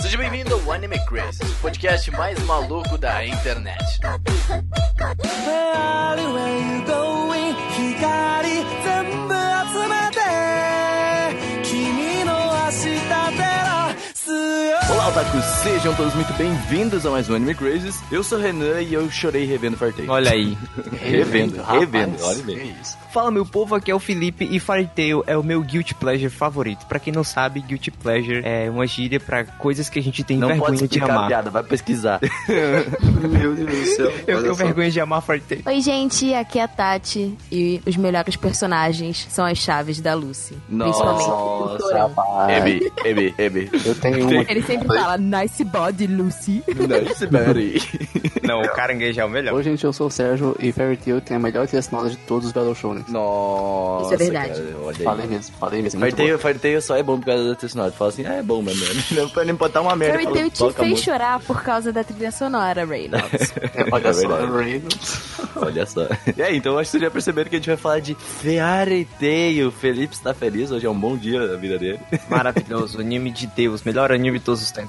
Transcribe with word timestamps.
Seja 0.00 0.18
bem-vindo 0.18 0.54
ao 0.54 0.72
Anime 0.72 0.98
Crazy, 1.06 1.44
o 1.44 1.54
podcast 1.60 2.10
mais 2.10 2.42
maluco 2.42 2.98
da 2.98 3.24
internet. 3.24 4.00
Olá, 15.02 15.08
otakus! 15.10 15.44
Sejam 15.44 15.92
todos 15.96 16.14
muito 16.14 16.32
bem-vindos 16.34 17.04
a 17.04 17.10
mais 17.10 17.28
um 17.28 17.34
Anime 17.34 17.56
Crazes. 17.56 18.00
Eu 18.10 18.22
sou 18.22 18.38
o 18.38 18.40
Renan 18.40 18.80
e 18.82 18.94
eu 18.94 19.10
chorei 19.10 19.44
revendo 19.44 19.76
Fartei. 19.76 20.08
Olha 20.08 20.30
aí. 20.30 20.56
Revendo, 21.00 21.60
revendo, 21.66 22.12
rapaz. 22.18 22.22
olha 22.22 22.42
bem. 22.44 22.76
isso. 22.80 22.96
Fala 23.12 23.30
meu 23.30 23.44
povo, 23.44 23.74
aqui 23.74 23.90
é 23.90 23.94
o 23.94 23.98
Felipe 23.98 24.48
e 24.50 24.58
Fairy 24.60 24.86
Tail 24.94 25.22
é 25.26 25.36
o 25.36 25.42
meu 25.42 25.60
guilty 25.60 25.94
pleasure 25.94 26.30
favorito. 26.30 26.86
Pra 26.86 26.98
quem 27.00 27.12
não 27.12 27.22
sabe, 27.24 27.60
guilty 27.60 27.90
pleasure 27.90 28.40
é 28.44 28.70
uma 28.70 28.86
gíria 28.86 29.18
pra 29.20 29.44
coisas 29.44 29.88
que 29.90 29.98
a 29.98 30.02
gente 30.02 30.22
tem 30.24 30.38
Não 30.38 30.56
pode 30.56 30.78
vergonha 30.78 30.88
de 30.88 31.00
amar. 31.00 31.26
piada, 31.28 31.50
vai 31.50 31.62
pesquisar. 31.62 32.20
Meu 32.48 33.54
Deus 33.54 33.68
do 33.70 33.86
céu. 33.96 34.12
Eu 34.26 34.40
tenho 34.42 34.54
só. 34.54 34.64
vergonha 34.64 34.90
de 34.90 35.00
amar 35.00 35.20
Fairy 35.20 35.42
Tail. 35.42 35.62
Oi, 35.66 35.80
gente, 35.82 36.32
aqui 36.32 36.58
é 36.58 36.62
a 36.62 36.68
Tati 36.68 37.36
e 37.50 37.82
os 37.84 37.96
melhores 37.98 38.36
personagens 38.36 39.26
são 39.28 39.44
as 39.44 39.58
chaves 39.58 40.00
da 40.00 40.14
Lucy. 40.14 40.56
Principalmente 40.68 41.24
o 41.24 41.28
Nossa, 41.66 41.78
Torão. 41.78 42.08
rapaz. 42.08 42.56
Ebi, 42.66 42.92
Ebi, 43.04 43.34
Ebi. 43.36 43.70
Eu 43.84 43.94
tenho 43.96 44.24
uma. 44.30 44.42
Ele 44.48 44.62
sempre 44.62 44.88
fala, 45.00 45.18
nice 45.18 45.64
body, 45.64 46.06
Lucy. 46.06 46.62
Nice 46.92 47.26
berry. 47.26 47.80
Não, 48.42 48.60
o 48.60 48.68
caranguejo 48.68 49.20
é 49.20 49.24
o 49.24 49.30
melhor. 49.30 49.54
Oi, 49.54 49.62
gente, 49.62 49.84
eu 49.84 49.92
sou 49.92 50.08
o 50.08 50.10
Sérgio 50.10 50.56
e 50.58 50.72
Fairy 50.72 50.96
Tail 50.96 51.20
tem 51.20 51.36
a 51.36 51.40
melhor 51.40 51.66
trilha 51.66 51.82
sonora 51.82 52.10
de 52.10 52.16
todos 52.16 52.46
os 52.46 52.52
Battle 52.52 52.74
Shonen. 52.74 53.04
Nossa, 53.08 54.04
Isso 54.06 54.14
é 54.14 54.16
verdade. 54.16 54.60
Cara. 54.62 54.94
Falei 55.04 55.26
mesmo, 55.26 55.54
falei 55.58 55.82
mesmo. 55.82 56.00
muito 56.00 56.16
Farteio, 56.16 56.38
farteio 56.38 56.82
só 56.82 56.96
é 56.96 57.02
bom 57.02 57.18
por 57.18 57.26
causa 57.26 57.48
da 57.48 57.54
trilha 57.54 57.68
sonora. 57.70 57.90
Tu 57.90 57.96
fala 57.96 58.10
assim, 58.10 58.26
ah, 58.26 58.34
é 58.34 58.42
bom 58.42 58.62
mesmo. 58.62 58.84
Não 59.12 59.28
pode 59.28 59.46
nem 59.46 59.54
botar 59.54 59.80
uma 59.80 59.94
merda. 59.94 60.18
Fairy 60.18 60.32
Tail 60.32 60.50
te 60.50 60.72
fez 60.76 61.00
chorar 61.00 61.40
por 61.40 61.62
causa 61.62 61.92
da 61.92 62.02
trilha 62.04 62.32
sonora, 62.32 62.84
Reynolds. 62.84 63.52
bom. 63.88 63.90
Olha 63.96 64.08
É 64.08 64.12
só. 64.12 64.46
Reynolds. 64.56 65.22
Olha 65.56 65.86
só. 65.86 66.06
E 66.36 66.42
aí, 66.42 66.56
então 66.56 66.78
acho 66.78 66.90
que 66.90 66.98
vocês 66.98 67.02
já 67.02 67.10
perceberam 67.10 67.48
que 67.50 67.56
a 67.56 67.58
gente 67.58 67.68
vai 67.68 67.76
falar 67.76 68.00
de 68.00 68.14
Fairy 68.14 69.06
Tail. 69.20 69.68
O 69.68 69.72
Felipe 69.72 70.14
está 70.14 70.34
feliz, 70.34 70.70
hoje 70.70 70.86
é 70.86 70.90
um 70.90 70.98
bom 70.98 71.16
dia 71.16 71.46
na 71.46 71.56
vida 71.56 71.78
dele. 71.78 72.00
Maravilhoso, 72.28 73.00
anime 73.00 73.30
de 73.30 73.46
Deus, 73.46 73.82
melhor 73.84 74.10
anime 74.12 74.38
de 74.38 74.44
todos 74.44 74.62
os 74.62 74.70
tempos. 74.70 74.81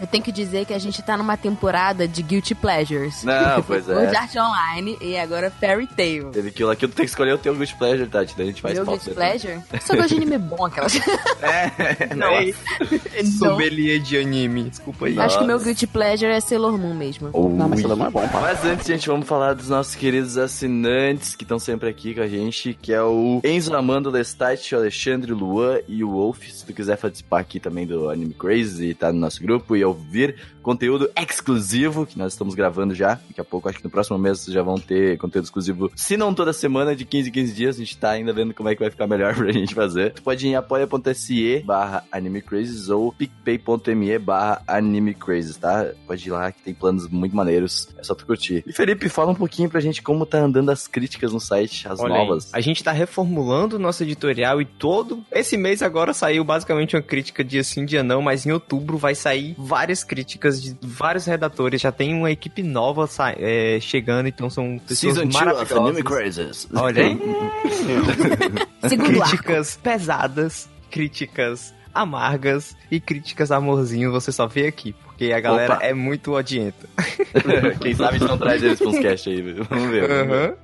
Eu 0.00 0.06
tenho 0.06 0.22
que 0.22 0.32
dizer 0.32 0.64
que 0.64 0.74
a 0.74 0.78
gente 0.78 1.02
tá 1.02 1.16
numa 1.16 1.36
temporada 1.36 2.06
de 2.06 2.22
Guilty 2.22 2.54
Pleasures. 2.54 3.22
Não, 3.24 3.62
pois 3.66 3.88
é. 3.88 3.94
Sword 3.94 4.16
Art 4.16 4.36
Online 4.36 4.98
e 5.00 5.16
agora 5.18 5.50
Fairy 5.50 5.86
Tail. 5.86 6.30
Teve 6.30 6.48
aquilo 6.48 6.70
aqui, 6.70 6.86
tu 6.86 6.94
tem 6.94 7.04
que 7.04 7.10
escolher 7.10 7.32
o 7.32 7.38
teu 7.38 7.54
Guilty 7.54 7.76
Pleasure, 7.76 8.08
Tati. 8.08 8.34
Daí 8.36 8.46
a 8.46 8.50
gente 8.50 8.62
faz 8.62 8.74
Meu. 8.74 8.84
Guilty 8.86 9.10
Pleasure? 9.10 9.60
Só 9.80 9.94
gosto 9.96 10.08
de 10.08 10.16
anime 10.16 10.38
bom, 10.38 10.66
aquelas. 10.66 10.98
É, 11.42 12.14
Não, 12.14 12.30
Não. 12.30 13.24
sommelier 13.38 13.98
de 14.00 14.18
anime, 14.18 14.64
desculpa 14.64 15.06
aí. 15.06 15.18
Acho 15.18 15.38
que 15.38 15.44
o 15.44 15.46
meu 15.46 15.56
Nossa. 15.56 15.66
Guilty 15.66 15.86
Pleasure 15.86 16.30
é 16.32 16.40
Sailor 16.40 16.78
Moon 16.78 16.94
mesmo. 16.94 17.30
Não, 17.32 17.68
mas 17.68 17.80
Sailor 17.80 17.96
Moon 17.96 18.06
é 18.06 18.10
bom, 18.10 18.28
pá. 18.28 18.40
Mas 18.40 18.64
antes, 18.64 18.86
gente, 18.86 19.08
vamos 19.08 19.26
falar 19.26 19.54
dos 19.54 19.68
nossos 19.68 19.94
queridos 19.94 20.36
assinantes 20.36 21.34
que 21.34 21.44
estão 21.44 21.58
sempre 21.58 21.88
aqui 21.88 22.14
com 22.14 22.20
a 22.20 22.28
gente, 22.28 22.74
que 22.80 22.92
é 22.92 23.02
o 23.02 23.40
Enzo 23.44 23.74
Amando 23.74 24.10
Lestat, 24.10 24.74
o 24.74 24.78
Alexandre 24.78 25.32
Luan 25.32 25.78
e 25.88 26.04
o 26.04 26.10
Wolf. 26.10 26.42
Se 26.50 26.64
tu 26.64 26.72
quiser 26.72 26.96
participar 26.98 27.40
aqui 27.40 27.58
também 27.58 27.86
do 27.86 28.08
Anime 28.10 28.34
Crazy, 28.34 28.59
tá 28.98 29.12
no 29.12 29.18
nosso 29.18 29.42
grupo 29.42 29.76
e 29.76 29.84
ouvir 29.84 30.36
conteúdo 30.62 31.10
exclusivo 31.16 32.06
que 32.06 32.18
nós 32.18 32.32
estamos 32.32 32.54
gravando 32.54 32.94
já. 32.94 33.14
Daqui 33.28 33.40
a 33.40 33.44
pouco, 33.44 33.68
acho 33.68 33.78
que 33.78 33.84
no 33.84 33.90
próximo 33.90 34.18
mês 34.18 34.40
vocês 34.40 34.54
já 34.54 34.62
vão 34.62 34.78
ter 34.78 35.18
conteúdo 35.18 35.44
exclusivo, 35.44 35.90
se 35.96 36.16
não 36.16 36.34
toda 36.34 36.52
semana, 36.52 36.94
de 36.94 37.04
15 37.04 37.28
em 37.28 37.32
15 37.32 37.52
dias. 37.54 37.76
A 37.76 37.78
gente 37.78 37.96
tá 37.96 38.10
ainda 38.10 38.32
vendo 38.32 38.54
como 38.54 38.68
é 38.68 38.74
que 38.74 38.80
vai 38.80 38.90
ficar 38.90 39.06
melhor 39.06 39.34
pra 39.36 39.52
gente 39.52 39.74
fazer. 39.74 40.12
Tu 40.12 40.22
pode 40.22 40.46
ir 40.46 40.50
em 40.50 40.56
apoia.se 40.56 41.62
barra 41.64 42.04
animecrazes 42.12 42.88
ou 42.88 43.12
picpay.me 43.12 44.18
barra 44.18 44.62
animecrazes, 44.66 45.56
tá? 45.56 45.90
Pode 46.06 46.26
ir 46.26 46.30
lá 46.30 46.52
que 46.52 46.62
tem 46.62 46.74
planos 46.74 47.08
muito 47.08 47.34
maneiros. 47.34 47.88
É 47.98 48.02
só 48.02 48.14
tu 48.14 48.26
curtir. 48.26 48.62
E 48.66 48.72
Felipe, 48.72 49.08
fala 49.08 49.32
um 49.32 49.34
pouquinho 49.34 49.68
pra 49.68 49.80
gente 49.80 50.02
como 50.02 50.26
tá 50.26 50.38
andando 50.38 50.70
as 50.70 50.86
críticas 50.86 51.32
no 51.32 51.40
site, 51.40 51.88
as 51.88 52.00
Olha 52.00 52.14
aí, 52.14 52.26
novas. 52.26 52.52
a 52.52 52.60
gente 52.60 52.82
tá 52.82 52.92
reformulando 52.92 53.76
o 53.76 53.78
nosso 53.78 54.02
editorial 54.02 54.60
e 54.60 54.64
todo 54.64 55.22
esse 55.32 55.56
mês 55.56 55.82
agora 55.82 56.12
saiu 56.12 56.44
basicamente 56.44 56.96
uma 56.96 57.02
crítica 57.02 57.44
dia 57.44 57.62
sim, 57.64 57.84
dia 57.84 58.02
não, 58.02 58.20
mas 58.20 58.44
em 58.50 58.52
outubro 58.52 58.98
vai 58.98 59.14
sair 59.14 59.54
várias 59.56 60.04
críticas 60.04 60.62
de 60.62 60.76
vários 60.82 61.24
redatores, 61.24 61.80
já 61.80 61.92
tem 61.92 62.14
uma 62.14 62.30
equipe 62.30 62.62
nova 62.62 63.08
é, 63.38 63.78
chegando, 63.80 64.26
então 64.26 64.50
são 64.50 64.78
pessoas 64.78 65.14
Season 65.14 65.28
2 65.28 65.34
of 65.34 65.44
maravilhosas. 65.44 65.86
Anime 65.86 66.02
Crazes. 66.02 66.68
Olha 66.74 67.04
aí, 67.04 67.18
críticas 68.98 69.78
pesadas, 69.82 70.68
críticas 70.90 71.72
amargas 71.94 72.76
e 72.90 73.00
críticas 73.00 73.50
amorzinho, 73.50 74.12
você 74.12 74.30
só 74.30 74.46
vê 74.46 74.66
aqui, 74.66 74.94
porque 75.20 75.32
a 75.34 75.40
galera 75.40 75.74
Opa. 75.74 75.84
é 75.84 75.92
muito 75.92 76.32
odienta. 76.32 76.88
Quem 77.82 77.94
sabe 77.94 78.16
a 78.16 78.18
gente 78.18 78.28
não 78.28 78.38
traz 78.38 78.62
eles 78.62 78.78
pra 78.78 78.88
uns 78.88 78.98
cast 78.98 79.28
aí, 79.28 79.42
viu? 79.42 79.64
Vamos 79.68 79.90
ver. 79.90 80.10
Aham. 80.10 80.54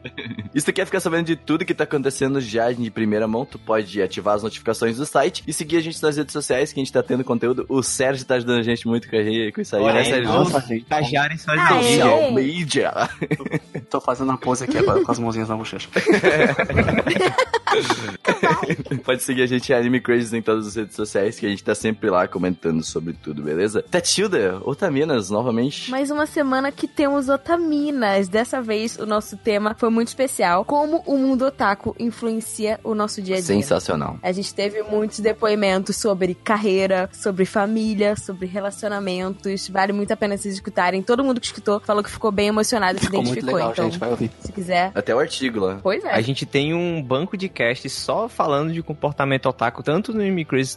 E 0.54 0.58
se 0.58 0.64
tu 0.64 0.72
quer 0.72 0.86
ficar 0.86 0.98
sabendo 1.00 1.26
de 1.26 1.36
tudo 1.36 1.62
que 1.62 1.74
tá 1.74 1.84
acontecendo 1.84 2.40
já 2.40 2.72
de 2.72 2.90
primeira 2.90 3.28
mão, 3.28 3.44
tu 3.44 3.58
pode 3.58 4.00
ativar 4.00 4.34
as 4.34 4.42
notificações 4.42 4.96
do 4.96 5.04
site 5.04 5.44
e 5.46 5.52
seguir 5.52 5.76
a 5.76 5.80
gente 5.82 6.02
nas 6.02 6.16
redes 6.16 6.32
sociais, 6.32 6.72
que 6.72 6.80
a 6.80 6.82
gente 6.82 6.90
tá 6.92 7.02
tendo 7.02 7.22
conteúdo. 7.22 7.66
O 7.68 7.82
Sérgio 7.82 8.24
tá 8.24 8.36
ajudando 8.36 8.60
a 8.60 8.62
gente 8.62 8.88
muito 8.88 9.10
com, 9.10 9.16
a- 9.16 9.52
com 9.52 9.60
isso 9.60 9.76
aí, 9.76 9.82
Olha 9.82 9.92
né, 9.94 10.04
Sérgio? 10.04 10.32
Nossa, 10.32 10.60
gente. 10.60 10.82
Estagiários 10.84 11.42
só 11.42 11.52
Ah, 11.52 11.56
de 11.56 11.74
é? 11.74 11.82
Social 11.92 12.32
media. 12.32 12.92
Tô 13.90 14.00
fazendo 14.00 14.30
uma 14.30 14.38
pose 14.38 14.64
aqui 14.64 14.78
agora 14.78 15.02
com 15.02 15.12
as 15.12 15.18
mãozinhas 15.18 15.50
na 15.50 15.56
bochecha. 15.56 15.88
Pode 19.04 19.22
seguir 19.22 19.42
a 19.42 19.46
gente 19.46 19.72
Anime 19.72 20.00
Crazy 20.00 20.36
em 20.36 20.42
todas 20.42 20.66
as 20.66 20.74
redes 20.76 20.96
sociais, 20.96 21.38
que 21.38 21.46
a 21.46 21.48
gente 21.48 21.62
tá 21.62 21.74
sempre 21.74 22.10
lá 22.10 22.26
comentando 22.26 22.82
sobre 22.82 23.12
tudo, 23.12 23.42
beleza? 23.42 23.82
Tatilda, 23.82 24.60
Otaminas, 24.64 25.30
novamente. 25.30 25.90
Mais 25.90 26.10
uma 26.10 26.26
semana 26.26 26.72
que 26.72 26.86
temos 26.88 27.28
otaminas. 27.28 28.28
Dessa 28.28 28.60
vez, 28.60 28.96
o 28.98 29.06
nosso 29.06 29.36
tema 29.36 29.74
foi 29.78 29.90
muito 29.90 30.08
especial. 30.08 30.64
Como 30.64 31.02
o 31.06 31.16
mundo 31.16 31.46
otaku 31.46 31.94
influencia 31.98 32.80
o 32.82 32.94
nosso 32.94 33.22
dia 33.22 33.36
a 33.36 33.38
dia. 33.38 33.46
Sensacional. 33.46 34.18
A 34.22 34.32
gente 34.32 34.54
teve 34.54 34.82
muitos 34.82 35.20
depoimentos 35.20 35.96
sobre 35.96 36.34
carreira, 36.34 37.08
sobre 37.12 37.44
família, 37.44 38.16
sobre 38.16 38.46
relacionamentos. 38.46 39.68
Vale 39.68 39.92
muito 39.92 40.12
a 40.12 40.16
pena 40.16 40.36
vocês 40.36 40.54
escutarem. 40.54 41.02
Todo 41.02 41.22
mundo 41.24 41.40
que 41.40 41.46
escutou 41.46 41.80
falou 41.80 42.02
que 42.02 42.10
ficou 42.10 42.30
bem 42.32 42.48
emocionado 42.48 42.96
e 42.96 43.00
se 43.00 43.06
Ficou 43.06 43.22
muito 43.22 43.32
identificou. 43.32 43.54
legal, 43.56 43.72
então, 43.72 43.84
gente. 43.86 43.98
Vai 43.98 44.10
ouvir. 44.10 44.30
se 44.40 44.52
quiser. 44.52 44.90
Até 44.94 45.14
o 45.14 45.18
artigo 45.18 45.60
lá. 45.60 45.78
Pois 45.82 46.04
é. 46.04 46.12
A 46.12 46.20
gente 46.20 46.44
tem 46.44 46.74
um 46.74 47.02
banco 47.02 47.36
de 47.36 47.48
cast 47.48 47.65
só 47.88 48.28
falando 48.28 48.72
de 48.72 48.82
comportamento 48.82 49.46
otaku, 49.46 49.82
tanto 49.82 50.12
no 50.12 50.22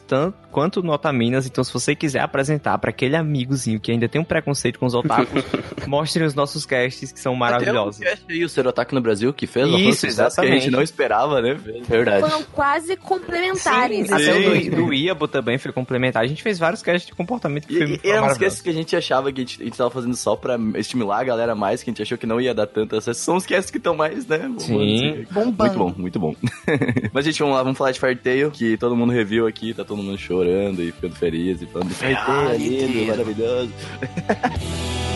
tanto, 0.07 0.37
quanto 0.51 0.81
no 0.81 0.91
Otaminas. 0.91 1.45
Então, 1.45 1.63
se 1.63 1.71
você 1.73 1.95
quiser 1.95 2.19
apresentar 2.21 2.77
pra 2.77 2.89
aquele 2.89 3.15
amigozinho 3.15 3.79
que 3.79 3.91
ainda 3.91 4.07
tem 4.07 4.19
um 4.21 4.23
preconceito 4.23 4.79
com 4.79 4.85
os 4.85 4.93
otakus, 4.93 5.43
mostrem 5.87 6.25
os 6.25 6.33
nossos 6.33 6.65
casts 6.65 7.11
que 7.11 7.19
são 7.19 7.35
maravilhosos. 7.35 8.01
Até 8.01 8.05
o 8.05 8.17
podcast 8.17 8.25
aí, 8.33 8.43
o 8.45 8.49
Serotaku 8.49 8.95
no 8.95 9.01
Brasil, 9.01 9.33
que 9.33 9.45
fez 9.47 9.67
Isso, 9.67 9.75
uma 9.77 9.91
sucesso 9.93 10.15
que 10.15 10.21
a 10.21 10.25
exatamente. 10.27 10.61
gente 10.63 10.71
não 10.71 10.81
esperava, 10.81 11.41
né? 11.41 11.53
Verdade. 11.87 12.21
Foram 12.21 12.43
quase 12.43 12.95
complementares. 12.95 14.07
Sim, 14.07 14.13
até 14.13 14.37
o 14.37 14.69
do, 14.71 14.75
do 14.87 14.93
Iabo 14.93 15.27
também 15.27 15.57
foi 15.57 15.71
complementar. 15.71 16.23
A 16.23 16.27
gente 16.27 16.41
fez 16.43 16.57
vários 16.59 16.81
casts 16.81 17.05
de 17.07 17.13
comportamento 17.15 17.67
que 17.67 17.73
E, 17.73 17.77
foi, 17.77 17.87
e 18.03 18.09
eram 18.09 18.21
maravilhoso. 18.21 18.39
casts 18.39 18.61
que 18.61 18.69
a 18.69 18.73
gente 18.73 18.95
achava 18.95 19.31
que 19.31 19.41
a 19.41 19.43
gente, 19.43 19.61
a 19.61 19.65
gente 19.65 19.77
tava 19.77 19.89
fazendo 19.89 20.15
só 20.15 20.35
pra 20.35 20.57
estimular 20.75 21.19
a 21.19 21.23
galera 21.23 21.55
mais, 21.55 21.83
que 21.83 21.89
a 21.89 21.91
gente 21.91 22.01
achou 22.01 22.17
que 22.17 22.25
não 22.25 22.39
ia 22.39 22.53
dar 22.53 22.67
tanto 22.67 22.95
acesso. 22.95 23.21
São 23.21 23.35
os 23.35 23.45
casts 23.45 23.69
que 23.71 23.77
estão 23.77 23.95
mais, 23.95 24.27
né? 24.27 24.39
bombando, 24.39 24.61
Sim. 24.61 25.09
assim. 25.11 25.27
Bombando. 25.31 25.77
Muito 25.77 25.77
bom, 25.77 25.93
muito 25.97 26.19
bom. 26.19 26.35
Mas, 27.13 27.25
gente, 27.25 27.39
vamos 27.39 27.55
lá, 27.55 27.63
vamos 27.63 27.77
falar 27.77 27.91
de 27.91 27.99
Farteio, 27.99 28.51
que 28.51 28.77
todo 28.77 28.95
mundo 28.95 29.11
reviu 29.11 29.47
aqui, 29.47 29.73
tá 29.73 29.83
todo 29.83 30.01
mundo 30.01 30.17
chorando 30.17 30.81
e 30.81 30.91
ficando 30.91 31.15
feliz 31.15 31.61
e 31.61 31.65
falando 31.65 31.89
de 31.89 31.95
Farteio, 31.95 32.49
é 32.49 32.57
lindo, 32.57 33.07
maravilhoso. 33.07 33.71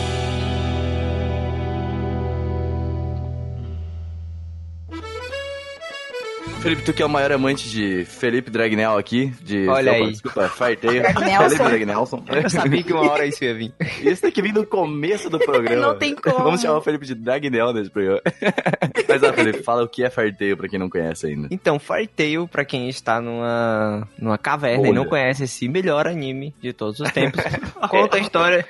Felipe, 6.64 6.80
tu 6.82 6.94
que 6.94 7.02
é 7.02 7.06
o 7.06 7.10
maior 7.10 7.30
amante 7.30 7.68
de 7.68 8.06
Felipe 8.06 8.50
Dragnel 8.50 8.96
aqui, 8.96 9.26
de... 9.42 9.68
Olha 9.68 9.92
Opa, 9.92 10.00
aí. 10.04 10.10
Desculpa, 10.12 10.48
Farteio. 10.48 11.02
Dragnelson. 11.12 11.48
Felipe 11.50 11.64
Dragnelson. 11.68 12.24
Eu 12.42 12.48
sabia 12.50 12.82
que 12.82 12.90
uma 12.94 13.10
hora 13.10 13.26
isso 13.26 13.44
ia 13.44 13.54
vir. 13.54 13.74
Isso 14.00 14.22
tem 14.22 14.30
que 14.30 14.40
vir 14.40 14.54
no 14.54 14.64
começo 14.64 15.28
do 15.28 15.38
programa. 15.38 15.88
Não 15.88 15.98
tem 15.98 16.14
como. 16.14 16.38
Vamos 16.42 16.62
chamar 16.62 16.78
o 16.78 16.80
Felipe 16.80 17.04
de 17.04 17.14
Dragnel 17.14 17.74
nesse 17.74 17.90
programa. 17.90 18.22
Mas, 19.06 19.22
ó, 19.22 19.32
Felipe, 19.34 19.62
fala 19.62 19.82
o 19.84 19.88
que 19.88 20.02
é 20.04 20.08
farteio 20.08 20.56
pra 20.56 20.66
quem 20.66 20.78
não 20.78 20.88
conhece 20.88 21.26
ainda. 21.26 21.48
Então, 21.50 21.78
Fairy 21.78 22.06
Tail, 22.06 22.48
pra 22.48 22.64
quem 22.64 22.88
está 22.88 23.20
numa, 23.20 24.08
numa 24.18 24.38
caverna 24.38 24.86
e 24.86 24.90
Olha. 24.90 25.00
não 25.00 25.04
conhece 25.04 25.44
esse 25.44 25.68
melhor 25.68 26.06
anime 26.06 26.54
de 26.62 26.72
todos 26.72 26.98
os 26.98 27.12
tempos, 27.12 27.44
conta 27.90 28.16
a 28.16 28.20
história 28.20 28.66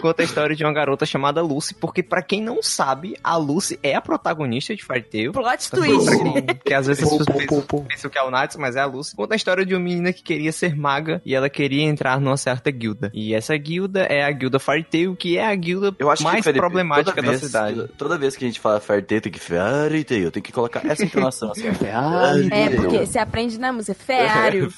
conta 0.00 0.22
a 0.22 0.24
história 0.24 0.56
de 0.56 0.64
uma 0.64 0.72
garota 0.72 1.06
chamada 1.06 1.40
Lucy, 1.40 1.72
porque 1.76 2.02
pra 2.02 2.20
quem 2.20 2.42
não 2.42 2.60
sabe, 2.64 3.16
a 3.22 3.36
Lucy 3.36 3.78
é 3.80 3.94
a 3.94 4.00
protagonista 4.00 4.74
de 4.74 4.84
Fairy 4.84 5.04
Tail. 5.04 5.32
Plot 5.32 5.70
twist. 5.70 6.10
quem- 6.10 6.46
que 6.64 6.74
às 6.74 6.88
vezes 6.88 7.11
pessoas 7.18 7.26
pô, 7.26 7.38
pensam, 7.38 7.60
pô, 7.62 7.78
pô. 7.78 7.84
pensam 7.84 8.10
que 8.10 8.18
é 8.18 8.22
o 8.22 8.30
Natsu, 8.30 8.60
mas 8.60 8.76
é 8.76 8.80
a 8.80 8.86
Lucy. 8.86 9.14
Conta 9.14 9.34
a 9.34 9.36
história 9.36 9.64
de 9.64 9.74
uma 9.74 9.80
menina 9.80 10.12
que 10.12 10.22
queria 10.22 10.52
ser 10.52 10.76
maga 10.76 11.20
e 11.24 11.34
ela 11.34 11.48
queria 11.48 11.84
entrar 11.84 12.20
numa 12.20 12.36
certa 12.36 12.70
guilda. 12.70 13.10
E 13.14 13.34
essa 13.34 13.56
guilda 13.56 14.02
é 14.02 14.24
a 14.24 14.30
guilda 14.30 14.58
Fairy 14.58 14.84
Tail, 14.84 15.16
que 15.16 15.38
é 15.38 15.46
a 15.46 15.54
guilda 15.54 15.94
Eu 15.98 16.10
acho 16.10 16.22
mais 16.22 16.36
que, 16.36 16.42
Felipe, 16.42 16.60
problemática 16.60 17.14
toda 17.14 17.22
da 17.22 17.30
vez, 17.30 17.42
cidade. 17.42 17.88
Toda 17.96 18.18
vez 18.18 18.36
que 18.36 18.44
a 18.44 18.48
gente 18.48 18.60
fala 18.60 18.80
Fairy 18.80 19.02
tem 19.02 19.32
que 19.32 19.38
Fairy 19.38 20.04
Tail, 20.04 20.30
tem 20.30 20.42
que 20.42 20.52
colocar 20.52 20.84
essa 20.86 21.04
entonação 21.04 21.50
assim. 21.50 21.62
É, 21.82 22.68
Tail. 22.68 22.82
porque 22.82 23.06
você 23.06 23.18
aprende 23.18 23.58
na 23.58 23.72
música. 23.72 23.94
Fairy 24.04 24.68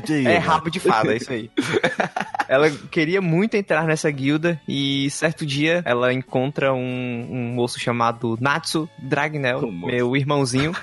Tail. 0.00 0.28
É 0.28 0.38
rabo 0.38 0.70
de 0.70 0.80
fada, 0.80 1.12
é 1.12 1.16
isso 1.16 1.32
aí. 1.32 1.50
ela 2.48 2.70
queria 2.90 3.20
muito 3.20 3.56
entrar 3.56 3.84
nessa 3.84 4.10
guilda 4.10 4.60
e 4.66 5.08
certo 5.10 5.46
dia 5.46 5.82
ela 5.84 6.12
encontra 6.12 6.72
um, 6.72 7.28
um 7.30 7.54
moço 7.54 7.78
chamado 7.78 8.36
Natsu 8.40 8.88
Dragnel, 8.98 9.70
meu 9.70 10.16
irmãozinho 10.16 10.74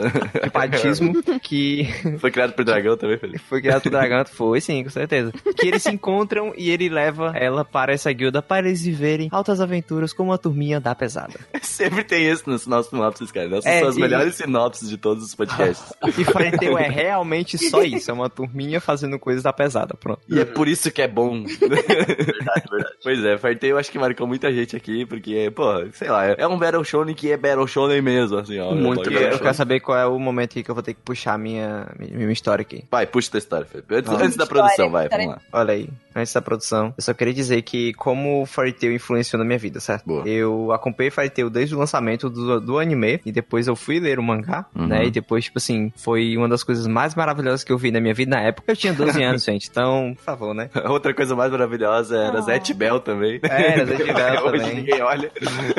de 0.42 0.50
batismo, 0.50 1.22
que 1.42 1.84
Foi 2.18 2.30
criado 2.30 2.52
por 2.52 2.64
dragão 2.64 2.96
também, 2.96 3.18
Felipe. 3.18 3.38
foi 3.38 3.60
criado 3.60 3.82
por 3.82 3.90
dragão. 3.90 4.24
Foi 4.26 4.60
sim, 4.60 4.82
com 4.84 4.90
certeza. 4.90 5.32
Que 5.56 5.68
eles 5.68 5.82
se 5.82 5.90
encontram 5.90 6.52
e 6.56 6.70
ele 6.70 6.88
leva 6.88 7.32
ela 7.36 7.64
para 7.64 7.92
essa 7.92 8.12
guilda 8.12 8.42
para 8.42 8.66
eles 8.66 8.82
viverem 8.82 9.28
altas 9.32 9.60
aventuras 9.60 10.12
com 10.12 10.24
uma 10.24 10.38
turminha 10.38 10.80
da 10.80 10.94
pesada. 10.94 11.34
Sempre 11.62 12.04
tem 12.04 12.28
isso 12.30 12.48
nos 12.48 12.66
nossos 12.66 12.90
sinopses, 12.90 13.30
cara. 13.32 13.46
Essas 13.48 13.66
É, 13.66 13.80
são 13.80 13.88
as 13.88 13.96
e- 13.96 14.00
melhores 14.00 14.34
sinopses 14.34 14.88
de 14.88 14.96
todos 14.96 15.24
os 15.24 15.34
podcasts. 15.34 15.92
E 16.18 16.24
Fairy 16.24 16.56
Tail 16.58 16.78
é 16.78 16.88
realmente 16.88 17.56
só 17.58 17.82
isso, 17.82 18.10
é 18.10 18.14
uma 18.14 18.28
turminha 18.28 18.80
fazendo 18.80 19.18
coisas 19.18 19.42
da 19.42 19.52
pesada, 19.52 19.94
pronto. 19.94 20.20
E 20.28 20.38
é 20.40 20.44
por 20.44 20.68
isso 20.68 20.90
que 20.90 21.02
é 21.02 21.08
bom. 21.08 21.44
verdade, 21.44 22.64
verdade. 22.70 22.94
Pois 23.02 23.24
é, 23.24 23.38
Fairy 23.38 23.58
Tail 23.58 23.70
eu 23.72 23.78
acho 23.78 23.90
que 23.90 23.98
marcou 23.98 24.26
muita 24.26 24.52
gente 24.52 24.76
aqui, 24.76 25.04
porque, 25.06 25.50
pô, 25.54 25.64
sei 25.92 26.08
lá, 26.08 26.26
é 26.26 26.46
um 26.46 26.58
Battle 26.58 26.84
Shonen 26.84 27.14
que 27.14 27.30
é 27.30 27.36
Battle 27.36 27.66
Shonen 27.66 28.00
mesmo, 28.02 28.38
assim, 28.38 28.58
ó. 28.58 28.72
Muito. 28.74 29.10
Eu 29.10 29.38
quero 29.38 29.54
saber 29.54 29.80
qual 29.90 29.98
é 29.98 30.06
o 30.06 30.18
momento 30.20 30.52
aqui 30.52 30.62
que 30.62 30.70
eu 30.70 30.74
vou 30.74 30.82
ter 30.84 30.94
que 30.94 31.00
puxar 31.00 31.36
minha, 31.36 31.88
minha, 31.98 32.16
minha 32.16 32.32
história 32.32 32.62
aqui. 32.62 32.84
Vai, 32.90 33.06
puxa 33.06 33.28
tua 33.30 33.38
história, 33.38 33.66
Felipe. 33.66 33.92
Antes, 33.94 34.12
antes 34.12 34.36
da 34.36 34.44
História, 34.44 34.46
produção, 34.46 34.90
vai, 34.90 35.04
história. 35.06 35.26
vamos 35.26 35.42
lá. 35.52 35.60
Olha 35.60 35.74
aí, 35.74 35.88
antes 36.14 36.32
da 36.32 36.40
produção, 36.40 36.94
eu 36.96 37.02
só 37.02 37.12
queria 37.12 37.34
dizer 37.34 37.62
que 37.62 37.92
como 37.94 38.42
o 38.42 38.46
Fairy 38.46 38.72
Tail 38.72 38.94
influenciou 38.94 39.38
na 39.38 39.44
minha 39.44 39.58
vida, 39.58 39.80
certo? 39.80 40.04
Boa. 40.06 40.28
Eu 40.28 40.70
acompanhei 40.72 41.10
Fairy 41.10 41.30
Tail 41.30 41.50
desde 41.50 41.74
o 41.74 41.78
lançamento 41.78 42.30
do, 42.30 42.60
do 42.60 42.78
anime, 42.78 43.20
e 43.26 43.32
depois 43.32 43.66
eu 43.66 43.74
fui 43.74 43.98
ler 43.98 44.18
o 44.18 44.22
mangá, 44.22 44.64
Uhum. 44.76 44.86
né? 44.86 45.04
E 45.06 45.10
depois, 45.10 45.44
tipo 45.44 45.58
assim, 45.58 45.92
foi 45.96 46.36
uma 46.36 46.48
das 46.48 46.62
coisas 46.62 46.86
mais 46.86 47.14
maravilhosas 47.16 47.64
que 47.64 47.72
eu 47.72 47.78
vi 47.78 47.90
na 47.90 48.00
minha 48.00 48.14
vida 48.14 48.36
na 48.36 48.42
época. 48.42 48.70
Eu 48.70 48.76
tinha 48.76 48.92
12 48.92 49.20
anos, 49.24 49.42
gente, 49.44 49.68
então, 49.68 50.12
por 50.16 50.22
favor, 50.22 50.54
né? 50.54 50.70
Outra 50.88 51.12
coisa 51.12 51.34
mais 51.34 51.50
maravilhosa 51.50 52.16
era 52.16 52.38
Ah. 52.38 52.42
Zet 52.42 52.72
Bell 52.74 53.00
também. 53.00 53.40
É, 53.42 53.72
era 53.72 53.86
Zet 53.86 54.04
Bell 54.12 54.44
Hoje 54.46 54.58
também. 54.60 54.74
ninguém 54.76 55.02
olha. 55.02 55.32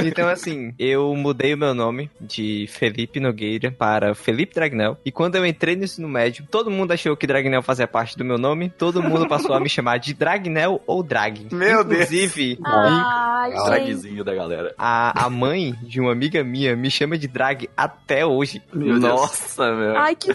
Então, 0.06 0.28
assim, 0.28 0.74
eu 0.78 1.16
mudei 1.16 1.54
o 1.54 1.58
meu 1.58 1.74
nome 1.74 2.10
de 2.20 2.68
Felipe 2.70 3.20
Nogueira 3.20 3.72
para 3.72 4.01
Felipe 4.16 4.54
Dragnel. 4.56 4.98
E 5.06 5.12
quando 5.12 5.36
eu 5.36 5.46
entrei 5.46 5.76
no 5.76 5.84
ensino 5.84 6.08
médio, 6.08 6.46
todo 6.50 6.70
mundo 6.72 6.92
achou 6.92 7.16
que 7.16 7.28
Dragnel 7.28 7.62
fazia 7.62 7.88
parte 7.88 8.18
do 8.18 8.26
meu 8.26 8.38
nome. 8.38 8.70
Todo 8.70 9.02
mundo 9.02 9.28
passou 9.28 9.54
a 9.56 9.60
me 9.60 9.70
chamar 9.70 9.98
de 9.98 10.14
Dragnel 10.14 10.82
ou 10.88 11.02
Drag. 11.04 11.48
Meu 11.52 11.84
Deus. 11.84 12.02
Inclusive, 12.12 12.60
Ai, 12.66 13.52
gente. 13.52 13.66
Dragzinho 13.66 14.24
da 14.24 14.34
galera. 14.34 14.74
a, 14.78 15.26
a 15.26 15.30
mãe 15.30 15.74
de 15.82 16.00
uma 16.00 16.12
amiga 16.12 16.44
minha 16.44 16.76
me 16.76 16.90
chama 16.92 17.18
de 17.18 17.28
Drag 17.28 17.70
até 17.76 18.26
hoje. 18.26 18.62
Meu 18.74 19.00
Deus. 19.00 19.02
Nossa, 19.02 19.72
meu. 19.74 19.98
Ai, 19.98 20.16
que 20.16 20.32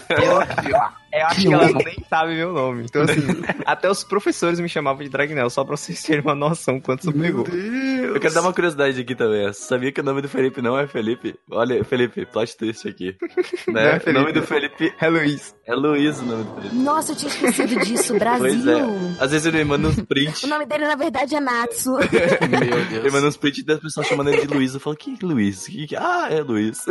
Eu 1.12 1.26
acho 1.26 1.41
que 1.41 1.53
ela 1.53 1.69
nem 1.73 2.05
sabe 2.11 2.35
meu 2.35 2.53
nome. 2.53 2.85
Então, 2.85 3.03
assim, 3.03 3.23
até 3.64 3.91
os 3.91 4.05
professores 4.05 4.61
me 4.61 4.69
chamavam 4.69 5.03
de 5.03 5.08
Dragnel, 5.08 5.49
só 5.49 5.64
pra 5.64 5.76
vocês 5.76 6.03
terem 6.03 6.20
uma 6.23 6.35
noção 6.35 6.79
quanto 6.81 7.00
isso 7.03 7.12
pegou. 7.12 7.47
Eu 7.47 8.20
quero 8.20 8.35
dar 8.35 8.43
uma 8.43 8.53
curiosidade 8.53 9.00
aqui 9.00 9.14
também. 9.14 9.47
Você 9.47 9.62
sabia 9.62 9.91
que 9.93 10.00
o 10.00 10.05
nome 10.05 10.20
do 10.20 10.29
Felipe 10.29 10.61
não 10.61 10.79
é 10.79 10.87
Felipe? 10.87 11.35
Olha, 11.50 11.82
Felipe, 11.85 12.26
plot 12.26 12.56
twist 12.56 12.87
aqui. 12.88 13.17
Não 13.69 13.75
Né? 13.75 13.97
é 13.97 13.99
Felipe. 14.00 14.11
O 14.11 14.20
nome 14.20 14.32
do 14.32 14.43
Felipe 14.43 14.94
É 15.00 15.08
Luiz. 15.08 15.55
é 15.67 15.75
Luiz, 15.75 16.20
o 16.20 16.25
nome 16.25 16.44
do 16.44 16.55
Felipe. 16.56 16.75
Nossa, 16.76 17.12
eu 17.12 17.17
tinha 17.17 17.29
esquecido 17.31 17.81
disso, 17.85 18.14
Brasil. 18.19 18.38
Pois 18.47 18.67
é. 18.67 18.82
Às 19.25 19.31
vezes 19.31 19.47
ele 19.47 19.58
me 19.58 19.64
manda 19.64 19.88
uns 19.88 20.00
prints. 20.03 20.43
O 20.44 20.47
nome 20.49 20.67
dele, 20.67 20.87
na 20.87 20.97
verdade, 20.97 21.35
é 21.35 21.41
Natsu. 21.41 21.93
Meu 21.93 22.79
Ele 22.79 22.85
Deus. 23.00 23.12
manda 23.12 23.26
uns 23.29 23.37
prints 23.37 23.64
das 23.64 23.81
pessoas 23.81 24.06
chamando 24.06 24.29
ele 24.31 24.47
de 24.47 24.49
Luiz. 24.55 24.75
Eu 24.75 24.81
falo, 24.81 24.97
que 24.97 25.17
Luiz? 25.23 25.67
Que, 25.67 25.87
que... 25.87 25.97
Ah, 25.97 26.29
é 26.31 26.41
Luiz. 26.43 26.85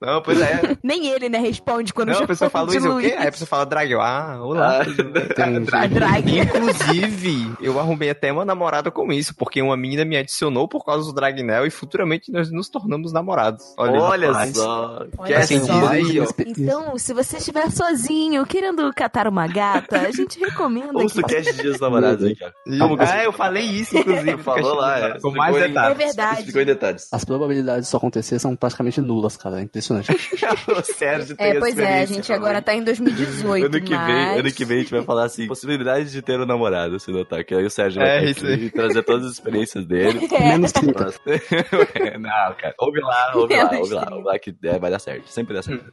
Não, 0.00 0.22
pois 0.22 0.40
é. 0.40 0.76
Nem 0.82 1.06
ele, 1.08 1.28
né, 1.28 1.38
responde 1.38 1.92
quando 1.92 2.08
Não, 2.10 2.22
a 2.22 2.26
pessoa 2.26 2.50
fala 2.50 2.68
de 2.70 2.78
Luiz, 2.78 2.84
o 2.84 2.98
quê? 3.00 3.14
Luiz. 3.14 3.26
Pessoa 3.32 3.46
fala 3.48 3.66
Drag. 3.66 3.90
Eu, 3.90 4.00
Ah, 4.00 4.38
olá. 4.40 4.82
Ah, 4.82 4.84
drag. 5.88 6.38
Inclusive, 6.40 7.52
eu 7.60 7.78
arrumei 7.78 8.10
até 8.10 8.32
uma 8.32 8.44
namorada 8.44 8.90
com 8.90 9.12
isso, 9.12 9.34
porque 9.34 9.60
uma 9.62 9.76
menina 9.76 10.04
me 10.04 10.16
adicionou 10.16 10.68
por 10.68 10.84
causa 10.84 11.06
do 11.06 11.12
Dragnel 11.14 11.66
e 11.66 11.70
futuramente 11.70 12.30
nós 12.30 12.50
nos 12.50 12.68
tornamos 12.68 13.12
namorados. 13.12 13.64
Olha, 13.76 14.28
rapaz. 14.30 14.56
só. 14.56 15.04
Olha 15.18 15.26
Quer 15.26 15.36
assim, 15.38 15.60
só. 15.64 15.88
aí, 15.88 16.20
ó. 16.20 16.26
Então, 16.46 16.98
se 16.98 17.12
você 17.12 17.36
estiver 17.38 17.70
sozinho, 17.70 18.44
querendo 18.46 18.92
catar 18.94 19.26
uma 19.26 19.46
gata, 19.46 20.00
a 20.00 20.10
gente 20.10 20.38
recomenda 20.38 20.92
Ouça 20.98 21.20
o 21.20 21.24
que... 21.24 21.34
cast 21.34 21.52
de 21.52 21.58
dias 21.62 21.72
dos 21.72 21.80
namorados 21.80 22.24
aí, 22.24 22.36
cara. 22.36 22.52
Ah, 23.00 23.24
eu 23.24 23.32
falei 23.32 23.64
isso, 23.64 23.96
inclusive. 23.96 24.38
Falou 24.42 24.74
lá, 24.74 24.98
é. 24.98 25.20
Com 25.20 25.30
mais 25.32 25.54
em- 25.56 25.60
É 25.62 25.68
detalhes. 25.68 25.98
verdade. 25.98 26.38
Explicou 26.40 26.62
em 26.62 26.66
detalhes. 26.66 27.08
As 27.12 27.24
probabilidades 27.24 27.84
disso 27.84 27.96
acontecer 27.96 28.38
são 28.38 28.54
praticamente 28.56 29.00
nulas, 29.00 29.36
cara. 29.36 29.60
É 29.60 29.62
impressionante. 29.62 30.10
o 30.68 30.82
Sérgio 30.82 31.36
tem 31.36 31.46
É, 31.52 31.58
pois 31.58 31.78
é, 31.78 32.02
a 32.02 32.06
gente 32.06 32.26
também. 32.26 32.36
agora 32.42 32.62
tá 32.62 32.74
em 32.74 32.82
2018, 33.14 33.66
Ano 33.66 33.80
que, 33.80 33.94
mas... 33.94 34.06
vem, 34.06 34.38
ano 34.40 34.52
que 34.52 34.64
vem 34.64 34.76
a 34.78 34.80
gente 34.80 34.90
vai 34.90 35.02
falar 35.02 35.24
assim, 35.24 35.46
possibilidades 35.46 36.12
de 36.12 36.22
ter 36.22 36.38
um 36.40 36.46
namorado, 36.46 36.98
se 37.00 37.10
notar, 37.10 37.44
que 37.44 37.54
aí 37.54 37.64
o 37.64 37.70
Sérgio 37.70 38.00
vai 38.00 38.30
É, 38.30 38.34
que 38.34 38.46
aí. 38.46 38.70
trazer 38.70 39.02
todas 39.02 39.26
as 39.26 39.32
experiências 39.32 39.84
dele. 39.86 40.28
É. 40.32 40.48
Menos 40.48 40.72
30. 40.72 41.04
Não, 42.18 42.54
cara, 42.54 42.74
ouve 42.78 43.00
lá, 43.00 43.32
ouve 43.34 43.54
lá, 43.56 43.70
ouve 43.78 43.94
lá, 43.94 44.08
ouve 44.12 44.24
lá 44.24 44.38
que 44.38 44.54
é, 44.64 44.78
vai 44.78 44.90
dar 44.90 44.98
certo, 44.98 45.28
sempre 45.28 45.54
dá 45.54 45.62
certo. 45.62 45.84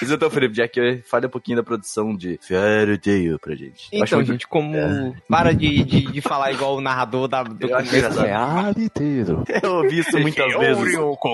Mas 0.00 0.10
então, 0.10 0.28
Felipe, 0.28 0.56
já 0.56 0.66
que 0.66 1.00
fale 1.06 1.26
um 1.26 1.30
pouquinho 1.30 1.58
da 1.58 1.62
produção 1.62 2.16
de 2.16 2.36
Fairy 2.42 2.98
Tail 2.98 3.38
pra 3.38 3.54
gente. 3.54 3.88
Então, 3.92 4.18
muito- 4.18 4.32
gente, 4.32 4.48
como. 4.48 4.74
Para 5.28 5.52
de, 5.54 5.84
de, 5.84 6.10
de 6.10 6.20
falar 6.20 6.50
igual 6.50 6.74
o 6.76 6.80
narrador 6.80 7.28
da, 7.28 7.44
do 7.44 7.68
começo. 7.68 7.94
engraçado. 7.96 8.26
Fairy 8.74 8.88
Tail. 8.88 9.44
Eu 9.62 9.74
ouvi 9.76 10.00
isso 10.00 10.18
muitas 10.18 10.52
vezes. 10.58 10.94
Ryoko. 10.96 11.30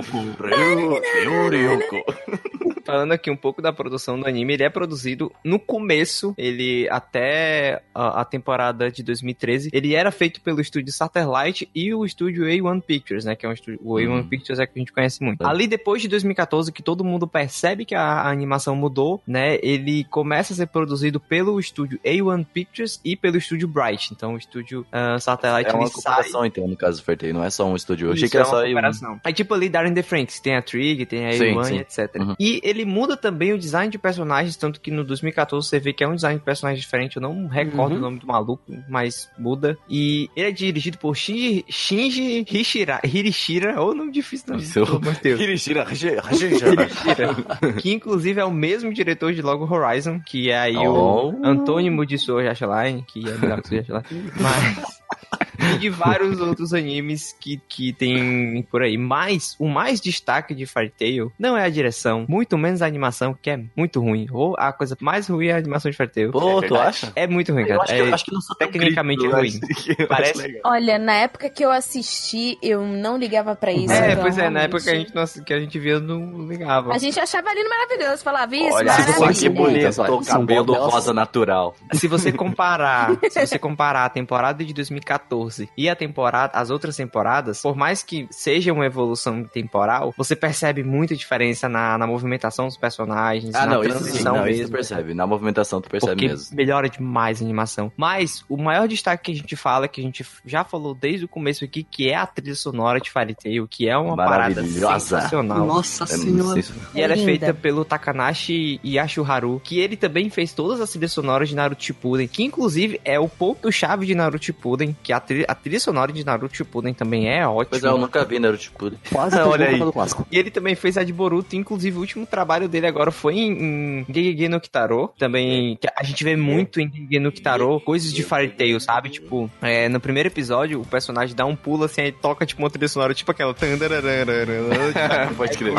Falando 2.88 3.12
aqui 3.12 3.30
um 3.30 3.36
pouco 3.36 3.60
da 3.60 3.72
produção 3.72 4.18
do 4.18 4.26
anime, 4.26 4.54
ele 4.54 4.62
é 4.62 4.70
produzido 4.70 5.30
no 5.44 5.58
começo, 5.58 6.34
ele 6.38 6.88
até 6.90 7.82
a, 7.94 8.22
a 8.22 8.24
temporada 8.24 8.90
de 8.90 9.02
2013, 9.02 9.70
ele 9.72 9.94
era 9.94 10.10
feito 10.10 10.40
pelo 10.40 10.60
estúdio 10.60 10.92
Satellite 10.92 11.68
e 11.74 11.92
o 11.92 12.04
estúdio 12.04 12.44
A1 12.44 12.82
Pictures, 12.82 13.24
né, 13.24 13.36
que 13.36 13.44
é 13.44 13.48
um 13.48 13.52
estúdio, 13.52 13.78
o 13.82 13.94
A1 13.94 14.08
Hum. 14.08 14.28
Pictures 14.28 14.58
é 14.58 14.66
que 14.66 14.72
a 14.74 14.78
gente 14.78 14.92
conhece 14.92 15.22
muito. 15.22 15.42
É. 15.42 15.46
Ali 15.46 15.66
depois 15.66 16.00
de 16.00 16.08
2014, 16.08 16.72
que 16.72 16.82
todo 16.82 17.04
mundo 17.04 17.28
percebe 17.28 17.84
que 17.84 17.94
a, 17.94 18.02
a 18.02 18.30
animação 18.30 18.74
mudou, 18.74 19.22
né, 19.26 19.58
ele 19.62 20.04
começa 20.04 20.52
a 20.52 20.56
ser 20.56 20.66
produzido 20.66 21.20
pelo 21.20 21.60
estúdio 21.60 22.00
A1 22.04 22.46
Pictures 22.52 23.00
e 23.04 23.14
pelo 23.14 23.36
estúdio 23.36 23.68
Bright, 23.68 24.12
então 24.12 24.34
o 24.34 24.38
estúdio 24.38 24.86
ah, 24.90 25.18
Satellite 25.18 25.70
É 25.70 25.74
uma 25.74 25.90
comparação, 25.90 26.44
então, 26.44 26.66
no 26.66 26.76
caso 26.76 27.04
Tail, 27.04 27.34
não 27.34 27.44
é 27.44 27.50
só 27.50 27.66
um 27.66 27.76
estúdio. 27.76 28.08
Eu 28.08 28.12
achei 28.12 28.24
isso, 28.24 28.30
que 28.30 28.36
era 28.36 28.46
é 28.46 28.50
só 28.50 28.60
aí 28.62 28.70
um. 28.70 28.74
cooperação. 28.74 29.20
É 29.24 29.32
tipo 29.32 29.54
ali 29.54 29.68
Darren 29.68 29.94
the 29.94 30.02
Franks, 30.02 30.40
tem 30.40 30.56
a 30.56 30.62
Trig, 30.62 31.06
tem 31.06 31.26
a 31.26 31.32
Sim, 31.32 31.54
A1 31.54 31.64
sim. 31.64 31.74
e 31.74 31.78
etc. 31.78 32.16
Uhum. 32.16 32.34
E 32.38 32.60
ele 32.62 32.77
muda 32.84 33.16
também 33.16 33.52
o 33.52 33.58
design 33.58 33.90
de 33.90 33.98
personagens, 33.98 34.56
tanto 34.56 34.80
que 34.80 34.90
no 34.90 35.04
2014 35.04 35.66
você 35.68 35.78
vê 35.78 35.92
que 35.92 36.02
é 36.04 36.08
um 36.08 36.14
design 36.14 36.38
de 36.38 36.44
personagem 36.44 36.80
diferente, 36.80 37.16
eu 37.16 37.22
não 37.22 37.46
recordo 37.46 37.92
Uhum. 37.92 37.98
o 37.98 38.00
nome 38.02 38.18
do 38.18 38.26
maluco, 38.26 38.62
mas 38.88 39.28
muda. 39.38 39.76
E 39.88 40.28
ele 40.36 40.48
é 40.48 40.52
dirigido 40.52 40.98
por 40.98 41.14
Shinji, 41.16 41.64
Shinji 41.68 42.44
Hishira, 42.50 43.00
Hirishira, 43.04 43.80
ou 43.80 43.94
nome 43.94 44.12
difícil 44.12 44.46
não, 44.54 44.58
Seu- 44.60 44.84
pelo 44.86 44.98
amor 44.98 45.14
de 45.14 45.20
Deus. 45.22 45.40
Hirishira, 45.40 45.82
Hirishira. 45.84 46.22
Hirishira, 46.32 47.72
que 47.80 47.92
inclusive 47.92 48.40
é 48.40 48.44
o 48.44 48.50
mesmo 48.50 48.92
diretor 48.92 49.32
de 49.32 49.42
Logo 49.42 49.64
Horizon, 49.72 50.20
que 50.20 50.50
é 50.50 50.58
aí 50.58 50.76
Oh. 50.76 51.30
o 51.32 51.46
Antônio 51.46 51.92
Mudisou 51.92 52.40
Yashaline, 52.40 53.02
que 53.06 53.28
é 53.28 53.36
melhor 53.38 53.60
que 53.62 53.74
o 53.74 53.78
Yashaline, 53.78 54.32
mas... 54.40 54.98
E 55.58 55.78
de 55.78 55.90
vários 55.90 56.40
outros 56.40 56.72
animes 56.72 57.34
que, 57.40 57.60
que 57.68 57.92
tem 57.92 58.62
por 58.70 58.82
aí. 58.82 58.96
Mas 58.96 59.56
o 59.58 59.68
mais 59.68 60.00
destaque 60.00 60.54
de 60.54 60.66
Fairy 60.66 60.90
Tail 60.96 61.32
não 61.38 61.56
é 61.56 61.64
a 61.64 61.68
direção, 61.68 62.24
muito 62.28 62.56
menos 62.56 62.80
a 62.82 62.86
animação, 62.86 63.36
que 63.40 63.50
é 63.50 63.60
muito 63.76 64.00
ruim. 64.00 64.26
Ou 64.30 64.54
a 64.58 64.72
coisa 64.72 64.96
mais 65.00 65.28
ruim 65.28 65.46
é 65.48 65.52
a 65.54 65.56
animação 65.58 65.90
de 65.90 65.96
Fairy 65.96 66.12
Tail. 66.12 66.30
Pô, 66.30 66.62
É 66.62 66.66
tu 66.68 66.76
acha? 66.76 67.12
É 67.16 67.26
muito 67.26 67.52
ruim, 67.52 67.62
Eu 67.62 67.68
cara. 67.78 67.82
acho, 67.82 67.92
que, 67.92 67.98
É- 67.98 68.00
eu 68.08 68.14
acho 68.14 68.24
que 68.24 68.32
não 68.32 68.40
sou 68.40 68.56
tecnicamente 68.56 69.20
crítico, 69.28 69.36
ruim. 69.36 69.60
eu 69.98 70.06
Parece-. 70.08 70.60
Olha, 70.64 70.98
na 70.98 71.14
época 71.14 71.48
que 71.50 71.64
eu 71.64 71.70
assisti, 71.70 72.56
eu 72.62 72.82
não 72.86 73.16
ligava 73.18 73.54
pra 73.56 73.72
isso. 73.72 73.92
É, 73.92 74.12
então, 74.12 74.22
pois 74.22 74.38
é, 74.38 74.48
na 74.50 74.60
realmente, 74.60 74.64
época 74.64 74.82
que 74.84 74.90
a 74.90 74.94
gente, 74.94 75.14
não- 75.14 75.44
que 75.44 75.54
a 75.54 75.60
gente 75.60 75.78
via, 75.78 75.98
não 76.00 76.46
ligava. 76.46 76.92
A 76.94 76.98
gente 76.98 77.18
achava 77.18 77.52
lindo 77.52 77.68
maravilhoso, 77.68 78.22
falava 78.22 78.54
isso, 78.54 78.74
Olha 78.74 78.92
fosse 78.92 79.42
que 79.42 79.48
bonito, 79.48 79.72
bonito 79.72 79.88
o 79.88 80.22
São 80.24 80.40
cabelo 80.46 80.72
rosa 80.74 81.12
natural. 81.12 81.74
Se 81.94 82.06
você 82.06 82.30
comparar, 82.32 83.16
se 83.30 83.46
você 83.46 83.58
comparar 83.58 84.04
a 84.04 84.08
temporada 84.08 84.64
de 84.64 84.72
2014 84.72 85.47
14 85.48 85.68
e 85.76 85.88
a 85.88 85.96
temporada, 85.96 86.52
as 86.58 86.70
outras 86.70 86.96
temporadas, 86.96 87.62
por 87.62 87.76
mais 87.76 88.02
que 88.02 88.26
seja 88.30 88.72
uma 88.72 88.84
evolução 88.86 89.44
temporal, 89.44 90.14
você 90.16 90.36
percebe 90.36 90.82
muita 90.82 91.16
diferença 91.16 91.68
na, 91.68 91.96
na 91.98 92.06
movimentação 92.06 92.66
dos 92.66 92.76
personagens, 92.76 93.54
Ah, 93.54 93.66
na 93.66 93.74
não, 93.74 93.80
isso 93.82 93.90
transição 93.98 94.34
não, 94.36 94.46
isso 94.46 94.58
mesmo. 94.58 94.68
tu 94.68 94.72
percebe. 94.72 95.14
Na 95.14 95.26
movimentação 95.26 95.80
tu 95.80 95.88
percebe 95.88 96.12
Porque 96.12 96.28
mesmo. 96.28 96.56
melhora 96.56 96.88
demais 96.88 97.40
a 97.40 97.44
animação. 97.44 97.90
Mas 97.96 98.44
o 98.48 98.56
maior 98.56 98.86
destaque 98.86 99.24
que 99.24 99.32
a 99.32 99.34
gente 99.34 99.56
fala, 99.56 99.88
que 99.88 100.00
a 100.00 100.04
gente 100.04 100.24
já 100.44 100.64
falou 100.64 100.94
desde 100.94 101.24
o 101.24 101.28
começo 101.28 101.64
aqui, 101.64 101.82
que 101.82 102.08
é 102.08 102.14
a 102.16 102.26
trilha 102.26 102.54
sonora 102.54 103.00
de 103.00 103.10
Fairy 103.10 103.34
Tail, 103.34 103.66
que 103.68 103.88
é 103.88 103.96
uma 103.96 104.16
parada 104.16 104.56
Maravilhosa. 104.56 105.16
sensacional. 105.16 105.66
Nossa 105.66 106.04
É 106.04 106.06
senhora. 106.06 106.60
E 106.94 107.00
ela 107.00 107.12
é 107.12 107.16
Linda. 107.16 107.26
feita 107.26 107.54
pelo 107.54 107.84
Takanashi 107.84 108.80
Yashuharu, 108.84 109.60
que 109.64 109.78
ele 109.78 109.96
também 109.96 110.30
fez 110.30 110.52
todas 110.52 110.80
as 110.80 110.90
trilhas 110.90 111.12
sonoras 111.12 111.48
de 111.48 111.54
Naruto 111.56 111.82
Shippuden, 111.82 112.26
que 112.28 112.42
inclusive 112.44 113.00
é 113.04 113.18
o 113.18 113.28
ponto-chave 113.28 114.06
de 114.06 114.14
Naruto 114.14 114.44
Shippuden, 114.44 114.96
que 115.02 115.12
a 115.12 115.20
trilha, 115.20 115.37
a 115.46 115.54
trilha 115.54 115.78
sonora 115.78 116.12
de 116.12 116.24
Naruto 116.24 116.56
Shippuden 116.56 116.94
também 116.94 117.28
é 117.28 117.46
ótima. 117.46 117.66
Pois 117.70 117.84
é, 117.84 117.88
eu 117.88 117.98
nunca 117.98 118.24
vi 118.24 118.38
Naruto 118.38 118.62
Shippuden. 118.62 118.98
Quase 119.12 119.38
Olha 119.40 119.68
aí. 119.68 119.80
o 119.80 119.84
do 119.86 119.92
clássico. 119.92 120.26
E 120.30 120.38
ele 120.38 120.50
também 120.50 120.74
fez 120.74 120.96
a 120.96 121.04
de 121.04 121.12
Boruto, 121.12 121.54
inclusive 121.56 121.96
o 121.96 122.00
último 122.00 122.26
trabalho 122.26 122.68
dele 122.68 122.86
agora 122.86 123.10
foi 123.10 123.34
em, 123.36 123.52
em 123.52 124.06
Gegege 124.08 124.48
no 124.48 124.60
Kitaro, 124.60 125.10
também, 125.18 125.76
que 125.80 125.88
a 125.96 126.02
gente 126.02 126.22
vê 126.24 126.36
muito 126.36 126.80
em 126.80 126.90
Gegege 126.90 127.18
no 127.20 127.32
Kitaro, 127.32 127.80
coisas 127.80 128.12
de 128.12 128.22
Fairy 128.22 128.50
Tail, 128.50 128.80
sabe? 128.80 129.10
Tipo, 129.10 129.50
é, 129.62 129.88
no 129.88 130.00
primeiro 130.00 130.28
episódio, 130.28 130.80
o 130.80 130.86
personagem 130.86 131.34
dá 131.34 131.44
um 131.44 131.56
pulo 131.56 131.84
assim, 131.84 132.00
aí 132.02 132.12
toca 132.12 132.46
tipo 132.46 132.62
uma 132.62 132.70
trilha 132.70 132.88
sonora, 132.88 133.14
tipo 133.14 133.30
aquela... 133.30 133.54
Pode 135.36 135.58
crer. 135.58 135.72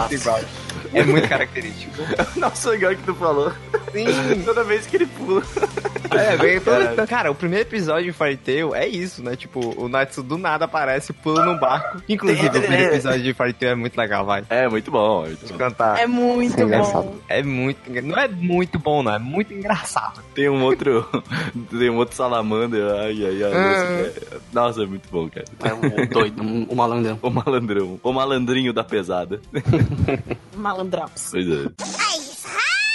É 0.94 1.04
muito. 1.04 1.26
É 1.26 1.28
característico. 1.28 1.94
Nossa, 2.36 2.76
igual 2.76 2.96
que 2.96 3.04
tu 3.04 3.14
falou. 3.16 3.52
Sim. 3.92 4.06
Toda 4.44 4.64
vez 4.64 4.86
que 4.86 4.98
ele 4.98 5.06
pula. 5.06 5.42
É, 6.12 6.38
bem, 6.38 6.60
Caralho. 6.60 7.08
cara, 7.08 7.32
o 7.32 7.36
primeiro 7.36 7.68
episódio 7.68 8.06
de 8.06 8.12
Fairy 8.12 8.38
Tail 8.38 8.74
é 8.76 8.88
isso, 8.88 9.24
né? 9.24 9.36
Tipo, 9.36 9.49
o 9.56 9.88
Natsu 9.90 10.22
do 10.22 10.38
nada 10.38 10.66
aparece, 10.66 11.12
pula 11.14 11.44
num 11.46 11.58
barco. 11.58 12.02
Inclusive, 12.08 12.48
o 12.48 12.52
primeiro 12.62 12.94
episódio 12.94 13.24
de 13.24 13.34
Fairy 13.34 13.54
Tail 13.54 13.72
é 13.72 13.76
muito 13.76 13.98
legal, 13.98 14.26
vai. 14.26 14.44
É, 14.50 14.68
muito 14.68 14.92
bom. 14.92 15.24
Muito 15.26 15.48
bom. 15.52 15.58
Cantar. 15.58 16.00
É 16.00 16.06
muito 16.08 16.60
É 16.60 16.64
engraçado. 16.64 17.04
bom. 17.06 17.16
É 17.28 17.44
muito. 17.44 17.90
engra- 17.90 18.02
Não 18.02 18.18
é 18.18 18.28
muito 18.28 18.78
bom, 18.80 19.02
não. 19.04 19.14
É 19.14 19.20
muito 19.20 19.54
engraçado. 19.54 20.22
Tem 20.36 20.50
um 20.50 20.62
outro. 20.64 21.08
tem 21.72 21.90
um 21.90 21.98
outro 21.98 22.16
salamander. 22.16 22.84
Ai, 23.00 23.26
ai, 23.26 23.44
ai. 23.44 23.52
nossa, 23.52 23.86
é- 23.86 24.14
Nossa, 24.54 24.84
é 24.84 24.86
muito 24.86 25.10
bom, 25.10 25.30
cara. 25.30 25.46
É 25.64 25.74
o 25.74 26.08
doido, 26.10 26.42
um- 26.44 26.66
o 26.70 26.76
malandrão. 26.76 27.18
O 27.24 27.30
malandrão. 27.30 28.00
O 28.04 28.12
malandrinho 28.14 28.74
da 28.74 28.84
pesada. 28.84 29.40
Malandrops. 30.56 31.30
Pois 31.32 31.48
é. 31.48 32.29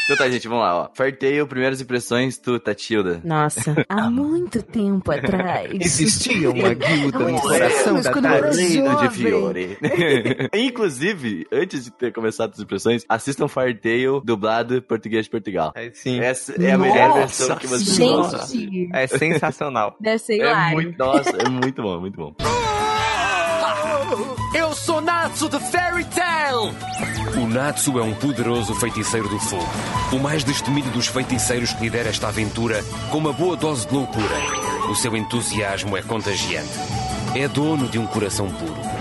Então 0.05 0.17
tá, 0.19 0.29
gente, 0.29 0.47
vamos 0.47 0.63
lá, 0.63 0.83
ó. 0.83 0.89
Farteio, 0.93 1.47
primeiras 1.47 1.81
impressões, 1.81 2.37
tu, 2.37 2.59
Tatilda. 2.59 3.23
Nossa, 3.25 3.75
há 3.89 4.09
muito 4.11 4.63
tempo 4.63 5.11
atrás. 5.11 5.71
Existia 5.81 6.51
uma 6.51 6.75
guilda 6.75 7.19
no 7.21 7.41
coração 7.41 8.01
da 8.03 8.41
de. 8.51 9.11
Fiore. 9.11 9.79
Inclusive, 10.53 11.47
antes 11.51 11.85
de 11.85 11.91
ter 11.91 12.13
começado 12.13 12.53
as 12.53 12.61
impressões, 12.61 13.03
assistam 13.09 13.49
Farteio 13.49 14.21
dublado 14.23 14.83
português 14.83 15.25
de 15.25 15.31
Portugal. 15.31 15.73
É 15.75 15.91
sim. 15.95 16.21
Essa 16.21 16.53
é 16.63 16.73
a 16.73 16.79
melhor 16.79 17.15
versão 17.15 17.57
que 17.57 17.67
você 17.67 17.85
senhora. 17.85 18.47
Gente, 18.47 18.91
É 18.93 19.07
sensacional. 19.07 19.97
deve 19.99 20.19
ser 20.19 20.41
É 20.41 20.71
muito, 20.73 20.99
nossa, 20.99 21.31
é 21.31 21.49
muito 21.49 21.81
bom, 21.83 22.01
muito 22.01 22.17
bom. 22.17 22.35
Eu 24.55 24.73
sou 24.75 25.01
Natsu 25.01 25.49
de 25.49 25.59
Fairy 25.59 26.05
Tail! 26.05 26.75
O 27.37 27.49
Natsu 27.49 27.99
é 27.99 28.03
um 28.03 28.15
poderoso 28.15 28.75
feiticeiro 28.77 29.29
do 29.29 29.41
fogo. 29.41 29.67
O 30.13 30.21
mais 30.21 30.45
destemido 30.45 30.89
dos 30.91 31.09
feiticeiros 31.09 31.73
que 31.73 31.83
lidera 31.83 32.09
esta 32.09 32.29
aventura 32.29 32.85
com 33.11 33.19
uma 33.19 33.33
boa 33.33 33.57
dose 33.57 33.89
de 33.89 33.93
loucura. 33.93 34.37
O 34.89 34.95
seu 34.95 35.17
entusiasmo 35.17 35.97
é 35.97 36.03
contagiante. 36.03 36.71
É 37.35 37.49
dono 37.49 37.89
de 37.89 37.99
um 37.99 38.07
coração 38.07 38.49
puro. 38.49 38.94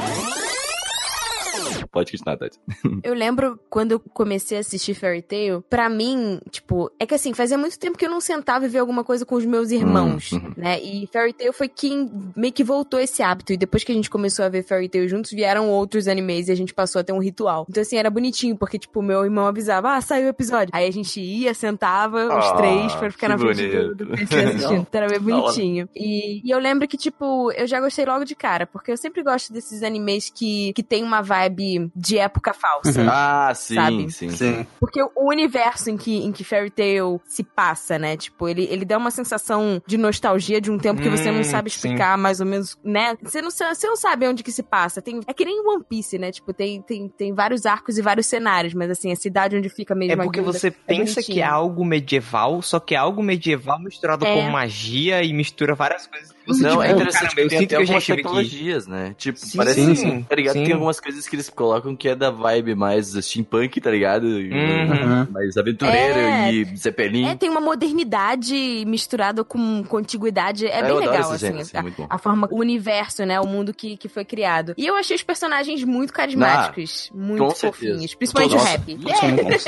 Pode 1.94 2.12
continuar, 2.12 2.36
Tati. 2.38 2.60
Eu 3.04 3.14
lembro 3.14 3.60
quando 3.70 3.92
eu 3.94 4.00
comecei 4.00 4.58
a 4.58 4.62
assistir 4.62 4.94
Fairy 4.96 5.22
Tail, 5.22 5.64
pra 5.70 5.88
mim, 5.90 6.40
tipo, 6.50 6.92
é 7.00 7.06
que 7.06 7.14
assim, 7.14 7.34
fazia 7.34 7.58
muito 7.58 7.78
tempo 7.78 7.98
que 7.98 8.06
eu 8.06 8.10
não 8.10 8.20
sentava 8.20 8.66
e 8.66 8.68
via 8.68 8.82
alguma 8.82 9.04
coisa 9.04 9.26
com 9.26 9.36
os 9.36 9.46
meus 9.46 9.70
irmãos, 9.72 10.32
Uhum. 10.32 10.54
né? 10.58 10.82
E 10.82 11.08
Fairy 11.14 11.34
Tail 11.34 11.54
foi 11.54 11.68
quem 11.70 12.12
meio 12.36 12.52
que 12.52 12.64
voltou 12.64 13.00
esse 13.00 13.22
hábito. 13.22 13.54
E 13.54 13.58
depois 13.58 13.84
que 13.84 13.92
a 13.92 13.96
gente 13.96 14.10
começou 14.10 14.44
a 14.44 14.50
ver 14.50 14.64
Fairy 14.64 14.90
Tail 14.90 15.08
juntos, 15.08 15.32
vieram 15.32 15.70
outros 15.70 16.08
animes 16.08 16.48
e 16.48 16.52
a 16.52 16.56
gente 16.56 16.74
passou 16.74 17.00
a 17.00 17.04
ter 17.04 17.14
um 17.14 17.20
ritual. 17.20 17.66
Então, 17.70 17.82
assim, 17.82 17.96
era 17.98 18.10
bonitinho, 18.10 18.58
porque, 18.58 18.80
tipo, 18.80 19.02
meu 19.02 19.24
irmão 19.24 19.46
avisava, 19.46 19.94
ah, 19.96 20.02
saiu 20.02 20.26
o 20.26 20.30
episódio. 20.30 20.70
Aí 20.74 20.88
a 20.88 20.92
gente 20.92 21.22
ia, 21.22 21.54
sentava, 21.54 22.26
os 22.26 22.46
Ah, 22.46 22.54
três, 22.56 22.96
pra 22.96 23.12
ficar 23.12 23.30
na 23.30 23.38
frente 23.38 23.68
do, 23.70 23.96
do 23.96 24.08
PC 24.08 24.36
assistindo. 24.36 24.74
Então 24.90 25.02
era 25.02 25.10
bem 25.10 25.20
bonitinho. 25.22 25.88
E, 25.96 26.42
e 26.44 26.50
eu 26.52 26.58
lembro 26.58 26.88
que, 26.88 26.98
tipo, 26.98 27.52
eu 27.52 27.68
já 27.68 27.80
gostei 27.80 28.06
logo 28.06 28.24
de 28.26 28.34
cara, 28.36 28.66
porque 28.66 28.92
eu 28.92 28.98
sempre 28.98 29.22
gosto 29.22 29.54
desses 29.54 29.84
animes 29.84 30.32
que, 30.34 30.74
que 30.74 30.82
tem 30.82 31.04
uma 31.04 31.22
vibe 31.22 31.83
de 31.96 32.18
época 32.18 32.54
falsa. 32.54 33.06
Ah, 33.10 33.52
sim, 33.56 33.76
Sabe? 33.76 34.12
sim. 34.12 34.30
Sim. 34.30 34.66
Porque 34.80 35.02
o 35.02 35.30
universo 35.30 35.90
em 35.90 35.98
que, 35.98 36.18
em 36.24 36.32
que 36.32 36.44
Fairy 36.44 36.70
Tail 36.70 37.22
se 37.26 37.44
passa, 37.44 37.98
né? 38.00 38.18
Tipo, 38.18 38.48
ele, 38.48 38.68
ele 38.70 38.86
dá 38.86 38.98
uma 38.98 39.12
sensação 39.12 39.82
de 39.86 39.98
nostalgia 39.98 40.60
de 40.62 40.72
um 40.72 40.78
tempo 40.78 41.02
que 41.02 41.10
você 41.10 41.32
não 41.32 41.40
Hum, 41.42 41.44
sabe 41.44 41.70
sim. 41.70 41.76
explicar 41.76 42.18
mais 42.18 42.40
ou 42.40 42.46
menos, 42.46 42.78
né? 42.84 43.16
Você 43.22 43.42
não, 43.42 43.50
você 43.52 43.88
não 43.88 43.96
sabe 43.96 44.28
onde 44.28 44.44
que 44.44 44.52
se 44.52 44.64
passa. 44.64 45.02
Tem, 45.02 45.20
é 45.28 45.34
que 45.34 45.46
nem 45.46 45.60
One 45.68 45.84
Piece, 45.88 46.18
né? 46.18 46.32
Tipo, 46.32 46.54
tem, 46.54 46.82
tem, 46.82 47.08
tem 47.10 47.34
vários 47.34 47.66
arcos 47.66 47.98
e 47.98 48.02
vários 48.02 48.26
cenários, 48.28 48.74
mas 48.74 48.90
assim, 48.90 49.12
a 49.12 49.16
cidade 49.16 49.56
onde 49.56 49.70
fica 49.70 49.94
mesmo 49.96 50.14
É 50.14 50.24
porque 50.24 50.40
guilda 50.42 50.58
você 50.58 50.72
pensa 50.72 51.22
que 51.22 51.40
é 51.42 51.46
algo 51.46 51.84
medieval, 51.86 52.62
só 52.62 52.80
que 52.80 52.96
é 52.96 52.98
algo 52.98 53.22
medieval 53.24 53.80
misturado 53.80 54.26
É. 54.26 54.34
com 54.34 54.50
magia 54.50 55.24
e 55.24 55.34
mistura 55.34 55.76
várias 55.76 56.08
coisas. 56.08 56.32
que 56.32 56.48
Você, 56.48 56.64
Não, 56.64 56.72
tipo, 56.72 56.84
é 56.84 56.92
interessante 56.92 57.22
caramba, 57.36 57.42
eu 57.42 57.44
que 57.44 57.50
tem 57.50 57.60
sinto 57.60 57.70
que 57.70 57.76
eu 57.76 57.80
já 57.80 57.82
algumas 57.84 58.04
estive 58.04 58.14
aqui. 58.14 58.24
tecnologias, 58.24 58.88
né? 58.88 59.16
Tipo, 59.18 59.40
Sim, 59.40 59.58
parece, 59.58 59.82
sim, 59.86 59.96
sim. 59.96 60.24
tá 60.24 60.36
ligado? 60.36 60.54
Sim. 60.54 60.64
Tem 60.66 60.74
algumas 60.74 61.00
coisas 61.00 61.28
que 61.28 61.36
eles 61.36 61.50
colocam 61.50 61.73
que 61.98 62.10
é 62.10 62.16
da 62.16 62.30
vibe 62.30 62.76
mais 62.76 63.08
steampunk, 63.14 63.80
tá 63.82 63.90
ligado? 63.92 64.24
Uhum. 64.26 65.28
Mais 65.32 65.56
aventureiro 65.58 66.20
É. 66.20 66.52
e 66.54 66.66
Zeppelin. 66.76 67.26
É, 67.28 67.36
tem 67.36 67.50
uma 67.50 67.62
modernidade 67.62 68.84
misturada 68.88 69.44
com, 69.44 69.84
com 69.84 69.98
antiguidade. 69.98 70.66
É, 70.68 70.80
É, 70.80 70.82
bem 70.82 70.92
eu 70.92 70.98
legal, 71.00 71.32
assim. 71.32 71.38
gênero, 71.46 71.62
assim, 71.62 71.78
a, 71.78 71.82
muito 71.82 71.96
bom. 71.98 72.08
a 72.10 72.18
forma, 72.18 72.48
o 72.52 72.60
universo, 72.60 73.26
né? 73.26 73.40
O 73.40 73.48
mundo 73.48 73.74
que, 73.74 73.98
que 73.98 74.08
foi 74.08 74.26
criado. 74.26 74.74
E 74.78 74.86
eu 74.86 74.96
achei 74.96 75.16
os 75.16 75.24
personagens 75.24 75.84
muito 75.84 76.12
carismáticos. 76.14 77.10
muito 77.14 77.44
com 77.44 77.50
certeza. 77.52 77.72
fofinhos. 77.94 78.16
Principalmente 78.16 78.56
Nossa, 78.56 78.78
o 78.78 79.28
muito 79.28 79.44
bons. 79.44 79.66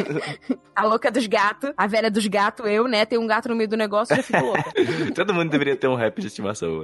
A 0.76 0.84
louca 0.84 1.10
dos 1.10 1.26
gatos, 1.26 1.72
a 1.78 1.88
velha 1.88 2.12
dos 2.12 2.28
gatos, 2.28 2.66
eu, 2.70 2.86
né? 2.86 3.06
Tem 3.06 3.18
um 3.18 3.26
gato 3.26 3.48
no 3.48 3.56
meio 3.56 3.70
do 3.70 3.78
negócio 3.78 4.14
e 4.14 4.18
já 4.18 4.24
fico 4.24 4.44
louca. 4.44 4.74
Todo 5.16 5.34
mundo 5.34 5.50
deveria 5.50 5.74
ter 5.78 5.88
um 5.88 5.96
rap 5.96 6.20
de 6.20 6.28
estimação. 6.28 6.82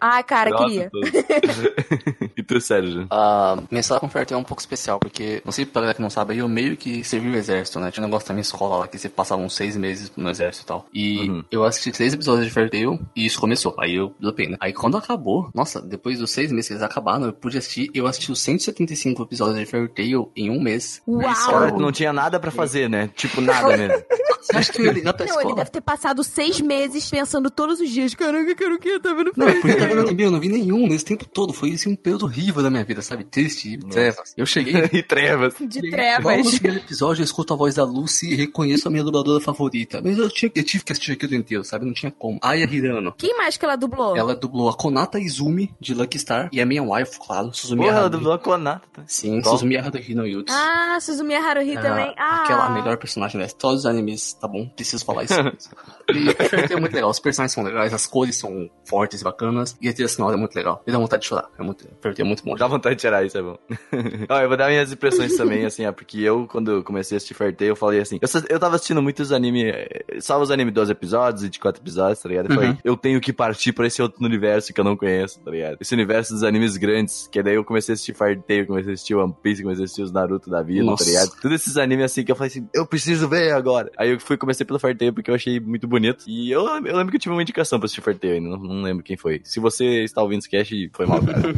Ai, 0.00 0.24
cara, 0.24 0.50
Nossa, 0.50 0.64
queria. 0.64 0.90
e 2.36 2.42
tu, 2.42 2.60
Sérgio? 2.60 3.06
A 3.08 3.56
minha 3.70 3.84
com 4.08 4.18
é 4.18 4.36
um 4.36 4.44
pouco 4.44 4.60
especial, 4.60 4.98
porque, 4.98 5.42
não 5.44 5.52
sei 5.52 5.64
pra 5.66 5.80
galera 5.82 5.94
que 5.96 6.02
não 6.02 6.10
sabe, 6.10 6.36
eu 6.36 6.48
meio 6.48 6.76
que 6.76 7.02
servi 7.04 7.28
o 7.28 7.34
exército, 7.36 7.80
né? 7.80 7.90
Tinha 7.90 8.02
um 8.04 8.06
negócio 8.08 8.28
da 8.28 8.34
minha 8.34 8.42
escola 8.42 8.76
lá, 8.78 8.88
que 8.88 8.98
você 8.98 9.08
passava 9.08 9.40
uns 9.42 9.54
seis 9.54 9.76
meses 9.76 10.12
no 10.16 10.28
exército 10.30 10.64
e 10.64 10.66
tal. 10.66 10.86
E 10.92 11.28
Uhum. 11.28 11.44
eu 11.50 11.64
assisti 11.64 11.96
seis 11.96 12.12
episódios 12.14 12.46
de 12.46 12.52
Fairy 12.52 12.70
Tail, 12.70 13.00
e 13.16 13.24
isso 13.26 13.38
começou. 13.40 13.74
Aí 13.78 13.94
eu 13.96 14.14
dropei, 14.20 14.48
né? 14.48 14.56
Aí 14.60 14.72
quando 14.72 14.96
acabou, 14.96 15.50
nossa, 15.54 15.80
depois 15.80 16.18
dos 16.18 16.30
seis 16.30 16.50
meses 16.52 16.68
que 16.68 16.74
eles 16.74 16.82
acabaram, 16.82 17.26
eu 17.26 17.32
pude 17.32 17.58
assistir, 17.58 17.90
eu 17.94 18.06
assisti 18.06 18.30
os 18.32 18.40
175 18.40 19.22
episódios 19.22 19.58
de 19.58 19.66
Fairy 19.66 19.88
Tail 19.88 20.30
em 20.36 20.50
um 20.50 20.60
mês. 20.60 21.02
Cara, 21.46 21.72
Uau! 21.72 21.80
não 21.80 21.92
tinha 21.92 22.12
nada 22.12 22.38
pra 22.38 22.50
fazer, 22.50 22.88
né? 22.88 23.10
Tipo, 23.16 23.40
nada 23.40 23.76
mesmo. 23.76 24.02
Você 24.42 24.56
acha 24.56 24.72
que 24.72 24.82
eu 24.82 24.92
pra 24.92 25.02
Não, 25.02 25.12
ele 25.20 25.30
escola? 25.30 25.54
deve 25.54 25.70
ter 25.70 25.80
passado 25.80 26.24
seis 26.24 26.60
meses 26.60 27.08
pensando 27.08 27.48
todos 27.48 27.80
os 27.80 27.88
dias. 27.88 28.12
Caraca, 28.12 28.50
eu 28.50 28.56
quero 28.56 28.74
o 28.74 28.78
quê? 28.78 28.98
Tá 28.98 29.14
vendo? 29.14 29.32
Não, 29.36 29.46
porque 29.60 29.68
eu 29.70 29.94
não 29.94 30.06
vi, 30.06 30.22
eu 30.24 30.30
não 30.32 30.40
vi 30.40 30.48
nenhum 30.48 30.88
nesse 30.88 31.04
tempo 31.04 31.24
todo. 31.26 31.52
Foi 31.52 31.70
assim, 31.72 31.90
um 31.92 31.96
período 31.96 32.24
horrível 32.24 32.60
da 32.60 32.68
minha 32.68 32.84
vida, 32.84 33.00
sabe? 33.02 33.22
Triste, 33.22 33.78
trevas. 33.92 34.34
Eu 34.36 34.46
cheguei 34.46 34.74
e 34.92 35.02
trevas. 35.02 35.54
De 35.60 35.80
Logo 35.80 35.86
no 35.86 35.90
trevas. 35.92 36.58
primeiro 36.58 36.84
episódio, 36.84 37.20
eu 37.22 37.24
escuto 37.24 37.54
a 37.54 37.56
voz 37.56 37.74
da 37.74 37.84
Lucy 37.84 38.32
e 38.32 38.34
reconheço 38.34 38.88
a 38.88 38.90
minha 38.90 39.04
dubladora 39.04 39.40
favorita. 39.42 40.00
Mas 40.02 40.18
eu, 40.18 40.28
tinha, 40.30 40.50
eu 40.54 40.64
tive 40.64 40.84
que 40.84 40.92
assistir 40.92 41.12
aquilo 41.12 41.34
inteiro, 41.34 41.64
sabe? 41.64 41.84
Não 41.86 41.92
tinha 41.92 42.10
como. 42.10 42.38
Aya 42.42 42.64
Hirano. 42.64 43.12
Quem 43.16 43.36
mais 43.36 43.56
que 43.56 43.64
ela 43.64 43.76
dublou? 43.76 44.16
Ela 44.16 44.34
dublou 44.34 44.68
a 44.68 44.74
Konata 44.74 45.18
Izumi, 45.18 45.74
de 45.80 45.94
Lucky 45.94 46.18
Star, 46.18 46.48
e 46.52 46.60
a 46.60 46.66
minha 46.66 46.82
wife, 46.82 47.18
claro, 47.24 47.52
Suzumi 47.52 47.84
Porra, 47.84 47.98
ela 47.98 48.10
dublou 48.10 48.32
a 48.32 48.38
Konata. 48.38 49.02
Sim, 49.06 49.40
Qual? 49.42 49.54
Suzumi 49.56 49.76
Haruhi 49.76 50.14
no 50.14 50.26
Yutsu. 50.26 50.54
Ah, 50.54 50.98
Suzumiya 51.00 51.40
Haruhi 51.40 51.74
também. 51.74 52.14
Ah, 52.16 52.42
Aquela 52.42 52.70
melhor 52.70 52.96
personagem 52.96 53.40
dessa. 53.40 53.54
Todos 53.56 53.80
os 53.80 53.86
animes, 53.86 54.32
tá 54.34 54.46
bom? 54.48 54.68
Preciso 54.68 55.04
falar 55.04 55.24
isso. 55.24 55.34
e 56.16 56.34
Tail 56.34 56.66
é 56.70 56.80
muito 56.80 56.94
legal. 56.94 57.10
Os 57.10 57.18
personagens 57.18 57.52
são 57.52 57.62
legais, 57.64 57.92
as 57.92 58.06
cores 58.06 58.36
são 58.36 58.68
fortes 58.84 59.20
e 59.20 59.24
bacanas. 59.24 59.76
E 59.80 59.88
a 59.88 59.92
trilha 59.92 60.08
sonora 60.08 60.36
é 60.36 60.38
muito 60.38 60.54
legal. 60.54 60.82
Me 60.86 60.92
dá 60.92 60.98
vontade 60.98 61.22
de 61.22 61.28
chorar. 61.28 61.48
É 61.58 61.62
muito, 61.62 61.86
é 62.18 62.24
muito 62.24 62.44
bom. 62.44 62.54
Dá 62.56 62.66
vontade 62.66 62.96
de 62.96 63.00
tirar 63.00 63.24
isso, 63.24 63.38
é 63.38 63.42
bom. 63.42 63.58
Ó, 64.28 64.40
eu 64.40 64.48
vou 64.48 64.56
dar 64.56 64.68
minhas 64.68 64.92
impressões 64.92 65.36
também, 65.36 65.64
assim, 65.64 65.90
porque 65.92 66.20
eu, 66.20 66.46
quando 66.46 66.82
comecei 66.82 67.16
a 67.16 67.18
assistir 67.18 67.34
Fairy 67.34 67.54
Tail, 67.54 67.70
eu 67.70 67.76
falei 67.76 68.00
assim, 68.00 68.18
eu, 68.20 68.28
eu 68.48 68.58
tava 68.60 68.76
assistindo 68.76 69.02
muitos 69.02 69.32
anime, 69.32 69.64
eh, 69.70 70.04
só 70.20 70.40
os 70.40 70.50
anime 70.50 70.70
12 70.70 70.92
episódios 70.92 71.44
e 71.44 71.48
de 71.48 71.58
4 71.58 71.82
episódios, 71.82 72.20
tá 72.20 72.28
ligado? 72.28 72.46
Eu 72.50 72.54
falei, 72.54 72.70
Uhum. 72.70 72.78
eu 72.84 72.96
tenho 72.96 73.20
que 73.20 73.32
partir 73.32 73.72
pra 73.72 73.86
esse 73.86 74.00
outro 74.00 74.24
universo 74.24 74.72
que 74.72 74.80
eu 74.80 74.84
não 74.84 74.96
conheço, 74.96 75.40
tá 75.40 75.50
ligado? 75.50 75.76
Esse 75.80 75.94
universo 75.94 76.32
dos 76.32 76.42
animes 76.42 76.76
grandes, 76.76 77.28
que 77.30 77.42
daí 77.42 77.54
eu 77.54 77.64
comecei 77.64 77.92
a 77.92 77.94
assistir 77.94 78.14
Fairy 78.14 78.40
Tail, 78.46 78.66
comecei 78.66 78.92
a 78.92 78.94
assistir 78.94 79.14
One 79.14 79.34
Piece, 79.42 79.62
comecei 79.62 79.82
a 79.82 79.86
assistir 79.86 80.02
os 80.02 80.12
Naruto 80.12 80.48
da 80.50 80.62
vida, 80.62 80.84
Nossa. 80.84 81.04
tá 81.04 81.10
ligado? 81.10 81.30
Todos 81.40 81.60
esses 81.60 81.76
animes 81.76 82.04
assim 82.06 82.24
que 82.24 82.30
eu 82.32 82.36
falei 82.36 82.48
assim, 82.50 82.68
eu 82.74 82.86
preciso 82.86 83.28
ver 83.28 83.52
agora. 83.52 83.90
Aí 83.96 84.10
eu 84.12 84.20
fui 84.20 84.36
comecei 84.36 84.64
pelo 84.66 84.78
Fairy 84.78 84.96
Tail 84.98 85.12
porque 85.12 85.30
eu 85.30 85.34
achei 85.34 85.58
muito 85.60 85.86
bonito. 85.88 86.01
E 86.26 86.50
eu, 86.50 86.66
eu 86.66 86.96
lembro 86.96 87.10
que 87.10 87.16
eu 87.16 87.20
tive 87.20 87.34
uma 87.34 87.42
indicação 87.42 87.78
pra 87.78 87.86
assistir 87.86 88.02
Fairy 88.02 88.18
Tail 88.18 88.42
não, 88.42 88.56
não 88.56 88.82
lembro 88.82 89.02
quem 89.02 89.16
foi. 89.16 89.40
Se 89.44 89.60
você 89.60 90.04
está 90.04 90.22
ouvindo 90.22 90.40
esse 90.40 90.48
cast, 90.48 90.90
foi 90.92 91.06
mal, 91.06 91.20
cara. 91.22 91.40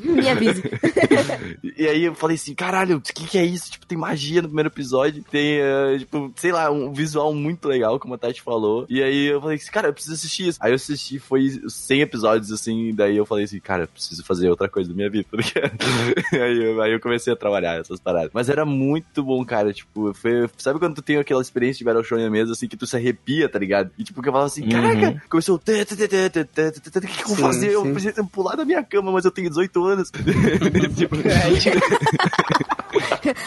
Me 0.00 0.28
avise. 0.28 0.62
e 1.76 1.86
aí 1.86 2.04
eu 2.04 2.14
falei 2.14 2.36
assim, 2.36 2.54
caralho, 2.54 2.96
o 2.96 3.00
que, 3.00 3.26
que 3.26 3.38
é 3.38 3.44
isso? 3.44 3.72
Tipo, 3.72 3.86
tem 3.86 3.98
magia 3.98 4.42
no 4.42 4.48
primeiro 4.48 4.68
episódio, 4.68 5.24
tem, 5.30 5.60
uh, 5.60 5.98
tipo, 5.98 6.32
sei 6.36 6.52
lá, 6.52 6.70
um 6.70 6.92
visual 6.92 7.32
muito 7.34 7.68
legal, 7.68 7.98
como 7.98 8.14
a 8.14 8.18
Tati 8.18 8.42
falou. 8.42 8.86
E 8.88 9.02
aí 9.02 9.26
eu 9.26 9.40
falei 9.40 9.56
assim, 9.56 9.70
cara, 9.70 9.88
eu 9.88 9.92
preciso 9.92 10.14
assistir 10.14 10.48
isso. 10.48 10.58
Aí 10.60 10.70
eu 10.70 10.76
assisti, 10.76 11.18
foi 11.18 11.60
100 11.68 12.00
episódios, 12.00 12.52
assim, 12.52 12.94
daí 12.94 13.16
eu 13.16 13.26
falei 13.26 13.44
assim, 13.44 13.60
cara, 13.60 13.84
eu 13.84 13.88
preciso 13.88 14.24
fazer 14.24 14.48
outra 14.48 14.68
coisa 14.68 14.90
da 14.90 14.96
minha 14.96 15.10
vida, 15.10 15.26
tá 15.30 15.36
ligado? 15.36 15.76
aí, 16.32 16.64
eu, 16.64 16.82
aí 16.82 16.92
eu 16.92 17.00
comecei 17.00 17.32
a 17.32 17.36
trabalhar 17.36 17.80
essas 17.80 18.00
paradas. 18.00 18.30
Mas 18.32 18.48
era 18.48 18.64
muito 18.64 19.22
bom, 19.22 19.44
cara, 19.44 19.72
tipo, 19.72 20.12
foi, 20.14 20.48
sabe 20.56 20.78
quando 20.78 20.96
tu 20.96 21.02
tem 21.02 21.16
aquela 21.16 21.42
experiência 21.42 21.78
de 21.78 21.84
Battle 21.84 22.04
Show 22.04 22.18
na 22.18 22.30
mesa, 22.30 22.52
assim, 22.52 22.68
que 22.68 22.76
tu 22.76 22.86
se 22.86 22.96
arrepia, 22.96 23.35
tá 23.48 23.58
ligado? 23.58 23.90
E 23.98 24.04
tipo, 24.04 24.22
que 24.22 24.28
eu 24.28 24.32
falava 24.32 24.46
assim, 24.48 24.68
caraca, 24.68 25.22
começou 25.28 25.56
o... 25.56 25.58
Que 25.58 27.22
eu 27.22 27.28
vou 27.28 27.36
fazer? 27.36 27.70
Eu 27.72 27.82
preciso 27.92 28.26
pular 28.26 28.56
da 28.56 28.64
minha 28.64 28.82
cama, 28.82 29.12
mas 29.12 29.24
eu 29.24 29.30
tenho 29.30 29.48
18 29.48 29.84
anos. 29.84 30.10
tipo, 30.96 31.16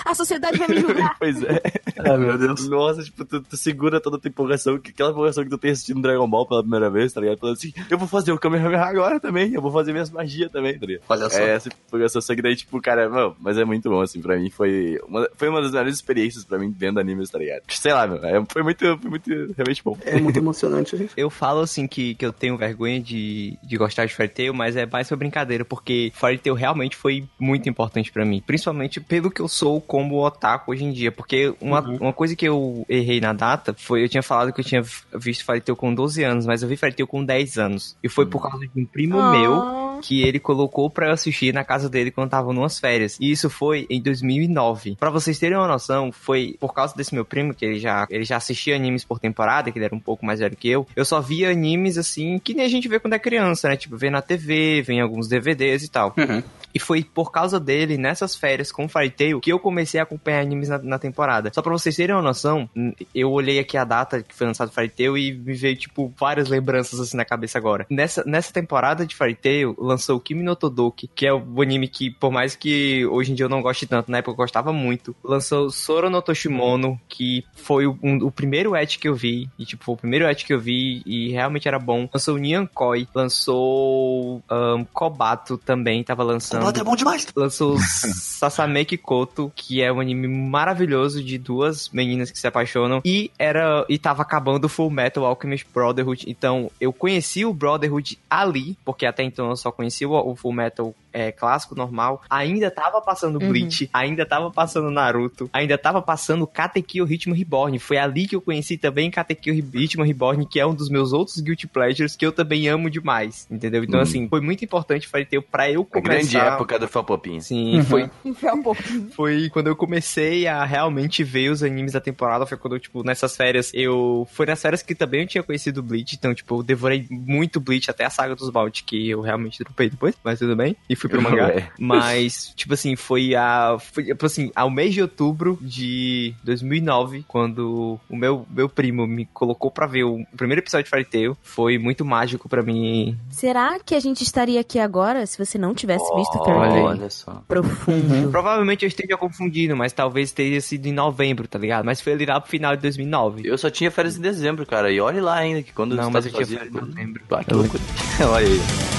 A 0.06 0.14
sociedade 0.14 0.58
vai 0.58 0.68
me 0.68 0.80
julgar. 0.80 1.16
Pois 1.20 1.42
é. 1.44 1.62
Ah, 1.98 2.18
meu 2.18 2.38
Deus. 2.38 2.68
Nossa, 2.70 3.04
tipo, 3.04 3.26
tu, 3.26 3.42
tu 3.42 3.58
segura 3.58 4.00
toda 4.00 4.18
a 4.18 4.20
tua 4.20 4.30
empolgação, 4.30 4.78
que- 4.78 4.92
aquela 4.92 5.12
empolgação 5.12 5.44
que 5.44 5.50
tu 5.50 5.58
tem 5.58 5.72
assistindo 5.72 6.02
Dragon 6.02 6.28
Ball 6.30 6.46
pela 6.48 6.62
primeira 6.62 6.90
vez, 6.90 7.12
tá 7.14 7.22
ligado? 7.22 7.40
Falando 7.40 7.56
assim, 7.58 7.74
eu 7.90 7.98
vou 7.98 8.08
fazer 8.08 8.32
o 8.32 8.38
Kamehameha 8.40 8.82
agora 8.84 9.20
também, 9.20 9.54
eu 9.54 9.62
vou 9.62 9.72
fazer 9.72 9.92
minhas 9.92 10.10
magias 10.10 10.52
também, 10.52 10.78
tá 10.78 10.86
ligado? 10.86 11.04
Olha 11.10 11.30
só. 11.30 11.40
É, 11.40 11.50
essa 11.56 11.70
empolgação, 11.70 12.22
só 12.22 12.36
que 12.36 12.42
daí, 12.42 12.56
tipo, 12.56 12.80
cara, 12.82 13.10
mano, 13.10 13.36
mas 13.40 13.58
é 13.58 13.66
muito 13.66 13.90
bom, 13.90 14.02
assim, 14.02 14.22
pra 14.22 14.38
mim 14.38 14.50
foi 14.50 15.00
uma, 15.08 15.28
foi 15.36 15.50
uma 15.50 15.62
das 15.62 15.72
melhores 15.72 15.96
experiências 15.96 16.44
pra 16.46 16.58
mim 16.60 16.74
vendo 16.78 17.00
animes, 17.00 17.30
tá 17.30 17.40
ligado? 17.40 17.62
Sei 17.70 17.92
lá, 17.94 18.06
meu, 18.08 18.18
é, 18.24 18.44
foi 18.50 18.64
muito, 18.64 18.98
foi 18.98 19.10
muito, 19.10 19.54
realmente 19.70 19.84
bom. 19.84 19.98
É 20.06 20.20
muito 20.20 20.38
emocionante, 20.38 20.98
gente. 20.98 21.14
Eu 21.16 21.30
falo 21.30 21.62
assim 21.62 21.88
que, 21.88 22.16
que 22.16 22.26
eu 22.26 22.34
tenho 22.34 22.58
vergonha 22.58 23.00
de, 23.00 23.58
de 23.64 23.78
gostar 23.78 24.06
de 24.06 24.14
Fairy 24.14 24.32
Tail, 24.34 24.54
mas 24.54 24.76
é 24.76 24.86
mais 24.86 25.08
pra 25.08 25.18
brincadeira, 25.18 25.64
porque 25.64 26.12
Fairy 26.16 26.38
Tail 26.38 26.56
realmente 26.56 26.96
foi 26.96 27.26
muito 27.40 27.70
importante 27.70 28.12
pra 28.12 28.26
mim. 28.26 28.42
Principalmente 28.46 29.00
pelo 29.00 29.32
que 29.32 29.42
eu 29.42 29.48
sou 29.48 29.80
como 29.80 30.24
otaku 30.26 30.72
hoje 30.72 30.84
em 30.84 30.92
dia. 30.92 31.12
Porque 31.12 31.54
uma, 31.62 31.82
uma 31.82 32.14
coisa 32.14 32.36
que 32.36 32.48
eu 32.48 32.86
errei 32.90 33.20
na 33.22 33.34
data 33.34 33.76
foi, 33.78 34.04
eu 34.04 34.10
tinha 34.10 34.24
falado 34.24 34.52
que 34.52 34.60
eu 34.60 34.66
tinha 34.66 34.82
visto 35.16 35.46
Fairy 35.46 35.62
Tail 35.62 35.76
com 35.76 35.94
12 35.94 36.24
anos, 36.24 36.46
mas 36.46 36.62
eu 36.64 36.70
vi 36.70 36.76
Fairy 36.76 36.96
Tail 36.96 37.08
com 37.08 37.24
10 37.24 37.58
anos. 37.58 37.98
E 38.04 38.10
foi 38.10 38.26
por 38.26 38.42
causa 38.42 38.66
de 38.66 38.82
um 38.82 38.86
primo 38.86 39.20
Ah. 39.20 39.32
meu 39.32 39.80
que 40.02 40.22
ele 40.22 40.40
colocou 40.40 40.90
pra 40.90 41.08
eu 41.08 41.12
assistir 41.12 41.54
na 41.54 41.66
casa 41.66 41.90
dele 41.90 42.10
quando 42.10 42.30
tava 42.30 42.54
numas 42.54 42.80
férias. 42.80 43.18
E 43.20 43.30
isso 43.32 43.50
foi 43.50 43.86
em 43.90 44.02
2009. 44.02 44.96
Pra 44.98 45.10
vocês 45.10 45.38
terem 45.38 45.58
uma 45.58 45.68
noção, 45.68 46.10
foi 46.10 46.56
por 46.58 46.74
causa 46.74 46.96
desse 46.96 47.14
meu 47.14 47.26
primo, 47.26 47.54
que 47.54 47.66
ele 47.66 47.80
já, 47.80 48.08
ele 48.10 48.24
já 48.24 48.38
assistia 48.38 48.78
animes 48.78 49.04
por 49.04 49.20
temporada, 49.20 49.59
que 49.64 49.78
ele 49.78 49.86
era 49.86 49.96
um 49.96 50.00
pouco 50.00 50.26
mais 50.26 50.40
velho 50.40 50.56
que 50.56 50.70
eu. 50.70 50.88
Eu 50.96 51.06
só 51.06 51.20
via 51.20 51.50
animes 51.50 51.98
assim, 51.98 52.40
que 52.40 52.54
nem 52.54 52.66
a 52.66 52.70
gente 52.70 52.88
vê 52.88 53.00
quando 53.00 53.14
é 53.14 53.20
criança, 53.20 53.70
né? 53.70 53.78
Tipo, 53.78 53.98
vê 53.98 54.10
na 54.10 54.22
TV, 54.22 54.82
vê 54.82 54.94
em 54.94 55.02
alguns 55.02 55.28
DVDs 55.28 55.84
e 55.84 55.90
tal. 55.90 56.14
Uhum. 56.18 56.42
E 56.74 56.80
foi 56.80 57.04
por 57.04 57.32
causa 57.32 57.60
dele, 57.60 57.98
nessas 57.98 58.36
férias 58.36 58.72
com 58.72 58.88
Fairy 58.88 59.10
Tail, 59.10 59.40
que 59.40 59.52
eu 59.52 59.60
comecei 59.60 60.00
a 60.00 60.04
acompanhar 60.04 60.42
animes 60.42 60.70
na, 60.70 60.78
na 60.78 61.00
temporada. 61.00 61.52
Só 61.54 61.62
pra 61.62 61.72
vocês 61.72 61.96
terem 61.96 62.16
uma 62.16 62.22
noção, 62.22 62.70
eu 63.14 63.32
olhei 63.32 63.60
aqui 63.60 63.78
a 63.78 63.84
data 63.84 64.22
que 64.24 64.34
foi 64.36 64.48
lançado 64.48 64.72
Tail 64.72 65.18
e 65.18 65.32
me 65.34 65.54
veio, 65.54 65.76
tipo, 65.76 66.14
várias 66.18 66.48
lembranças 66.48 67.00
assim 67.00 67.18
na 67.18 67.26
cabeça 67.26 67.58
agora. 67.58 67.86
Nessa, 67.90 68.24
nessa 68.26 68.54
temporada 68.54 69.06
de 69.06 69.16
Fairy 69.16 69.36
Tail, 69.36 69.76
lançou 69.78 70.18
o 70.18 70.20
Kimi 70.20 70.44
no 70.44 70.56
Todoki, 70.56 71.10
que 71.14 71.26
é 71.26 71.34
o 71.34 71.62
anime 71.62 71.88
que, 71.88 72.12
por 72.12 72.32
mais 72.32 72.56
que 72.56 73.06
hoje 73.08 73.32
em 73.32 73.36
dia 73.36 73.46
eu 73.46 73.50
não 73.50 73.62
goste 73.62 73.86
tanto, 73.88 74.12
na 74.12 74.20
época 74.20 74.32
eu 74.34 74.38
gostava 74.38 74.72
muito. 74.72 75.16
Lançou 75.24 75.70
Soro 75.72 76.10
no 76.10 76.22
Toshimono, 76.22 77.00
que 77.10 77.44
foi 77.56 77.88
o, 77.88 77.98
um- 78.04 78.26
o 78.26 78.32
primeiro 78.32 78.76
et 78.76 78.98
que 79.00 79.08
eu 79.08 79.16
vi, 79.16 79.50
e 79.58 79.66
tipo, 79.66 79.84
foi 79.84 79.94
o 79.96 79.98
primeiro 79.98 80.26
et 80.30 80.46
que 80.46 80.54
eu 80.54 80.60
vi 80.60 81.02
e 81.06 81.30
realmente 81.32 81.68
era 81.68 81.80
bom. 81.80 82.08
Lançou 82.14 82.38
Nyan 82.38 82.66
Koi, 82.68 83.08
lançou 83.14 84.42
ahn, 84.50 84.84
Kobato 84.94 85.58
também, 85.58 86.04
tava 86.04 86.24
lançando 86.24 86.64
É 86.78 86.84
bom 86.84 86.96
demais. 86.96 87.28
lançou 87.36 87.78
Sasame 87.82 88.86
Kikoto, 88.86 89.52
que 89.56 89.82
é 89.82 89.92
um 89.92 90.00
anime 90.00 90.28
maravilhoso 90.28 91.24
de 91.24 91.38
duas 91.38 91.90
meninas 91.90 92.32
que 92.32 92.40
se 92.40 92.48
apaixonam 92.48 93.02
e 93.04 93.32
era 93.38 93.86
e 93.90 93.98
tava 93.98 94.22
acabando 94.22 94.66
o 94.66 94.70
Full 94.70 94.90
Metal 94.90 95.26
Alchemist 95.26 95.68
Brotherhood. 95.74 96.26
Então, 96.28 96.72
eu 96.80 96.94
conheci 96.94 97.44
o 97.44 97.54
Brotherhood 97.54 98.18
ali, 98.30 98.78
porque 98.86 99.06
até 99.06 99.24
então 99.24 99.50
eu 99.50 99.56
só 99.56 99.72
conhecia 99.72 100.08
o, 100.08 100.32
o 100.32 100.36
Full 100.36 100.54
Metal 100.54 100.94
é, 101.12 101.32
clássico 101.32 101.76
normal. 101.76 102.22
Ainda 102.30 102.70
tava 102.70 103.02
passando 103.02 103.40
Bleach, 103.40 103.90
ainda 103.92 104.26
tava 104.26 104.52
passando 104.52 104.92
Naruto, 104.92 105.50
ainda 105.52 105.78
tava 105.78 106.02
passando 106.02 106.46
Katekyo 106.46 107.04
Ritmo 107.04 107.34
Reborn. 107.34 107.78
Foi 107.80 107.98
ali 107.98 108.28
que 108.28 108.36
eu 108.36 108.42
conheci 108.42 108.78
também 108.78 109.10
Katekyo 109.10 109.54
Ritmo 109.54 110.04
Reborn, 110.04 110.46
que 110.46 110.60
é 110.60 110.66
um 110.66 110.74
dos 110.74 110.90
meus 110.90 111.12
outros 111.12 111.40
guilty 111.40 111.68
pleasures 111.68 112.16
que 112.16 112.26
eu 112.26 112.32
também 112.32 112.68
amo 112.68 112.90
demais, 112.90 113.48
entendeu? 113.50 113.84
Então, 113.84 114.00
assim, 114.00 114.28
foi 114.28 114.40
muito 114.40 114.64
importante 114.64 115.08
Fairy 115.08 115.26
Tail 115.26 115.42
pra 115.42 115.70
eu 115.70 115.80
Uhum. 115.80 116.02
Começar... 116.02 116.10
grande 116.10 116.38
época 116.54 116.80
do 116.80 116.88
Felpopinho. 116.88 117.42
Sim, 117.42 117.82
foi, 117.84 118.10
Enfiar 118.24 118.54
um 118.54 118.64
pouquinho. 118.64 119.10
foi 119.12 119.50
quando 119.50 119.68
eu 119.68 119.76
comecei 119.76 120.48
a 120.48 120.64
realmente 120.66 121.24
ver 121.24 121.50
os 121.50 121.64
animes 121.64 121.94
da 121.94 122.02
temporada. 122.02 122.46
Foi 122.46 122.58
quando, 122.58 122.76
eu, 122.76 122.80
tipo, 122.80 123.04
nessas 123.04 123.36
férias, 123.36 123.72
eu. 123.74 124.28
Foi 124.32 124.46
nas 124.46 124.62
férias 124.62 124.82
que 124.82 124.96
também 124.96 125.22
eu 125.22 125.28
tinha 125.28 125.44
conhecido 125.44 125.84
Bleach. 125.84 126.16
Então, 126.16 126.34
tipo, 126.34 126.60
eu 126.60 126.64
devorei 126.64 127.08
muito 127.10 127.60
Bleach 127.60 127.90
até 127.90 128.06
a 128.06 128.10
saga 128.10 128.36
dos 128.36 128.50
Vault, 128.50 128.84
que 128.84 129.10
eu 129.10 129.22
realmente 129.22 129.64
dropei 129.64 129.90
depois, 129.90 130.16
mas 130.24 130.40
tudo 130.40 130.56
bem. 130.56 130.76
E 130.90 130.96
fui 130.96 131.10
pro 131.10 131.22
mangá. 131.22 131.50
Mas, 131.80 132.54
tipo 132.56 132.74
assim, 132.74 132.96
foi 132.96 133.36
a. 133.36 133.78
Foi, 133.80 134.04
tipo 134.04 134.26
assim, 134.26 134.52
ao 134.56 134.70
mês 134.70 134.94
de 134.94 135.02
outubro 135.02 135.58
de 135.62 136.34
2009, 136.44 137.26
quando 137.28 138.00
o 138.10 138.16
meu, 138.16 138.46
meu 138.50 138.70
primo 138.70 139.08
me 139.08 139.26
colocou 139.26 139.72
pra 139.72 139.88
ver 139.88 140.04
o 140.04 140.26
primeiro 140.36 140.62
episódio 140.62 140.84
de 140.86 140.90
Fairy 140.90 141.06
Tail. 141.06 141.38
Foi 141.42 141.78
muito 141.78 142.06
mágico 142.06 142.48
pra 142.50 142.62
mim. 142.62 143.18
Será 143.30 143.80
que 143.80 143.96
a 143.96 144.00
gente 144.00 144.24
estaria 144.24 144.60
aqui 144.60 144.80
agora 144.80 145.26
se 145.26 145.38
você 145.38 145.58
não 145.58 145.74
tivesse 145.74 146.06
visto 146.16 146.39
Olha 146.44 147.10
só. 147.10 147.42
Profundo. 147.48 148.32
Provavelmente 148.32 148.84
eu 148.86 148.88
esteja 148.88 149.18
confundindo, 149.18 149.76
mas 149.76 149.94
talvez 149.94 150.32
tenha 150.32 150.60
sido 150.62 150.86
em 150.88 150.94
novembro, 150.94 151.48
tá 151.48 151.58
ligado? 151.60 151.86
Mas 151.86 152.02
foi 152.02 152.14
ali 152.14 152.26
lá 152.26 152.40
pro 152.40 152.50
final 152.50 152.76
de 152.76 152.82
2009. 152.82 153.42
Eu 153.46 153.58
só 153.58 153.70
tinha 153.70 153.90
férias 153.92 154.18
em 154.18 154.22
dezembro, 154.22 154.66
cara. 154.66 154.92
E 154.92 155.00
olhe 155.02 155.20
lá 155.22 155.36
ainda, 155.36 155.62
que 155.62 155.74
quando 155.74 155.96
Não, 155.96 156.10
mas 156.12 156.26
eu 156.26 156.30
Estados 156.32 156.48
tinha 156.48 156.60
fazia- 156.60 156.72
férias 156.72 156.76
em 156.76 156.90
novembro. 156.96 157.24
Ah, 157.32 157.44
que 157.44 157.54
loucura. 157.54 157.84
olha 158.32 158.48
aí. 158.48 158.60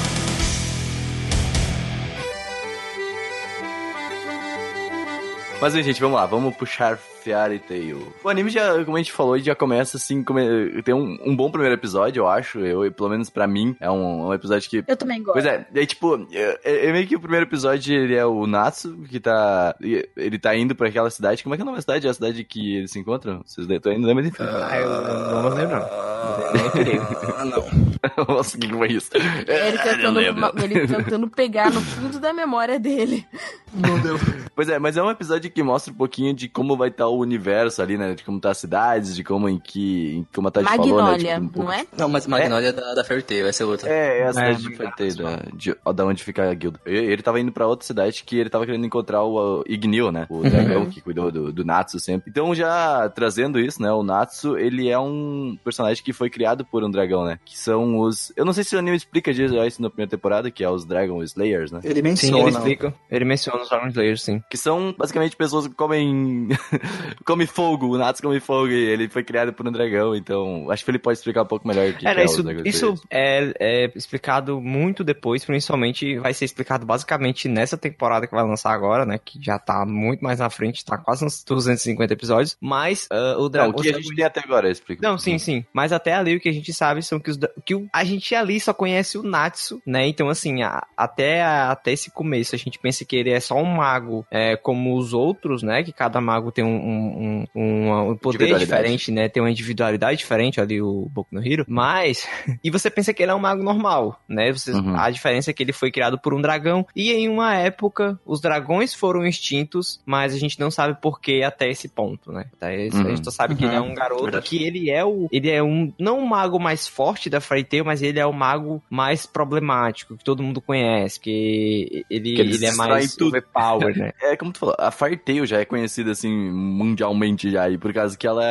Mas, 5.61 5.75
gente, 5.75 6.01
vamos 6.01 6.16
lá, 6.18 6.25
vamos 6.25 6.57
puxar 6.57 6.96
Fairy 6.96 7.59
Tail. 7.59 8.14
O 8.25 8.29
anime 8.31 8.49
já, 8.49 8.83
como 8.83 8.96
a 8.96 9.01
gente 9.01 9.12
falou, 9.12 9.38
já 9.38 9.55
começa 9.55 9.99
assim, 9.99 10.25
come... 10.25 10.83
tem 10.83 10.94
um, 10.94 11.18
um 11.23 11.37
bom 11.37 11.51
primeiro 11.51 11.75
episódio, 11.75 12.23
eu 12.23 12.29
acho. 12.29 12.61
Eu, 12.61 12.90
pelo 12.90 13.11
menos 13.11 13.29
pra 13.29 13.46
mim, 13.46 13.77
é 13.79 13.90
um, 13.90 14.29
um 14.29 14.35
episódio 14.35 14.70
que 14.70 14.83
Eu 14.88 14.96
também 14.96 15.23
gosto. 15.23 15.35
Pois 15.35 15.44
é, 15.44 15.66
aí, 15.75 15.87
tipo, 15.87 16.27
é, 16.33 16.87
é 16.88 16.92
meio 16.92 17.07
que 17.07 17.14
o 17.14 17.20
primeiro 17.20 17.44
episódio 17.44 17.94
ele 17.94 18.14
é 18.14 18.25
o 18.25 18.46
Natsu, 18.46 18.96
que 19.09 19.20
tá. 19.20 19.75
Ele 20.16 20.38
tá 20.38 20.57
indo 20.57 20.75
pra 20.75 20.88
aquela 20.88 21.11
cidade. 21.11 21.42
Como 21.42 21.55
é 21.55 21.59
que 21.59 21.62
é 21.62 21.64
o 21.64 21.66
nome 21.66 21.77
da 21.77 21.83
cidade? 21.83 22.07
É 22.07 22.11
a 22.11 22.14
cidade 22.14 22.42
que 22.42 22.77
eles 22.77 22.90
se 22.90 22.99
encontram? 22.99 23.42
Vocês 23.44 23.66
tu 23.66 23.88
ainda 23.90 24.07
lembra 24.07 24.27
enfim. 24.27 24.42
Ah, 24.42 24.79
eu 24.79 24.88
não 24.88 25.42
vou 25.42 25.55
lembrar. 25.55 25.83
Ah, 25.83 27.44
não. 27.44 28.35
Nossa, 28.35 28.57
o 28.57 28.61
que 28.61 28.68
foi 28.68 28.92
isso? 28.92 29.11
Ele 29.14 29.25
É, 29.46 29.68
eu 29.75 29.79
tentando, 29.79 30.18
lembro. 30.18 30.53
ele 30.62 30.87
tentando 30.87 31.29
pegar 31.29 31.70
no 31.70 31.81
fundo 31.83 32.18
da 32.18 32.33
memória 32.33 32.79
dele. 32.81 33.27
Meu 33.73 33.99
Deus. 34.01 34.20
Pois 34.55 34.68
é, 34.68 34.79
mas 34.79 34.96
é 34.96 35.03
um 35.03 35.11
episódio 35.11 35.50
que 35.51 35.63
mostra 35.63 35.93
um 35.93 35.97
pouquinho 35.97 36.33
de 36.35 36.49
como 36.49 36.77
vai 36.77 36.89
estar 36.89 37.07
o 37.09 37.19
universo 37.19 37.83
ali, 37.83 37.99
né? 37.99 38.15
De 38.15 38.25
como 38.25 38.41
tá 38.41 38.51
as 38.51 38.59
cidades, 38.59 39.15
de 39.15 39.23
como 39.25 39.49
em 39.49 39.59
que. 39.59 40.17
em- 40.17 40.27
Como 40.35 40.49
a 40.49 40.51
Tati 40.51 40.67
falou, 40.67 40.87
né? 40.87 40.93
Magnólia, 41.03 41.35
Tipo, 41.35 41.41
um 41.45 41.49
pouco- 41.49 41.69
não 41.69 41.73
é? 41.75 41.87
Não, 41.99 42.09
mas 42.09 42.27
Magnolia 42.27 42.69
é 42.69 42.73
da, 42.73 42.95
da 42.95 43.05
Fairy 43.05 43.23
Tail, 43.23 43.47
essa 43.47 43.63
é 43.63 43.67
outra. 43.67 43.89
É, 43.91 44.21
é 44.21 44.27
a 44.27 44.33
cidade 44.33 44.67
É, 44.67 44.69
de 44.71 44.77
Tail, 44.97 45.17
da, 45.17 45.37
de, 45.55 45.77
ó, 45.85 45.93
da 45.93 46.07
onde 46.07 46.23
fica 46.25 46.51
a 46.51 46.55
guilda. 46.55 46.81
Ele, 46.87 47.13
ele 47.13 47.23
tava 47.23 47.41
indo 47.41 47.53
pra 47.53 47.67
outra 47.67 47.87
cidade 47.87 48.23
que 48.25 48.39
ele 48.39 48.51
tava 48.51 48.65
querendo 48.67 48.87
encontrar 48.87 49.23
o, 49.23 49.61
o 49.61 49.65
Ignil, 49.67 50.11
né? 50.13 50.27
O 50.31 50.43
dragão 50.43 50.87
que 50.87 51.01
cuidou 51.01 51.31
do, 51.31 51.53
do 51.53 51.65
Natsu 51.65 51.99
sempre. 52.01 52.31
Então, 52.31 52.55
já 52.55 53.09
trazendo 53.11 53.59
isso, 53.59 53.83
né? 53.83 53.91
O 53.93 54.03
Natsu, 54.03 54.57
ele 54.57 54.89
é 54.89 54.99
um 54.99 55.57
personagem 55.65 56.03
que 56.03 56.13
foi 56.13 56.31
criado 56.31 56.65
por 56.65 56.83
um 56.85 56.91
dragão, 56.91 57.25
né? 57.25 57.39
Que 57.45 57.59
são 57.59 57.99
os... 57.99 58.33
Eu 58.37 58.45
não 58.45 58.53
sei 58.53 58.65
se 58.65 58.77
o 58.77 58.79
anime 58.79 58.97
explica 58.97 59.31
isso 59.31 59.83
na 59.83 59.89
primeira 59.91 60.11
temporada, 60.11 60.51
que 60.51 60.63
é 60.65 60.71
os 60.71 60.85
Dragon 60.85 61.23
Slayers, 61.23 61.71
né? 61.73 61.81
Ele 61.83 61.97
Sim, 61.97 62.03
menciona. 62.03 62.39
ele 62.41 62.51
explica. 62.51 62.95
Ele 63.11 63.25
menciona 63.25 63.63
os 63.63 63.69
Dragon 63.69 63.89
Slayers, 63.89 64.23
sim. 64.23 64.43
Que 64.51 64.57
são 64.57 64.95
basicamente 64.97 65.37
pessoas 65.40 65.66
que 65.66 65.74
comem. 65.74 66.48
come 67.24 67.46
fogo. 67.46 67.87
O 67.87 67.96
Natsu 67.96 68.22
come 68.22 68.38
fogo 68.40 68.68
e 68.68 68.74
ele 68.74 69.09
foi 69.09 69.24
criado 69.24 69.55
por 69.55 69.66
um 69.66 69.72
dragão. 69.72 70.14
Então, 70.14 70.70
acho 70.70 70.85
que 70.85 70.90
ele 70.90 70.98
pode 70.98 71.18
explicar 71.18 71.42
um 71.44 71.46
pouco 71.46 71.66
melhor 71.66 71.88
o 71.88 71.94
que, 71.94 72.07
Era 72.07 72.16
que 72.16 72.20
é 72.20 72.24
isso, 72.26 72.44
isso 72.66 72.94
é, 73.11 73.55
é 73.59 73.92
explicado 73.94 74.61
muito 74.61 75.03
depois, 75.03 75.42
principalmente 75.42 76.18
vai 76.18 76.35
ser 76.35 76.44
explicado 76.44 76.85
basicamente 76.85 77.48
nessa 77.48 77.79
temporada 77.79 78.26
que 78.26 78.35
vai 78.35 78.44
lançar 78.44 78.72
agora, 78.72 79.07
né? 79.07 79.18
Que 79.18 79.42
já 79.42 79.59
tá 79.59 79.87
muito 79.87 80.22
mais 80.22 80.40
na 80.40 80.50
frente, 80.50 80.85
tá 80.85 80.98
quase 80.98 81.24
uns 81.24 81.42
250 81.42 82.12
episódios. 82.12 82.55
Mas 82.61 83.09
ah, 83.11 83.37
o 83.38 83.42
Não, 83.44 83.48
dragão. 83.48 83.70
o 83.79 83.83
que 83.83 83.88
a 83.88 83.94
gente 83.94 84.14
tem 84.14 84.24
até 84.24 84.40
agora, 84.40 84.70
explica. 84.70 85.09
Não, 85.09 85.16
sim, 85.16 85.38
sim. 85.38 85.64
Mas 85.72 85.90
até 85.90 86.12
ali 86.12 86.37
o 86.37 86.40
que 86.40 86.50
a 86.50 86.53
gente 86.53 86.74
sabe 86.74 87.03
são 87.03 87.18
que, 87.18 87.31
os, 87.31 87.38
que 87.64 87.74
o, 87.74 87.88
a 87.90 88.05
gente 88.05 88.35
ali 88.35 88.61
só 88.61 88.74
conhece 88.74 89.16
o 89.16 89.22
Natsu, 89.22 89.81
né? 89.87 90.07
Então, 90.07 90.29
assim, 90.29 90.62
a, 90.62 90.87
até, 90.94 91.42
a, 91.42 91.70
até 91.70 91.92
esse 91.92 92.11
começo 92.11 92.55
a 92.55 92.59
gente 92.59 92.79
pensa 92.79 93.07
que 93.07 93.16
ele 93.16 93.31
é 93.31 93.40
só 93.40 93.55
um 93.55 93.64
mago 93.64 94.26
é, 94.31 94.57
como 94.57 94.96
os 94.96 95.14
outros, 95.14 95.30
né? 95.62 95.83
Que 95.83 95.93
cada 95.93 96.21
mago 96.21 96.51
tem 96.53 96.64
um, 96.64 96.77
um, 96.77 97.45
um, 97.55 98.11
um 98.11 98.16
poder 98.16 98.59
diferente, 98.59 99.11
né? 99.11 99.29
Tem 99.29 99.43
uma 99.43 99.51
individualidade 99.51 100.19
diferente 100.19 100.61
ali, 100.61 100.81
o 100.81 101.09
Boku 101.11 101.35
no 101.35 101.47
Hero. 101.47 101.64
Mas, 101.69 102.27
e 102.64 102.71
você 102.71 102.90
pensa 102.90 103.12
que 103.12 103.23
ele 103.23 103.33
é 103.33 103.35
um 103.35 103.38
mago 103.38 103.62
normal, 103.62 104.21
né? 104.29 104.53
Você, 104.53 104.71
Uhum. 104.81 104.97
A 104.97 105.11
diferença 105.11 105.51
é 105.51 105.53
que 105.55 105.62
ele 105.62 105.73
foi 105.73 105.90
criado 105.90 106.19
por 106.19 106.33
um 106.33 106.40
dragão 106.40 106.87
e 106.97 107.12
em 107.12 107.29
uma 107.29 107.55
época 107.55 108.19
os 108.25 108.40
dragões 108.40 108.95
foram 108.95 109.27
extintos, 109.27 110.01
mas 110.07 110.33
a 110.35 110.38
gente 110.38 110.59
não 110.59 110.71
sabe 110.71 110.99
por 111.01 111.21
que 111.21 111.43
até 111.43 111.69
esse 111.69 111.88
ponto, 111.88 112.33
né? 112.33 112.47
Até 112.55 112.87
esse- 112.87 112.97
A 112.97 113.01
Uhum. 113.05 113.09
gente 113.16 113.25
só 113.25 113.31
sabe 113.31 113.55
que 113.57 113.64
ele 113.64 113.75
é 113.75 113.81
um 113.81 113.95
garoto 113.95 114.40
que 114.43 114.62
ele 114.64 114.90
é 114.90 115.05
o 115.05 115.29
ele 115.31 115.51
é 115.51 115.62
um 115.62 115.93
não 115.99 116.19
o 116.21 116.27
mago 116.29 116.59
mais 116.59 116.87
forte 116.87 117.29
da 117.29 117.40
Tail, 117.40 117.85
mas 117.85 118.01
ele 118.03 118.19
é 118.19 118.25
o 118.27 118.33
mago 118.33 118.83
mais 118.88 119.27
problemático 119.27 120.16
que 120.16 120.25
todo 120.25 120.43
mundo 120.43 120.61
conhece, 120.61 121.19
que 121.21 122.05
ele 122.09 122.35
Que 122.35 122.40
eles 122.43 122.57
ele 122.57 122.66
é 122.66 122.73
mais 122.75 123.16
overpower, 123.21 123.97
né? 123.97 124.12
É, 124.23 124.37
como 124.37 124.53
tu 124.53 124.59
falou, 124.61 124.77
a 124.79 124.90
Firetail 125.20 125.46
já 125.46 125.59
é 125.61 125.64
conhecida, 125.64 126.11
assim, 126.12 126.30
mundialmente 126.50 127.50
já, 127.50 127.68
e 127.68 127.76
por 127.78 127.92
causa 127.92 128.16
que 128.16 128.26
ela 128.26 128.42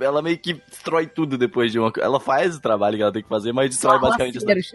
ela 0.00 0.22
meio 0.22 0.38
que 0.38 0.54
destrói 0.70 1.06
tudo 1.06 1.36
depois 1.38 1.72
de 1.72 1.78
uma... 1.78 1.92
Ela 1.98 2.20
faz 2.20 2.56
o 2.56 2.60
trabalho 2.60 2.96
que 2.96 3.02
ela 3.02 3.12
tem 3.12 3.22
que 3.22 3.28
fazer, 3.28 3.52
mas 3.52 3.70
destrói 3.70 3.98
basicamente... 3.98 4.38
as- 4.38 4.42
Arraceiros. 4.44 4.72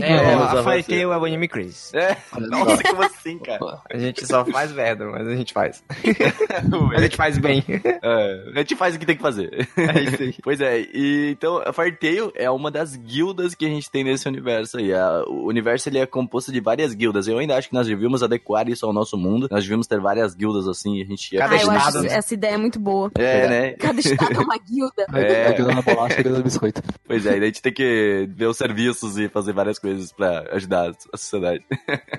É, 0.00 0.08
É, 0.08 0.34
a 0.78 0.82
Tail 0.82 1.12
é 1.12 1.18
o 1.18 1.24
anime 1.24 1.48
Chris. 1.48 1.92
É, 1.94 2.16
nossa, 2.40 2.82
como 2.82 3.02
assim, 3.02 3.38
cara? 3.38 3.80
A 3.90 3.98
gente 3.98 4.26
só 4.26 4.44
faz 4.44 4.72
merda, 4.72 5.06
mas 5.06 5.26
a 5.26 5.36
gente 5.36 5.52
faz. 5.52 5.82
A 6.96 7.00
gente 7.00 7.16
faz 7.16 7.38
bem. 7.38 7.62
É, 7.84 8.44
a 8.54 8.58
gente 8.58 8.76
faz 8.76 8.94
o 8.94 8.98
que 8.98 9.06
tem 9.06 9.16
que 9.16 9.22
fazer. 9.22 9.68
É 9.76 10.00
isso 10.02 10.22
aí. 10.22 10.34
Pois 10.42 10.60
é, 10.60 10.80
e 10.80 11.30
então 11.32 11.60
a 11.64 11.72
Firetail 11.72 12.32
é 12.34 12.50
uma 12.50 12.70
das 12.70 12.96
guildas 12.96 13.54
que 13.54 13.66
a 13.66 13.68
gente 13.68 13.90
tem 13.90 14.04
nesse 14.04 14.26
universo 14.28 14.78
aí. 14.78 14.92
A- 14.94 15.24
o 15.26 15.46
universo 15.46 15.88
ele 15.88 15.98
é 15.98 16.06
composto 16.06 16.50
de 16.52 16.60
várias 16.60 16.94
guildas. 16.94 17.26
Eu 17.28 17.38
ainda 17.38 17.56
acho 17.56 17.68
que 17.68 17.74
nós 17.74 17.86
devíamos 17.86 18.22
adequar 18.22 18.68
isso 18.68 18.86
ao 18.86 18.92
nosso 18.92 19.16
mundo. 19.16 19.48
Nós 19.50 19.62
devíamos 19.62 19.86
ter 19.86 20.00
várias 20.00 20.34
guildas 20.34 20.66
assim, 20.70 21.02
a 21.02 21.04
gente 21.04 21.34
ia 21.34 21.40
Cada 21.40 21.54
Ah, 21.54 21.62
eu 21.62 21.70
acho 21.70 21.88
estado, 21.88 22.02
né? 22.04 22.14
essa 22.14 22.34
ideia 22.34 22.58
muito 22.58 22.78
boa. 22.78 23.10
É, 23.16 23.48
né? 23.48 23.70
Cada 23.80 24.00
estado 24.00 24.32
é 24.32 24.38
uma 24.38 24.58
guilda. 24.58 25.06
É. 25.14 25.46
A 25.48 25.52
guilda 25.52 25.74
na 25.74 25.82
bolacha 25.82 26.20
a 26.20 26.22
guilda 26.22 26.38
no 26.38 26.44
biscoito. 26.44 26.82
Pois 27.06 27.26
é, 27.26 27.30
e 27.30 27.40
daí 27.40 27.42
a 27.42 27.46
gente 27.46 27.62
tem 27.62 27.72
que 27.72 28.28
ver 28.30 28.46
os 28.46 28.56
serviços 28.56 29.18
e 29.18 29.28
fazer 29.28 29.52
várias 29.52 29.78
coisas 29.78 30.12
pra 30.12 30.44
ajudar 30.52 30.90
a 31.12 31.16
sociedade. 31.16 31.64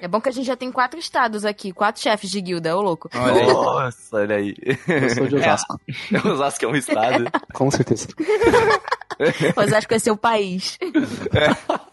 É 0.01 0.07
bom 0.07 0.19
que 0.21 0.29
a 0.29 0.31
gente 0.31 0.45
já 0.45 0.55
tem 0.55 0.71
quatro 0.71 0.99
estados 0.99 1.45
aqui, 1.45 1.71
quatro 1.71 2.01
chefes 2.01 2.29
de 2.29 2.41
guilda, 2.41 2.75
ô 2.77 2.81
louco. 2.81 3.09
Olha 3.13 3.41
aí. 3.41 3.47
Nossa, 3.47 4.17
olha 4.17 4.35
aí. 4.35 4.55
Eu 4.87 5.09
sou 5.09 5.27
de 5.27 5.35
Osasco, 5.35 5.79
Osasco 6.25 6.65
é 6.65 6.67
um 6.67 6.75
estado. 6.75 7.25
com 7.53 7.69
certeza. 7.71 8.07
Osasco 9.55 9.93
é 9.93 9.99
seu 9.99 10.15
país. 10.17 10.77
É, 11.33 11.88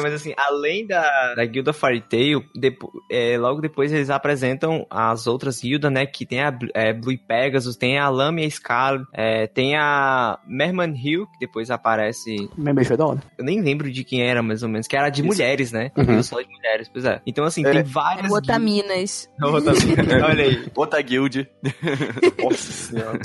mas 0.00 0.12
assim, 0.12 0.34
além 0.36 0.86
da, 0.86 1.34
da 1.34 1.44
guilda 1.46 1.72
Fairy 1.72 2.02
Tail, 2.02 2.44
depo- 2.54 2.92
é, 3.10 3.38
logo 3.38 3.60
depois 3.62 3.90
eles 3.92 4.10
apresentam 4.10 4.86
as 4.90 5.26
outras 5.26 5.60
guildas, 5.62 5.90
né? 5.90 6.04
Que 6.04 6.26
tem 6.26 6.40
a 6.42 6.56
é, 6.74 6.92
Blue 6.92 7.16
Pegasus, 7.26 7.76
tem 7.76 7.98
a 7.98 8.08
Lamia 8.10 8.48
Scarlet, 8.50 9.06
é, 9.14 9.46
tem 9.46 9.74
a 9.76 10.38
Merman 10.46 10.94
Hill, 10.94 11.26
que 11.26 11.38
depois 11.40 11.70
aparece. 11.70 12.48
Meu 12.56 12.74
beijo 12.74 12.92
é. 12.92 12.96
Eu 13.38 13.44
nem 13.44 13.60
lembro 13.62 13.90
de 13.90 14.04
quem 14.04 14.22
era, 14.22 14.42
mais 14.42 14.62
ou 14.62 14.68
menos, 14.68 14.86
que 14.86 14.96
era 14.96 15.08
de 15.08 15.20
Isso. 15.22 15.26
mulheres, 15.26 15.72
né? 15.72 15.90
Uhum. 15.96 16.22
Só 16.22 16.40
de 16.42 16.48
mulheres, 16.48 16.88
pois 16.88 17.04
é. 17.06 17.20
Então, 17.26 17.44
assim, 17.44 17.64
É. 17.66 17.70
tem 17.70 17.82
várias. 17.82 18.30
Otaminas. 18.30 19.28
guildas- 19.40 19.82
Otaminas. 19.82 20.06
Olha 20.28 20.44
aí. 20.44 20.66
Outra 20.74 21.00
guild. 21.00 21.48
Nossa 22.42 22.72
senhora. 22.72 23.18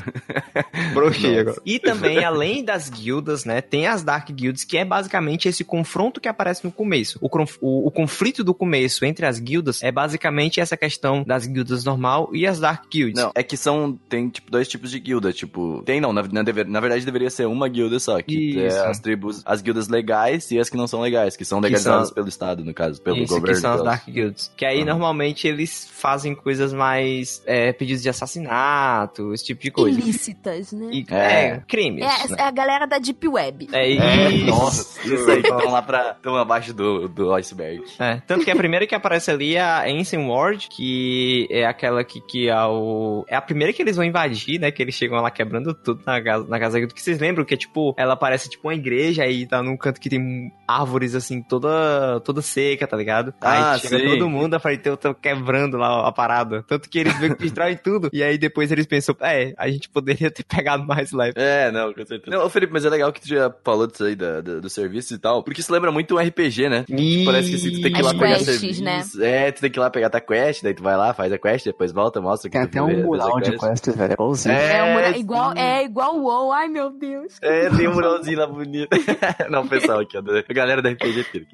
Brochei 0.94 1.40
agora. 1.40 1.58
E 1.66 1.80
também, 1.80 2.24
além 2.24 2.64
das 2.64 2.90
guildas, 2.90 3.44
né, 3.46 3.62
tem 3.62 3.88
as 3.88 4.04
Dark 4.04 4.30
Guilds, 4.32 4.64
que 4.64 4.78
é 4.78 4.86
basicamente 4.86 5.48
esse 5.48 5.64
confronto 5.64 6.22
que 6.22 6.28
aparece 6.28 6.55
no 6.64 6.72
começo. 6.72 7.18
O, 7.22 7.30
conf- 7.30 7.58
o- 7.62 7.88
o 7.88 7.92
conflito 7.92 8.44
do 8.44 8.54
começo 8.54 9.06
entre 9.06 9.26
as 9.26 9.40
guildas 9.40 9.82
é 9.84 9.92
basicamente 9.92 10.60
essa 10.60 10.76
questão 10.78 11.24
das 11.24 11.46
guildas 11.46 11.84
normal 11.84 12.30
e 12.34 12.46
as 12.48 12.60
Dark 12.60 12.86
Guilds. 12.92 13.22
Não, 13.22 13.32
é 13.36 13.44
que 13.44 13.58
são. 13.58 13.98
Tem 14.10 14.30
tipo 14.30 14.50
dois 14.52 14.68
tipos 14.68 14.92
de 14.92 15.00
guilda. 15.00 15.32
Tipo. 15.34 15.82
Tem 15.86 16.00
não, 16.02 16.12
na, 16.14 16.24
na, 16.24 16.44
dever- 16.44 16.68
na 16.68 16.80
verdade 16.80 17.06
deveria 17.06 17.30
ser 17.30 17.46
uma 17.48 17.68
guilda 17.68 18.00
só. 18.00 18.22
Que 18.22 18.52
Isso. 18.66 18.76
é 18.78 18.88
as 18.88 19.00
tribos, 19.00 19.42
as 19.46 19.62
guildas 19.62 19.88
legais 19.88 20.50
e 20.52 20.60
as 20.60 20.70
que 20.70 20.78
não 20.78 20.88
são 20.88 21.02
legais, 21.02 21.36
que 21.36 21.46
são 21.46 21.60
legalizadas 21.60 22.08
são- 22.08 22.16
pelo 22.16 22.28
Estado, 22.28 22.64
no 22.64 22.74
caso, 22.74 23.02
pelo 23.02 23.18
Isso, 23.18 23.34
governo. 23.34 23.56
que 23.56 23.62
são 23.62 23.74
as 23.74 23.84
Dark 23.84 24.06
Guilds. 24.10 24.52
Que 24.56 24.66
aí, 24.66 24.78
Aham. 24.78 24.86
normalmente, 24.86 25.48
eles 25.48 25.88
fazem 25.92 26.34
coisas 26.36 26.74
mais... 26.74 27.42
é, 27.46 27.72
pedidos 27.74 28.02
de 28.04 28.10
assassinato, 28.10 29.34
esse 29.34 29.44
tipo 29.46 29.62
de 29.62 29.72
coisa. 29.72 30.00
Ilícitas, 30.00 30.72
né? 30.72 30.90
E, 30.92 31.06
É. 31.10 31.46
é, 31.48 31.64
crimes. 31.68 32.04
É, 32.04 32.28
né? 32.30 32.36
é 32.40 32.44
a 32.44 32.52
galera 32.52 32.86
da 32.86 32.98
Deep 33.00 33.28
Web. 33.28 33.68
É, 33.72 33.92
É, 33.94 34.30
isso. 34.32 34.46
nossa, 34.48 35.08
isso 35.08 35.30
aí 35.32 35.40
estão 35.40 35.72
lá 35.72 35.82
pra. 35.82 36.12
estão 36.12 36.34
abaixo 36.46 36.74
do, 36.74 37.08
do 37.08 37.34
iceberg. 37.34 37.84
É, 38.00 38.22
tanto 38.28 38.46
que 38.46 38.52
a 38.52 38.56
primeira 38.56 38.86
que 38.88 38.96
aparece 38.96 39.32
ali 39.32 39.56
é 39.56 39.62
a 39.62 39.84
Ancient 39.88 40.26
Ward, 40.28 40.68
que 40.70 41.48
é 41.50 41.66
aquela 41.66 42.04
que, 42.04 42.22
que 42.22 42.50
é 42.50 42.64
o... 42.66 43.26
É 43.28 43.36
a 43.36 43.42
primeira 43.42 43.74
que 43.74 43.82
eles 43.82 43.96
vão 43.96 44.06
invadir, 44.06 44.60
né? 44.60 44.72
Que 44.72 44.82
eles 44.82 44.96
chegam 44.96 45.20
lá 45.22 45.30
quebrando 45.32 45.74
tudo 45.74 46.02
na 46.06 46.22
casa, 46.22 46.48
na 46.48 46.60
casa 46.60 46.80
do 46.80 46.94
que 46.94 47.02
vocês 47.02 47.20
lembram 47.20 47.44
que 47.46 47.54
é 47.54 47.58
tipo, 47.58 47.94
ela 47.98 48.16
parece 48.16 48.50
tipo 48.50 48.68
uma 48.68 48.74
igreja 48.76 49.24
aí 49.24 49.46
tá 49.46 49.62
num 49.62 49.78
canto 49.78 50.00
que 50.00 50.10
tem 50.10 50.52
árvores 50.68 51.16
assim, 51.16 51.42
toda 51.42 52.20
toda 52.22 52.42
seca, 52.42 52.88
tá 52.88 52.96
ligado? 52.98 53.34
Ah, 53.42 53.74
aí 53.74 53.80
chega 53.80 54.00
sim. 54.00 54.06
todo 54.08 54.30
mundo, 54.30 54.54
a 54.56 54.60
Fariteu 54.60 54.96
tá 54.98 55.14
quebrando 55.14 55.78
lá 55.78 56.08
a 56.08 56.12
parada. 56.12 56.64
Tanto 56.68 56.90
que 56.90 57.00
eles 57.00 57.20
meio 57.20 57.36
que 57.36 57.44
destroem 57.44 57.78
tudo. 57.78 58.10
E 58.14 58.24
aí 58.24 58.38
depois 58.38 58.72
eles 58.72 58.86
pensam, 58.86 59.16
é, 59.22 59.54
a 59.58 59.68
gente 59.70 59.90
poderia 59.90 60.30
ter 60.32 60.44
pegado 60.44 60.86
mais 60.86 61.12
leve. 61.12 61.34
É, 61.36 61.72
não, 61.72 61.94
com 61.94 62.06
certeza. 62.06 62.36
Não, 62.36 62.50
Felipe, 62.50 62.74
mas 62.74 62.86
é 62.86 62.90
legal 62.90 63.12
que 63.12 63.22
tu 63.22 63.28
já 63.28 63.54
falou 63.64 63.88
disso 63.88 64.04
aí, 64.04 64.16
da, 64.16 64.42
da- 64.42 64.60
do 64.60 64.70
serviço 64.70 65.14
e 65.14 65.18
tal, 65.18 65.44
porque 65.44 65.62
isso 65.62 65.72
lembra 65.74 65.92
muito 65.92 66.16
um 66.16 66.20
RPG, 66.20 66.35
né? 66.70 66.86
Parece 67.26 67.50
que 67.50 67.56
assim, 67.56 67.72
tu 67.72 67.82
tem 67.82 67.92
que 67.94 68.00
ir 68.00 68.04
lá 68.04 68.12
As 68.12 68.18
pegar 68.18 68.36
quests, 68.38 68.60
serviço. 68.60 68.84
né? 68.84 69.04
É, 69.22 69.52
tu 69.52 69.62
tem 69.62 69.70
que 69.72 69.80
ir 69.80 69.82
lá 69.82 69.90
pegar 69.90 70.10
tua 70.10 70.22
quest, 70.22 70.64
daí 70.64 70.74
tu 70.74 70.84
vai 70.84 70.96
lá, 70.98 71.14
faz 71.14 71.32
a 71.32 71.38
quest, 71.38 71.66
depois 71.66 71.92
volta, 71.92 72.20
mostra 72.22 72.50
que 72.50 72.58
Tem 72.58 72.68
tu 72.68 72.70
até 72.70 72.82
um 72.82 72.88
a 73.02 73.04
mural 73.06 73.40
de 73.40 73.52
quest. 73.52 73.64
quests, 73.64 73.96
velho. 73.96 74.12
É 74.12 74.14
igualzinho. 74.14 74.56
É, 74.56 74.78
É, 74.78 74.84
um 74.84 74.94
mura- 74.94 75.14
sim. 75.14 75.20
igual, 75.20 75.54
é 75.56 75.84
igual 75.86 76.16
o 76.18 76.24
WoW. 76.24 76.52
Ai, 76.52 76.68
meu 76.68 76.90
Deus. 76.92 77.34
É, 77.42 77.70
tem 77.70 77.88
um 77.88 77.94
muralzinho 77.94 78.38
lá 78.40 78.48
bonito. 78.48 78.90
Não, 79.50 79.64
o 79.64 79.68
pessoal 79.68 80.00
aqui, 80.00 80.18
ó, 80.18 80.22
a 80.22 80.54
galera 80.54 80.82
da 80.82 80.90
RPG 80.90 81.20
aqui. 81.22 81.46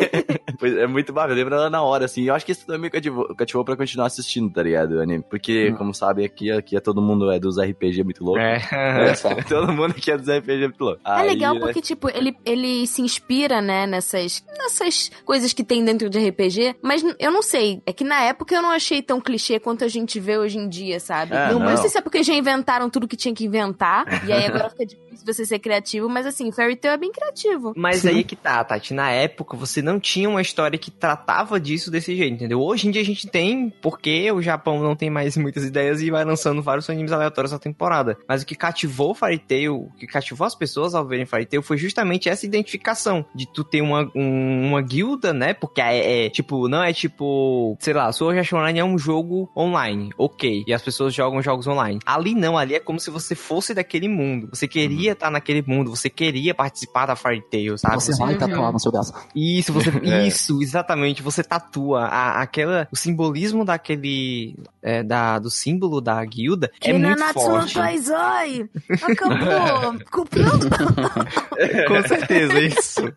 pois 0.58 0.76
é 0.76 0.86
muito 0.86 1.12
bacana, 1.12 1.32
eu 1.32 1.36
lembro 1.36 1.54
ela 1.54 1.70
na 1.70 1.82
hora, 1.82 2.04
assim. 2.04 2.24
Eu 2.24 2.34
acho 2.34 2.44
que 2.44 2.52
isso 2.52 2.66
também 2.66 2.82
me 2.82 2.90
cativou, 2.90 3.34
cativou 3.34 3.64
pra 3.64 3.76
continuar 3.76 4.06
assistindo, 4.06 4.52
tá 4.52 4.62
ligado, 4.62 4.92
o 4.96 5.00
anime? 5.00 5.24
Porque, 5.28 5.72
como 5.72 5.94
sabem, 5.94 6.24
aqui, 6.24 6.50
aqui 6.50 6.76
é 6.76 6.80
todo 6.80 7.00
mundo 7.02 7.30
é 7.30 7.38
dos 7.38 7.58
RPG 7.58 8.02
muito 8.04 8.24
louco. 8.24 8.38
É. 8.40 8.56
É, 9.06 9.42
todo 9.44 9.72
mundo 9.72 9.92
aqui 9.96 10.10
é 10.10 10.16
dos 10.16 10.28
RPG 10.28 10.60
muito 10.68 10.82
louco. 10.84 11.00
É 11.06 11.10
Aí, 11.10 11.28
legal 11.28 11.54
né, 11.54 11.60
porque, 11.60 11.80
tipo, 11.80 12.08
ele, 12.08 12.34
ele 12.44 12.86
se 12.86 13.02
inspira, 13.02 13.60
né, 13.60 13.86
nessas, 13.86 14.25
nessas 14.58 15.10
coisas 15.24 15.52
que 15.52 15.64
tem 15.64 15.84
dentro 15.84 16.08
de 16.08 16.28
RPG, 16.28 16.76
mas 16.82 17.02
eu 17.18 17.30
não 17.30 17.42
sei. 17.42 17.82
É 17.86 17.92
que 17.92 18.04
na 18.04 18.22
época 18.22 18.54
eu 18.54 18.62
não 18.62 18.70
achei 18.70 19.02
tão 19.02 19.20
clichê 19.20 19.58
quanto 19.58 19.84
a 19.84 19.88
gente 19.88 20.18
vê 20.20 20.38
hoje 20.38 20.58
em 20.58 20.68
dia, 20.68 21.00
sabe? 21.00 21.34
Ah, 21.34 21.52
não, 21.52 21.58
não. 21.58 21.70
não 21.70 21.76
sei 21.76 21.90
se 21.90 21.98
é 21.98 22.00
porque 22.00 22.22
já 22.22 22.34
inventaram 22.34 22.88
tudo 22.90 23.08
que 23.08 23.16
tinha 23.16 23.34
que 23.34 23.44
inventar, 23.44 24.04
e 24.26 24.32
aí 24.32 24.46
agora 24.46 24.70
fica 24.70 24.86
difícil 25.24 25.34
você 25.34 25.46
ser 25.46 25.58
criativo, 25.58 26.08
mas 26.08 26.26
assim, 26.26 26.50
Fairy 26.52 26.76
Tail 26.76 26.94
é 26.94 26.98
bem 26.98 27.12
criativo. 27.12 27.72
Mas 27.76 28.04
aí 28.06 28.20
é 28.20 28.22
que 28.22 28.36
tá, 28.36 28.62
Tati. 28.64 28.94
Na 28.94 29.10
época, 29.10 29.56
você 29.56 29.80
não 29.82 29.98
tinha 30.00 30.28
uma 30.28 30.40
história 30.42 30.78
que 30.78 30.90
tratava 30.90 31.58
disso 31.60 31.90
desse 31.90 32.14
jeito, 32.16 32.34
entendeu? 32.34 32.60
Hoje 32.60 32.88
em 32.88 32.90
dia 32.90 33.02
a 33.02 33.04
gente 33.04 33.26
tem, 33.28 33.70
porque 33.82 34.30
o 34.32 34.40
Japão 34.42 34.80
não 34.82 34.94
tem 34.96 35.10
mais 35.10 35.36
muitas 35.36 35.64
ideias 35.64 36.00
e 36.02 36.10
vai 36.10 36.24
lançando 36.24 36.62
vários 36.62 36.88
animes 36.90 37.12
aleatórios 37.12 37.52
na 37.52 37.58
temporada. 37.58 38.16
Mas 38.28 38.42
o 38.42 38.46
que 38.46 38.54
cativou 38.54 39.14
Fairy 39.14 39.38
Tail, 39.38 39.76
o 39.76 39.92
que 39.98 40.06
cativou 40.06 40.46
as 40.46 40.54
pessoas 40.54 40.94
ao 40.94 41.06
verem 41.06 41.26
Fairy 41.26 41.46
Tail 41.46 41.62
foi 41.62 41.76
justamente 41.76 42.28
essa 42.28 42.46
identificação 42.46 43.24
de 43.34 43.46
tu 43.52 43.62
ter 43.64 43.80
uma, 43.80 44.10
um- 44.14 44.68
uma 44.68 44.82
guilda, 44.82 45.32
né? 45.32 45.54
Porque 45.54 45.80
é, 45.80 46.26
é, 46.26 46.30
tipo, 46.30 46.68
não 46.68 46.82
é 46.82 46.92
tipo, 46.92 47.76
sei 47.80 47.94
lá, 47.94 48.10
Sword 48.12 48.38
Art 48.38 48.52
Online 48.52 48.78
é 48.80 48.84
um 48.84 48.98
jogo 48.98 49.50
online, 49.56 50.10
ok. 50.18 50.64
E 50.66 50.72
as 50.72 50.82
pessoas 50.82 51.14
jogam 51.14 51.40
jogos 51.42 51.66
online. 51.66 51.98
Ali 52.04 52.34
não, 52.34 52.56
ali 52.58 52.74
é 52.74 52.80
como 52.80 52.98
se 53.00 53.10
você 53.10 53.34
fosse 53.34 53.74
daquele 53.74 54.08
mundo. 54.08 54.48
Você 54.52 54.66
queria 54.68 55.05
estar 55.12 55.30
naquele 55.30 55.62
mundo, 55.66 55.90
você 55.94 56.08
queria 56.10 56.54
participar 56.54 57.06
da 57.06 57.16
Fairy 57.16 57.42
Tail, 57.50 57.76
sabe? 57.78 57.94
Você 57.96 58.16
vai 58.16 58.34
tatuar 58.36 58.72
no 58.72 58.78
seu 58.80 58.90
braço. 58.92 59.12
Isso, 59.34 59.72
você, 59.72 59.90
É. 60.04 60.26
isso, 60.26 60.62
exatamente. 60.62 61.22
Você 61.22 61.42
tatua 61.42 62.04
a, 62.04 62.42
aquela, 62.42 62.86
o 62.92 62.96
simbolismo 62.96 63.64
daquele, 63.64 64.54
é, 64.82 65.02
da, 65.02 65.38
do 65.38 65.50
símbolo 65.50 66.00
da 66.00 66.24
guilda 66.24 66.70
é 66.80 66.92
muito 66.92 67.32
forte. 67.32 67.74
Taizai! 67.74 68.68
Acabou! 69.02 69.98
Cumpriu? 70.10 70.46
Com 71.88 72.08
certeza, 72.08 72.58
isso. 72.60 73.12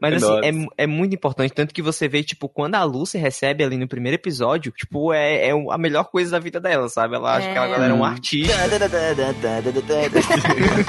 Mas 0.00 0.22
assim, 0.22 0.66
é, 0.76 0.84
é 0.84 0.86
muito 0.86 1.14
importante. 1.14 1.52
Tanto 1.52 1.74
que 1.74 1.82
você 1.82 2.08
vê, 2.08 2.22
tipo, 2.22 2.48
quando 2.48 2.74
a 2.76 2.84
Lucy 2.84 3.18
recebe 3.18 3.62
ali 3.64 3.76
no 3.76 3.88
primeiro 3.88 4.14
episódio, 4.16 4.72
tipo, 4.72 5.12
é, 5.12 5.48
é 5.48 5.50
a 5.52 5.78
melhor 5.78 6.04
coisa 6.04 6.30
da 6.30 6.38
vida 6.38 6.60
dela, 6.60 6.88
sabe? 6.88 7.14
Ela 7.16 7.36
acha 7.36 7.52
que 7.52 7.58
É. 7.58 7.72
ela 7.74 7.86
é 7.86 7.92
um 7.92 8.04
artista. 8.04 8.52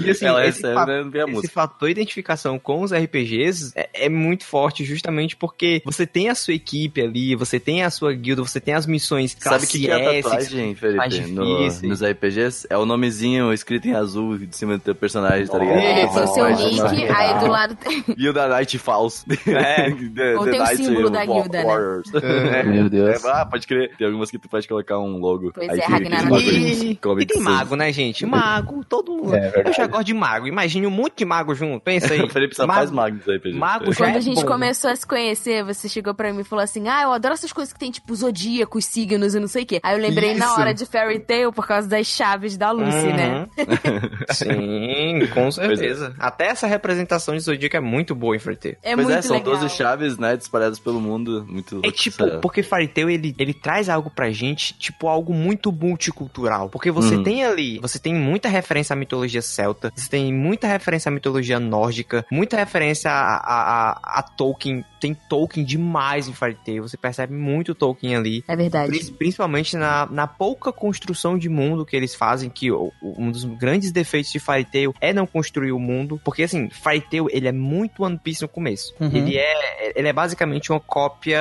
E 0.00 0.10
assim, 0.10 0.24
Ela 0.26 0.46
esse 0.46 0.58
recebe, 0.62 0.74
fa- 0.74 0.86
né? 0.86 1.02
Não 1.02 1.10
vê 1.10 1.22
a 1.22 1.26
esse 1.26 1.48
fator 1.48 1.88
de 1.88 1.92
identificação 1.92 2.58
com 2.58 2.82
os 2.82 2.92
RPGs 2.92 3.72
é, 3.74 3.88
é 3.94 4.08
muito 4.08 4.44
forte 4.44 4.84
justamente 4.84 5.36
porque 5.36 5.82
você 5.84 6.06
tem 6.06 6.28
a 6.28 6.34
sua 6.34 6.54
equipe 6.54 7.00
ali, 7.00 7.34
você 7.34 7.58
tem 7.60 7.82
a 7.82 7.90
sua 7.90 8.12
guilda, 8.12 8.42
você 8.42 8.60
tem 8.60 8.74
as 8.74 8.86
missões 8.86 9.36
Sabe 9.38 9.64
o 9.64 9.68
que, 9.68 9.78
que 9.80 9.90
é 9.90 10.18
a 10.18 10.22
tatuagem, 10.22 10.74
Felipe? 10.74 11.20
No, 11.32 11.66
nos 11.88 12.02
RPGs? 12.02 12.66
É 12.70 12.76
o 12.76 12.84
nomezinho 12.86 13.52
escrito 13.52 13.88
em 13.88 13.94
azul 13.94 14.38
de 14.38 14.54
cima 14.56 14.76
do 14.78 14.82
teu 14.82 14.94
personagem, 14.94 15.46
tá 15.46 15.58
ligado? 15.58 15.78
É, 15.78 16.06
tem 16.06 16.26
seu 16.26 16.48
Nossa, 16.48 16.64
nick, 16.64 16.76
nossa. 17.08 17.16
aí 17.16 17.38
do 17.40 17.46
lado 17.46 17.76
tem. 17.76 18.04
Guilda 18.16 18.48
Night 18.48 18.78
False. 18.78 19.24
É. 19.46 19.90
The- 20.14 20.36
Ou 20.36 20.44
The 20.44 20.50
tem 20.50 20.62
o 20.62 20.66
símbolo 20.66 21.10
da 21.10 21.24
guilda, 21.24 21.58
né? 21.58 21.64
Warriors. 21.64 22.10
É, 22.14 22.62
Meu 22.62 22.88
Deus. 22.88 23.24
é, 23.24 23.30
ah, 23.30 23.44
pode 23.46 23.66
crer. 23.66 23.94
Tem 23.96 24.06
algumas 24.06 24.30
que 24.30 24.38
tu 24.38 24.48
pode 24.48 24.66
colocar 24.68 24.98
um 24.98 25.18
logo. 25.18 25.52
Pois 25.52 25.68
Aí 25.68 25.78
é, 25.80 25.84
Ragnarok. 25.84 26.30
bagulhos 26.30 26.82
E, 26.82 26.98
e 27.20 27.26
tem 27.26 27.40
mago, 27.42 27.76
né, 27.76 27.92
gente? 27.92 28.24
Mago, 28.26 28.84
todo 28.84 29.12
mundo. 29.12 29.34
É 29.34 29.59
verdade. 29.62 29.78
eu 29.80 29.84
já 29.84 29.90
gosto 29.90 30.06
de 30.06 30.14
mago. 30.14 30.46
Imagine 30.46 30.86
um 30.86 30.90
monte 30.90 31.18
de 31.18 31.24
mago 31.24 31.54
junto. 31.54 31.82
Pensa 31.82 32.14
aí. 32.14 32.20
O 32.30 32.32
Felipe 32.32 32.54
só 32.54 32.66
Mago- 32.66 32.78
faz 32.78 32.90
mago 32.90 33.16
nos 33.16 33.26
RPG. 33.26 33.52
Mago 33.58 33.92
já 33.92 34.04
Quando 34.04 34.14
é 34.14 34.18
a 34.18 34.20
gente 34.20 34.40
bom. 34.42 34.46
começou 34.46 34.90
a 34.90 34.96
se 34.96 35.06
conhecer, 35.06 35.64
você 35.64 35.88
chegou 35.88 36.14
pra 36.14 36.32
mim 36.32 36.40
e 36.40 36.44
falou 36.44 36.62
assim: 36.62 36.86
Ah, 36.88 37.02
eu 37.02 37.12
adoro 37.12 37.34
essas 37.34 37.52
coisas 37.52 37.72
que 37.72 37.78
tem, 37.78 37.90
tipo, 37.90 38.14
zodíacos, 38.14 38.84
signos 38.84 39.34
e 39.34 39.40
não 39.40 39.48
sei 39.48 39.62
o 39.62 39.66
quê. 39.66 39.80
Aí 39.82 39.96
eu 39.96 40.00
lembrei 40.00 40.34
na 40.34 40.46
Isso. 40.46 40.60
hora 40.60 40.72
de 40.74 40.84
Fairy 40.86 41.18
Tail 41.20 41.52
por 41.52 41.66
causa 41.66 41.88
das 41.88 42.06
chaves 42.06 42.56
da 42.56 42.70
Lucy, 42.70 43.06
né? 43.06 43.46
Uhum. 43.58 43.70
Sim, 44.32 45.26
com 45.32 45.50
certeza. 45.50 46.14
Até 46.18 46.46
essa 46.46 46.66
representação 46.66 47.34
de 47.34 47.40
Zodíaco 47.40 47.76
é 47.76 47.80
muito 47.80 48.14
boa 48.14 48.36
em 48.36 48.38
Fairy 48.38 48.58
Tail. 48.58 48.76
É 48.82 48.94
pois 48.94 49.06
muito 49.06 49.18
é, 49.18 49.22
são 49.22 49.36
legal. 49.36 49.54
12 49.58 49.68
chaves, 49.74 50.18
né, 50.18 50.34
espalhadas 50.34 50.78
pelo 50.78 51.00
mundo. 51.00 51.44
Muito 51.48 51.80
É 51.84 51.90
tipo, 51.90 52.38
porque 52.40 52.62
Fairy 52.62 52.88
Tail, 52.88 53.10
ele, 53.10 53.34
ele 53.38 53.54
traz 53.54 53.88
algo 53.88 54.10
pra 54.10 54.30
gente, 54.30 54.74
tipo, 54.78 55.08
algo 55.08 55.32
muito 55.34 55.72
multicultural. 55.72 56.68
Porque 56.68 56.90
você 56.90 57.16
Uhum. 57.16 57.22
tem 57.22 57.44
ali, 57.44 57.78
você 57.80 57.98
tem 57.98 58.14
muita 58.14 58.48
referência 58.48 58.92
à 58.94 58.96
mitologia 58.96 59.42
celta, 59.50 59.92
você 59.94 60.08
tem 60.08 60.32
muita 60.32 60.66
referência 60.66 61.08
à 61.08 61.12
mitologia 61.12 61.60
nórdica, 61.60 62.24
muita 62.30 62.56
referência 62.56 63.10
a, 63.10 63.36
a, 63.36 63.90
a, 63.90 64.18
a 64.18 64.22
Tolkien. 64.22 64.84
Tem 65.00 65.14
Tolkien 65.14 65.64
demais 65.64 66.28
em 66.28 66.32
Fairy 66.32 66.56
Tail, 66.64 66.82
você 66.82 66.96
percebe 66.96 67.32
muito 67.34 67.74
Tolkien 67.74 68.14
ali. 68.16 68.44
É 68.46 68.54
verdade. 68.54 68.90
Pri- 68.90 69.10
Principalmente 69.12 69.76
na, 69.76 70.06
na 70.06 70.26
pouca 70.26 70.72
construção 70.72 71.38
de 71.38 71.48
mundo 71.48 71.86
que 71.86 71.96
eles 71.96 72.14
fazem, 72.14 72.50
que 72.50 72.70
o- 72.70 72.92
o- 73.02 73.14
um 73.18 73.30
dos 73.30 73.44
grandes 73.44 73.90
defeitos 73.92 74.30
de 74.32 74.38
Fairy 74.38 74.64
Tail 74.64 74.94
é 75.00 75.12
não 75.12 75.26
construir 75.26 75.72
o 75.72 75.78
mundo, 75.78 76.20
porque 76.24 76.42
assim, 76.42 76.68
Fairy 76.70 77.00
Tail, 77.00 77.26
ele 77.30 77.48
é 77.48 77.52
muito 77.52 78.02
One 78.04 78.18
Piece 78.22 78.42
no 78.42 78.48
começo. 78.48 78.94
Uhum. 79.00 79.10
Ele 79.12 79.36
é 79.38 79.92
ele 79.96 80.08
é 80.08 80.12
basicamente 80.12 80.70
uma 80.70 80.80
cópia 80.80 81.40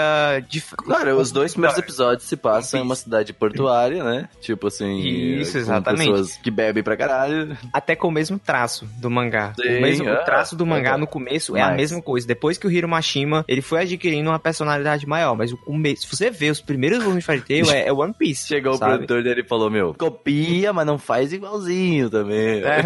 de 0.49 0.61
Claro, 0.61 1.17
os 1.17 1.31
dois 1.31 1.53
primeiros 1.53 1.77
episódios 1.77 2.23
se 2.27 2.35
passam 2.35 2.79
em 2.79 2.83
uma 2.83 2.95
cidade 2.95 3.33
portuária, 3.33 4.03
né? 4.03 4.29
Tipo 4.41 4.67
assim. 4.67 4.99
Isso, 4.99 5.53
com 5.53 5.57
exatamente. 5.59 6.09
pessoas 6.09 6.37
que 6.37 6.49
bebem 6.51 6.83
pra 6.83 6.95
caralho. 6.97 7.57
até 7.73 7.95
com 7.95 8.07
o 8.07 8.11
mesmo 8.11 8.39
traço 8.39 8.85
do 8.99 9.09
mangá. 9.09 9.53
Sim, 9.59 9.77
o, 9.77 9.81
mesmo, 9.81 10.09
é. 10.09 10.13
o 10.21 10.25
traço 10.25 10.55
do 10.55 10.65
mangá 10.65 10.93
É. 10.93 10.97
no 10.97 11.07
começo 11.07 11.55
é 11.55 11.61
a 11.61 11.71
mesma 11.71 12.01
coisa. 12.01 12.25
Depois 12.27 12.57
que 12.57 12.65
o 12.67 12.71
Hiro 12.71 12.87
Mashima, 12.87 13.43
ele 13.49 13.63
foi 13.63 13.81
adquirindo 13.81 14.29
uma 14.29 14.37
personalidade 14.37 15.07
maior, 15.07 15.35
mas 15.35 15.51
o 15.51 15.57
começo, 15.57 16.03
se 16.03 16.15
você 16.15 16.29
vê 16.29 16.51
os 16.51 16.61
primeiros 16.61 16.99
volumes 16.99 17.23
de 17.23 17.25
Fairy 17.25 17.41
Tail 17.41 17.71
é, 17.71 17.87
é 17.87 17.91
One 17.91 18.13
Piece. 18.13 18.47
Chegou 18.47 18.75
sabe? 18.75 18.91
o 18.91 18.95
produtor 18.97 19.23
dele 19.23 19.41
e 19.41 19.47
falou: 19.47 19.71
Meu, 19.71 19.91
copia, 19.95 20.71
mas 20.71 20.85
não 20.85 20.99
faz 20.99 21.33
igualzinho 21.33 22.11
também. 22.11 22.61
É, 22.63 22.83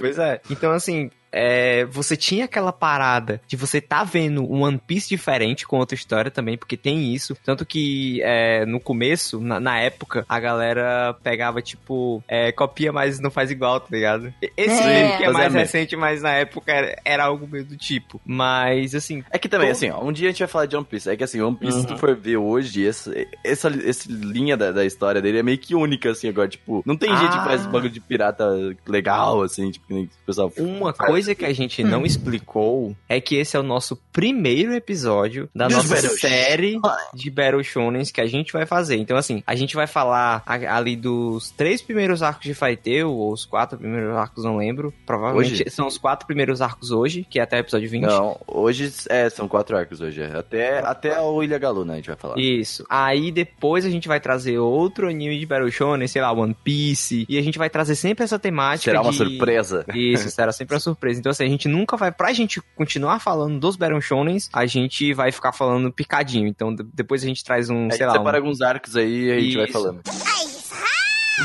pois 0.00 0.18
é. 0.18 0.40
Então, 0.50 0.72
assim, 0.72 1.10
é, 1.38 1.84
você 1.84 2.16
tinha 2.16 2.46
aquela 2.46 2.72
parada 2.72 3.40
de 3.46 3.56
você 3.56 3.80
tá 3.80 4.02
vendo 4.04 4.42
um 4.50 4.62
One 4.62 4.80
Piece 4.86 5.08
diferente 5.08 5.66
com 5.66 5.78
outra 5.78 5.94
história 5.94 6.30
também, 6.30 6.56
porque 6.56 6.76
tem 6.76 7.12
isso. 7.14 7.36
Tanto 7.44 7.66
que 7.66 8.20
é, 8.22 8.64
no 8.64 8.80
começo, 8.80 9.40
na, 9.40 9.60
na 9.60 9.78
época, 9.78 10.24
a 10.28 10.40
galera 10.40 11.14
pegava, 11.22 11.60
tipo, 11.60 12.22
é, 12.26 12.50
copia, 12.52 12.92
mas 12.92 13.20
não 13.20 13.30
faz 13.30 13.50
igual, 13.50 13.80
tá 13.80 13.88
ligado? 13.90 14.32
Esse 14.56 14.82
É. 14.82 15.16
que 15.18 15.24
é 15.24 15.30
mais 15.30 15.52
recente, 15.52 15.94
mas 15.96 16.22
na 16.22 16.32
época 16.32 16.72
era, 16.72 16.98
era 17.04 17.24
algo 17.24 17.46
meio 17.46 17.64
do 17.64 17.76
tipo. 17.76 18.20
Mas, 18.24 18.94
assim, 18.94 19.22
É 19.30 19.38
que 19.38 19.48
também, 19.48 19.68
Todo- 19.68 19.76
assim, 19.76 19.90
ó, 19.90 20.02
um 20.02 20.12
dia 20.12 20.28
a 20.28 20.30
gente 20.30 20.38
vai 20.40 20.48
falar 20.48 20.66
de 20.66 20.76
One 20.76 20.86
Piece. 20.88 21.10
É 21.10 21.16
que 21.16 21.24
assim, 21.24 21.40
One 21.40 21.56
Piece, 21.56 21.76
Uhum. 21.76 21.82
se 21.82 21.86
tu 21.88 21.98
for 21.98 22.14
ver 22.16 22.36
hoje, 22.38 22.86
essa, 22.86 23.12
essa, 23.44 23.68
essa 23.84 24.08
linha 24.10 24.56
da, 24.56 24.72
da 24.72 24.84
história 24.84 25.20
dele 25.20 25.38
é 25.38 25.42
meio 25.42 25.58
que 25.58 25.74
única, 25.74 26.10
assim, 26.10 26.28
agora, 26.28 26.48
tipo, 26.48 26.82
não 26.86 26.96
tem 26.96 27.10
gente 27.16 27.34
Ah. 27.34 27.38
que 27.38 27.44
faz 27.44 27.66
bagulho 27.66 27.90
de 27.90 28.00
pirata 28.00 28.46
legal, 28.86 29.42
assim, 29.42 29.70
tipo, 29.70 29.86
que 29.86 29.94
nem 29.94 30.04
o 30.04 30.10
pessoal 30.24 30.52
Uma 30.56 30.92
coisa 30.92 31.25
que 31.34 31.44
a 31.44 31.52
gente 31.52 31.82
não 31.82 32.04
explicou 32.04 32.96
é 33.08 33.20
que 33.20 33.36
esse 33.36 33.56
é 33.56 33.60
o 33.60 33.62
nosso 33.62 33.96
primeiro 34.12 34.74
episódio 34.74 35.48
da 35.54 35.66
Dos 35.66 35.76
nossa 35.76 35.94
Battle 35.94 36.18
série 36.18 36.78
de 37.14 37.30
Battle 37.30 37.62
Shonens 37.62 38.10
que 38.10 38.20
a 38.20 38.26
gente 38.26 38.52
vai 38.52 38.66
fazer. 38.66 38.96
Então, 38.96 39.16
assim, 39.16 39.42
a 39.46 39.54
gente 39.54 39.74
vai 39.74 39.86
falar 39.86 40.42
ali 40.46 40.96
dos 40.96 41.50
três 41.50 41.82
primeiros 41.82 42.22
arcos 42.22 42.44
de 42.44 42.54
Tail, 42.76 43.10
ou 43.10 43.32
os 43.32 43.44
quatro 43.44 43.78
primeiros 43.78 44.14
arcos, 44.16 44.44
não 44.44 44.56
lembro. 44.56 44.92
Provavelmente 45.04 45.62
Hoje? 45.62 45.70
são 45.70 45.86
os 45.86 45.98
quatro 45.98 46.26
primeiros 46.26 46.60
arcos 46.62 46.90
hoje, 46.90 47.26
que 47.28 47.38
é 47.38 47.42
até 47.42 47.56
o 47.56 47.60
episódio 47.60 47.88
20. 47.88 48.02
Não, 48.02 48.38
hoje, 48.46 48.92
é, 49.08 49.28
são 49.30 49.46
quatro 49.48 49.76
arcos 49.76 50.00
hoje. 50.00 50.20
é. 50.22 50.36
Até, 50.36 50.78
até 50.78 51.20
o 51.20 51.42
Ilha 51.42 51.58
Galu, 51.58 51.84
né, 51.84 51.94
a 51.94 51.96
gente 51.96 52.08
vai 52.08 52.16
falar. 52.16 52.38
Isso. 52.38 52.84
Aí 52.88 53.30
depois 53.30 53.84
a 53.84 53.90
gente 53.90 54.08
vai 54.08 54.20
trazer 54.20 54.58
outro 54.58 55.08
anime 55.08 55.38
de 55.38 55.46
Battle 55.46 55.70
Shonen, 55.70 56.08
sei 56.08 56.22
lá, 56.22 56.32
One 56.32 56.54
Piece. 56.64 57.26
E 57.28 57.38
a 57.38 57.42
gente 57.42 57.58
vai 57.58 57.70
trazer 57.70 57.94
sempre 57.96 58.24
essa 58.24 58.38
temática. 58.38 58.90
Será 58.90 59.02
uma 59.02 59.10
de- 59.10 59.16
surpresa. 59.18 59.84
Isso, 59.94 60.30
será 60.30 60.52
sempre 60.52 60.74
uma 60.74 60.80
surpresa. 60.80 61.15
Então, 61.18 61.30
assim, 61.30 61.44
a 61.44 61.48
gente 61.48 61.68
nunca 61.68 61.96
vai. 61.96 62.10
Pra 62.12 62.32
gente 62.32 62.60
continuar 62.74 63.18
falando 63.20 63.58
dos 63.58 63.76
Baron 63.76 64.00
Shonens, 64.00 64.48
a 64.52 64.66
gente 64.66 65.12
vai 65.14 65.32
ficar 65.32 65.52
falando 65.52 65.92
picadinho. 65.92 66.46
Então, 66.46 66.74
de- 66.74 66.82
depois 66.94 67.22
a 67.22 67.26
gente 67.26 67.44
traz 67.44 67.68
um, 67.70 67.88
A 67.88 67.90
sei 67.92 68.06
lá. 68.06 68.12
separa 68.12 68.36
Um, 68.38 68.40
alguns 68.42 68.60
arcos 68.60 68.96
aí 68.96 69.24
e 69.26 69.32
a 69.32 69.40
gente 69.40 69.56
vai 69.56 69.64
Isso. 69.64 69.72
falando. 69.72 70.00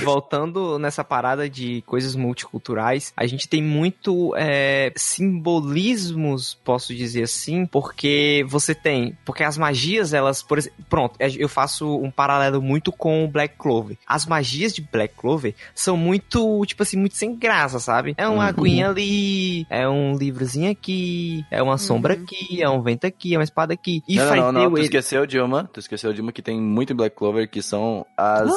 Voltando 0.04 0.78
nessa 0.80 1.04
parada 1.04 1.50
de 1.50 1.82
coisas 1.86 2.16
multiculturais, 2.16 3.14
a 3.16 3.26
gente 3.26 3.48
tem 3.48 3.62
muito 3.62 4.34
é, 4.36 4.92
simbolismos, 4.96 6.54
posso 6.64 6.94
dizer 6.94 7.24
assim, 7.24 7.66
porque 7.66 8.46
você 8.48 8.74
tem. 8.76 9.18
Porque 9.26 9.44
as 9.44 9.58
magias, 9.58 10.14
elas. 10.14 10.42
Por 10.44 10.58
exemplo, 10.58 10.84
pronto, 10.90 11.16
é, 11.20 11.28
eu 11.38 11.48
faço 11.50 11.98
um 11.98 12.12
paralelo 12.12 12.62
muito 12.62 12.92
com 12.92 13.24
o 13.24 13.28
Black 13.28 13.56
Clover. 13.58 13.98
As 14.08 14.26
magias 14.26 14.74
de 14.74 14.82
Black 14.82 15.14
Clover 15.16 15.54
são 15.74 15.96
muito, 15.98 16.66
tipo 16.66 16.84
assim, 16.84 16.98
muito 16.98 17.16
sem 17.16 17.36
graça, 17.36 17.80
sabe? 17.80 18.14
É 18.18 18.28
uma 18.28 18.42
Uhum. 18.44 18.50
aguinha 18.50 18.90
ali, 18.90 19.66
é 19.70 19.88
um 19.88 20.16
livrozinho 20.18 20.72
aqui, 20.72 21.46
é 21.52 21.62
uma 21.62 21.78
sombra 21.78 22.16
Uhum. 22.16 22.24
aqui, 22.24 22.62
é 22.62 22.70
um 22.70 22.82
vento 22.82 23.06
aqui, 23.06 23.34
é 23.36 23.38
uma 23.38 23.44
espada 23.44 23.74
aqui. 23.74 24.02
E 24.08 24.16
não, 24.16 24.26
não, 24.36 24.52
não, 24.52 24.64
não, 24.64 24.72
tu 24.74 24.80
esqueceu 24.82 25.26
de 25.26 25.40
uma, 25.40 25.64
tu 25.66 25.80
esqueceu 25.80 26.14
de 26.14 26.22
uma 26.22 26.32
que 26.32 26.42
tem 26.42 26.60
muito 26.60 26.94
em 26.94 26.96
Black 26.96 27.16
Clover, 27.16 27.50
que 27.50 27.62
são 27.62 28.06
as... 28.18 28.50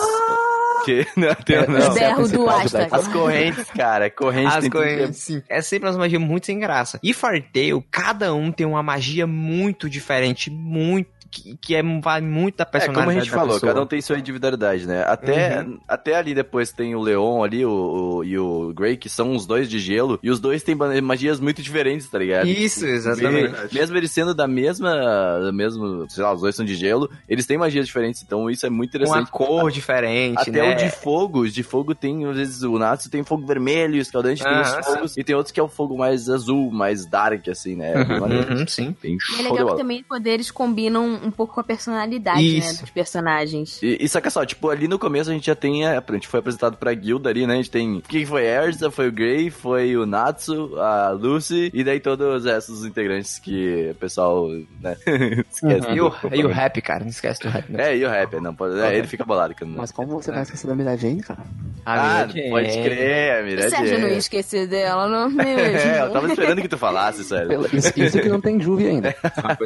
Que, 0.85 1.07
não, 1.17 1.35
tem, 1.35 1.57
É, 1.57 1.67
não. 1.67 1.95
Berros 1.95 2.31
do 2.31 2.49
Asta. 2.49 2.89
As 2.91 3.09
correntes, 3.09 3.65
cara, 3.71 4.11
correntes 4.11 4.55
As 4.57 4.65
tudo 4.65 4.83
que 4.83 4.89
é- 4.89 5.13
sim. 5.13 5.43
É 5.49 5.61
sempre 5.61 5.89
umas 5.89 5.97
magias 5.97 6.21
muito 6.21 6.47
sem 6.47 6.59
graça. 6.59 6.99
E 7.03 7.13
Fairy 7.13 7.43
Tail, 7.43 7.85
cada 7.91 8.35
um 8.35 8.51
tem 8.53 8.67
uma 8.67 8.83
magia 8.83 9.27
muito 9.27 9.89
diferente, 9.89 10.51
muito. 10.51 11.09
Que, 11.35 11.57
que 11.61 11.75
é, 11.75 11.83
vai 12.01 12.21
muito 12.21 12.57
da 12.59 12.63
É, 12.63 12.67
personalidade 12.67 13.07
como 13.07 13.11
a 13.19 13.21
gente 13.25 13.31
falou, 13.35 13.55
pessoa. 13.55 13.73
cada 13.73 13.83
um 13.83 13.87
tem 13.87 14.01
sua 14.01 14.17
individualidade, 14.19 14.87
né? 14.87 15.03
Até, 15.03 15.63
Uhum. 15.63 15.81
até 15.89 16.15
ali 16.15 16.33
depois 16.33 16.71
tem 16.73 16.95
o 16.95 17.01
Leon 17.01 17.43
ali 17.43 17.67
o, 17.67 17.71
o- 18.19 18.25
e 18.25 18.39
o 18.39 18.73
Grey, 18.73 18.97
que 18.97 19.09
são 19.09 19.35
os 19.35 19.45
dois 19.45 19.69
de 19.69 19.81
gelo, 19.81 20.19
e 20.23 20.31
os 20.31 20.39
dois 20.39 20.63
têm 20.63 20.77
magias 21.03 21.41
muito 21.41 21.61
diferentes, 21.61 22.09
tá 22.09 22.19
ligado? 22.21 22.47
Isso, 22.47 22.87
exatamente. 22.87 23.51
Me- 23.53 23.69
Mesmo 23.73 23.97
eles 23.97 24.13
sendo 24.13 24.33
da 24.33 24.47
mesma, 24.47 24.95
da 25.43 25.51
mesmo, 25.53 26.07
sei 26.09 26.23
lá, 26.23 26.33
os 26.33 26.41
dois 26.41 26.55
são 26.55 26.65
de 26.65 26.75
gelo, 26.77 27.11
eles 27.29 27.47
têm 27.47 27.59
magias 27.59 27.87
diferentes, 27.87 28.23
então 28.23 28.49
isso 28.49 28.65
é 28.65 28.71
muito 28.71 28.93
Com 28.93 28.99
uma 29.07 29.07
interessante. 29.19 29.31
cor 29.33 29.71
diferente, 29.73 30.49
Até 30.51 30.63
né? 30.63 30.71
o 30.71 30.75
de 30.77 30.89
fogo, 30.91 31.41
os 31.41 31.53
de 31.53 31.63
fogo 31.65 31.95
tem, 31.97 32.25
às 32.27 32.37
vezes, 32.37 32.63
o 32.63 32.79
Natsu 32.79 33.11
tem 33.11 33.25
fogo 33.25 33.45
vermelho, 33.47 33.95
o 33.95 33.99
Escaldante 34.01 34.43
tem 34.45 34.53
Ah, 34.53 34.61
os 34.81 34.87
fogos, 34.87 35.17
e 35.17 35.25
tem 35.25 35.35
outros 35.35 35.53
que 35.53 35.59
é 35.59 35.63
o 35.63 35.69
fogo 35.69 35.99
mais 35.99 36.29
azul, 36.29 36.71
mais 36.71 37.05
dark, 37.07 37.49
assim, 37.49 37.75
né? 37.75 37.95
Uhum, 38.05 38.59
uhum, 38.59 38.67
sim. 38.69 38.95
Bem 39.03 39.17
E 39.37 39.41
é 39.41 39.43
legal 39.51 39.69
que 39.71 39.77
também 39.77 40.01
os 40.01 40.07
poderes 40.07 40.51
combinam 40.51 41.24
um 41.25 41.31
pouco 41.31 41.55
com 41.55 41.61
a 41.61 41.65
personalidade, 41.65 42.61
né, 42.61 42.73
dos 42.73 42.91
personagens. 42.91 43.83
E, 43.83 43.99
e 44.01 44.09
saca 44.09 44.31
só, 44.31 44.45
tipo, 44.45 44.69
ali 44.69 44.89
no 44.89 44.99
começo 44.99 45.31
a 45.31 45.33
gente 45.33 45.47
já 45.47 45.55
tem, 45.55 45.87
a, 45.87 45.99
a 46.07 46.13
gente 46.13 46.29
foi 46.29 46.41
apresentado 46.41 46.77
pra 46.77 46.93
guilda 46.95 47.31
ali, 47.31 47.47
né? 47.47 47.55
A 47.55 47.57
gente 47.57 47.71
tem, 47.71 48.03
quem 48.09 48.25
foi 48.27 48.47
a 48.47 48.65
Erza, 48.65 48.91
foi 48.91 49.09
o 49.09 49.13
Grey, 49.13 49.51
foi 49.51 49.97
o 49.97 50.07
Natsu, 50.07 50.79
a 50.79 51.11
Lucy, 51.11 51.71
e 51.73 51.83
daí 51.85 52.01
todos 52.01 52.45
esses 52.45 52.85
integrantes 52.85 53.39
que 53.39 53.91
o 53.91 53.95
pessoal, 53.95 54.49
né, 54.81 54.97
esquece. 55.51 55.91
E 55.91 56.01
o, 56.01 56.13
e 56.33 56.45
o 56.45 56.49
rap, 56.49 56.81
cara, 56.83 57.01
não 57.01 57.11
esquece 57.11 57.41
do 57.43 57.49
rap. 57.49 57.71
Né? 57.71 57.91
É, 57.91 57.97
e 57.97 58.05
o 58.05 58.09
rap, 58.09 58.41
não 58.41 58.55
pode, 58.55 58.79
é, 58.81 58.97
ele 58.97 59.07
fica 59.07 59.25
bolado. 59.25 59.55
Não... 59.63 59.79
Mas 59.79 59.93
como 59.93 60.21
você 60.21 60.31
vai 60.31 60.43
esquecer 60.43 60.67
da 60.67 60.75
Mira 60.75 60.97
Jane, 60.97 61.23
cara? 61.23 61.41
Ah, 61.87 62.27
pode 62.51 62.83
crer, 62.83 63.39
a 63.39 63.43
O 63.43 63.45
Mira 63.45 63.71
Sérgio 63.71 63.99
não 63.99 64.09
ia 64.09 64.17
esquecer 64.17 64.67
dela, 64.67 65.09
não 65.09 65.31
mesmo. 65.31 65.45
É, 65.85 66.01
eu 66.01 66.11
tava 66.11 66.29
esperando 66.29 66.63
que 66.63 66.69
tu 66.69 66.79
falasse, 66.79 67.25
sério. 67.25 67.67
Isso, 67.73 67.93
isso 68.01 68.21
que 68.21 68.29
não 68.29 68.41
tem 68.41 68.61
Juve 68.61 68.87
ainda. 68.87 69.15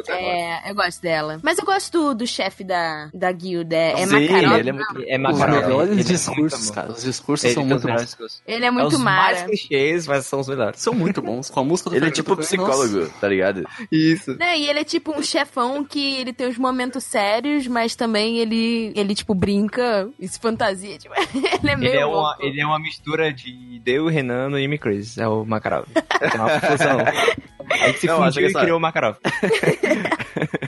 É, 0.09 0.69
eu 0.69 0.75
gosto 0.75 1.01
dela. 1.01 1.39
Mas 1.41 1.48
eu 1.57 1.65
gosto 1.65 1.91
do, 1.91 2.13
do 2.15 2.27
chefe 2.27 2.63
da, 2.63 3.09
da 3.13 3.31
guilda. 3.31 3.75
É, 3.75 3.91
é 4.01 4.05
Sim, 4.05 4.27
Makarov. 4.29 4.59
ele 4.59 4.69
é 4.69 4.73
muito... 4.73 5.03
É 5.07 5.15
Os 5.15 5.21
Makarov. 5.21 5.61
melhores 5.61 5.91
Ele 5.91 6.01
é 6.01 6.03
discursos, 6.03 6.59
muito 6.59 6.67
bom. 6.67 6.73
cara. 6.75 6.91
Os 6.91 7.03
discursos 7.03 7.45
Ele 7.45 7.53
são 7.53 7.63
os 7.63 7.69
muito 7.69 7.85
melhores 7.85 8.01
bons. 8.03 8.09
discursos. 8.09 8.41
Ele 8.45 8.65
é 8.65 8.67
É 8.67 8.71
muito 8.71 8.87
os 8.95 8.99
mais 9.01 9.41
clichês, 9.43 10.07
mas 10.07 10.25
são 10.25 10.39
os 10.41 10.47
melhores. 10.47 10.79
São 10.81 10.93
muito 10.93 11.21
bons. 11.21 11.49
Com 11.49 11.59
a 11.61 11.63
música 11.63 11.89
do 11.89 11.95
Ele 11.95 12.07
é 12.07 12.11
tipo 12.11 12.35
psicólogo, 12.37 13.09
tá 13.21 13.27
ligado? 13.27 13.63
Isso. 13.91 14.35
Né, 14.37 14.57
e 14.59 14.69
ele 14.69 14.79
é 14.79 14.83
tipo 14.83 15.17
um 15.17 15.23
chefão 15.23 15.83
que 15.83 16.15
ele 16.15 16.33
tem 16.33 16.47
os 16.47 16.57
momentos 16.57 17.03
sérios, 17.03 17.65
mas 17.67 17.95
também 17.95 18.37
ele, 18.37 18.91
ele 18.95 19.15
tipo, 19.15 19.33
brinca 19.33 20.09
e 20.19 20.27
se 20.27 20.37
fantasia. 20.39 20.97
Tipo, 20.97 21.15
ele 21.33 21.71
é 21.71 21.75
meio 21.75 21.91
Ele 21.93 21.99
é 22.01 22.05
uma, 22.05 22.15
louco. 22.29 22.45
ele 22.45 22.61
é 22.61 22.65
uma 22.65 22.79
mistura 22.79 23.33
de 23.33 23.79
Deu, 23.83 24.07
Renan 24.07 24.59
e 24.59 24.65
Amy 24.65 24.77
Crazy. 24.77 25.21
É 25.21 25.27
o 25.27 25.45
Makarov. 25.45 25.85
É 26.19 26.35
uma 26.35 26.49
fusão. 26.59 26.97
A 27.71 27.87
gente 27.87 27.99
se 27.99 28.07
Não, 28.07 28.15
acho 28.23 28.33
fundiu 28.33 28.41
que 28.41 28.49
e 28.49 28.51
sabe. 28.53 28.65
criou 28.65 28.77
o 28.79 28.81
Makarov. 28.81 29.17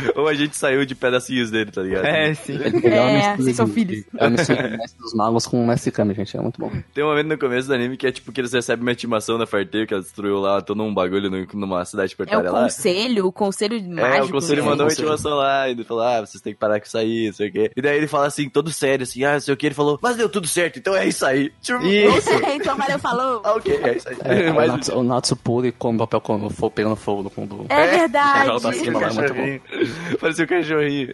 Ou 0.16 0.28
a 0.28 0.34
gente 0.34 0.56
saiu 0.56 0.84
de 0.84 0.94
pedacinhos 0.94 1.50
dele, 1.50 1.70
tá 1.70 1.82
ligado? 1.82 2.04
É, 2.06 2.34
sim. 2.34 2.58
É 2.62 2.88
É, 3.30 3.36
vocês 3.36 3.56
são 3.56 3.66
de- 3.66 3.72
filhos. 3.72 4.04
É 4.16 4.24
uma 4.24 4.30
mistura 4.30 4.78
dos 5.00 5.14
Magos 5.14 5.46
com 5.46 5.62
o 5.62 5.66
Mestre 5.66 5.90
Kami, 5.90 6.14
gente. 6.14 6.36
É 6.36 6.40
muito 6.40 6.60
bom. 6.60 6.70
Tem 6.94 7.04
um 7.04 7.08
momento 7.08 7.28
no 7.28 7.38
começo 7.38 7.68
do 7.68 7.74
anime 7.74 7.96
que 7.96 8.06
é 8.06 8.12
tipo 8.12 8.32
que 8.32 8.40
eles 8.40 8.52
recebem 8.52 8.82
uma 8.82 8.92
intimação 8.92 9.38
da 9.38 9.46
Farteio, 9.46 9.86
que 9.86 9.94
ela 9.94 10.02
destruiu 10.02 10.38
lá 10.40 10.60
todo 10.60 10.82
um 10.82 10.92
bagulho 10.92 11.30
numa 11.54 11.84
cidade 11.84 12.12
É 12.12 12.14
o 12.14 12.16
portária 12.16 12.50
lá. 12.50 12.62
conselho, 12.64 13.26
o 13.26 13.32
conselho 13.32 13.82
mágico. 13.82 14.00
É, 14.16 14.22
o 14.22 14.28
conselho 14.30 14.62
né? 14.64 14.68
mandou 14.70 14.86
uma 14.86 14.92
intimação 14.92 15.32
lá, 15.36 15.68
e 15.68 15.72
ele 15.72 15.84
falou, 15.84 16.02
ah, 16.02 16.20
vocês 16.20 16.40
têm 16.42 16.52
que 16.52 16.58
parar 16.58 16.80
com 16.80 16.86
isso 16.86 16.98
aí, 16.98 17.26
não 17.26 17.32
sei 17.34 17.48
o 17.48 17.52
quê. 17.52 17.70
E 17.76 17.82
daí 17.82 17.96
ele 17.96 18.06
fala 18.06 18.26
assim, 18.26 18.48
todo 18.48 18.70
sério, 18.72 19.02
assim, 19.04 19.24
ah, 19.24 19.34
não 19.34 19.40
sei 19.40 19.54
o 19.54 19.56
que, 19.56 19.66
ele 19.66 19.74
falou, 19.74 19.98
mas 20.02 20.16
deu 20.16 20.28
tudo 20.28 20.46
certo, 20.46 20.78
então 20.78 20.94
é 20.96 21.06
isso 21.06 21.24
aí. 21.26 21.52
Tipo, 21.62 21.84
Isso. 21.84 22.28
então 22.54 22.76
valeu, 22.76 22.98
falou. 22.98 23.40
ah, 23.44 23.52
ok, 23.54 23.80
é 23.82 23.96
isso 23.96 24.08
aí. 24.08 24.16
É, 24.24 24.50
o, 24.50 24.54
Mas- 24.60 24.88
o 24.88 25.02
Natsu 25.02 25.36
puro 25.36 25.72
com 25.72 25.94
o 25.94 25.98
papel 25.98 26.20
com 26.20 26.46
o 26.46 26.50
fogo, 26.50 26.70
pegando 26.72 26.96
fogo 26.96 27.22
no 27.22 27.30
fundo. 27.30 27.66
É 27.68 27.86
verdade. 27.86 28.48
Ela 28.48 28.60
tá 28.60 28.70
assim, 28.70 28.92
Parecia 28.92 28.98
um 28.98 29.22
é 29.24 29.28
muito 29.28 29.34
bom. 29.34 29.89
Parecia 30.20 30.44
um 30.44 30.48
cachorrinho. 30.48 31.12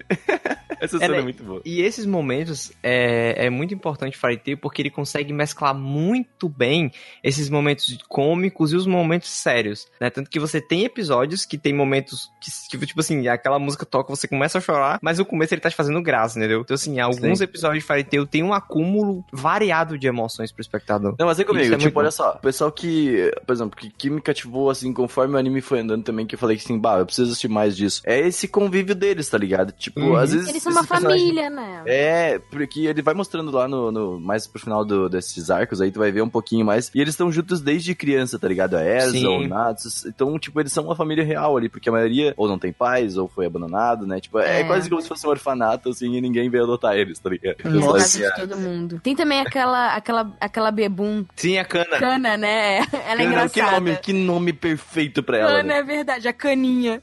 Essa 0.81 0.99
cena 0.99 1.15
é, 1.15 1.19
né? 1.19 1.23
muito 1.23 1.43
boa. 1.43 1.61
E 1.65 1.81
esses 1.83 2.07
momentos 2.07 2.73
é, 2.83 3.47
é 3.47 3.51
muito 3.51 3.75
importante 3.75 4.17
Fairy 4.17 4.37
Tail 4.39 4.59
porque 4.59 4.83
ele 4.83 4.91
consegue 4.91 5.33
mesclar 5.33 5.75
muito 5.75 6.49
bem 6.49 6.91
esses 7.23 7.49
momentos 7.49 7.99
cômicos 8.09 8.73
e 8.73 8.77
os 8.77 8.87
momentos 8.87 9.29
sérios, 9.31 9.87
né? 10.01 10.11
Tanto 10.11 10.31
que 10.31 10.39
você 10.39 10.61
tem 10.61 10.85
episódios 10.85 11.45
que 11.45 11.59
tem 11.59 11.73
momentos 11.73 12.31
que, 12.41 12.79
que, 12.79 12.87
tipo 12.87 13.01
assim, 13.01 13.27
aquela 13.29 13.59
música 13.59 13.85
toca, 13.87 14.15
você 14.15 14.29
começa 14.29 14.59
a 14.59 14.61
chorar, 14.61 14.99
mas 15.03 15.19
no 15.19 15.25
começo 15.25 15.55
ele 15.55 15.61
tá 15.61 15.71
te 15.71 15.77
fazendo 15.77 16.01
graça, 16.03 16.39
entendeu? 16.39 16.61
Então, 16.61 16.75
assim, 16.75 17.01
alguns 17.01 17.39
Sim. 17.39 17.45
episódios 17.45 17.83
de 17.83 17.87
Fairy 17.87 18.05
Tail 18.05 18.27
tem 18.27 18.43
um 18.43 18.53
acúmulo 18.53 19.25
variado 19.33 19.99
de 19.99 20.07
emoções 20.07 20.53
pro 20.53 20.61
espectador. 20.61 21.15
Não, 21.19 21.27
mas 21.27 21.39
é 21.39 21.45
comigo, 21.45 21.67
é 21.67 21.71
tipo, 21.71 21.83
muito 21.83 21.99
olha 21.99 22.11
só, 22.11 22.33
o 22.33 22.39
pessoal 22.39 22.71
que, 22.71 23.31
por 23.47 23.53
exemplo, 23.53 23.77
que, 23.79 23.91
que 23.91 24.11
me 24.11 24.21
cativou, 24.21 24.71
assim, 24.71 24.93
conforme 24.93 25.35
o 25.35 25.39
anime 25.39 25.61
foi 25.61 25.81
andando 25.81 26.05
também, 26.05 26.27
que 26.27 26.35
eu 26.35 26.39
falei 26.39 26.57
que 26.57 26.63
assim, 26.63 26.79
bah, 26.79 26.99
eu 26.99 27.07
preciso 27.07 27.31
assistir 27.31 27.49
mais 27.49 27.77
disso. 27.77 28.03
É 28.05 28.19
esse 28.21 28.47
convívio 28.49 28.95
deles, 28.95 29.29
tá 29.29 29.39
ligado? 29.39 29.73
Tipo, 29.73 30.01
Uhum. 30.01 30.17
às 30.17 30.33
vezes... 30.33 30.49
Eles 30.49 30.66
são 30.73 30.73
uma 30.73 30.81
esses 30.81 30.89
personagens- 30.89 31.23
família, 31.23 31.51
né? 31.51 31.83
É, 31.87 32.39
porque 32.51 32.87
ele 32.87 33.03
vai 33.03 33.15
mostrando 33.15 33.51
lá 33.51 33.67
no, 33.69 33.91
no- 33.91 34.21
mais 34.21 34.47
pro 34.47 34.61
final 34.61 34.85
do- 34.85 35.09
desses 35.09 35.51
arcos 35.51 35.81
aí, 35.81 35.91
tu 35.91 35.99
vai 35.99 36.11
ver 36.13 36.23
um 36.23 36.29
pouquinho 36.29 36.65
mais. 36.65 36.91
E 36.95 37.01
eles 37.01 37.15
estão 37.15 37.31
juntos 37.33 37.61
desde 37.61 37.95
criança, 37.95 38.39
tá 38.39 38.47
ligado? 38.49 38.75
A 38.77 38.83
Erza, 38.85 39.11
Sim. 39.13 39.27
o 39.45 39.49
Natsus. 39.49 40.05
Então, 40.07 40.39
tipo, 40.39 40.59
eles 40.61 40.73
são 40.73 40.85
uma 40.85 40.97
família 40.97 41.25
real 41.25 41.57
ali, 41.57 41.69
porque 41.69 41.89
a 41.89 41.93
maioria 41.93 42.35
ou 42.37 42.49
não 42.49 42.59
tem 42.59 42.73
pais, 42.73 43.17
ou 43.17 43.29
foi 43.29 43.47
abandonado, 43.47 44.07
né? 44.07 44.21
Tipo, 44.21 44.39
é, 44.39 44.61
É. 44.61 44.65
quase 44.65 44.89
como 44.89 45.01
se 45.03 45.09
fosse 45.09 45.27
um 45.27 45.31
orfanato, 45.31 45.91
assim, 45.91 46.15
e 46.17 46.21
ninguém 46.21 46.49
veio 46.51 46.65
adotar 46.65 46.95
eles, 46.97 47.19
tá 47.19 47.31
ligado? 47.31 47.57
Eles 47.65 47.77
Então, 47.77 47.93
fazem 47.93 48.25
assim, 48.27 48.35
de 48.35 48.41
todo 48.49 48.59
mundo. 48.61 49.01
Tem 49.03 49.15
também 49.17 49.41
aquela, 49.41 49.95
aquela, 49.95 50.33
aquela 50.41 50.71
bebum 50.71 51.25
Sim, 51.37 51.59
a 51.59 51.65
cana. 51.65 51.99
cana, 51.99 52.37
né? 52.37 52.79
Ela 52.79 52.87
é 52.93 53.01
Cara, 53.01 53.23
engraçada. 53.25 53.51
que 53.51 53.63
nome, 53.63 53.97
que 53.97 54.13
nome 54.13 54.53
perfeito 54.53 55.23
pra 55.23 55.39
ela, 55.39 55.51
Cana 55.57 55.63
né? 55.63 55.79
é 55.79 55.83
verdade, 55.83 56.29
a 56.29 56.33
caninha. 56.33 57.03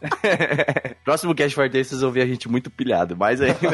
Próximo 1.04 1.34
Cash 1.34 1.52
for 1.52 1.68
Day, 1.68 1.84
vocês 1.84 2.00
vão 2.00 2.10
ver 2.10 2.22
a 2.22 2.26
gente 2.26 2.48
muito 2.48 2.70
pilhado, 2.70 3.16
mas 3.16 3.40
ainda. 3.40 3.58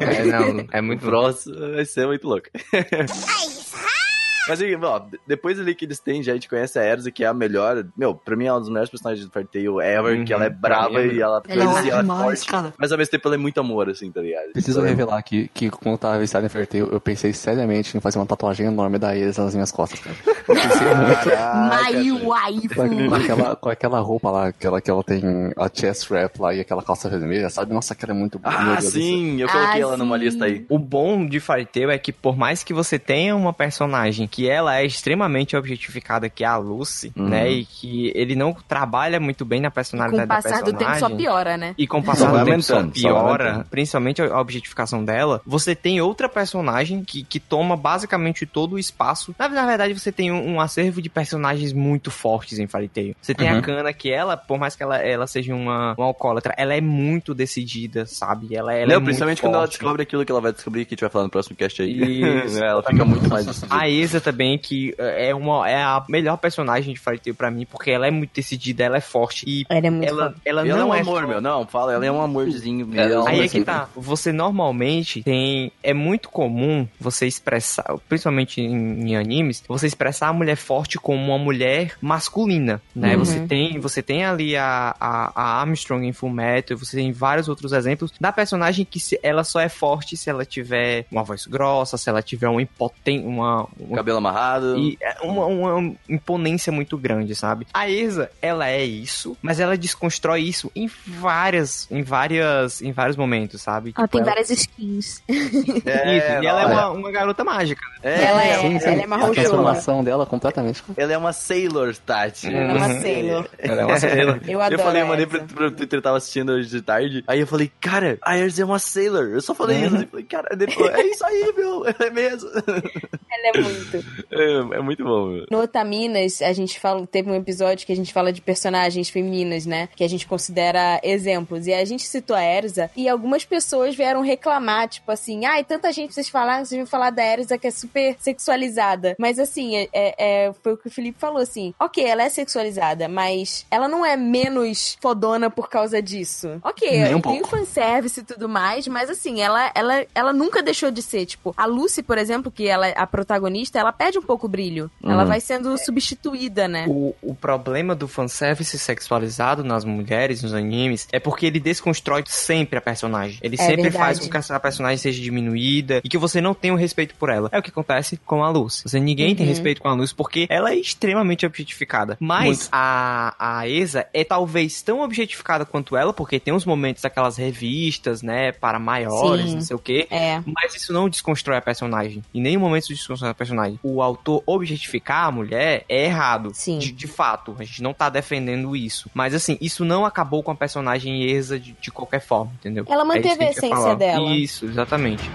É, 0.00 0.24
não, 0.24 0.66
é 0.70 0.80
muito. 0.80 1.04
Próximo 1.04 1.74
vai 1.74 1.84
ser 1.84 2.06
muito 2.06 2.26
louco. 2.26 2.48
Mas 4.48 4.60
assim, 4.60 4.74
ó, 4.82 5.00
depois 5.26 5.58
ali 5.58 5.74
que 5.74 5.84
eles 5.84 5.98
têm, 5.98 6.22
já 6.22 6.32
a 6.32 6.34
gente 6.34 6.48
conhece 6.48 6.78
a 6.78 6.84
Erza, 6.84 7.10
que 7.10 7.24
é 7.24 7.26
a 7.26 7.34
melhor. 7.34 7.84
Meu, 7.96 8.14
pra 8.14 8.36
mim 8.36 8.46
é 8.46 8.52
uma 8.52 8.60
das 8.60 8.68
melhores 8.68 8.90
personagens 8.90 9.26
do 9.26 9.32
Fairy 9.32 9.48
Tail 9.48 9.80
ever, 9.80 10.18
Uhum, 10.18 10.24
que 10.24 10.32
ela 10.32 10.44
é 10.44 10.50
brava 10.50 11.00
é 11.00 11.06
e 11.06 11.20
ela, 11.20 11.42
Ela 11.48 11.62
é 11.80 11.86
e 11.86 11.90
ela 11.90 11.98
é 11.98 12.02
demais, 12.02 12.22
forte. 12.44 12.46
cara. 12.46 12.74
Mas 12.78 12.92
ao 12.92 12.98
mesmo 12.98 13.10
tempo 13.10 13.28
ela 13.28 13.34
é 13.34 13.38
muito 13.38 13.58
amor, 13.60 13.88
assim, 13.88 14.10
tá 14.10 14.20
ligado? 14.20 14.52
Preciso 14.52 14.78
Então, 14.80 14.88
revelar 14.88 15.18
aqui 15.18 15.50
que 15.54 15.70
quando 15.70 15.92
eu 15.94 15.98
tava 15.98 16.18
viciado 16.18 16.44
em 16.46 16.48
Fairy 16.48 16.68
eu 16.78 17.00
pensei 17.00 17.32
seriamente 17.32 17.96
em 17.96 18.00
fazer 18.00 18.18
uma 18.18 18.26
tatuagem 18.26 18.66
enorme 18.66 18.98
da 18.98 19.16
Elsa 19.16 19.44
nas 19.44 19.54
minhas 19.54 19.72
costas, 19.72 20.00
cara. 20.00 20.16
Eu 20.46 20.54
pensei 20.54 20.94
muito 20.94 21.30
cara. 21.30 23.08
com 23.08 23.14
aquela, 23.14 23.56
com 23.56 23.68
aquela 23.68 24.00
roupa 24.00 24.30
lá, 24.30 24.46
aquela 24.48 24.80
que 24.80 24.90
ela 24.90 25.02
tem 25.02 25.22
a 25.56 25.70
chest 25.72 26.10
wrap 26.10 26.38
lá 26.40 26.54
e 26.54 26.60
aquela 26.60 26.82
calça 26.82 27.08
vermelha, 27.08 27.48
sabe? 27.50 27.72
Nossa, 27.72 27.92
aquela 27.94 28.12
é 28.12 28.14
muito 28.16 28.38
boa. 28.38 28.54
Ah, 28.54 28.80
sim, 28.80 29.40
eu 29.40 29.48
coloquei 29.48 29.80
Ah, 29.80 29.84
ela 29.84 29.96
numa 29.96 30.18
sim. 30.18 30.24
lista 30.24 30.44
aí. 30.44 30.66
O 30.68 30.78
bom 30.78 31.26
de 31.26 31.40
Fairy 31.40 31.66
Tail 31.66 31.90
é 31.90 31.98
que 31.98 32.12
por 32.12 32.36
mais 32.36 32.62
que 32.62 32.72
você 32.74 32.98
tenha 32.98 33.34
uma 33.36 33.52
personagem 33.52 34.26
que 34.34 34.50
ela 34.50 34.76
é 34.80 34.84
extremamente 34.84 35.56
objetificada, 35.56 36.28
que 36.28 36.42
é 36.42 36.46
a 36.46 36.56
Lucy, 36.56 37.12
Uhum. 37.16 37.28
né, 37.28 37.48
e 37.50 37.64
que 37.64 38.10
ele 38.16 38.34
não 38.34 38.52
trabalha 38.52 39.20
muito 39.20 39.44
bem 39.44 39.60
na 39.60 39.70
Com 39.70 39.74
personalidade 39.76 40.24
o 40.24 40.26
da 40.26 40.34
passar 40.34 40.58
do 40.62 40.72
personagem. 40.74 40.86
tempo 40.94 40.98
só 40.98 41.16
piora, 41.16 41.56
né? 41.56 41.74
E 41.78 41.86
com 41.86 41.98
o 41.98 42.02
passar 42.02 42.30
Só 42.32 42.38
do 42.38 42.44
tempo 42.44 42.62
só 42.62 42.80
só 42.82 42.88
piora, 42.88 43.44
aumentando. 43.50 43.68
principalmente 43.70 44.22
a 44.22 44.40
objetificação 44.40 45.04
dela, 45.04 45.40
você 45.46 45.74
tem 45.76 46.00
outra 46.00 46.28
personagem 46.28 47.04
que, 47.04 47.22
que 47.22 47.38
toma 47.38 47.76
basicamente 47.76 48.44
todo 48.44 48.72
o 48.72 48.78
espaço. 48.78 49.34
Na, 49.38 49.48
na 49.48 49.66
verdade, 49.66 49.94
você 49.94 50.10
tem 50.10 50.32
um, 50.32 50.54
um 50.54 50.60
acervo 50.60 51.00
de 51.00 51.08
personagens 51.08 51.72
muito 51.72 52.10
fortes 52.10 52.58
em 52.58 52.66
Fairy 52.66 52.88
Tail. 52.88 53.14
Você 53.22 53.34
tem 53.34 53.50
Uhum. 53.52 53.58
a 53.58 53.62
Kana, 53.62 53.92
que 53.92 54.10
ela, 54.10 54.36
por 54.36 54.58
mais 54.58 54.74
que 54.74 54.82
ela, 54.82 54.96
ela 54.98 55.26
seja 55.28 55.54
uma, 55.54 55.94
uma 55.96 56.06
alcoólatra, 56.06 56.52
ela 56.56 56.74
é 56.74 56.80
muito 56.80 57.34
decidida, 57.34 58.04
sabe? 58.06 58.56
Ela, 58.56 58.72
ela 58.74 58.86
Não, 58.86 58.94
é 58.94 58.96
muito 58.96 59.04
principalmente 59.04 59.40
quando 59.40 59.54
ela 59.54 59.62
forte. 59.62 59.72
descobre 59.78 60.02
aquilo 60.02 60.24
que 60.24 60.32
ela 60.32 60.40
vai 60.40 60.52
descobrir, 60.52 60.84
que 60.84 60.94
a 60.94 60.96
gente 60.96 61.00
vai 61.02 61.10
falar 61.10 61.24
no 61.24 61.30
próximo 61.30 61.54
cast 61.56 61.80
aí. 61.82 62.44
Isso. 62.46 62.58
ela 62.64 62.82
fica 62.82 63.04
muito 63.04 63.28
mais 63.28 63.46
decidida. 63.46 63.74
A 63.74 63.88
Isa 63.88 64.20
também, 64.24 64.58
que 64.58 64.94
é, 64.98 65.34
uma, 65.34 65.68
é 65.68 65.76
a 65.82 66.04
melhor 66.08 66.36
personagem 66.38 66.94
de 66.94 67.00
Fairy 67.00 67.20
Tail 67.20 67.34
pra 67.34 67.50
mim, 67.50 67.66
porque 67.66 67.90
ela 67.90 68.06
é 68.06 68.10
muito 68.10 68.32
decidida, 68.34 68.82
ela 68.84 68.96
é 68.96 69.00
forte. 69.00 69.44
E 69.46 69.64
Ela 69.68 69.86
é 69.86 69.90
muito 69.90 70.08
ela, 70.08 70.34
ela 70.44 70.60
ela 70.62 70.68
é 70.68 70.80
não 70.80 70.88
um 70.90 70.94
é 70.94 71.00
amor, 71.00 71.20
só- 71.22 71.28
meu. 71.28 71.40
Não, 71.40 71.66
fala, 71.66 71.92
ela 71.92 72.04
é 72.06 72.10
um 72.10 72.20
amorzinho. 72.20 72.88
É, 72.94 73.06
meu. 73.06 73.26
Aí 73.26 73.40
é 73.40 73.44
assim, 73.44 73.58
que 73.60 73.64
tá. 73.64 73.88
Você 73.94 74.32
normalmente 74.32 75.22
tem. 75.22 75.70
É 75.82 75.92
muito 75.92 76.28
comum 76.28 76.88
você 76.98 77.26
expressar, 77.26 77.84
principalmente 78.08 78.60
em, 78.60 79.10
em 79.10 79.16
animes, 79.16 79.62
você 79.68 79.86
expressar 79.86 80.28
a 80.28 80.32
mulher 80.32 80.56
forte 80.56 80.98
como 80.98 81.22
uma 81.22 81.38
mulher 81.38 81.96
masculina, 82.00 82.80
né? 82.94 83.14
Uhum. 83.16 83.24
Você 83.24 83.40
tem 83.46 83.78
você 83.78 84.02
tem 84.02 84.24
ali 84.24 84.56
a, 84.56 84.94
a, 84.98 85.32
a 85.34 85.60
Armstrong 85.60 86.06
em 86.06 86.12
Full 86.12 86.30
Metal, 86.30 86.76
você 86.76 86.96
tem 86.96 87.12
vários 87.12 87.48
outros 87.48 87.72
exemplos 87.72 88.12
da 88.20 88.32
personagem 88.32 88.84
que 88.84 88.98
se, 89.00 89.18
ela 89.22 89.44
só 89.44 89.60
é 89.60 89.68
forte 89.68 90.16
se 90.16 90.30
ela 90.30 90.44
tiver 90.44 91.06
uma 91.10 91.22
voz 91.22 91.46
grossa, 91.46 91.96
se 91.98 92.08
ela 92.08 92.22
tiver 92.22 92.48
uma 92.48 92.62
impotência, 92.62 93.26
uma, 93.26 93.66
uma 93.78 93.96
Cabelo 94.14 94.18
amarrado. 94.18 94.76
e 94.78 94.96
é 95.00 95.16
uma, 95.22 95.46
uma 95.46 95.94
imponência 96.08 96.72
muito 96.72 96.96
grande, 96.98 97.34
sabe? 97.34 97.66
A 97.72 97.88
Eza, 97.88 98.30
ela 98.40 98.68
é 98.68 98.84
isso, 98.84 99.36
mas 99.42 99.60
ela 99.60 99.76
desconstrói 99.76 100.42
isso 100.42 100.70
em 100.74 100.90
várias, 101.06 101.86
em 101.90 102.02
várias, 102.02 102.80
em 102.82 102.92
vários 102.92 103.16
momentos, 103.16 103.62
sabe? 103.62 103.92
Ela 103.96 104.06
Tipo, 104.06 104.18
tem 104.18 104.24
várias 104.26 104.50
skins. 104.50 105.22
isso, 105.28 105.84
e 105.86 106.46
ela 106.46 106.62
é 106.62 106.66
uma, 106.66 106.90
uma 106.90 107.10
garota 107.10 107.44
mágica. 107.44 107.82
né? 108.02 108.14
É, 108.14 108.24
Ela 108.24 108.44
é, 108.44 108.58
Sim, 108.60 108.80
sim. 108.80 108.86
ela 108.88 109.00
é 109.00 109.04
A 109.04 109.08
marrochona. 109.08 109.34
transformação 109.34 110.04
dela 110.04 110.26
completamente. 110.26 110.82
Ela 110.96 111.12
é 111.12 111.18
uma 111.18 111.32
Sailor, 111.32 111.96
Tati. 111.96 112.46
Ela 112.48 112.56
é 112.58 112.74
uma 112.76 112.86
Uhum. 112.86 113.00
Sailor. 113.00 113.48
Ela 113.58 113.80
é 113.80 113.84
uma 113.84 113.94
estrela. 113.94 114.40
Eu 114.44 114.52
Eu 114.52 114.60
adoro 114.60 114.82
falei, 114.82 115.02
eu 115.02 115.06
mandei 115.06 115.26
pro, 115.26 115.42
pro 115.44 115.70
Twitter, 115.70 115.98
eu 115.98 116.02
tava 116.02 116.16
assistindo 116.18 116.52
hoje 116.52 116.68
de 116.68 116.82
tarde. 116.82 117.24
Aí 117.26 117.40
eu 117.40 117.46
falei, 117.46 117.70
cara, 117.80 118.18
a 118.22 118.36
Erza 118.38 118.62
é 118.62 118.64
uma 118.64 118.78
Sailor. 118.78 119.24
Eu 119.30 119.40
só 119.40 119.54
falei 119.54 119.78
isso. 119.84 119.96
Eu 119.96 120.06
falei, 120.08 120.24
cara, 120.24 120.54
depois, 120.56 120.94
é 120.94 121.02
isso 121.06 121.24
aí, 121.24 121.52
meu. 121.56 121.84
É 122.04 122.10
mesmo. 122.10 122.48
Ela 122.50 123.48
é 123.54 123.60
muito. 123.60 124.03
É, 124.30 124.76
é 124.76 124.80
muito 124.80 125.04
bom, 125.04 125.26
meu. 125.26 125.46
No 125.50 125.60
Otaminas, 125.62 126.40
a 126.42 126.52
gente 126.52 126.78
fala, 126.80 127.06
teve 127.06 127.30
um 127.30 127.34
episódio 127.34 127.86
que 127.86 127.92
a 127.92 127.96
gente 127.96 128.12
fala 128.12 128.32
de 128.32 128.40
personagens 128.40 129.08
femininas, 129.08 129.66
né? 129.66 129.88
Que 129.96 130.04
a 130.04 130.08
gente 130.08 130.26
considera 130.26 131.00
exemplos. 131.02 131.66
E 131.66 131.72
a 131.72 131.84
gente 131.84 132.04
citou 132.06 132.36
a 132.36 132.42
Erza 132.42 132.90
e 132.96 133.08
algumas 133.08 133.44
pessoas 133.44 133.94
vieram 133.94 134.20
reclamar, 134.22 134.88
tipo 134.88 135.10
assim, 135.10 135.44
ai, 135.44 135.64
tanta 135.64 135.92
gente 135.92 136.14
vocês 136.14 136.28
falaram, 136.28 136.64
vocês 136.64 136.78
vão 136.78 136.86
falar 136.86 137.10
da 137.10 137.24
Erza 137.24 137.58
que 137.58 137.66
é 137.66 137.70
super 137.70 138.16
sexualizada. 138.18 139.14
Mas 139.18 139.38
assim, 139.38 139.76
é, 139.76 139.88
é- 139.92 140.14
é- 140.46 140.52
foi 140.62 140.74
o 140.74 140.76
que 140.76 140.88
o 140.88 140.90
Felipe 140.90 141.18
falou, 141.18 141.38
assim, 141.40 141.74
ok, 141.78 142.04
ela 142.04 142.22
é 142.22 142.28
sexualizada, 142.28 143.08
mas 143.08 143.66
ela 143.70 143.88
não 143.88 144.04
é 144.04 144.16
menos 144.16 144.96
fodona 145.00 145.50
por 145.50 145.68
causa 145.68 146.00
disso. 146.02 146.60
Ok, 146.62 146.88
Nem 146.90 147.14
um 147.14 147.20
tem 147.20 147.40
pouco. 147.40 147.48
fanservice 147.48 148.20
e 148.20 148.24
tudo 148.24 148.48
mais, 148.48 148.86
mas 148.86 149.08
assim, 149.10 149.40
ela, 149.40 149.70
ela, 149.74 150.06
ela 150.14 150.32
nunca 150.32 150.62
deixou 150.62 150.90
de 150.90 151.02
ser, 151.02 151.26
tipo, 151.26 151.54
a 151.56 151.66
Lucy, 151.66 152.02
por 152.02 152.18
exemplo, 152.18 152.50
que 152.50 152.66
ela 152.68 152.86
é 152.88 152.94
a 152.96 153.06
protagonista, 153.06 153.78
ela 153.78 153.92
perde 153.94 154.18
um 154.18 154.22
pouco 154.22 154.46
o 154.46 154.48
brilho. 154.48 154.90
Ela 155.02 155.22
Uhum. 155.22 155.28
vai 155.28 155.40
sendo 155.40 155.76
substituída, 155.78 156.68
né? 156.68 156.84
O, 156.88 157.14
o 157.22 157.34
problema 157.34 157.94
do 157.94 158.06
fanservice 158.08 158.78
sexualizado 158.78 159.62
nas 159.64 159.84
mulheres, 159.84 160.42
nos 160.42 160.52
animes, 160.54 161.08
é 161.12 161.18
porque 161.20 161.46
ele 161.46 161.60
desconstrói 161.60 162.22
sempre 162.26 162.78
a 162.78 162.82
personagem. 162.82 163.38
Ele 163.42 163.54
É 163.58 163.58
sempre 163.64 163.82
verdade. 163.82 164.04
faz 164.04 164.18
com 164.18 164.28
que 164.28 164.36
essa 164.36 164.58
personagem 164.60 164.98
seja 164.98 165.22
diminuída 165.22 166.00
e 166.04 166.08
que 166.08 166.18
você 166.18 166.40
não 166.40 166.54
tenha 166.54 166.74
o 166.74 166.76
respeito 166.76 167.14
por 167.14 167.28
ela. 167.30 167.48
É 167.52 167.58
o 167.58 167.62
que 167.62 167.70
acontece 167.70 168.16
com 168.18 168.42
a 168.44 168.50
Luz. 168.50 168.82
Você 168.84 168.98
ninguém 169.00 169.34
tem 169.34 169.46
Uhum. 169.46 169.52
respeito 169.52 169.80
com 169.80 169.88
a 169.88 169.94
Luz 169.94 170.12
porque 170.12 170.46
ela 170.50 170.70
é 170.72 170.76
extremamente 170.76 171.46
objetificada. 171.46 172.16
Mas 172.20 172.44
Muito. 172.46 172.68
a, 172.72 173.34
a 173.38 173.68
Eza 173.68 174.06
é 174.12 174.24
talvez 174.24 174.82
tão 174.82 175.00
objetificada 175.00 175.64
quanto 175.64 175.96
ela, 175.96 176.12
porque 176.12 176.38
tem 176.40 176.52
uns 176.52 176.64
momentos 176.64 177.02
daquelas 177.02 177.36
revistas, 177.36 178.22
né, 178.22 178.52
para 178.52 178.78
maiores, 178.78 179.46
Sim. 179.50 179.54
não 179.56 179.60
sei 179.62 179.76
o 179.76 179.78
quê. 179.78 180.06
É. 180.10 180.40
Mas 180.46 180.74
isso 180.74 180.92
não 180.92 181.08
desconstrói 181.08 181.56
a 181.56 181.62
personagem. 181.62 182.22
Em 182.34 182.40
nenhum 182.40 182.60
momento 182.60 182.84
isso 182.84 182.94
desconstrói 182.94 183.30
a 183.30 183.34
personagem. 183.34 183.78
O 183.86 184.00
autor 184.00 184.42
objetificar 184.46 185.26
a 185.26 185.30
mulher 185.30 185.84
é 185.90 186.06
errado. 186.06 186.52
Sim. 186.54 186.78
De, 186.78 186.90
de 186.90 187.06
fato. 187.06 187.54
A 187.58 187.64
gente 187.64 187.82
não 187.82 187.92
tá 187.92 188.08
defendendo 188.08 188.74
isso. 188.74 189.10
Mas 189.12 189.34
assim, 189.34 189.58
isso 189.60 189.84
não 189.84 190.06
acabou 190.06 190.42
com 190.42 190.50
a 190.50 190.54
personagem 190.54 191.22
Eza 191.22 191.60
de, 191.60 191.76
de 191.78 191.90
qualquer 191.90 192.20
forma, 192.20 192.50
entendeu? 192.58 192.86
Ela 192.88 193.02
É 193.02 193.04
manteve 193.04 193.36
que 193.36 193.44
a 193.44 193.46
quer 193.46 193.50
essência 193.50 193.94
dela. 193.94 194.30
Isso, 194.34 194.64
exatamente. 194.64 195.30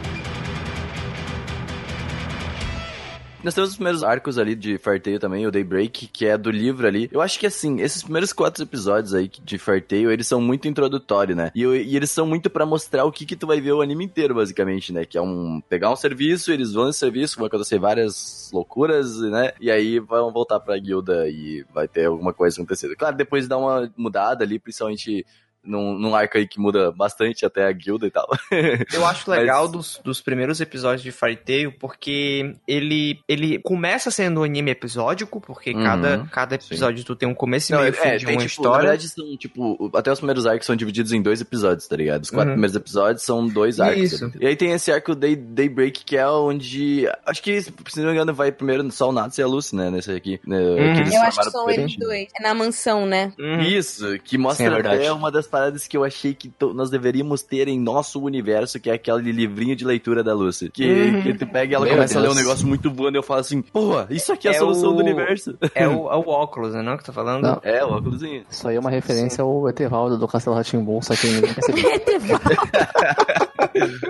Nós 3.42 3.54
temos 3.54 3.70
os 3.70 3.76
primeiros 3.78 4.04
arcos 4.04 4.38
ali 4.38 4.54
de 4.54 4.78
Farteio 4.78 5.18
também, 5.18 5.48
o 5.48 5.52
Daybreak, 5.52 6.08
que 6.08 6.26
é 6.26 6.38
do 6.38 6.52
livro 6.52 6.86
ali. 6.86 7.10
Eu 7.10 7.22
acho 7.22 7.40
que 7.40 7.48
assim, 7.48 7.80
esses 7.80 8.04
primeiros 8.04 8.34
quatro 8.34 8.62
episódios 8.64 9.14
aí 9.14 9.30
de 9.30 9.58
Farteio, 9.58 10.12
eles 10.12 10.28
são 10.28 10.42
muito 10.42 10.68
introdutórios, 10.68 11.38
né? 11.38 11.50
E, 11.56 11.64
e 11.64 11.96
eles 11.96 12.12
são 12.12 12.28
muito 12.28 12.50
pra 12.50 12.66
mostrar 12.66 13.06
o 13.06 13.12
que 13.12 13.26
que 13.26 13.38
tu 13.38 13.48
vai 13.48 13.62
ver 13.62 13.72
o 13.72 13.82
anime 13.82 14.04
inteiro, 14.04 14.36
basicamente, 14.36 14.92
né? 14.92 15.06
Que 15.06 15.18
é 15.18 15.22
um 15.22 15.62
pegar 15.70 15.90
um 15.90 15.96
serviço, 15.96 16.52
eles 16.52 16.74
vão 16.74 16.88
nesse 16.88 17.00
serviço, 17.00 17.38
vão 17.38 17.48
acontecer 17.48 17.80
várias 17.80 18.50
loucuras, 18.52 19.22
né? 19.22 19.54
E 19.62 19.72
aí 19.72 20.00
vão 20.00 20.34
voltar 20.34 20.60
pra 20.60 20.78
guilda 20.78 21.30
e 21.30 21.66
vai 21.74 21.88
ter 21.88 22.06
alguma 22.08 22.34
coisa 22.34 22.58
acontecendo. 22.58 22.94
Claro, 22.98 23.16
depois 23.16 23.48
dá 23.48 23.58
uma 23.58 23.90
mudada 23.96 24.44
ali, 24.44 24.60
principalmente 24.60 25.26
num, 25.64 25.94
num 25.98 26.16
arco 26.16 26.38
aí 26.38 26.48
que 26.48 26.60
muda 26.60 26.92
bastante 26.92 27.46
até 27.46 27.66
a 27.66 27.72
guilda 27.72 28.08
e 28.08 28.12
tal. 28.12 28.28
Eu 28.94 29.06
acho 29.06 29.30
legal 29.30 29.68
dos, 29.68 30.00
dos 30.04 30.22
primeiros 30.22 30.60
episódios 30.62 31.02
de 31.04 31.12
Fairy 31.12 31.36
Tail 31.38 31.72
porque 31.80 32.56
ele, 32.68 33.20
ele 33.28 33.60
começa 33.60 34.10
sendo 34.12 34.42
um 34.42 34.44
anime 34.44 34.72
episódico, 34.72 35.40
porque 35.42 35.72
Uhum, 35.72 35.84
cada, 35.84 36.28
cada 36.32 36.56
episódio 36.56 37.04
tu 37.04 37.16
tem 37.16 37.28
um 37.30 37.34
começo 37.36 37.72
e 37.72 37.74
Não, 37.76 37.82
meio 37.82 37.94
é, 37.94 37.94
fim 37.94 38.18
de 38.18 38.26
tem, 38.26 38.36
uma 38.36 38.42
tipo, 38.42 38.48
história. 38.62 38.72
Na 38.72 38.90
verdade, 38.90 39.10
são, 39.10 39.38
tipo, 39.38 39.92
até 39.96 40.12
os 40.12 40.20
primeiros 40.20 40.46
arcos 40.46 40.66
são 40.66 40.76
divididos 40.76 41.12
em 41.12 41.22
dois 41.22 41.42
episódios, 41.42 41.88
tá 41.88 41.96
ligado? 41.96 42.24
Os 42.24 42.30
quatro 42.30 42.50
Uhum. 42.50 42.54
primeiros 42.54 42.76
episódios 42.76 43.24
são 43.24 43.48
dois 43.48 43.80
arcos. 43.80 44.14
Isso. 44.14 44.32
E 44.40 44.48
aí 44.48 44.56
tem 44.56 44.72
esse 44.72 44.92
arco 44.92 45.14
Day, 45.16 45.36
Daybreak, 45.36 46.04
que 46.06 46.18
é 46.18 46.28
onde. 46.28 47.08
Acho 47.26 47.44
que, 47.44 47.62
se 47.62 47.72
não 47.98 48.06
me 48.08 48.12
engano, 48.14 48.34
vai 48.34 48.52
primeiro 48.52 48.90
só 48.92 49.10
o 49.10 49.12
Natsu 49.12 49.42
e 49.42 49.44
a 49.44 49.48
Lucy, 49.48 49.76
né? 49.76 49.90
Nesse 49.92 50.12
aqui. 50.12 50.40
né, 50.46 50.58
Uhum. 50.60 50.94
que 50.96 51.02
eles 51.02 51.14
Eu 51.14 51.22
acho 51.22 51.40
que 51.42 51.52
são 51.52 51.70
eles 51.70 51.98
dois. 51.98 52.28
É 52.40 52.44
na 52.44 52.54
mansão, 52.54 53.06
né? 53.06 53.32
Uhum. 53.40 53.62
Isso, 53.62 54.18
que 54.24 54.32
Sim, 54.32 54.38
mostra 54.38 54.66
é 54.66 54.70
verdade. 54.70 54.96
até 54.98 55.12
uma 55.12 55.32
das 55.32 55.48
paradas 55.50 55.86
que 55.88 55.98
eu 55.98 56.06
achei 56.06 56.34
que 56.34 56.50
nós 56.74 56.90
deveríamos 56.90 57.42
ter 57.42 57.68
em 57.68 57.78
nosso 57.78 58.22
universo, 58.24 58.80
que 58.80 58.90
é 58.90 58.94
aquele 58.94 59.32
livrinho 59.34 59.76
de 59.76 59.84
leitura 59.84 60.24
da 60.24 60.34
Lucy. 60.34 60.70
Que, 60.72 60.90
Uhum. 60.90 61.22
que 61.24 61.34
tu 61.34 61.48
pega 61.48 61.74
e 61.74 61.76
ela 61.76 61.86
Meu 61.86 61.96
começa 61.96 62.18
a 62.18 62.22
ler 62.22 62.28
um 62.30 62.34
Deus. 62.34 62.44
negócio 62.46 62.68
muito 62.68 62.90
voando 62.92 63.18
e 63.18 63.20
eu 63.20 63.24
falo 63.24 63.40
assim, 63.42 63.62
porra, 63.62 64.08
isso 64.10 64.32
aqui 64.32 64.48
é 64.48 64.52
a 64.52 64.54
É 64.54 64.58
solução 64.60 64.92
o- 64.92 64.94
do 64.94 65.00
universo. 65.02 65.58
É 65.76 65.88
o, 65.88 65.92
é 66.12 66.16
o 66.16 66.30
óculos, 66.30 66.74
né? 66.74 66.82
Não 66.82 66.96
que 66.96 67.04
tá 67.04 67.12
falando? 67.12 67.42
Não. 67.44 67.60
É, 67.64 67.84
o 67.84 67.90
óculosinho. 67.90 68.44
Isso 68.50 68.68
aí 68.68 68.76
é 68.76 68.80
uma 68.80 68.90
referência 68.92 69.42
ao 69.44 69.68
Etevaldo 69.68 70.18
do 70.18 70.28
Castelo 70.28 70.56
Ratimbum, 70.56 71.02
só 71.02 71.16
que 71.16 71.28
ninguém 71.28 71.54
percebeu. 71.54 71.90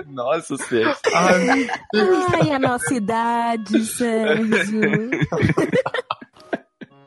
Nossa 0.08 0.56
senhora. 0.58 0.96
Ai, 1.14 2.50
a 2.52 2.58
nossa 2.58 2.94
idade, 2.94 3.84
Sérgio. 3.84 4.80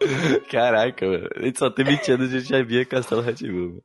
Caraca, 0.52 1.06
mano. 1.06 1.28
A 1.36 1.42
gente 1.42 1.60
só 1.60 1.70
tem 1.70 1.86
20 1.86 2.12
anos 2.12 2.32
e 2.34 2.36
a 2.36 2.40
gente 2.40 2.50
já 2.50 2.64
via 2.64 2.86
Castelo 2.86 3.22
Ratimbun. 3.22 3.80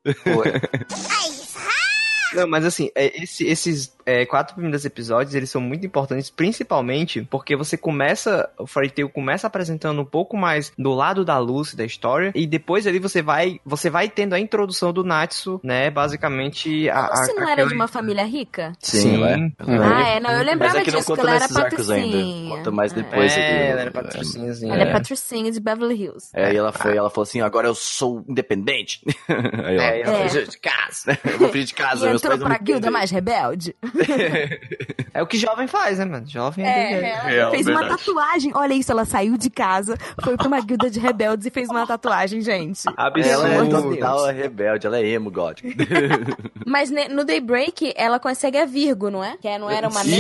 Não, 2.35 2.47
mas 2.47 2.65
assim, 2.65 2.91
é, 2.95 3.23
esse- 3.23 3.47
esses 3.47 3.97
é, 4.09 4.25
quatro 4.27 4.55
primeiros 4.55 4.85
episódios, 4.85 5.35
eles 5.35 5.51
são 5.51 5.61
muito 5.61 5.85
importantes, 5.85 6.31
principalmente 6.31 7.23
porque 7.31 7.55
você 7.57 7.77
começa, 7.77 8.49
o 8.59 8.67
Fairy 8.67 8.91
Tail 8.91 9.09
começa 9.09 9.47
apresentando 9.47 10.01
um 10.01 10.05
pouco 10.05 10.37
mais 10.37 10.73
do 10.79 10.93
lado 10.95 11.25
da 11.25 11.37
luz 11.39 11.75
da 11.75 11.85
história, 11.85 12.33
e 12.35 12.47
depois 12.47 12.87
ali 12.87 12.99
você 12.99 13.21
vai, 13.21 13.61
você 13.65 13.91
vai 13.91 14.09
tendo 14.09 14.35
a 14.35 14.41
introdução 14.41 14.93
do 14.93 15.05
Natsu, 15.05 15.61
né, 15.63 15.91
basicamente... 15.91 16.89
A, 16.89 17.07
a, 17.07 17.17
Você 17.17 17.33
não 17.35 17.49
era 17.49 17.67
de 17.67 17.75
uma 17.75 17.89
família 17.89 18.25
rica? 18.25 18.73
Sim. 18.79 19.17
ela 19.17 19.31
é. 19.31 19.53
Ah, 19.59 20.09
é, 20.09 20.21
não, 20.21 20.31
eu 20.31 20.45
lembrava 20.45 20.75
Mas 20.75 20.83
é 20.83 20.85
que 20.85 20.91
não 20.91 20.99
disso, 21.01 21.13
que 21.13 21.17
conta 21.17 21.21
ela 21.23 21.31
era 21.37 21.41
nesses 21.41 21.57
arcos 21.57 21.91
ainda. 21.91 22.07
patricinha. 22.17 22.57
Conta 22.57 22.71
mais 22.71 22.93
depois. 22.93 23.33
É, 23.37 23.45
aqui. 23.47 23.71
ela 23.73 23.81
era 23.83 23.91
patricinhazinha. 23.91 24.75
Ela 24.75 24.83
é 24.85 24.89
É. 24.89 24.93
patricinha 24.93 25.53
de 25.53 25.61
Beverly 25.61 25.95
Hills. 26.03 26.31
É, 26.35 26.53
e 26.53 26.57
ela 26.57 26.73
foi, 26.73 26.97
ela 26.97 27.11
falou 27.11 27.23
assim, 27.25 27.41
agora 27.41 27.69
eu 27.69 27.75
sou 27.75 28.25
independente. 28.29 29.01
Aí, 29.29 29.79
ó, 29.79 29.81
É, 29.83 30.01
ela 30.01 30.19
É. 30.25 30.29
fez 30.29 30.49
de 30.49 30.59
casa. 30.59 31.19
eu 31.25 31.39
vou 31.39 31.49
de 31.51 31.59
E 31.61 31.75
casa, 31.75 32.09
meus 32.09 32.23
entrou 32.23 32.39
pra 32.39 32.59
guilda 32.59 32.91
mais 32.91 33.11
rebelde. 33.11 33.75
É 35.15 35.23
o 35.23 35.27
que 35.27 35.37
jovem 35.37 35.67
faz, 35.67 35.99
né, 35.99 36.05
mano? 36.05 36.25
Jovem 36.29 36.65
é, 36.65 36.93
É, 36.93 37.11
ela 37.11 37.23
Real, 37.29 37.51
fez 37.51 37.67
uma 37.67 37.81
verdade. 37.81 38.05
tatuagem. 38.05 38.53
Olha 38.55 38.75
isso, 38.75 38.93
ela 38.93 39.05
saiu 39.05 39.37
de 39.37 39.51
casa, 39.51 39.97
foi 40.23 40.37
pra 40.37 40.47
uma 40.47 40.61
guilda 40.61 40.89
de 40.89 41.01
rebeldes 41.01 41.47
e 41.47 41.51
fez 41.51 41.69
uma 41.69 41.85
tatuagem, 41.87 42.41
gente. 42.41 42.83
Absurdo. 42.97 43.29
Ela 43.29 43.49
é 43.55 43.65
total 43.69 44.27
rebelde, 44.27 44.87
ela 44.87 44.99
é 44.99 45.07
emo, 45.09 45.29
gótica. 45.31 45.69
Mas 46.65 46.91
no 47.11 47.25
Daybreak, 47.25 47.93
ela 47.97 48.21
consegue 48.21 48.59
a 48.59 48.65
Virgo, 48.65 49.11
não 49.11 49.25
é? 49.25 49.37
Que 49.41 49.49
é- 49.49 49.59
não 49.59 49.69
era 49.69 49.89
uma 49.89 50.03
Isso! 50.05 50.11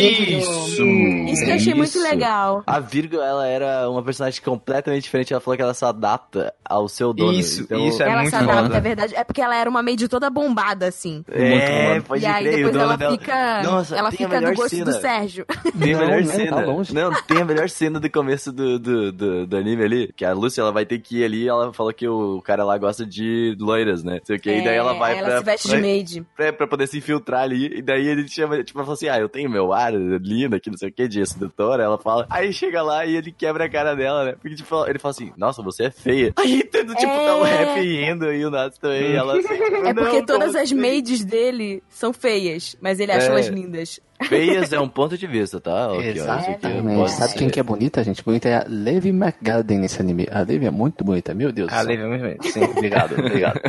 negra. 0.84 1.30
Isso 1.32 1.44
que 1.44 1.50
eu 1.50 1.54
achei 1.54 1.74
muito 1.74 1.90
Isso. 1.90 2.02
legal. 2.02 2.64
A 2.66 2.80
Virgo, 2.80 3.16
ela 3.20 3.46
era 3.46 3.88
uma 3.88 4.02
personagem 4.02 4.42
completamente 4.42 5.02
diferente. 5.04 5.32
Ela 5.32 5.40
falou 5.40 5.56
que 5.56 5.62
ela 5.62 5.74
se 5.74 5.84
adapta 5.84 6.52
ao 6.64 6.88
seu 6.88 7.12
dono. 7.12 7.32
Isso, 7.34 7.62
Então, 7.62 7.86
isso, 7.86 8.02
É 8.02 8.06
ela 8.06 8.22
muito 8.22 8.30
se 8.30 8.36
adapta, 8.36 8.76
é 8.76 8.80
verdade. 8.80 9.14
É 9.14 9.22
porque 9.22 9.40
ela 9.42 9.54
era 9.54 9.68
uma 9.70 9.82
maid 9.82 10.08
toda 10.08 10.28
bombada, 10.30 10.86
assim. 10.88 11.22
É, 11.30 11.90
Muito 11.92 12.06
pode 12.06 12.22
e 12.22 12.26
aí 12.26 12.42
crer, 12.44 12.52
o 12.52 12.56
depois 12.56 12.72
dono 12.72 12.84
ela 12.84 12.96
dela- 12.96 13.12
fica. 13.12 13.62
Nossa, 13.70 13.96
ela 13.96 14.10
tem 14.10 14.26
a 14.26 14.28
fica 14.28 14.40
do 14.40 14.42
melhor 14.42 14.54
gosto 14.56 14.76
cena. 14.76 14.84
do 14.84 15.00
Sérgio. 15.00 15.46
Tem 15.78 15.94
a 15.94 15.98
Não, 15.98 16.06
melhor 16.06 16.20
né? 16.24 16.32
cena. 16.34 16.56
Tá 16.56 16.64
longe. 16.66 16.94
Não, 16.94 17.12
tem 17.22 17.40
a 17.40 17.44
melhor 17.44 17.68
cena 17.68 18.00
do 18.00 18.10
começo 18.10 18.52
do, 18.52 18.78
do, 18.78 19.12
do, 19.12 19.46
do 19.46 19.56
anime 19.56 19.84
ali. 19.84 20.12
Que 20.16 20.24
a 20.24 20.32
Lucy, 20.32 20.60
ela 20.60 20.72
vai 20.72 20.84
ter 20.86 20.98
que 20.98 21.18
ir 21.18 21.24
ali. 21.24 21.48
Ela 21.48 21.72
falou 21.72 21.92
que 21.92 22.06
o 22.08 22.40
cara 22.42 22.64
lá 22.64 22.76
gosta 22.78 23.04
de 23.06 23.56
loiras, 23.60 24.02
né? 24.02 24.20
Sei 24.24 24.36
o 24.36 24.40
que. 24.40 24.50
e 24.50 24.64
daí 24.64 24.76
ela 24.76 24.94
vai 24.94 25.18
ela 25.18 25.28
pra, 25.28 25.38
se 25.38 25.44
veste 25.44 25.68
pra, 25.68 25.76
de 25.76 25.82
maid. 25.82 26.26
pra, 26.36 26.52
pra 26.52 26.66
poder 26.66 26.86
se 26.86 26.98
infiltrar 26.98 27.42
ali. 27.42 27.78
E 27.78 27.82
daí 27.82 28.06
ele 28.06 28.26
chama, 28.28 28.62
tipo, 28.62 28.78
ela 28.78 28.84
fala 28.86 28.94
assim: 28.94 29.08
Ah, 29.08 29.18
eu 29.18 29.28
tenho 29.28 29.50
meu 29.50 29.72
ar 29.72 29.92
lindo 29.94 30.56
aqui, 30.56 30.70
não 30.70 30.76
sei 30.78 30.88
o 30.88 30.92
que, 30.92 31.06
de 31.08 31.24
sedutora. 31.26 31.82
Ela 31.82 31.98
fala. 31.98 32.26
Aí 32.30 32.52
chega 32.52 32.82
lá 32.82 33.04
e 33.06 33.16
ele 33.16 33.32
quebra 33.32 33.64
a 33.64 33.68
cara 33.68 33.94
dela, 33.94 34.24
né? 34.24 34.32
Porque, 34.40 34.54
tipo, 34.56 34.86
ele 34.86 34.98
fala 34.98 35.10
assim: 35.10 35.32
Nossa, 35.36 35.62
você 35.62 35.84
é 35.84 35.90
feia. 35.90 36.32
Aí, 36.36 36.62
tudo, 36.70 36.94
tipo, 36.94 37.12
tá 37.12 37.36
o 37.36 37.46
É. 37.46 37.56
rap 37.74 37.80
indo 38.12 38.32
e 38.32 38.44
o 38.44 38.50
Natsu 38.50 38.80
também. 38.80 39.14
Ela 39.14 39.38
assim, 39.38 39.48
tipo, 39.48 39.86
É 39.86 39.94
porque 39.94 40.18
"Não, 40.18 40.26
todas 40.26 40.54
as 40.54 40.62
assim?" 40.62 40.74
maids 40.74 41.24
dele 41.24 41.82
são 41.88 42.12
feias, 42.12 42.76
mas 42.80 43.00
ele 43.00 43.12
acha 43.12 43.26
É. 43.26 43.30
elas 43.30 43.48
lindas. 43.60 44.00
Feias 44.28 44.72
é 44.72 44.80
um 44.80 44.88
ponto 44.88 45.16
de 45.16 45.26
vista, 45.26 45.60
tá? 45.60 45.90
Exatamente. 46.02 47.10
Sabe 47.12 47.34
quem 47.34 47.48
que 47.48 47.60
é 47.60 47.62
bonita, 47.62 48.02
gente? 48.02 48.22
Bonita 48.22 48.48
é 48.48 48.56
a 48.56 48.64
Levi 48.68 49.10
McGarden 49.10 49.78
nesse 49.78 50.00
anime. 50.00 50.26
A 50.30 50.40
Levi 50.40 50.66
é 50.66 50.70
muito 50.70 51.04
bonita, 51.04 51.34
meu 51.34 51.52
Deus. 51.52 51.72
Ah, 51.72 51.78
céu. 51.78 51.86
levei 51.86 52.06
muito 52.06 52.22
bem. 52.22 52.36
Sim. 52.50 52.64
Obrigado, 52.64 53.12
obrigado. 53.18 53.60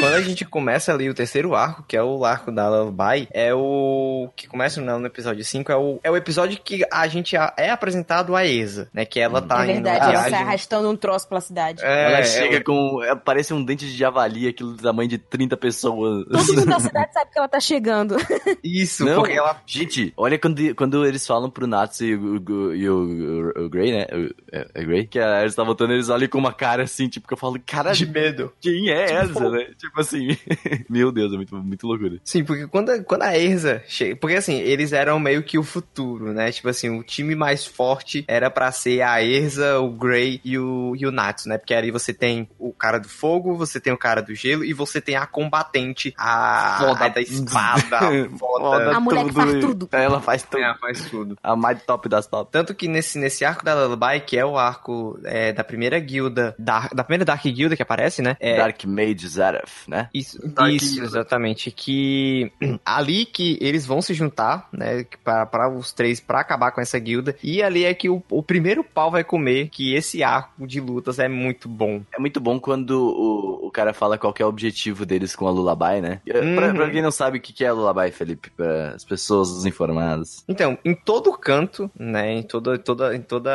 Quando 0.00 0.14
a 0.14 0.22
gente 0.22 0.44
começa 0.44 0.92
ali 0.92 1.08
o 1.08 1.14
terceiro 1.14 1.54
arco, 1.54 1.84
que 1.86 1.96
é 1.96 2.02
o 2.02 2.24
arco 2.24 2.50
da 2.50 2.68
Lullaby, 2.68 3.28
é 3.32 3.54
o 3.54 4.28
que 4.34 4.48
começa 4.48 4.80
no 4.80 4.98
no 4.98 5.06
episódio 5.06 5.44
5, 5.44 5.70
é 5.72 5.76
o, 5.76 6.00
é 6.02 6.10
o 6.10 6.16
episódio 6.16 6.60
que 6.62 6.84
a 6.92 7.06
gente 7.06 7.36
é 7.36 7.70
apresentado 7.70 8.34
a 8.34 8.46
Eza, 8.46 8.88
né? 8.92 9.04
Que 9.04 9.20
ela 9.20 9.40
tá 9.40 9.60
é 9.66 9.76
indo 9.76 9.84
verdade, 9.84 9.98
na 10.00 10.12
ela 10.12 10.22
sai 10.22 10.42
arrastando 10.42 10.90
um 10.90 10.96
troço 10.96 11.28
pela 11.28 11.40
cidade. 11.40 11.82
É, 11.84 12.06
Ela 12.06 12.18
é, 12.18 12.24
chega 12.24 12.62
com. 12.62 13.02
é, 13.02 13.14
Parece 13.14 13.54
um 13.54 13.62
dente 13.64 13.86
de 13.86 13.96
javali, 13.96 14.48
aquilo 14.48 14.72
do 14.72 14.82
tamanho 14.82 15.08
de 15.08 15.18
30 15.18 15.56
pessoas. 15.56 16.24
Todo 16.26 16.46
mundo 16.54 16.66
da 16.66 16.80
cidade 16.80 17.12
sabe 17.12 17.30
que 17.30 17.38
ela 17.38 17.48
tá 17.48 17.60
chegando. 17.60 18.16
Isso, 18.64 19.04
Não, 19.04 19.16
porque 19.16 19.32
ela 19.32 19.60
Gente, 19.66 20.12
olha 20.16 20.38
quando, 20.38 20.74
quando 20.74 21.06
eles 21.06 21.26
falam 21.26 21.50
pro 21.50 21.66
Natsu 21.66 22.04
e 22.04 22.14
o, 22.14 22.36
o, 22.36 22.74
e 22.74 22.88
o, 22.88 23.52
o, 23.56 23.64
o 23.64 23.68
Grey, 23.68 23.92
né? 23.92 24.06
O, 24.12 24.34
é, 24.52 24.66
é 24.74 24.84
Grey? 24.84 25.06
Que 25.06 25.18
a 25.18 25.42
eles 25.42 25.54
tá 25.54 25.62
voltando, 25.62 25.92
eles 25.92 26.08
olham 26.08 26.28
com 26.28 26.38
uma 26.38 26.52
cara 26.52 26.82
assim, 26.84 27.08
tipo, 27.08 27.26
que 27.26 27.34
eu 27.34 27.38
falo, 27.38 27.60
cara, 27.64 27.92
de 27.92 28.06
medo. 28.06 28.52
quem 28.60 28.90
é 28.90 29.12
essa, 29.12 29.48
né? 29.50 29.66
Tipo 29.90 30.00
assim, 30.00 30.36
meu 30.88 31.10
Deus, 31.12 31.32
é 31.32 31.36
muito, 31.36 31.54
muito 31.56 31.86
loucura. 31.86 32.18
Sim, 32.24 32.44
porque 32.44 32.66
quando, 32.68 33.04
quando 33.04 33.22
a 33.22 33.36
Erza 33.36 33.82
chega. 33.86 34.16
Porque 34.16 34.36
assim, 34.36 34.54
eles 34.54 34.92
eram 34.92 35.18
meio 35.18 35.42
que 35.42 35.58
o 35.58 35.62
futuro, 35.62 36.32
né? 36.32 36.50
Tipo 36.52 36.68
assim, 36.68 36.90
o 36.90 37.02
time 37.02 37.34
mais 37.34 37.66
forte 37.66 38.24
era 38.28 38.50
pra 38.50 38.70
ser 38.72 39.02
a 39.02 39.22
Erza, 39.22 39.78
o 39.80 39.90
Grey 39.90 40.40
e 40.44 40.58
o, 40.58 40.94
e 40.96 41.06
o 41.06 41.10
Natsu, 41.10 41.48
né? 41.48 41.58
Porque 41.58 41.74
aí 41.74 41.90
você 41.90 42.14
tem 42.14 42.48
o 42.58 42.72
cara 42.72 42.98
do 42.98 43.08
fogo, 43.08 43.56
você 43.56 43.80
tem 43.80 43.92
o 43.92 43.98
cara 43.98 44.22
do 44.22 44.34
gelo 44.34 44.64
e 44.64 44.72
você 44.72 45.00
tem 45.00 45.16
a 45.16 45.26
combatente, 45.26 46.14
a, 46.16 46.76
Foda. 46.78 47.04
a 47.04 47.08
da 47.08 47.20
espada, 47.20 47.98
foda. 48.38 48.60
Foda 48.60 48.96
A 48.96 49.00
mulher 49.00 49.24
que 49.24 49.32
faz 49.32 49.52
tudo. 49.52 49.86
tudo. 49.86 49.88
Ela 49.92 50.20
faz 50.20 50.42
tudo. 50.42 50.62
Ela 50.62 50.74
faz 50.76 51.04
tudo. 51.10 51.38
A 51.42 51.56
mais 51.56 51.82
top 51.82 52.08
das 52.08 52.26
top. 52.26 52.50
Tanto 52.50 52.74
que 52.74 52.86
nesse, 52.88 53.18
nesse 53.18 53.44
arco 53.44 53.64
da 53.64 53.74
Lullaby, 53.74 54.20
que 54.20 54.36
é 54.38 54.44
o 54.44 54.56
arco 54.56 55.18
é, 55.24 55.52
da 55.52 55.64
primeira 55.64 55.98
guilda, 55.98 56.54
da, 56.58 56.88
da 56.94 57.02
primeira 57.02 57.24
Dark 57.24 57.42
Guilda 57.42 57.76
que 57.76 57.82
aparece, 57.82 58.22
né? 58.22 58.36
É, 58.38 58.56
Dark 58.56 58.84
Mage 58.84 59.26
Zareth, 59.26 59.79
né? 59.88 60.08
Isso, 60.14 60.38
Dark 60.48 60.72
isso 60.72 60.94
Guilda. 60.94 61.06
exatamente. 61.06 61.70
Que 61.70 62.52
ali 62.84 63.24
que 63.26 63.58
eles 63.60 63.86
vão 63.86 64.00
se 64.02 64.14
juntar, 64.14 64.68
né? 64.72 65.04
Para 65.24 65.68
os 65.70 65.92
três 65.92 66.20
pra 66.20 66.40
acabar 66.40 66.70
com 66.72 66.80
essa 66.80 66.98
guilda. 66.98 67.36
E 67.42 67.62
ali 67.62 67.84
é 67.84 67.94
que 67.94 68.08
o, 68.08 68.22
o 68.30 68.42
primeiro 68.42 68.82
pau 68.84 69.10
vai 69.10 69.24
comer. 69.24 69.68
Que 69.70 69.94
esse 69.94 70.22
arco 70.22 70.66
de 70.66 70.80
lutas 70.80 71.18
é 71.18 71.28
muito 71.28 71.68
bom. 71.68 72.02
É 72.14 72.18
muito 72.20 72.40
bom 72.40 72.58
quando 72.60 72.90
o, 72.90 73.66
o 73.66 73.70
cara 73.70 73.92
fala 73.92 74.18
qual 74.18 74.32
que 74.32 74.42
é 74.42 74.46
o 74.46 74.48
objetivo 74.48 75.04
deles 75.06 75.34
com 75.36 75.46
a 75.46 75.50
Lullaby, 75.50 76.00
né? 76.00 76.20
Pra, 76.26 76.40
Uhum. 76.70 76.74
pra 76.74 76.90
quem 76.90 77.02
não 77.02 77.10
sabe 77.10 77.38
o 77.38 77.40
que 77.40 77.52
que 77.52 77.64
é 77.64 77.68
a 77.68 77.72
Lullaby, 77.72 78.10
Felipe, 78.10 78.50
para 78.50 78.90
as 78.94 79.04
pessoas 79.04 79.52
desinformadas. 79.54 80.44
Então, 80.48 80.78
em 80.84 80.94
todo 80.94 81.32
canto, 81.32 81.90
né? 81.98 82.32
Em 82.32 82.42
toda, 82.42 82.78
toda, 82.78 83.14
em 83.14 83.20
toda 83.22 83.50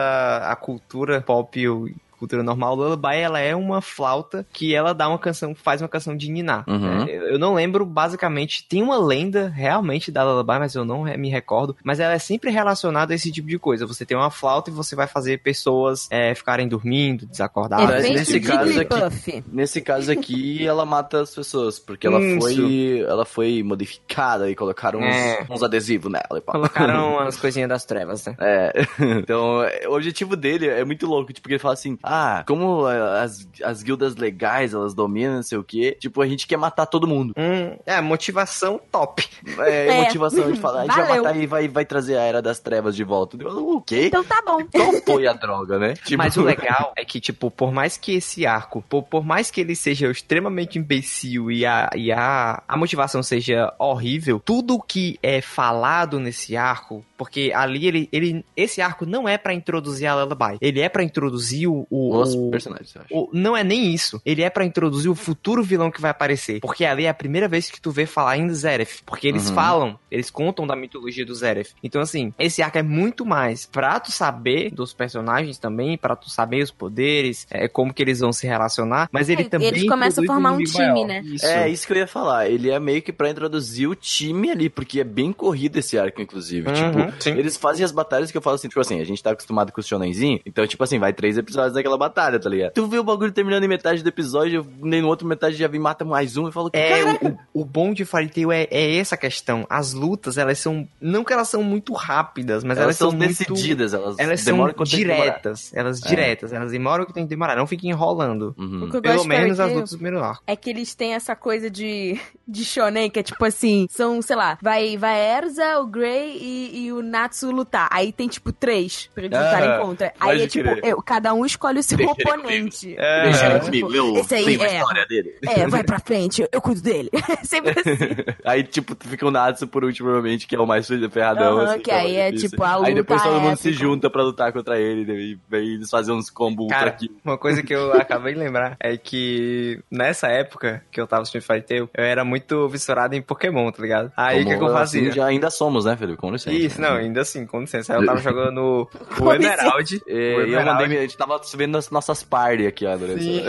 a 0.50 0.56
cultura 0.56 1.22
pop 1.22 1.68
cultura 2.16 2.44
normal, 2.44 2.76
Lullaby, 2.76 3.18
ela 3.18 3.40
é 3.40 3.56
uma 3.56 3.82
flauta 3.82 4.46
que 4.52 4.74
ela 4.76 4.94
dá 4.94 5.08
uma 5.08 5.20
canção, 5.20 5.54
faz 5.56 5.82
uma 5.82 5.88
canção 5.88 6.16
de 6.16 6.30
niná. 6.30 6.64
Uhum. 6.68 7.04
É, 7.04 7.34
eu 7.34 7.40
não 7.40 7.54
lembro, 7.54 7.86
basicamente, 7.86 8.66
tem 8.68 8.82
uma 8.82 8.98
lenda 8.98 9.50
realmente 9.50 10.12
da 10.12 10.24
Lullaby, 10.24 10.60
mas 10.60 10.76
eu 10.76 10.86
não 10.86 11.04
me 11.04 11.30
recordo. 11.30 11.76
Mas 11.84 12.00
ela 12.00 12.14
é 12.14 12.20
sempre 12.20 12.52
relacionada 12.52 13.14
a 13.14 13.16
esse 13.16 13.32
tipo 13.32 13.48
de 13.48 13.60
coisa. 13.60 13.86
Você 13.86 14.06
tem 14.06 14.18
uma 14.18 14.32
flauta 14.32 14.70
e 14.70 14.74
você 14.74 14.96
vai 14.96 15.08
fazer 15.08 15.42
pessoas 15.42 16.08
é, 16.12 16.34
ficarem 16.34 16.68
dormindo, 16.68 17.26
desacordadas. 17.26 18.06
Efeito 18.06 18.16
Efeito 18.16 18.20
nesse 18.20 18.40
caso 18.40 18.72
Jigglypuff. 18.72 19.44
Nesse 19.52 19.82
caso 19.82 20.12
aqui, 20.12 20.66
ela 20.66 20.86
mata 20.86 21.22
as 21.22 21.34
pessoas, 21.34 21.80
porque 21.80 22.08
ela 22.08 22.20
Isso. 22.22 22.40
foi 22.40 23.00
ela 23.08 23.26
foi 23.26 23.64
modificada 23.64 24.50
e 24.50 24.56
colocaram 24.56 25.00
uns, 25.00 25.16
É. 25.16 25.46
uns 25.50 25.64
adesivos 25.64 26.12
nela. 26.12 26.38
E 26.38 26.42
pá. 26.42 26.54
Colocaram 26.54 27.20
as 27.26 27.38
coisinhas 27.38 27.70
das 27.70 27.86
trevas, 27.86 28.26
né? 28.26 28.36
É, 28.40 28.74
então 29.20 29.64
é, 29.64 29.88
o 29.88 29.94
objetivo 29.94 30.36
dele 30.36 30.68
é 30.68 30.84
muito 30.84 31.06
louco, 31.06 31.32
tipo, 31.34 31.50
ele 31.50 31.60
fala 31.60 31.74
assim, 31.74 31.98
ah, 32.06 32.44
como 32.48 32.86
ah, 32.86 33.22
as, 33.24 33.48
as 33.64 33.84
guildas 33.84 34.16
legais, 34.16 34.74
elas 34.74 34.94
dominam, 34.94 35.36
não 35.36 35.44
sei 35.44 35.58
o 35.58 35.64
quê, 35.64 35.98
tipo, 36.00 36.22
a 36.22 36.28
gente 36.28 36.48
quer 36.48 36.58
matar 36.58 36.86
todo 36.86 37.08
mundo. 37.08 37.34
Hum, 37.38 37.78
é, 37.86 38.00
motivação 38.02 38.80
top. 38.92 39.28
É, 39.60 39.86
É. 39.96 40.02
motivação 40.04 40.52
de 40.52 40.60
falar, 40.60 40.82
a 40.82 40.86
gente 40.86 40.96
vai 40.96 41.18
matar 41.20 41.38
e 41.38 41.48
vai, 41.48 41.68
vai 41.68 41.86
trazer 41.86 42.18
a 42.18 42.22
Era 42.22 42.42
das 42.42 42.60
Trevas 42.60 42.96
de 42.96 43.04
volta. 43.04 43.38
Eu, 43.40 43.76
O 43.76 43.82
quê? 43.82 44.06
Então 44.08 44.24
tá 44.24 44.42
bom. 44.46 44.60
Qual 44.72 44.92
foi 45.06 45.28
a 45.28 45.34
droga, 45.34 45.78
né? 45.78 45.94
Tipo, 45.94 46.18
Mas 46.18 46.38
o 46.38 46.42
legal 46.44 46.94
é 46.96 47.04
que, 47.06 47.20
tipo, 47.20 47.50
por 47.52 47.72
mais 47.72 47.98
que 47.98 48.14
esse 48.16 48.46
arco, 48.46 48.84
por, 48.88 49.04
por 49.04 49.24
mais 49.24 49.52
que 49.52 49.62
ele 49.62 49.76
seja 49.76 50.10
extremamente 50.10 50.80
imbecil 50.80 51.52
e, 51.52 51.66
a, 51.66 51.90
e 51.96 52.12
a, 52.12 52.62
a 52.68 52.78
motivação 52.78 53.22
seja 53.24 53.74
horrível, 53.80 54.40
tudo 54.44 54.82
que 54.82 55.18
é 55.22 55.42
falado 55.42 56.20
nesse 56.20 56.56
arco, 56.56 57.04
porque 57.18 57.52
ali 57.56 57.88
ele, 57.88 58.10
ele 58.12 58.46
esse 58.56 58.82
arco 58.82 59.06
não 59.06 59.28
é 59.28 59.38
pra 59.38 59.54
introduzir 59.54 60.08
a 60.08 60.16
Lullaby, 60.24 60.58
ele 60.62 60.80
é 60.82 60.90
pra 60.90 61.04
introduzir 61.04 61.68
o, 61.68 61.86
o, 61.90 62.16
os 62.18 62.34
o- 62.36 62.50
personagens, 62.50 62.94
eu 62.96 63.02
acho. 63.02 63.14
o- 63.16 63.30
não 63.34 63.56
é 63.56 63.64
nem 63.64 63.94
isso. 63.94 64.22
Ele 64.26 64.42
é 64.42 64.50
pra 64.50 64.66
introduzir 64.66 65.10
o 65.10 65.16
futuro 65.16 65.64
vilão 65.64 65.90
que 65.92 66.02
vai 66.02 66.12
aparecer. 66.12 66.60
Porque 66.60 66.84
ali 66.86 67.06
é 67.06 67.10
a 67.10 67.14
primeira 67.14 67.48
vez 67.48 67.70
que 67.70 67.80
tu 67.82 67.92
vê 67.92 68.06
falar 68.06 68.38
em 68.38 68.50
Zeref. 68.54 69.02
Porque 69.06 69.28
eles 69.28 69.50
Uhum. 69.50 69.56
falam, 69.56 70.00
eles 70.12 70.30
contam 70.30 70.66
da 70.68 70.76
mitologia 70.76 71.26
do 71.26 71.34
Zeref. 71.34 71.72
Então, 71.84 72.02
assim, 72.02 72.34
esse 72.40 72.62
arco 72.62 72.78
é 72.78 72.84
muito 72.84 73.26
mais 73.26 73.66
pra 73.66 74.00
tu 74.00 74.12
saber 74.12 74.72
dos 74.72 74.94
personagens 74.94 75.58
também, 75.58 75.98
pra 75.98 76.16
tu 76.16 76.30
saber 76.30 76.64
os 76.64 76.72
poderes, 76.72 77.48
é, 77.50 77.68
como 77.68 77.94
que 77.94 78.02
eles 78.02 78.20
vão 78.20 78.32
se 78.34 78.46
relacionar. 78.48 79.08
Mas 79.12 79.30
ele 79.30 79.44
É, 79.44 79.46
também. 79.50 79.68
eles 79.68 79.88
começam 79.88 80.24
a 80.24 80.28
formar 80.28 80.52
um 80.54 80.64
time, 80.64 80.78
maior. 80.86 81.08
né? 81.08 81.22
Isso. 81.26 81.46
É, 81.46 81.70
isso 81.70 81.86
que 81.88 81.94
eu 81.94 81.98
ia 81.98 82.08
falar. 82.08 82.50
Ele 82.50 82.70
é 82.70 82.80
meio 82.80 83.02
que 83.02 83.12
pra 83.14 83.30
introduzir 83.30 83.88
o 83.88 83.96
time 83.96 84.52
ali, 84.52 84.70
porque 84.70 85.00
é 85.00 85.04
bem 85.04 85.32
corrido 85.32 85.78
esse 85.78 85.98
arco, 85.98 86.22
inclusive. 86.22 86.68
Uhum, 86.68 86.74
tipo, 86.74 87.05
sim. 87.20 87.32
eles 87.32 87.58
fazem 87.58 87.84
as 87.84 87.92
batalhas 87.92 88.32
que 88.32 88.38
eu 88.38 88.42
falo 88.42 88.56
assim, 88.56 88.68
tipo 88.68 88.80
assim, 88.80 89.00
a 89.02 89.04
gente 89.06 89.22
tá 89.22 89.32
acostumado 89.32 89.72
com 89.72 89.82
o 89.82 89.84
shonenzinho, 89.84 90.40
então, 90.46 90.66
tipo 90.68 90.84
assim, 90.84 91.00
vai 91.00 91.14
três 91.14 91.38
episódios 91.38 91.74
daquela 91.74 91.98
batalha, 91.98 92.40
tá 92.40 92.50
ligado? 92.50 92.74
Tu 92.74 92.88
vê 92.88 93.00
o 93.00 93.04
bagulho 93.04 93.32
terminando 93.32 93.64
em 93.64 93.68
metade 93.68 94.04
do 94.04 94.10
episódio, 94.10 94.66
nem 94.82 95.02
no 95.02 95.08
outro 95.08 95.28
metade 95.28 95.56
já 95.56 95.68
vem 95.68 95.80
mata 95.80 96.04
mais 96.06 96.38
um 96.38 96.48
e 96.48 96.52
fala, 96.52 96.70
É, 96.74 97.04
caraca, 97.04 97.38
o, 97.54 97.62
o 97.62 97.66
bom 97.66 97.94
de 97.94 98.06
Fairy 98.06 98.30
Tail 98.30 98.52
é, 98.52 98.68
é 98.72 98.98
essa 98.98 99.18
questão. 99.18 99.66
As 99.70 99.94
lutas, 99.94 100.38
elas 100.38 100.60
são. 100.60 100.88
Não 101.00 101.24
que 101.24 101.34
elas 101.34 101.48
são 101.50 101.64
muito 101.64 101.94
rápidas, 101.94 102.64
mas 102.64 102.78
elas, 102.78 102.84
elas 102.86 102.98
são 102.98 103.10
são 103.12 103.18
muito- 103.18 103.30
decididas, 103.30 103.94
elas, 103.94 104.18
Elas 104.20 104.44
demoram 104.44 104.74
são 104.76 104.84
que 104.86 104.90
diretas. 104.98 105.72
Elas 105.74 106.00
diretas. 106.00 106.54
Elas 106.54 106.72
demoram 106.72 107.04
o 107.04 107.08
que 107.08 107.14
tem 107.14 107.24
que 107.24 107.30
demorar. 107.30 107.56
Não 107.56 107.68
fiquem 107.68 107.90
enrolando. 107.92 108.54
Uhum. 108.58 108.86
O 108.86 108.90
que 108.92 108.98
eu 108.98 109.02
Pelo 109.02 109.26
menos 109.26 109.60
as 109.60 109.72
lutas 109.72 109.90
do 109.92 109.98
primeiro 109.98 110.24
arco. 110.24 110.44
É 110.48 110.56
que 110.56 110.70
eles 110.70 110.94
têm 110.96 111.14
essa 111.14 111.36
coisa 111.36 111.70
de, 111.70 112.20
de 112.48 112.64
shonen, 112.66 113.10
que 113.10 113.20
é 113.20 113.24
tipo 113.24 113.44
assim, 113.46 113.88
são, 113.90 114.22
sei 114.22 114.36
lá, 114.36 114.58
vai, 114.62 114.98
vai 114.98 115.20
Erza, 115.38 115.80
o 115.80 115.88
Grey 115.88 116.38
e, 116.38 116.86
e 116.86 116.92
o 116.94 116.95
Natsu 117.02 117.52
lutar. 117.52 117.88
Aí 117.92 118.12
tem 118.12 118.28
tipo 118.28 118.52
três 118.52 119.10
pra 119.14 119.24
eles 119.26 119.38
Ah, 119.38 119.44
lutarem 119.44 119.86
contra. 119.86 120.14
Aí 120.20 120.42
é 120.44 120.48
tipo, 120.48 120.70
eu- 120.86 121.02
cada 121.02 121.34
um 121.34 121.46
escolhe 121.46 121.80
o 121.80 121.84
seu 121.84 121.98
oponente. 122.08 122.96
É, 122.98 123.24
Deixa 123.24 123.46
ele 123.48 123.60
tipo, 123.72 123.88
comigo, 123.88 124.18
esse 124.20 124.36
aí 124.36 124.62
é. 124.62 124.78
história 124.80 125.06
dele. 125.08 125.36
É, 125.48 125.68
vai 125.68 125.84
pra 125.84 126.00
frente, 126.00 126.42
eu, 126.42 126.50
eu 126.52 126.62
cuido 126.62 126.82
dele. 126.82 127.10
Sempre 127.44 127.72
assim. 127.80 127.96
Aí, 128.46 128.64
tipo, 128.64 128.96
fica 129.08 129.26
o 129.26 129.32
Natsu 129.32 129.68
por 129.68 129.84
último, 129.84 130.08
provavelmente, 130.10 130.48
que 130.48 130.56
é 130.56 130.60
o 130.60 130.66
mais 130.68 130.88
ferradão. 131.12 131.60
Aham, 131.60 131.72
assim, 131.74 131.80
que 131.82 131.92
é 131.92 131.96
o 131.96 131.98
aí 131.98 132.16
é, 132.16 132.26
difícil. 132.32 132.50
tipo, 132.52 132.64
a 132.64 132.86
Aí 132.86 132.94
depois 132.94 133.22
luta 133.22 133.34
todo 133.34 133.42
mundo 133.42 133.58
se 133.58 133.72
junta 133.74 134.10
pra 134.10 134.24
lutar 134.24 134.52
contra 134.54 134.80
ele, 134.80 135.12
e 135.12 135.40
vem 135.50 135.74
eles 135.76 135.90
fazem 135.90 136.14
uns 136.14 136.30
combos 136.30 136.68
kill. 136.98 137.16
uma 137.24 137.38
coisa 137.38 137.62
que 137.64 137.74
eu 137.74 137.92
acabei 138.00 138.34
de 138.34 138.40
lembrar 138.40 138.76
é 138.80 138.96
que 138.98 139.80
nessa 139.90 140.28
época 140.28 140.84
que 140.92 141.00
eu 141.00 141.08
tava 141.08 141.24
assistindo 141.24 141.42
Fairy 141.42 141.64
Tail, 141.66 141.90
eu 141.94 142.04
era 142.04 142.24
muito 142.24 142.68
viscerado 142.70 143.16
em 143.16 143.22
Pokémon, 143.22 143.72
tá 143.72 143.82
ligado? 143.82 144.12
Aí 144.16 144.42
o 144.42 144.46
que, 144.46 144.50
que 144.50 144.56
eu 144.56 144.60
Como, 144.60 144.72
fazia? 144.72 145.02
assim, 145.02 145.12
já 145.12 145.26
ainda 145.26 145.50
somos, 145.50 145.86
né, 145.86 145.96
Felipe? 145.98 146.18
Com 146.18 146.32
licença. 146.32 146.56
Isso, 146.56 146.80
não, 146.90 146.98
ainda 146.98 147.22
assim, 147.22 147.46
com 147.46 147.62
licença. 147.62 147.94
Aí 147.94 148.00
eu 148.00 148.06
tava 148.06 148.20
jogando 148.22 148.88
o 149.20 149.34
Emerald. 149.34 150.02
É, 150.08 150.36
o 150.36 150.48
e 150.48 150.54
eu 150.54 150.66
mandei, 150.66 150.98
a 150.98 151.02
gente 151.02 151.18
tava 151.18 151.40
vendo 151.56 151.78
as 151.78 151.90
nossas 151.90 152.24
party 152.24 152.68
aqui, 152.68 152.86
André. 152.86 153.18
Sim. 153.18 153.44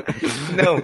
Não, 0.56 0.82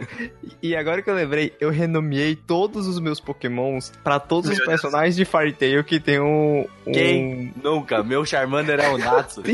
e 0.62 0.74
agora 0.74 1.02
que 1.02 1.10
eu 1.10 1.14
lembrei, 1.14 1.54
eu 1.60 1.70
renomeei 1.70 2.34
todos 2.34 2.86
os 2.86 2.98
meus 2.98 3.20
pokémons 3.20 3.92
pra 4.02 4.18
todos 4.18 4.50
os 4.50 4.64
personagens 4.64 5.16
de 5.16 5.24
Fairy 5.24 5.52
Tail 5.52 5.84
que 5.84 6.00
tem 6.00 6.20
um... 6.20 6.66
um... 6.86 6.92
Quem? 6.92 7.52
Nunca. 7.62 8.02
Meu 8.02 8.24
Charmander 8.24 8.80
é 8.80 8.88
o 8.88 8.98
Natsu. 8.98 9.42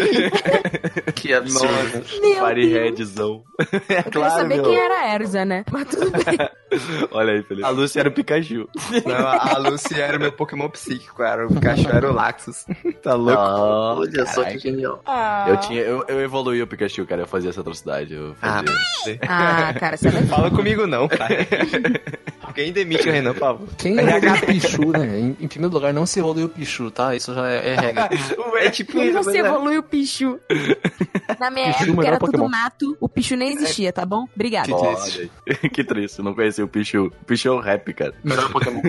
Que 1.14 1.32
absurdo. 1.32 2.05
Meu 2.20 2.55
Deus. 2.55 2.72
Redzão. 2.72 3.42
É 3.59 3.62
Eu 3.62 3.80
queria 3.80 4.03
claro, 4.11 4.34
saber 4.34 4.57
meu. 4.57 4.64
quem 4.64 4.76
era 4.76 5.01
a 5.01 5.14
Erza, 5.14 5.44
né? 5.44 5.64
Mas 5.70 5.88
tudo 5.88 6.11
bem. 6.11 6.38
Olha 7.11 7.32
aí, 7.32 7.42
Felipe. 7.42 7.66
A 7.66 7.70
Lucy 7.70 7.99
era 7.99 8.09
o 8.09 8.12
Pikachu. 8.12 8.68
Não, 9.05 9.26
a 9.26 9.59
Lucy 9.59 10.01
era 10.01 10.16
o 10.16 10.20
meu 10.20 10.32
Pokémon 10.32 10.68
psíquico, 10.68 11.16
cara. 11.16 11.47
O 11.47 11.55
Pikachu 11.55 11.88
era 11.88 12.11
o 12.11 12.14
Tá 13.03 13.14
louco? 13.14 13.41
Olha 13.41 14.26
só 14.26 14.45
que 14.45 14.59
genial. 14.59 15.01
Ah, 15.07 15.47
Eu, 15.49 15.57
tinha, 15.59 15.80
eu, 15.80 16.05
eu 16.09 16.20
evoluí 16.20 16.61
o 16.62 16.66
Pikachu, 16.66 17.07
cara. 17.07 17.22
Eu 17.22 17.26
fazia 17.26 17.51
essa 17.51 17.61
atrocidade. 17.61 18.14
Eu 18.14 18.34
Ah, 18.43 18.62
fazia. 18.99 19.18
ah 19.28 19.74
cara, 19.74 19.97
você 19.97 20.11
não 20.11 20.26
Fala 20.26 20.51
comigo 20.51 20.87
não, 20.87 21.07
cara. 21.09 21.37
Quem 22.55 22.72
demite 22.72 23.07
o 23.07 23.12
Renan, 23.12 23.32
por 23.34 23.41
favor? 23.41 23.68
Quem 23.76 23.99
evoluiu 23.99 24.32
o 24.34 24.47
Pichu, 24.47 24.91
né? 24.91 25.18
Em, 25.20 25.37
em 25.41 25.47
primeiro 25.49 25.74
lugar, 25.74 25.93
não 25.93 26.07
se 26.07 26.18
evoluiu 26.20 26.47
o 26.47 26.49
Pichu, 26.49 26.91
tá? 26.91 27.14
Isso 27.14 27.34
já 27.34 27.47
é, 27.51 27.68
é 27.70 27.74
regra. 27.76 28.09
É 28.57 28.70
tipo 28.70 28.93
você 28.93 29.12
mas 29.12 29.26
é- 29.28 29.39
evolui 29.41 29.76
o 29.76 29.82
Pichu? 29.82 30.41
Na 31.39 31.51
minha 31.51 31.74
Pichu, 31.74 31.91
época 31.91 32.07
era 32.07 32.18
tudo 32.18 32.32
Pokémon. 32.32 32.49
mato, 32.49 32.97
o 32.99 33.09
Pichu 33.09 33.37
nem 33.37 33.53
existia, 33.53 33.93
tá 33.93 34.07
bom? 34.07 34.26
Obrigada. 34.34 34.74
Olha 34.74 34.97
aí. 35.03 35.68
que 35.68 35.84
triste, 35.84 36.22
não 36.22 36.34
conhecia 36.34 36.64
o 36.64 36.68
Pichu. 36.68 37.07
O 37.20 37.24
Pichu 37.26 37.49
é 37.49 37.51
o 37.53 37.61
rap, 37.61 37.93
cara. 37.93 38.14
Melhor 38.24 38.51
Pokémon. 38.51 38.80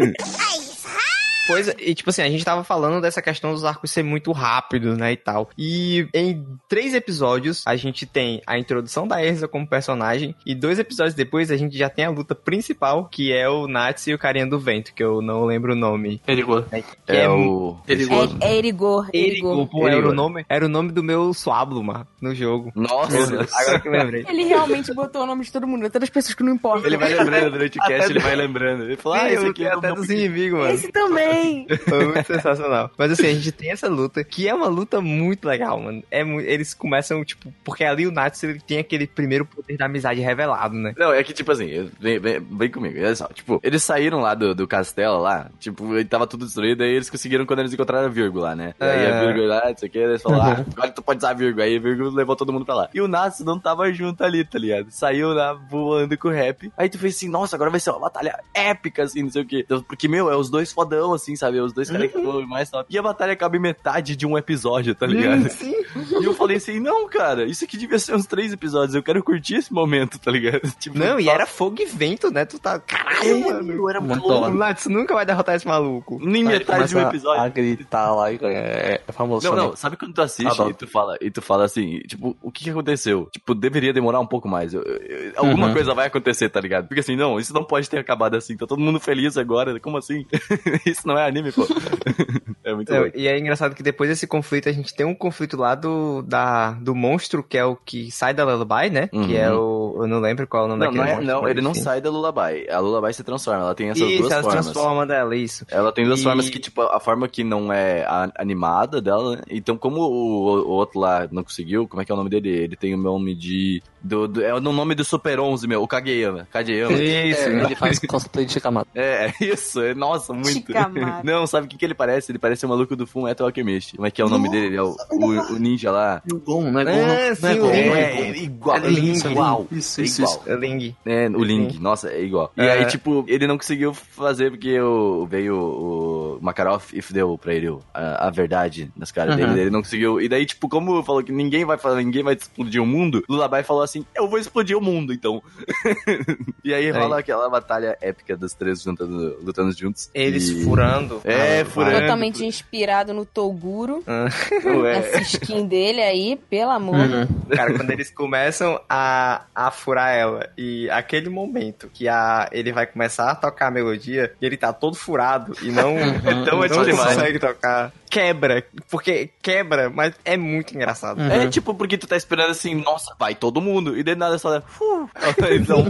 Pois, 1.48 1.68
é, 1.68 1.76
e 1.80 1.96
tipo 1.96 2.10
assim, 2.10 2.22
a 2.22 2.30
gente 2.30 2.44
tava 2.44 2.64
falando 2.64 3.02
dessa 3.02 3.22
questão 3.22 3.54
dos 3.54 3.64
arcos 3.64 3.90
ser 3.92 4.04
muito 4.04 4.32
rápidos, 4.32 4.98
né, 4.98 5.14
e 5.14 5.18
tal. 5.18 5.50
E 5.58 6.08
em 6.14 6.46
três 6.68 6.94
episódios, 6.94 7.64
a 7.66 7.76
gente 7.76 8.06
tem 8.06 8.42
a 8.46 8.58
introdução 8.60 9.08
da 9.08 9.24
Erza 9.24 9.48
como 9.48 9.66
personagem, 9.68 10.36
e 10.46 10.54
dois 10.54 10.78
episódios 10.80 11.16
depois, 11.16 11.50
a 11.52 11.58
gente 11.58 11.78
já 11.78 11.90
tem 11.90 12.06
a 12.06 12.10
luta 12.10 12.36
principal, 12.36 13.06
que 13.06 13.32
é 13.34 13.48
o 13.50 13.68
Natsu 13.68 14.10
e 14.10 14.14
o 14.14 14.18
carinha 14.20 14.46
do 14.46 14.60
vento, 14.60 14.94
que 14.94 15.04
eu 15.04 15.22
não 15.22 15.46
lembro 15.46 15.74
o 15.74 15.76
nome. 15.76 16.22
Erigor. 16.28 16.66
que 16.70 16.84
É, 17.08 17.28
mu- 17.28 17.70
o. 17.70 17.80
Erigor. 17.88 18.30
É, 18.42 18.48
é 18.48 18.58
Erigor, 18.58 19.08
Erigo, 19.14 19.48
Erigor. 19.54 19.68
pô, 19.68 19.88
era 19.88 19.96
Erigor. 19.96 20.12
o 20.12 20.16
nome, 20.16 20.46
era 20.50 20.66
o 20.66 20.70
nome 20.70 20.92
do 20.92 21.04
meu 21.04 21.34
Swablu, 21.34 21.84
mano, 21.84 22.08
no 22.22 22.36
jogo. 22.36 22.72
Nossa! 22.76 23.18
Agora 23.54 23.80
que 23.80 23.88
eu 23.88 23.92
lembrei. 23.92 24.26
Ele 24.28 24.44
realmente 24.44 24.94
botou 24.94 25.24
o 25.24 25.26
nome 25.26 25.46
de 25.46 25.52
todo 25.52 25.66
mundo, 25.68 25.86
até 25.86 25.98
das 26.00 26.10
pessoas 26.10 26.34
que 26.36 26.44
não 26.44 26.54
importam. 26.54 26.86
Ele 26.86 26.98
vai 26.98 27.14
lembrando 27.14 27.52
durante 27.52 27.78
o 27.78 27.82
cast, 27.82 27.96
Até 28.04 28.12
ele 28.12 28.20
vai 28.20 28.36
lembrando. 28.36 28.84
Ele 28.84 28.98
fala, 28.98 29.22
ah, 29.24 29.32
esse 29.32 29.46
aqui 29.46 29.66
é 29.66 29.74
o 29.76 29.78
até 29.78 29.90
nome 29.90 30.02
dos 30.02 30.10
inimigos, 30.10 30.60
mano. 30.60 30.74
Esse 30.74 30.92
também. 30.92 31.37
Foi 31.88 32.06
muito 32.06 32.26
sensacional. 32.26 32.92
Mas 32.98 33.12
assim, 33.12 33.28
a 33.28 33.34
gente 33.34 33.52
tem 33.52 33.72
essa 33.72 33.88
luta, 33.88 34.24
que 34.24 34.48
é 34.48 34.54
uma 34.54 34.68
luta 34.68 35.02
muito 35.02 35.48
legal, 35.48 35.80
mano. 35.80 36.04
É 36.12 36.22
eles 36.22 36.74
começam, 36.74 37.24
tipo, 37.24 37.54
porque 37.64 37.84
ali 37.84 38.06
o 38.08 38.12
Natsu 38.12 38.46
ele 38.48 38.60
tem 38.60 38.80
aquele 38.80 39.08
primeiro 39.08 39.46
poder 39.46 39.78
da 39.78 39.86
amizade 39.86 40.20
revelado, 40.22 40.76
né? 40.76 40.94
Não, 40.98 41.14
é 41.14 41.24
que, 41.24 41.34
tipo 41.34 41.52
assim, 41.52 41.90
vem, 42.00 42.20
vem, 42.20 42.40
vem 42.40 42.72
comigo. 42.72 42.98
Olha 43.00 43.16
só, 43.16 43.28
tipo, 43.28 43.60
eles 43.64 43.84
saíram 43.84 44.20
lá 44.20 44.34
do, 44.34 44.54
do 44.54 44.68
castelo 44.68 45.20
lá, 45.20 45.50
tipo, 45.60 45.96
ele 45.96 46.06
tava 46.06 46.28
tudo 46.28 46.46
destruído, 46.46 46.84
aí 46.84 46.92
eles 46.92 47.10
conseguiram 47.10 47.46
quando 47.46 47.60
eles 47.60 47.74
encontraram 47.74 48.06
a 48.08 48.10
vírgula, 48.10 48.56
né? 48.56 48.74
E 48.80 48.84
aí 48.84 49.06
a 49.06 49.10
É. 49.10 49.26
vírgula 49.26 49.48
lá, 49.56 49.70
não 49.70 49.78
sei 49.78 49.90
o 49.90 49.92
que, 49.92 49.98
eles 50.00 50.22
falaram, 50.22 50.64
ah, 50.64 50.66
agora 50.74 50.92
tu 50.92 51.02
pode 51.02 51.18
usar 51.20 51.32
a 51.32 51.34
vírgula. 51.34 51.66
Aí 51.66 51.78
a 51.78 51.80
vírgula 51.80 52.12
levou 52.12 52.36
todo 52.36 52.52
mundo 52.54 52.66
pra 52.66 52.76
lá. 52.76 52.90
E 52.94 53.02
o 53.02 53.08
Natsu 53.08 53.44
não 53.46 53.60
tava 53.60 53.92
junto 53.92 54.24
ali, 54.24 54.44
tá 54.44 54.58
ligado? 54.60 54.88
Saiu 54.90 55.34
lá 55.34 55.54
voando 55.54 56.18
com 56.18 56.28
o 56.28 56.32
rap. 56.32 56.72
Aí 56.78 56.90
tu 56.90 56.98
fez 56.98 57.16
assim, 57.16 57.30
nossa, 57.30 57.56
agora 57.56 57.70
vai 57.72 57.80
ser 57.80 57.90
uma 57.92 58.00
batalha 58.00 58.40
épica, 58.54 59.04
assim, 59.04 59.24
não 59.24 59.30
sei 59.30 59.42
o 59.42 59.46
que. 59.46 59.66
Porque, 59.88 60.08
meu, 60.08 60.30
é 60.32 60.36
os 60.36 60.50
dois 60.50 60.72
fodão, 60.72 61.14
assim, 61.14 61.27
sabe? 61.36 61.58
É 61.58 61.62
os 61.62 61.74
dois 61.74 61.90
caras 61.90 62.12
que 62.12 62.22
foram 62.22 62.48
mais 62.48 62.70
top. 62.70 62.86
E 62.94 62.98
a 62.98 63.02
batalha 63.02 63.34
acaba 63.34 63.56
em 63.58 63.60
metade 63.60 64.16
de 64.16 64.26
um 64.26 64.38
episódio, 64.38 64.94
tá 64.96 65.06
ligado? 65.06 65.50
Sim. 65.50 65.74
E 66.22 66.26
eu 66.26 66.34
falei 66.34 66.58
assim, 66.58 66.80
não, 66.80 67.08
cara, 67.10 67.46
isso 67.46 67.64
aqui 67.66 67.78
devia 67.78 68.00
ser 68.00 68.16
uns 68.16 68.26
três 68.26 68.54
episódios. 68.54 68.96
Eu 68.96 69.04
quero 69.04 69.24
curtir 69.24 69.56
esse 69.56 69.74
momento, 69.74 70.20
tá 70.20 70.32
ligado? 70.32 70.62
Tipo, 70.80 70.98
Não, 70.98 71.20
e 71.20 71.28
era 71.30 71.46
fogo 71.46 71.82
e 71.82 71.86
vento, 71.86 72.30
né? 72.32 72.46
Tu 72.46 72.60
tá. 72.60 72.80
Caralho, 72.80 73.40
mano. 73.42 73.90
era 73.90 74.00
muito 74.00 74.26
O 74.26 74.30
da 74.30 74.36
hora. 74.36 74.54
Natsu 74.54 74.90
nunca 74.90 75.14
vai 75.14 75.26
derrotar 75.26 75.56
esse 75.56 75.68
maluco. 75.68 76.20
Nem 76.22 76.44
metade 76.44 76.90
de 76.90 76.96
um 76.98 77.02
episódio. 77.02 77.42
A 77.42 77.50
gritar 77.50 78.14
lá 78.14 78.32
é, 78.32 79.02
é 79.08 79.12
famoso. 79.12 79.48
Não, 79.50 79.56
não, 79.56 79.76
sabe 79.76 79.98
quando 79.98 80.14
tu 80.14 80.22
assiste 80.22 80.48
Adoro. 80.48 80.70
e 80.72 80.74
tu 80.74 80.88
fala, 80.88 81.18
e 81.20 81.32
tu 81.32 81.42
fala 81.42 81.66
assim, 81.66 82.00
tipo, 82.02 82.38
o 82.42 82.52
que 82.52 82.64
que 82.66 82.70
aconteceu? 82.70 83.28
Tipo, 83.32 83.56
deveria 83.56 83.92
demorar 83.94 84.20
um 84.20 84.28
pouco 84.28 84.48
mais. 84.48 84.74
Eu- 84.74 84.84
eu- 84.84 85.34
alguma 85.36 85.68
Uhum. 85.68 85.74
coisa 85.74 85.94
vai 85.94 86.08
acontecer, 86.08 86.50
tá 86.50 86.62
ligado? 86.62 86.88
Porque 86.88 87.00
assim, 87.00 87.16
não, 87.16 87.40
isso 87.40 87.54
não 87.54 87.64
pode 87.64 87.90
ter 87.90 87.98
acabado 87.98 88.36
assim. 88.36 88.56
Tá 88.56 88.68
todo 88.68 88.80
mundo 88.80 89.00
feliz 89.00 89.38
agora, 89.38 89.80
como 89.80 89.98
assim? 89.98 90.26
isso 90.86 91.08
não 91.08 91.17
não 91.18 91.24
é 91.24 91.28
anime, 91.28 91.52
pô. 91.52 91.66
é 92.64 92.74
muito 92.74 92.92
Não, 92.92 93.02
louco. 93.02 93.18
e 93.18 93.28
é 93.28 93.38
engraçado 93.38 93.74
que 93.76 93.84
depois 93.84 94.10
desse 94.10 94.28
conflito 94.28 94.70
a 94.70 94.72
gente 94.72 94.94
tem 94.96 95.06
um 95.06 95.16
conflito 95.16 95.58
lá 95.58 95.76
do, 95.76 96.22
da, 96.22 96.72
do 96.72 96.94
monstro, 96.96 97.44
que 97.44 97.58
é 97.58 97.66
o 97.66 97.76
que 97.76 98.12
sai 98.12 98.34
da 98.34 98.44
Lullaby, 98.44 98.90
né? 98.90 99.10
Uhum. 99.14 99.28
Que 99.28 99.36
é 99.38 99.52
o. 99.52 99.98
Eu 100.00 100.08
não 100.08 100.20
lembro 100.20 100.46
qual 100.48 100.64
é 100.64 100.66
o 100.66 100.70
nome 100.70 100.86
Não, 100.86 100.92
não, 100.92 100.98
daquele 100.98 101.12
é, 101.12 101.16
monstro. 101.26 101.42
não 101.42 101.50
ele 101.50 101.62
não 101.62 101.72
enfim. 101.72 101.82
sai 101.82 102.02
da 102.02 102.10
Lullaby. 102.10 102.70
A 102.70 102.80
Lullaby 102.80 103.14
se 103.14 103.24
transforma, 103.24 103.62
ela 103.64 103.76
tem 103.76 103.90
essas 103.90 104.08
Isso, 104.08 104.20
duas 104.20 104.32
ela 104.32 104.42
se 104.44 104.48
formas. 104.50 104.66
transforma 104.66 105.06
dela, 105.08 105.36
isso. 105.36 105.66
Ela 105.72 105.92
tem 105.92 106.06
duas 106.06 106.20
E- 106.20 106.24
formas 106.24 106.50
que, 106.50 106.60
tipo, 106.60 106.82
a 106.82 107.00
forma 107.00 107.28
que 107.28 107.44
não 107.44 107.72
é 107.74 108.04
a- 108.04 108.32
animada 108.38 109.02
dela, 109.02 109.38
né? 109.38 109.42
Então, 109.50 109.78
como 109.78 110.02
o, 110.02 110.66
o 110.66 110.70
outro 110.72 111.00
lá 111.00 111.28
não 111.32 111.44
conseguiu, 111.44 111.88
como 111.88 112.02
é 112.02 112.06
que 112.06 112.12
é 112.12 112.16
o 112.16 112.18
nome 112.18 112.30
dele? 112.30 112.50
Ele 112.50 112.76
tem 112.76 112.94
o 112.94 112.98
nome 112.98 113.34
de. 113.34 113.82
Do, 114.04 114.28
do- 114.28 114.44
é 114.44 114.54
o 114.54 114.60
nome 114.60 114.94
do 114.96 115.04
Super 115.04 115.40
11, 115.40 115.68
meu, 115.68 115.82
o 115.82 115.88
Kageyama. 115.88 116.48
Kageyama. 116.52 116.94
Isso, 116.94 117.42
É, 117.50 117.64
ele 117.66 117.76
faz 117.76 118.00
cosplay 118.00 118.46
de 118.46 118.54
Shikamaru. 118.54 118.88
É, 118.94 119.28
é 119.28 119.34
isso, 119.46 119.82
é, 119.82 119.94
nossa, 119.96 120.32
muito. 120.34 120.50
Shikamaru. 120.50 121.07
Não, 121.24 121.46
sabe 121.48 121.66
o 121.66 121.70
que, 121.70 121.78
que 121.78 121.86
ele 121.86 121.94
parece? 121.94 122.32
Ele 122.32 122.40
parece 122.40 122.66
o 122.66 122.70
maluco 122.70 122.96
do 122.96 123.06
Full 123.08 123.24
Metal 123.24 123.48
Alchemist. 123.48 123.96
Como 123.96 124.08
é 124.08 124.12
que 124.12 124.22
é 124.22 124.26
o 124.26 124.30
nome 124.30 124.50
dele? 124.50 124.66
Ele 124.68 124.76
é 124.78 124.82
o, 124.84 124.96
o, 125.12 125.26
o 125.54 125.60
ninja 125.60 125.92
lá. 125.92 126.22
O 126.32 126.38
Gon, 126.40 126.72
não 126.72 126.80
é 126.82 126.86
Gon, 126.86 126.92
É, 126.92 126.96
não. 127.02 127.08
Não 127.08 127.14
é 127.14 127.36
sim, 127.36 127.60
Gon, 127.60 127.70
é 127.70 127.80
É, 127.80 127.90
Gon. 128.16 128.24
é 128.24 128.38
igual, 128.38 128.78
É 128.78 128.80
é 128.80 128.90
Ling, 128.90 129.14
igual. 129.18 129.68
Isso, 129.72 130.02
é 130.02 130.04
isso, 130.04 130.22
igual. 130.22 130.38
isso. 130.38 130.50
É 130.50 130.56
Ling. 130.56 130.96
É, 131.06 131.28
o 131.30 131.44
Ling, 131.44 131.80
nossa, 131.80 132.10
é 132.10 132.22
igual. 132.24 132.52
E 132.58 132.62
É. 132.62 132.72
aí, 132.72 132.86
tipo, 132.86 133.24
ele 133.28 133.48
não 133.48 133.58
conseguiu 133.58 133.94
fazer 133.94 134.52
porque 134.52 134.80
o, 134.80 135.26
veio 135.26 135.56
o 135.58 136.40
Makarov 136.42 136.84
e 136.94 137.02
deu 137.14 137.38
pra 137.38 137.54
ele 137.54 137.68
a, 137.94 138.28
a 138.28 138.30
verdade 138.30 138.92
nas 138.96 139.12
caras 139.12 139.36
Uhum. 139.38 139.48
dele. 139.48 139.62
Ele 139.62 139.70
não 139.70 139.82
conseguiu. 139.82 140.22
E 140.22 140.28
daí, 140.30 140.46
tipo, 140.46 140.68
como 140.70 141.02
falou 141.04 141.24
que 141.24 141.32
ninguém 141.32 141.66
vai 141.66 141.78
falar, 141.78 141.96
ninguém 141.98 142.24
vai 142.24 142.34
explodir 142.36 142.82
o 142.82 142.86
mundo, 142.86 143.24
Lullaby 143.30 143.64
falou 143.64 143.82
assim: 143.84 144.06
eu 144.16 144.28
vou 144.30 144.40
explodir 144.40 144.78
o 144.78 144.82
mundo, 144.82 145.14
então. 145.14 145.42
e 146.64 146.74
aí 146.74 146.90
rola 146.92 147.20
aquela 147.20 147.50
batalha 147.50 147.98
épica 148.02 148.36
dos 148.36 148.54
três 148.54 148.82
juntando, 148.82 149.38
lutando 149.44 149.72
juntos. 149.72 150.10
Eles 150.14 150.50
E- 150.50 150.64
furando. 150.90 151.22
É, 151.24 151.62
a- 151.62 151.66
furando. 151.66 152.00
Totalmente 152.02 152.46
inspirado 152.46 153.14
no 153.14 153.26
Toguro. 153.26 154.04
Ué. 154.82 154.98
Essa 154.98 155.22
skin 155.22 155.66
dele 155.68 156.02
aí, 156.02 156.40
pelo 156.50 156.72
amor. 156.72 156.96
Uhum. 156.96 157.28
Cara, 157.56 157.74
quando 157.74 157.92
eles 157.92 158.10
começam 158.10 158.80
a, 158.90 159.42
a 159.56 159.72
furar 159.72 160.16
ela 160.16 160.50
e 160.58 160.90
aquele 160.90 161.30
momento 161.30 161.90
que 161.94 162.08
a, 162.08 162.48
ele 162.52 162.72
vai 162.72 162.86
começar 162.86 163.32
a 163.32 163.36
tocar 163.36 163.68
a 163.68 163.72
melodia 163.72 164.32
e 164.42 164.46
ele 164.46 164.58
tá 164.58 164.72
todo 164.74 164.96
furado 164.96 165.54
e 165.62 165.72
não, 165.72 165.96
Então 166.42 166.64
é 166.64 166.68
não 166.70 166.86
consegue 166.86 167.40
tocar, 167.40 167.92
quebra. 168.10 168.64
Porque 168.90 169.30
quebra, 169.42 169.90
mas 169.90 170.14
é 170.26 170.38
muito 170.38 170.74
engraçado. 170.76 171.22
É 171.22 171.48
tipo 171.48 171.74
porque 171.74 171.98
tu 171.98 172.08
tá 172.08 172.16
esperando 172.16 172.52
assim, 172.52 172.76
nossa, 172.76 173.14
vai 173.20 173.36
todo 173.36 173.62
mundo. 173.62 173.98
E 173.98 174.04
de 174.04 174.16
nada 174.16 174.38
só. 174.38 174.62
"Fu". 174.62 175.10
Então, 175.52 175.86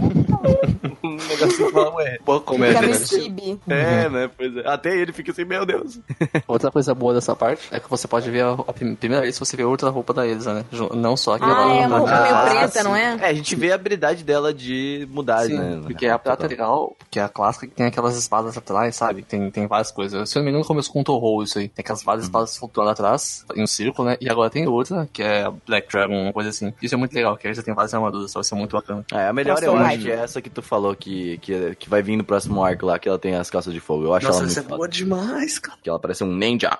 um 1.08 1.16
negocinho 1.16 1.66
que 1.68 1.72
fala, 1.72 1.94
ué. 1.94 2.18
Pô, 2.24 2.36
é, 2.36 2.58
no 2.58 2.58
né? 2.88 3.58
É, 3.68 4.08
né? 4.08 4.30
Pois 4.36 4.56
é. 4.56 4.68
Até 4.68 4.96
ele 4.96 5.12
fica 5.12 5.32
assim, 5.32 5.44
meu 5.44 5.64
Deus. 5.66 5.98
Outra 6.46 6.70
coisa 6.70 6.94
boa 6.94 7.14
dessa 7.14 7.34
parte 7.34 7.62
é 7.70 7.80
que 7.80 7.88
você 7.88 8.06
pode 8.08 8.30
ver 8.30 8.42
a, 8.44 8.52
a 8.52 8.72
prim- 8.72 8.94
primeira 8.94 9.22
vez 9.22 9.36
que 9.38 9.44
você 9.44 9.56
vê 9.56 9.64
outra 9.64 9.90
roupa 9.90 10.12
da 10.14 10.26
Elsa, 10.26 10.54
né? 10.54 10.64
Não 10.94 11.16
só 11.16 11.34
aquela 11.34 11.52
Ah, 11.52 11.76
é 11.82 11.86
uma 11.86 11.98
roupa 11.98 12.20
meio 12.20 12.34
Ah, 12.34 12.44
preta, 12.50 12.78
sim. 12.78 12.84
não 12.84 12.96
é? 12.96 13.16
É, 13.20 13.26
a 13.26 13.32
gente 13.34 13.54
vê 13.56 13.72
a 13.72 13.74
habilidade 13.74 14.24
dela 14.24 14.52
de 14.52 15.06
mudar, 15.10 15.44
Sim, 15.44 15.56
né? 15.58 15.80
porque 15.84 16.06
a 16.06 16.18
prata 16.18 16.46
é 16.46 16.48
legal, 16.48 16.94
porque 16.98 17.18
a 17.20 17.28
clássica 17.28 17.66
que 17.66 17.74
tem 17.74 17.86
aquelas 17.86 18.16
espadas 18.16 18.56
atrás, 18.56 18.96
sabe? 18.96 19.22
Tem, 19.22 19.50
tem 19.50 19.66
várias 19.66 19.90
coisas. 19.90 20.28
Se 20.28 20.36
eu 20.36 20.40
não 20.40 20.44
me 20.44 20.50
engano, 20.50 20.64
começou 20.64 20.92
com 20.92 21.00
o 21.00 21.04
Toho 21.04 21.42
isso 21.42 21.58
aí. 21.58 21.68
Tem 21.68 21.82
aquelas 21.82 22.02
várias 22.02 22.24
espadas 22.24 22.56
flutuando 22.56 22.90
atrás, 22.90 23.44
em 23.54 23.62
um 23.62 23.66
círculo, 23.66 24.08
né? 24.08 24.16
E 24.20 24.28
agora 24.28 24.50
tem 24.50 24.66
outra, 24.66 25.08
que 25.12 25.22
é 25.22 25.44
a 25.44 25.50
Black 25.50 25.88
Dragon, 25.90 26.22
uma 26.22 26.32
coisa 26.32 26.50
assim. 26.50 26.72
Isso 26.82 26.94
é 26.94 26.98
muito 26.98 27.12
legal, 27.14 27.36
que 27.36 27.48
aí 27.48 27.54
já 27.54 27.62
tem 27.62 27.74
várias 27.74 27.94
armaduras, 27.94 28.30
só 28.30 28.40
vai 28.40 28.44
ser 28.44 28.54
muito 28.54 28.72
bacana. 28.76 29.04
É, 29.12 29.28
a 29.28 29.32
melhor 29.32 29.62
eu 29.62 29.76
acho 29.76 29.98
que 29.98 30.10
é 30.10 30.14
essa 30.16 30.40
que 30.42 30.50
tu 30.50 30.62
falou 30.62 30.90
que, 30.98 31.38
que, 31.38 31.74
que 31.76 31.88
vai 31.88 32.02
vir 32.02 32.16
no 32.16 32.24
próximo 32.24 32.62
arco 32.62 32.86
lá, 32.86 32.98
que 32.98 33.08
ela 33.08 33.18
tem 33.18 33.34
as 33.34 33.48
calças 33.48 33.72
de 33.72 33.80
fogo. 33.80 34.04
Eu 34.04 34.14
acho 34.14 34.26
Nossa, 34.26 34.40
ela 34.40 34.46
essa 34.48 34.60
é 34.60 34.62
muito 34.62 34.68
foda. 34.70 34.76
boa 34.76 34.88
demais, 34.88 35.58
cara. 35.58 35.78
Que 35.82 35.88
ela 35.88 35.98
parece 35.98 36.24
um 36.24 36.34
ninja. 36.34 36.78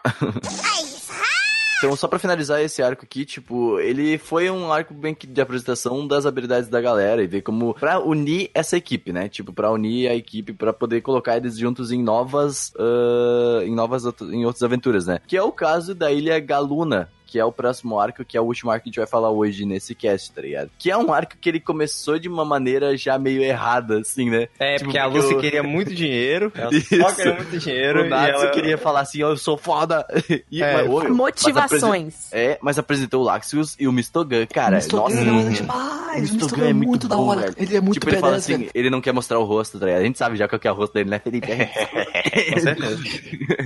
Então, 1.79 1.95
só 1.95 2.09
pra 2.09 2.19
finalizar 2.19 2.61
esse 2.61 2.83
arco 2.83 3.05
aqui, 3.05 3.25
tipo, 3.25 3.79
ele 3.79 4.19
foi 4.19 4.51
um 4.51 4.73
arco 4.73 4.93
bem 4.93 5.15
que 5.15 5.29
de 5.29 5.41
apresentação 5.41 6.09
das 6.09 6.27
habilidades 6.27 6.69
da 6.69 6.81
galera 6.81 7.23
e 7.23 7.27
ver 7.29 7.43
como 7.43 7.73
pra 7.73 8.01
unir 8.01 8.51
essa 8.53 8.77
equipe, 8.77 9.13
né? 9.13 9.29
Tipo, 9.29 9.53
pra 9.53 9.71
unir 9.71 10.09
a 10.09 10.15
equipe 10.17 10.53
pra 10.53 10.73
poder 10.73 11.03
colocar 11.03 11.37
eles 11.37 11.57
juntos 11.57 11.93
em 11.93 12.03
novas 12.03 12.73
ah, 12.77 13.63
em 13.65 13.77
novas 13.77 14.03
em 14.23 14.45
outras 14.45 14.65
aventuras, 14.65 15.07
né? 15.07 15.21
Que 15.25 15.37
é 15.37 15.43
o 15.43 15.53
caso 15.53 15.95
da 15.95 16.11
Ilha 16.11 16.41
Galuna. 16.41 17.09
Que 17.31 17.39
é 17.39 17.45
o 17.45 17.53
próximo 17.53 18.01
arco, 18.01 18.25
que 18.25 18.37
é 18.39 18.41
o 18.41 18.45
último 18.45 18.71
arco 18.71 18.85
que 18.85 18.89
a 18.89 18.91
gente 18.91 18.97
vai 18.99 19.07
falar 19.07 19.31
hoje 19.31 19.67
nesse 19.67 19.95
cast, 19.95 20.33
tá 20.33 20.41
ligado? 20.41 20.71
Que 20.79 20.91
é 20.91 20.97
um 20.97 21.13
arco 21.13 21.37
que 21.39 21.47
ele 21.49 21.61
começou 21.61 22.19
de 22.19 22.27
uma 22.29 22.43
maneira 22.45 22.97
já 22.97 23.19
meio 23.19 23.43
errada, 23.43 23.99
assim, 24.01 24.31
né? 24.31 24.49
É, 24.59 24.77
Tipo, 24.77 24.85
porque 24.87 24.99
a 24.99 25.05
Lucy 25.07 25.35
eu- 25.35 25.41
queria 25.41 25.63
muito 25.63 25.95
dinheiro. 25.95 26.51
Ela 26.57 26.73
Isso. 26.75 26.97
só 26.97 27.13
queria 27.15 27.35
muito 27.35 27.59
dinheiro. 27.59 28.03
o 28.03 28.07
e 28.07 28.09
Natsu 28.09 28.43
ela... 28.45 28.51
queria 28.51 28.79
falar 28.79 29.01
assim, 29.01 29.23
ó, 29.23 29.29
eu 29.31 29.37
sou 29.37 29.59
foda. 29.59 30.07
E, 30.51 30.63
É, 30.63 30.73
mas, 30.83 30.89
mas 30.89 31.11
Motivações. 31.11 32.33
é, 32.33 32.59
mas 32.63 32.79
apresentou 32.79 33.21
o 33.21 33.25
Laxius 33.25 33.77
e 33.79 33.87
o 33.87 33.93
Mistogan, 33.93 34.47
cara. 34.47 34.77
Mistogan 34.77 35.03
nossa, 35.03 35.17
é 35.21 35.51
demais. 35.51 36.31
o 36.31 36.35
Mistogan 36.35 36.35
Mistogan 36.39 36.69
é 36.69 36.73
muito 36.73 37.09
da 37.09 37.17
bom, 37.17 37.29
hora. 37.29 37.41
velho. 37.43 37.55
Ele 37.59 37.77
é 37.77 37.81
muito 37.81 37.95
tipo, 37.95 38.09
ele 38.09 38.17
fala 38.19 38.37
assim, 38.37 38.57
velho. 38.57 38.71
ele 38.75 38.89
não 38.91 39.01
quer 39.01 39.13
mostrar 39.13 39.39
o 39.39 39.45
rosto, 39.45 39.79
tá 39.79 39.85
ligado? 39.87 40.01
A 40.01 40.05
gente 40.05 40.19
sabe 40.19 40.37
já 40.37 40.49
qual 40.49 40.59
que 40.59 40.67
é 40.69 40.73
o 40.73 40.75
rosto 40.75 40.95
dele, 40.95 41.11
né, 41.11 41.19
Felipe? 41.19 41.47
Com 42.55 42.61
certeza. 42.61 42.99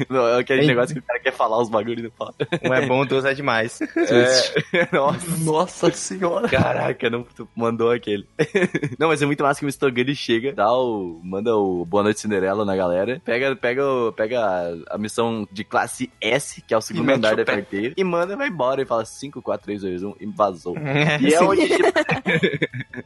não, 0.09 0.27
é 0.29 0.41
aquele 0.41 0.67
negócio 0.67 0.95
que 0.95 1.01
o 1.01 1.03
cara 1.05 1.21
quer 1.21 1.33
falar 1.33 1.61
os 1.61 1.69
bagulhos 1.69 2.01
e 2.01 2.03
não 2.05 2.11
fala. 2.11 2.35
Um 2.65 2.75
é 2.75 2.87
bom, 2.87 3.05
dois 3.07 3.25
é 3.25 3.35
demais. 3.35 3.52
É, 4.73 4.89
nossa. 4.93 5.45
Nossa 5.45 5.91
senhora. 5.93 6.49
Caraca, 6.49 7.09
não 7.11 7.23
tu 7.25 7.49
mandou 7.55 7.91
aquele. 7.91 8.27
não, 8.99 9.09
mas 9.09 9.21
é 9.23 9.27
muito 9.27 9.43
massa 9.43 9.61
que 9.61 9.65
o 9.65 9.67
Mistogan 9.67 10.01
ele 10.01 10.15
chega, 10.15 10.53
dá 10.53 10.73
o, 10.73 11.21
manda 11.23 11.55
o 11.57 11.85
Boa 11.85 12.03
Noite 12.03 12.21
Cinderela 12.21 12.65
na 12.65 12.75
galera, 12.77 13.21
pega, 13.25 13.55
pega, 13.57 13.85
o- 13.87 14.13
pega 14.13 14.41
a, 14.45 14.95
a 14.95 14.99
missão 14.99 15.47
de 15.53 15.65
classe 15.65 16.11
S, 16.21 16.63
que 16.63 16.73
é 16.75 16.77
o 16.77 16.81
segundo 16.81 17.05
mete 17.07 17.17
andar 17.17 17.37
da 17.37 17.45
carteira, 17.45 17.95
e 17.97 18.05
manda 18.05 18.33
e 18.33 18.37
vai 18.37 18.49
embora 18.49 18.83
e 18.83 18.87
fala 18.87 19.05
5, 19.05 19.41
4, 19.43 19.65
3, 19.65 19.83
2, 19.83 20.03
1 20.03 20.15
e 20.21 20.27
vazou. 20.27 20.77
E 21.21 21.35
é 21.35 21.41
onde. 21.43 21.63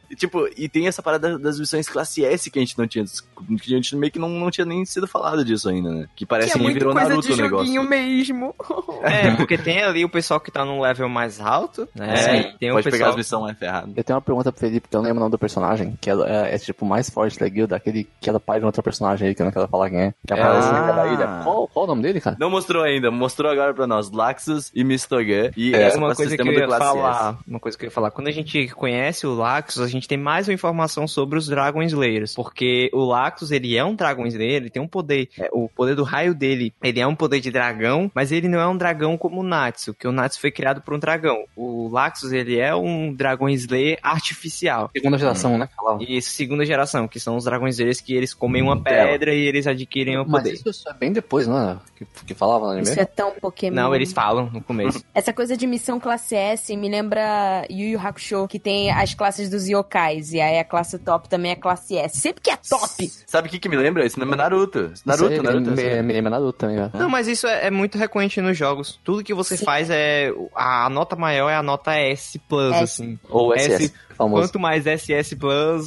e, 0.09 0.15
tipo, 0.15 0.47
e 0.57 0.67
tem 0.69 0.87
essa 0.87 1.01
parada 1.01 1.37
das 1.37 1.59
missões 1.59 1.87
classe 1.87 2.23
S 2.23 2.49
que 2.49 2.59
a 2.59 2.61
gente 2.61 2.77
não 2.77 2.87
tinha. 2.87 3.03
Que 3.05 3.73
a 3.73 3.77
gente 3.77 3.95
meio 3.95 4.11
que 4.11 4.19
não, 4.19 4.29
não 4.29 4.51
tinha 4.51 4.65
nem 4.65 4.83
sido 4.85 5.07
falado 5.07 5.43
disso 5.43 5.69
ainda, 5.69 5.91
né? 5.91 6.07
Que 6.15 6.25
parece 6.25 6.53
que 6.53 6.59
é 6.59 6.67
que 6.67 6.73
virou 6.73 6.93
coisa 6.93 7.09
Naruto 7.09 7.27
de 7.27 7.33
o 7.33 7.43
negócio. 7.43 7.83
mesmo. 7.83 8.55
É, 9.01 9.35
porque 9.35 9.57
tem 9.57 9.83
ali 9.83 10.03
o 10.05 10.09
pessoal 10.09 10.36
que 10.39 10.51
tá 10.51 10.63
num 10.65 10.81
level 10.81 11.09
mais 11.09 11.39
alto, 11.39 11.87
né? 11.95 12.13
É, 12.13 12.43
tem 12.59 12.71
o 12.71 12.75
pode 12.75 12.83
pegar 12.85 12.97
pessoal... 12.97 13.09
as 13.09 13.15
missões 13.15 13.41
mais 13.43 13.57
ferradas. 13.57 13.91
Eu 13.95 14.03
tenho 14.03 14.15
uma 14.15 14.21
pergunta 14.21 14.51
pro 14.51 14.59
Felipe, 14.59 14.87
que 14.89 14.95
eu 14.95 14.99
não 14.99 15.05
lembro 15.05 15.19
o 15.19 15.21
nome 15.21 15.31
do 15.31 15.37
personagem, 15.39 15.97
que 15.99 16.09
ela 16.09 16.27
é, 16.29 16.55
é, 16.55 16.57
tipo 16.57 16.85
o 16.85 16.87
mais 16.87 17.09
forte 17.09 17.39
da 17.39 17.47
guilda, 17.47 17.75
aquele 17.75 18.07
que 18.19 18.29
era 18.29 18.39
pai 18.39 18.59
de 18.59 18.65
outra 18.65 18.81
personagem 18.83 19.27
aí, 19.27 19.35
que 19.35 19.41
eu 19.41 19.45
não 19.45 19.51
quero 19.51 19.67
falar 19.67 19.89
quem 19.89 19.99
é, 19.99 20.13
que 20.25 20.33
aparece 20.33 20.67
Ah. 20.67 20.71
na 20.71 20.91
da 20.91 21.07
ilha. 21.07 21.27
Qual, 21.43 21.67
qual 21.67 21.85
o 21.85 21.87
nome 21.87 22.01
dele, 22.01 22.21
cara? 22.21 22.37
Não 22.39 22.49
mostrou 22.49 22.83
ainda, 22.83 23.09
mostrou 23.11 23.51
agora 23.51 23.73
pra 23.73 23.87
nós. 23.87 24.11
Laxus 24.11 24.71
e 24.73 24.83
Mistogan. 24.83 25.51
E 25.55 25.73
É, 25.73 25.83
essa 25.83 25.97
uma 25.97 26.13
coisa 26.15 26.35
que 26.35 26.47
eu 26.47 26.53
ia 26.53 26.67
falar, 26.69 27.37
uma 27.47 27.59
coisa 27.59 27.77
que 27.77 27.85
eu 27.85 27.87
ia 27.87 27.91
falar, 27.91 28.11
quando 28.11 28.27
a 28.27 28.31
gente 28.31 28.67
conhece 28.69 29.25
o 29.25 29.33
Laxus, 29.35 29.81
a 29.81 29.87
gente 29.87 30.07
tem 30.07 30.17
mais 30.17 30.47
uma 30.47 30.53
informação 30.53 31.07
sobre 31.07 31.37
os 31.37 31.47
Dragon 31.47 31.81
Slayers, 31.83 32.33
porque 32.35 32.89
o 32.93 33.03
Laxus, 33.05 33.51
ele 33.51 33.75
é 33.77 33.83
um 33.83 33.95
Dragon 33.95 34.25
Slayer, 34.25 34.57
ele 34.57 34.69
tem 34.69 34.81
um 34.81 34.87
poder, 34.87 35.29
é, 35.39 35.49
o 35.51 35.69
poder 35.69 35.95
do 35.95 36.03
raio 36.03 36.33
dele, 36.33 36.73
ele 36.83 36.99
é 36.99 37.07
um 37.07 37.15
poder 37.15 37.39
de 37.39 37.51
dragão, 37.51 38.11
mas 38.13 38.31
ele 38.31 38.47
não 38.47 38.59
é 38.59 38.67
um 38.67 38.77
dragão 38.77 39.17
como 39.17 39.41
o 39.41 39.43
Natsu, 39.43 39.93
que 39.93 40.07
o 40.07 40.11
Natsu 40.11 40.26
foi 40.35 40.51
criado 40.51 40.81
por 40.81 40.93
um 40.93 40.99
dragão. 40.99 41.45
O 41.55 41.87
Laxus, 41.89 42.31
ele 42.31 42.59
é 42.59 42.75
um 42.75 43.13
Dragon 43.13 43.47
Slayer 43.49 43.99
artificial. 44.03 44.89
Segunda 44.95 45.17
geração, 45.17 45.57
né? 45.57 45.69
Falava. 45.75 46.03
E 46.03 46.21
segunda 46.21 46.65
geração, 46.65 47.07
que 47.07 47.19
são 47.19 47.37
os 47.37 47.45
Dragon 47.45 47.67
Slayers 47.67 48.01
que 48.01 48.13
eles 48.15 48.33
comem 48.33 48.61
uma 48.61 48.81
Tela. 48.81 49.11
pedra 49.11 49.33
e 49.33 49.47
eles 49.47 49.67
adquirem 49.67 50.17
o 50.17 50.25
Mas 50.27 50.43
poder. 50.43 50.53
isso, 50.55 50.69
isso 50.69 50.89
é 50.89 50.93
bem 50.93 51.11
depois, 51.13 51.47
não 51.47 51.57
é? 51.59 51.77
Que, 51.95 52.05
que 52.27 52.33
falava 52.33 52.65
no 52.65 52.71
anime? 52.71 52.89
Isso 52.89 52.99
é 52.99 53.05
tão 53.05 53.31
Pokémon. 53.39 53.75
Não, 53.75 53.95
eles 53.95 54.11
falam 54.11 54.49
no 54.51 54.61
começo. 54.61 55.03
Essa 55.13 55.31
coisa 55.31 55.55
de 55.55 55.65
missão 55.67 55.99
classe 55.99 56.35
S 56.35 56.75
me 56.75 56.89
lembra 56.89 57.65
Yu 57.69 57.89
Yu 57.89 57.99
Hakusho, 57.99 58.47
que 58.47 58.59
tem 58.59 58.91
as 58.91 59.13
classes 59.13 59.49
dos 59.49 59.67
yokais. 59.67 60.33
E 60.33 60.41
aí 60.41 60.59
a 60.59 60.63
classe 60.63 60.97
top 60.99 61.29
também 61.29 61.51
é 61.51 61.55
classe 61.55 61.95
S. 61.97 62.19
Sempre 62.19 62.41
que 62.41 62.49
é 62.49 62.57
top! 62.57 63.09
Sabe 63.25 63.47
o 63.47 63.51
que, 63.51 63.59
que 63.59 63.69
me 63.69 63.75
lembra? 63.77 64.05
Isso 64.05 64.19
não 64.19 64.31
é 64.31 64.35
Naruto. 64.35 64.91
Naruto, 65.05 65.33
Isso 65.33 65.43
Naruto. 65.43 65.71
Me, 65.71 66.13
lembra 66.13 66.29
Naruto 66.31 66.53
também, 66.57 66.75
velho. 66.77 66.91
Não, 66.93 67.09
mas 67.09 67.27
isso 67.27 67.47
é, 67.47 67.67
é 67.67 67.71
muito 67.71 67.97
recorrente 67.97 68.39
nos 68.41 68.57
jogos. 68.57 68.99
Tudo 69.03 69.23
que 69.23 69.33
você 69.33 69.57
Sim. 69.57 69.65
faz 69.65 69.89
é. 69.89 70.16
A 70.55 70.89
nota 70.89 71.15
maior 71.15 71.49
é 71.49 71.55
a 71.55 71.63
nota 71.63 71.95
S, 71.95 72.39
S. 72.73 72.83
assim. 72.83 73.19
Ou 73.29 73.53
SS, 73.53 73.85
S, 73.85 73.93
famoso. 74.17 74.43
Quanto 74.43 74.59
mais 74.59 74.83
SS, 74.85 75.37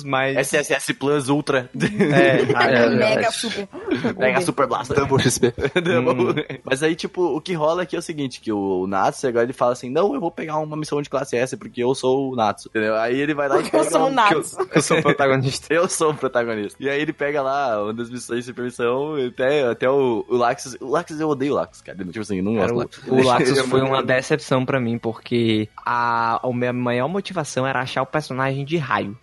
mais. 0.05 0.37
SSS 0.37 0.95
Plus 0.95 1.28
Ultra. 1.28 1.68
É, 1.74 2.47
ah, 2.57 2.70
É, 2.70 2.89
Mega 2.91 3.26
é. 3.26 3.31
super. 3.31 3.68
Mega 4.16 4.41
Super 4.41 4.66
Blaster. 4.66 4.97
Double 4.97 5.18
XP. 5.22 5.53
Mas 6.64 6.83
aí, 6.83 6.95
tipo, 6.95 7.22
o 7.37 7.41
que 7.41 7.53
rola 7.55 7.83
aqui 7.83 7.97
é 7.97 7.99
o 7.99 8.03
seguinte, 8.03 8.41
que 8.41 8.53
o 8.53 8.87
Natsu 8.87 9.26
agora 9.26 9.45
ele 9.45 9.53
fala 9.53 9.72
assim, 9.72 9.91
não, 9.91 10.14
eu 10.14 10.20
vou 10.20 10.31
pegar 10.31 10.59
uma 10.59 10.76
missão 10.76 11.01
de 11.03 11.11
classe 11.11 11.37
S 11.37 11.57
porque 11.57 11.83
eu 11.83 11.95
sou 11.95 12.33
o 12.33 12.37
Natsu, 12.37 12.68
entendeu? 12.68 12.97
Aí 12.97 13.18
ele 13.18 13.35
vai 13.35 13.49
lá 13.49 13.57
e 13.59 13.62
Porque 13.62 13.70
pega... 13.76 13.85
eu 13.85 13.91
sou 13.91 14.07
um- 14.07 14.11
Natsu. 14.12 14.57
eu 14.74 14.83
sou 14.83 14.99
o 14.99 15.03
protagonista. 15.03 15.74
Eu 15.74 15.89
sou 15.89 16.11
o 16.11 16.14
protagonista. 16.14 16.76
E 16.81 16.89
aí 16.89 17.01
ele 17.01 17.12
pega 17.12 17.43
lá 17.43 17.83
uma 17.83 17.93
das 17.95 18.11
missões 18.11 18.45
de 18.45 18.53
permissão, 18.53 19.14
até, 19.16 19.66
até 19.66 19.91
o, 19.91 20.24
o 20.28 20.37
Laxus... 20.37 20.76
O 20.81 20.89
Laxus, 20.91 21.20
eu 21.20 21.28
odeio 21.28 21.53
o 21.53 21.57
Laxus, 21.57 21.83
cara. 21.83 21.99
Tipo 21.99 22.20
assim, 22.20 22.39
eu 22.39 22.45
não 22.45 22.55
gosto 22.55 22.70
do 22.70 22.76
o, 22.76 22.78
Laxus. 22.78 23.09
o 23.09 23.26
Laxus 23.26 23.59
é 23.59 23.62
foi 23.64 23.81
uma 23.83 24.03
decepção 24.03 24.64
pra 24.64 24.81
mim, 24.81 24.99
porque 24.99 25.68
a, 25.85 26.41
a 26.47 26.53
minha 26.53 26.72
maior 26.72 27.09
motivação 27.09 27.66
era 27.66 27.81
achar 27.81 28.03
o 28.03 28.07
personagem 28.07 28.20
de 28.64 28.79
raio. 28.79 29.16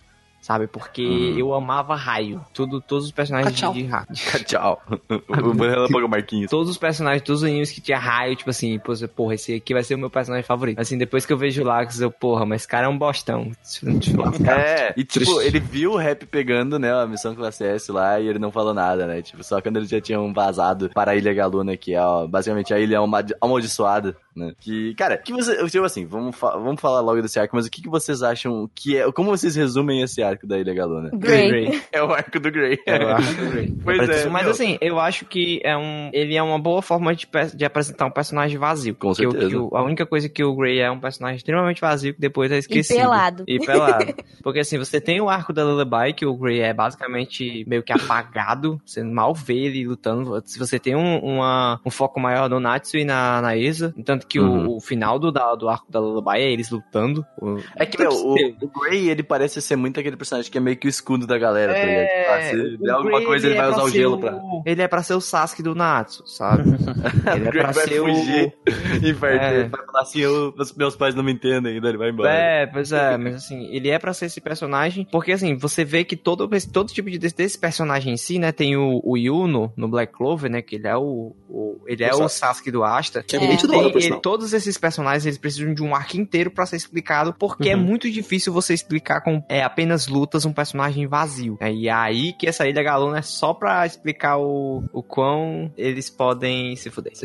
Sabe? 0.48 0.66
Porque 0.66 1.02
Uhum. 1.06 1.38
eu 1.38 1.52
amava 1.52 1.94
raio. 1.94 2.40
Tudo, 2.54 2.80
todos 2.80 3.04
os 3.04 3.12
personagens 3.12 3.54
Tchau. 3.54 3.70
de, 3.74 3.82
de 3.82 3.86
raio. 3.88 4.06
Tchau. 4.46 4.80
o 5.28 5.52
Relâmpago 5.62 6.08
Marquinhos. 6.08 6.50
Todos 6.50 6.70
os 6.70 6.78
personagens, 6.78 7.20
todos 7.22 7.42
os 7.42 7.48
animes 7.48 7.70
que 7.70 7.82
tinha 7.82 7.98
raio, 7.98 8.34
tipo 8.34 8.48
assim, 8.48 8.78
porra, 9.14 9.34
esse 9.34 9.54
aqui 9.56 9.74
vai 9.74 9.82
ser 9.82 9.94
o 9.94 9.98
meu 9.98 10.08
personagem 10.08 10.42
favorito. 10.46 10.78
Assim, 10.80 10.96
depois 10.96 11.26
que 11.26 11.32
eu 11.34 11.36
vejo 11.36 11.62
o 11.62 11.66
Lux, 11.66 12.00
eu, 12.00 12.10
porra, 12.10 12.46
mas 12.46 12.62
esse 12.62 12.68
cara 12.68 12.86
é 12.86 12.88
um 12.88 12.96
bostão. 12.96 13.50
É, 14.48 14.94
e 14.96 15.04
tipo, 15.04 15.40
ele 15.42 15.60
viu 15.60 15.92
o 15.92 15.96
rap 15.96 16.24
pegando, 16.26 16.78
né, 16.78 16.92
a 16.92 17.06
missão 17.06 17.34
classe 17.34 17.64
S 17.64 17.90
lá 17.92 18.18
e 18.20 18.26
ele 18.28 18.38
não 18.38 18.50
falou 18.50 18.72
nada, 18.72 19.06
né? 19.06 19.20
Tipo, 19.22 19.42
só 19.44 19.60
quando 19.60 19.76
eles 19.76 19.88
já 19.88 20.00
tinham 20.00 20.32
vazado 20.32 20.88
para 20.94 21.12
a 21.12 21.16
Ilha 21.16 21.34
Galuna, 21.34 21.76
que 21.76 21.94
é, 21.94 22.00
ó, 22.00 22.26
basicamente, 22.26 22.72
a 22.72 22.78
ilha 22.78 23.00
ama- 23.00 23.24
amaldiçoada, 23.40 24.16
né? 24.34 24.52
Que, 24.60 24.94
cara, 24.94 25.16
que 25.18 25.32
você, 25.32 25.56
tipo 25.68 25.84
assim, 25.84 26.06
vamos, 26.06 26.36
fa- 26.36 26.56
vamos 26.56 26.80
falar 26.80 27.00
logo 27.00 27.20
desse 27.20 27.38
arco, 27.38 27.56
mas 27.56 27.66
o 27.66 27.70
que, 27.70 27.82
que 27.82 27.88
vocês 27.88 28.22
acham 28.22 28.68
que 28.74 28.96
é, 28.96 29.10
como 29.12 29.30
vocês 29.30 29.54
resumem 29.56 30.02
esse 30.02 30.22
arco 30.22 30.37
da 30.46 30.58
Ilha 30.58 30.74
Galuna? 30.74 31.10
Grey. 31.14 31.80
É 31.92 32.02
o 32.02 32.12
arco 32.12 32.38
do 32.40 32.50
Grey. 32.50 32.78
Eu 32.86 33.08
acho 33.08 33.34
que- 33.36 33.72
Pois 33.84 34.08
é, 34.08 34.28
mas 34.28 34.42
meu. 34.42 34.50
assim, 34.50 34.78
eu 34.80 34.98
acho 35.00 35.24
que 35.24 35.60
é 35.64 35.76
um, 35.76 36.10
ele 36.12 36.36
é 36.36 36.42
uma 36.42 36.58
boa 36.58 36.80
forma 36.82 37.14
de, 37.14 37.26
de 37.54 37.64
apresentar 37.64 38.06
um 38.06 38.10
personagem 38.10 38.58
vazio. 38.58 38.94
Com 38.94 39.12
Que 39.12 39.26
o- 39.26 39.30
certeza. 39.32 39.50
que 39.50 39.56
o- 39.56 39.70
a 39.76 39.82
única 39.82 40.04
coisa 40.06 40.28
que 40.28 40.42
o 40.44 40.54
Grey 40.54 40.80
é 40.80 40.90
um 40.90 41.00
personagem 41.00 41.36
extremamente 41.36 41.80
vazio 41.80 42.14
que 42.14 42.20
depois 42.20 42.50
é 42.52 42.56
E 42.56 42.58
esquecido. 42.58 42.98
pelado. 42.98 43.44
E 43.46 43.58
pelado. 43.58 44.14
Porque 44.42 44.60
assim, 44.60 44.78
você 44.78 45.00
tem 45.00 45.20
o 45.20 45.28
arco 45.28 45.52
da 45.52 45.64
Lullaby, 45.64 46.12
que 46.14 46.26
o 46.26 46.36
Grey 46.36 46.60
é 46.60 46.72
basicamente 46.72 47.64
meio 47.66 47.82
que 47.82 47.92
apagado, 47.92 48.80
você 48.84 49.02
mal 49.02 49.34
vê 49.34 49.54
ele 49.54 49.86
lutando. 49.86 50.40
Se 50.44 50.58
você 50.58 50.78
tem 50.78 50.94
um, 50.96 51.18
uma- 51.18 51.80
um 51.84 51.90
foco 51.90 52.18
maior 52.20 52.48
no 52.48 52.60
Natsu 52.60 52.98
e 52.98 53.04
na, 53.04 53.40
na 53.40 53.56
Isa, 53.56 53.94
tanto 54.04 54.26
que 54.26 54.38
Uhum. 54.38 54.68
o, 54.68 54.76
o 54.76 54.80
final 54.80 55.18
do, 55.18 55.30
da- 55.32 55.54
do 55.54 55.68
arco 55.68 55.90
da 55.90 55.98
Lullaby 56.00 56.38
é 56.40 56.50
eles 56.52 56.70
lutando. 56.70 57.24
O- 57.40 57.56
É 57.76 57.84
que, 57.86 57.98
meu, 57.98 58.10
o, 58.10 58.34
o 58.34 58.80
Grey, 58.80 59.08
ele 59.10 59.22
parece 59.22 59.60
ser 59.62 59.76
muito 59.76 59.98
aquele 59.98 60.16
personagem 60.16 60.27
que 60.50 60.58
é 60.58 60.60
meio 60.60 60.76
que 60.76 60.86
o 60.86 60.90
escudo 60.90 61.26
da 61.26 61.38
galera, 61.38 61.72
tá 61.74 61.84
ligado? 61.84 62.06
Tipo, 62.06 62.30
ah, 62.30 62.42
se 62.42 62.56
o 62.56 62.78
der 62.78 62.90
alguma 62.90 63.12
Grey, 63.18 63.26
coisa, 63.26 63.46
ele, 63.46 63.56
vai 63.56 63.66
é 63.66 63.70
usar 63.70 63.82
o 63.82 63.90
gelo 63.90 64.18
pra... 64.18 64.38
Ele 64.66 64.82
é 64.82 64.88
pra 64.88 65.02
ser 65.02 65.14
o 65.14 65.20
Sasuke 65.20 65.62
do 65.62 65.74
Natsu, 65.74 66.22
sabe? 66.26 66.62
ele 67.36 67.46
é 67.46 67.48
O 67.48 67.52
pra 67.52 67.70
vai 67.72 67.86
ser 67.88 68.00
fugir 68.00 68.52
e 69.02 69.12
vai, 69.12 69.36
É. 69.36 69.64
vai 69.68 69.86
falar 69.86 70.00
assim, 70.02 70.20
eu, 70.20 70.54
os 70.56 70.72
meus 70.74 70.96
pais 70.96 71.14
não 71.14 71.22
me 71.22 71.32
entendem, 71.32 71.74
ainda 71.74 71.88
ele 71.88 71.98
vai 71.98 72.08
o... 72.08 72.12
embora. 72.12 72.30
É, 72.30 72.66
pois 72.66 72.92
é, 72.92 73.16
mas 73.16 73.34
assim, 73.36 73.68
ele 73.72 73.88
é 73.88 73.98
pra 73.98 74.12
ser 74.12 74.26
esse 74.26 74.40
personagem, 74.40 75.06
porque 75.10 75.32
assim, 75.32 75.56
você 75.56 75.84
vê 75.84 76.04
que 76.04 76.16
todo, 76.16 76.48
todo 76.72 76.92
tipo 76.92 77.10
de, 77.10 77.18
desse, 77.18 77.58
personagem 77.58 78.12
em 78.12 78.16
si, 78.16 78.38
né, 78.38 78.52
tem 78.52 78.76
o, 78.76 79.00
o 79.04 79.16
Yuno 79.16 79.72
no 79.76 79.88
Black 79.88 80.12
Clover, 80.12 80.50
né, 80.50 80.62
que 80.62 80.76
ele 80.76 80.86
é 80.88 80.96
o, 80.96 81.34
o- 81.48 81.80
ele 81.86 82.04
é 82.04 82.14
O 82.14 82.24
o 82.24 82.28
Sasuke 82.28 82.70
do 82.70 82.84
Asta. 82.84 83.22
Que 83.22 83.36
é, 83.36 83.42
É. 83.42 83.46
muito 83.46 83.66
da 83.66 83.72
Tem- 83.74 83.92
ele- 83.94 84.20
todos 84.20 84.52
esses 84.52 84.76
personagens 84.76 85.24
eles 85.24 85.38
precisam 85.38 85.72
de 85.72 85.82
um 85.82 85.94
arco 85.94 86.16
inteiro 86.16 86.50
pra 86.50 86.66
ser 86.66 86.76
explicado, 86.76 87.32
porque 87.32 87.68
é 87.70 87.76
Uhum. 87.76 87.82
muito 87.82 88.10
difícil 88.10 88.52
você 88.52 88.74
explicar 88.74 89.20
com 89.22 89.42
é, 89.48 89.62
apenas 89.62 90.06
lutas 90.18 90.44
um 90.44 90.52
personagem 90.52 91.06
vazio. 91.06 91.56
É, 91.60 91.72
e 91.72 91.88
é 91.88 91.92
aí 91.92 92.32
que 92.32 92.46
essa 92.48 92.66
Ilha 92.68 92.82
Galuna 92.82 93.18
é 93.18 93.22
só 93.22 93.54
pra 93.54 93.86
explicar 93.86 94.38
o, 94.38 94.82
o 94.92 95.02
quão 95.02 95.72
eles 95.76 96.10
podem 96.10 96.74
se 96.76 96.90
fuder. 96.90 97.12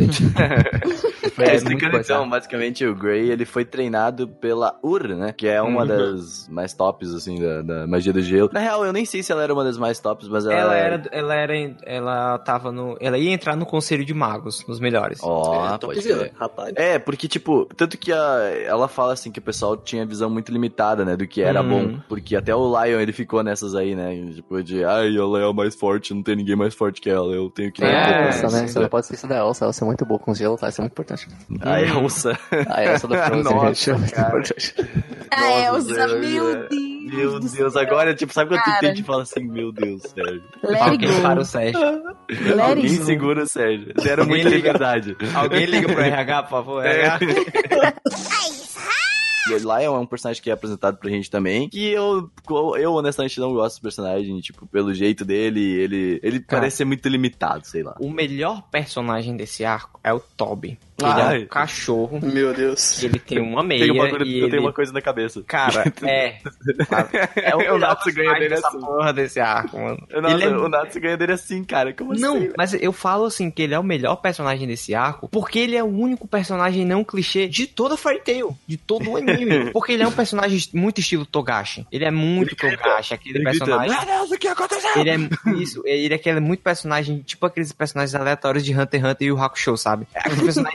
É, 1.38 1.52
É, 1.52 1.56
explicando 1.56 1.98
então, 1.98 2.30
basicamente 2.30 2.86
o 2.86 2.94
Grey, 2.96 3.32
ele 3.32 3.44
foi 3.46 3.66
treinado 3.66 4.28
pela 4.28 4.78
Ur, 4.84 5.08
né? 5.08 5.34
Que 5.36 5.48
é 5.48 5.62
uma 5.62 5.82
Uhum. 5.82 5.88
das 5.88 6.48
mais 6.50 6.74
tops, 6.74 7.12
assim, 7.14 7.40
da, 7.42 7.62
da 7.62 7.88
magia 7.88 8.14
do 8.14 8.22
gelo. 8.22 8.50
Na 8.54 8.60
real, 8.60 8.86
eu 8.86 8.94
nem 8.94 9.04
sei 9.06 9.24
se 9.24 9.32
ela 9.32 9.42
era 9.44 9.54
uma 9.54 9.64
das 9.64 9.78
mais 9.78 10.00
tops, 10.00 10.28
mas 10.28 10.46
ela... 10.46 10.54
Ela 10.54 10.76
era, 10.76 11.04
ela 11.12 11.34
era, 11.36 11.54
ela 11.86 12.38
tava 12.40 12.72
no, 12.72 12.96
ela 13.00 13.18
ia 13.18 13.32
entrar 13.32 13.56
no 13.56 13.66
conselho 13.66 14.06
de 14.06 14.14
magos, 14.14 14.64
nos 14.68 14.80
melhores. 14.80 15.20
Ó, 15.24 15.74
é, 15.74 15.78
topzera, 15.78 16.20
crer. 16.20 16.34
rapaz. 16.36 16.74
É, 16.76 17.00
porque, 17.00 17.28
tipo, 17.28 17.66
tanto 17.76 17.98
que 17.98 18.12
a, 18.14 18.18
ela 18.66 18.88
fala 18.88 19.14
assim 19.14 19.32
que 19.32 19.40
o 19.40 19.44
pessoal 19.44 19.76
tinha 19.76 20.06
visão 20.06 20.30
muito 20.30 20.52
limitada, 20.52 21.04
né, 21.04 21.16
do 21.16 21.26
que 21.28 21.42
era 21.42 21.62
Uhum. 21.64 21.70
bom. 21.94 22.00
Porque 22.08 22.36
até 22.36 22.54
o 22.56 22.60
Lion, 22.82 23.00
ele 23.00 23.14
ficou 23.14 23.44
nessas 23.44 23.76
aí, 23.76 23.96
né, 23.96 24.34
tipo, 24.34 24.62
de, 24.64 24.84
ai, 24.84 25.16
ela 25.16 25.40
é 25.42 25.50
a 25.50 25.54
mais 25.54 25.76
forte, 25.76 26.14
não 26.14 26.24
tem 26.24 26.36
ninguém 26.36 26.56
mais 26.56 26.74
forte 26.74 27.02
que 27.02 27.10
ela, 27.10 27.34
eu 27.34 27.50
tenho 27.50 27.72
que... 27.72 27.84
É, 27.84 28.28
Elsa, 28.28 28.44
né? 28.44 28.50
sim. 28.50 28.68
Você 28.68 28.80
não 28.80 28.90
pode 28.90 29.06
esquecer 29.06 29.28
da 29.28 29.38
Elsa. 29.38 29.66
Elsa 29.66 29.84
é 29.84 29.88
muito 29.88 30.06
boa 30.06 30.20
com 30.20 30.34
gelo, 30.34 30.58
tá? 30.58 30.70
Isso 30.70 30.82
é 30.82 30.84
muito 30.84 30.94
importante. 30.94 31.28
A 31.62 31.82
Elsa. 31.82 32.38
A 32.70 32.84
Elsa 32.84 33.08
do 33.08 33.16
Frozen, 33.16 33.44
Nossa, 33.54 33.74
gente, 33.74 33.90
é 33.90 33.94
muito 33.94 34.20
importante. 34.20 34.76
A 35.32 35.52
Elsa, 35.66 36.08
Deus, 36.08 36.20
meu 36.20 36.50
é. 36.50 36.68
Deus. 36.68 36.94
Meu 37.14 37.40
Deus, 37.40 37.76
agora, 37.76 38.16
tipo, 38.16 38.34
sabe 38.34 38.50
quando 38.50 38.80
tem 38.80 38.94
que 38.96 39.04
falar 39.04 39.24
assim, 39.24 39.44
meu 39.44 39.72
Deus, 39.72 40.02
Sérgio? 40.02 40.44
Alguém 40.80 41.22
para 41.22 41.42
o. 41.42 41.46
Sérgio. 41.46 41.80
Let 42.30 42.60
Alguém 42.60 42.90
segura 42.90 43.44
o 43.44 43.48
Sérgio. 43.48 43.94
Deram 43.94 44.24
Alguém 44.24 44.44
muita 44.44 44.50
liga. 44.50 44.68
liberdade. 44.68 45.18
Alguém 45.36 45.66
liga 45.66 45.88
pro 45.94 46.02
RH, 46.02 46.44
por 46.44 46.50
favor. 46.50 46.86
É. 46.86 47.20
E 49.48 49.54
Lion 49.58 49.96
é 49.96 50.00
um 50.00 50.06
personagem 50.06 50.42
que 50.42 50.50
é 50.50 50.54
apresentado 50.54 50.98
pra 50.98 51.10
gente 51.10 51.30
também. 51.30 51.70
Que 51.70 51.92
eu, 51.92 52.30
eu 52.78 52.94
honestamente 52.94 53.40
não 53.40 53.54
gosto 53.54 53.78
do 53.78 53.82
personagem, 53.82 54.40
tipo, 54.40 54.66
pelo 54.68 54.94
jeito 54.94 55.26
dele, 55.26 55.62
ele, 55.62 56.20
ele 56.24 56.40
Cara. 56.40 56.62
parece 56.62 56.78
ser 56.78 56.86
muito 56.86 57.08
limitado, 57.10 57.66
sei 57.66 57.84
lá. 57.84 57.96
O 58.00 58.10
melhor 58.10 58.64
personagem 58.72 59.36
desse 59.36 59.66
arco 59.66 60.00
é 60.04 60.14
o 60.14 60.20
Toby. 60.20 60.78
Ele 61.00 61.10
Ai. 61.12 61.42
é 61.42 61.44
um 61.46 61.48
cachorro, 61.48 62.20
Meu 62.22 62.54
Deus. 62.54 63.02
ele 63.04 63.18
tem 63.20 63.40
uma 63.40 63.64
meia 63.64 63.82
Tem 63.82 63.92
uma 63.92 64.10
coisa- 64.10 64.26
e 64.26 64.34
eu 64.38 64.44
ele... 64.44 64.50
tenho 64.52 64.62
uma 64.62 64.72
coisa 64.74 64.94
na 64.94 65.02
cabeça. 65.02 65.44
Cara, 65.48 65.92
é. 66.04 66.38
É 67.36 67.56
o 67.72 67.76
O 67.76 67.80
Natsu 67.80 68.12
ganha 68.14 68.30
personagem 68.32 68.40
dele 68.40 68.54
assim. 68.54 68.80
porra 68.80 69.14
desse 69.14 69.40
arco, 69.40 69.78
mano. 69.80 70.08
Nossa, 70.22 70.36
Ele 70.36 70.44
é 70.44 70.48
o 70.50 70.70
Natsu 70.70 71.00
ganha 71.00 71.18
dele 71.18 71.32
assim, 71.34 71.64
cara. 71.64 71.94
Como 71.94 72.14
Não, 72.14 72.38
assim? 72.38 72.50
mas 72.58 72.74
eu 72.76 72.94
falo 72.94 73.26
assim 73.26 73.50
que 73.50 73.62
ele 73.62 73.74
é 73.74 73.80
o 73.80 73.84
melhor 73.84 74.18
personagem 74.18 74.68
desse 74.68 74.94
arco 74.94 75.28
porque 75.30 75.60
ele 75.60 75.76
é 75.76 75.84
o 75.84 75.88
único 75.88 76.28
personagem 76.28 76.86
não 76.86 77.04
clichê 77.04 77.48
de 77.48 77.66
toda 77.68 77.98
Fairy 77.98 78.22
Tail, 78.22 78.56
de 78.68 78.78
todo 78.78 79.12
o 79.12 79.18
anime. 79.18 79.72
porque 79.74 79.94
ele 79.94 80.04
é 80.04 80.08
um 80.08 80.12
personagem 80.12 80.60
muito 80.74 81.00
estilo 81.00 81.26
Togashi. 81.26 81.86
Ele 81.92 82.06
é 82.06 82.12
muito 82.12 82.56
Togashi, 82.56 83.14
aquele 83.14 83.38
Ele 83.40 83.46
grita, 83.46 83.66
personagem. 83.66 83.98
Meu 83.98 84.06
Deus, 84.06 84.32
o 84.32 84.38
que 84.38 84.48
aconteceu? 84.48 84.92
Ele 84.98 85.10
é 85.10 85.18
isso, 85.58 85.82
ele 85.86 86.14
é 86.14 86.18
aquele 86.18 86.40
muito 86.40 86.62
personagem, 86.62 87.20
tipo 87.26 87.46
aqueles 87.46 87.72
personagens 87.72 88.14
aleatórios 88.16 88.64
de 88.64 88.74
Hunter 88.78 89.00
x 89.02 89.10
Hunter 89.10 89.28
e 89.28 89.32
o 89.32 89.42
Hakusho, 89.42 89.76
sabe? 89.78 90.08
É 90.14 90.20
Aqueles 90.20 90.58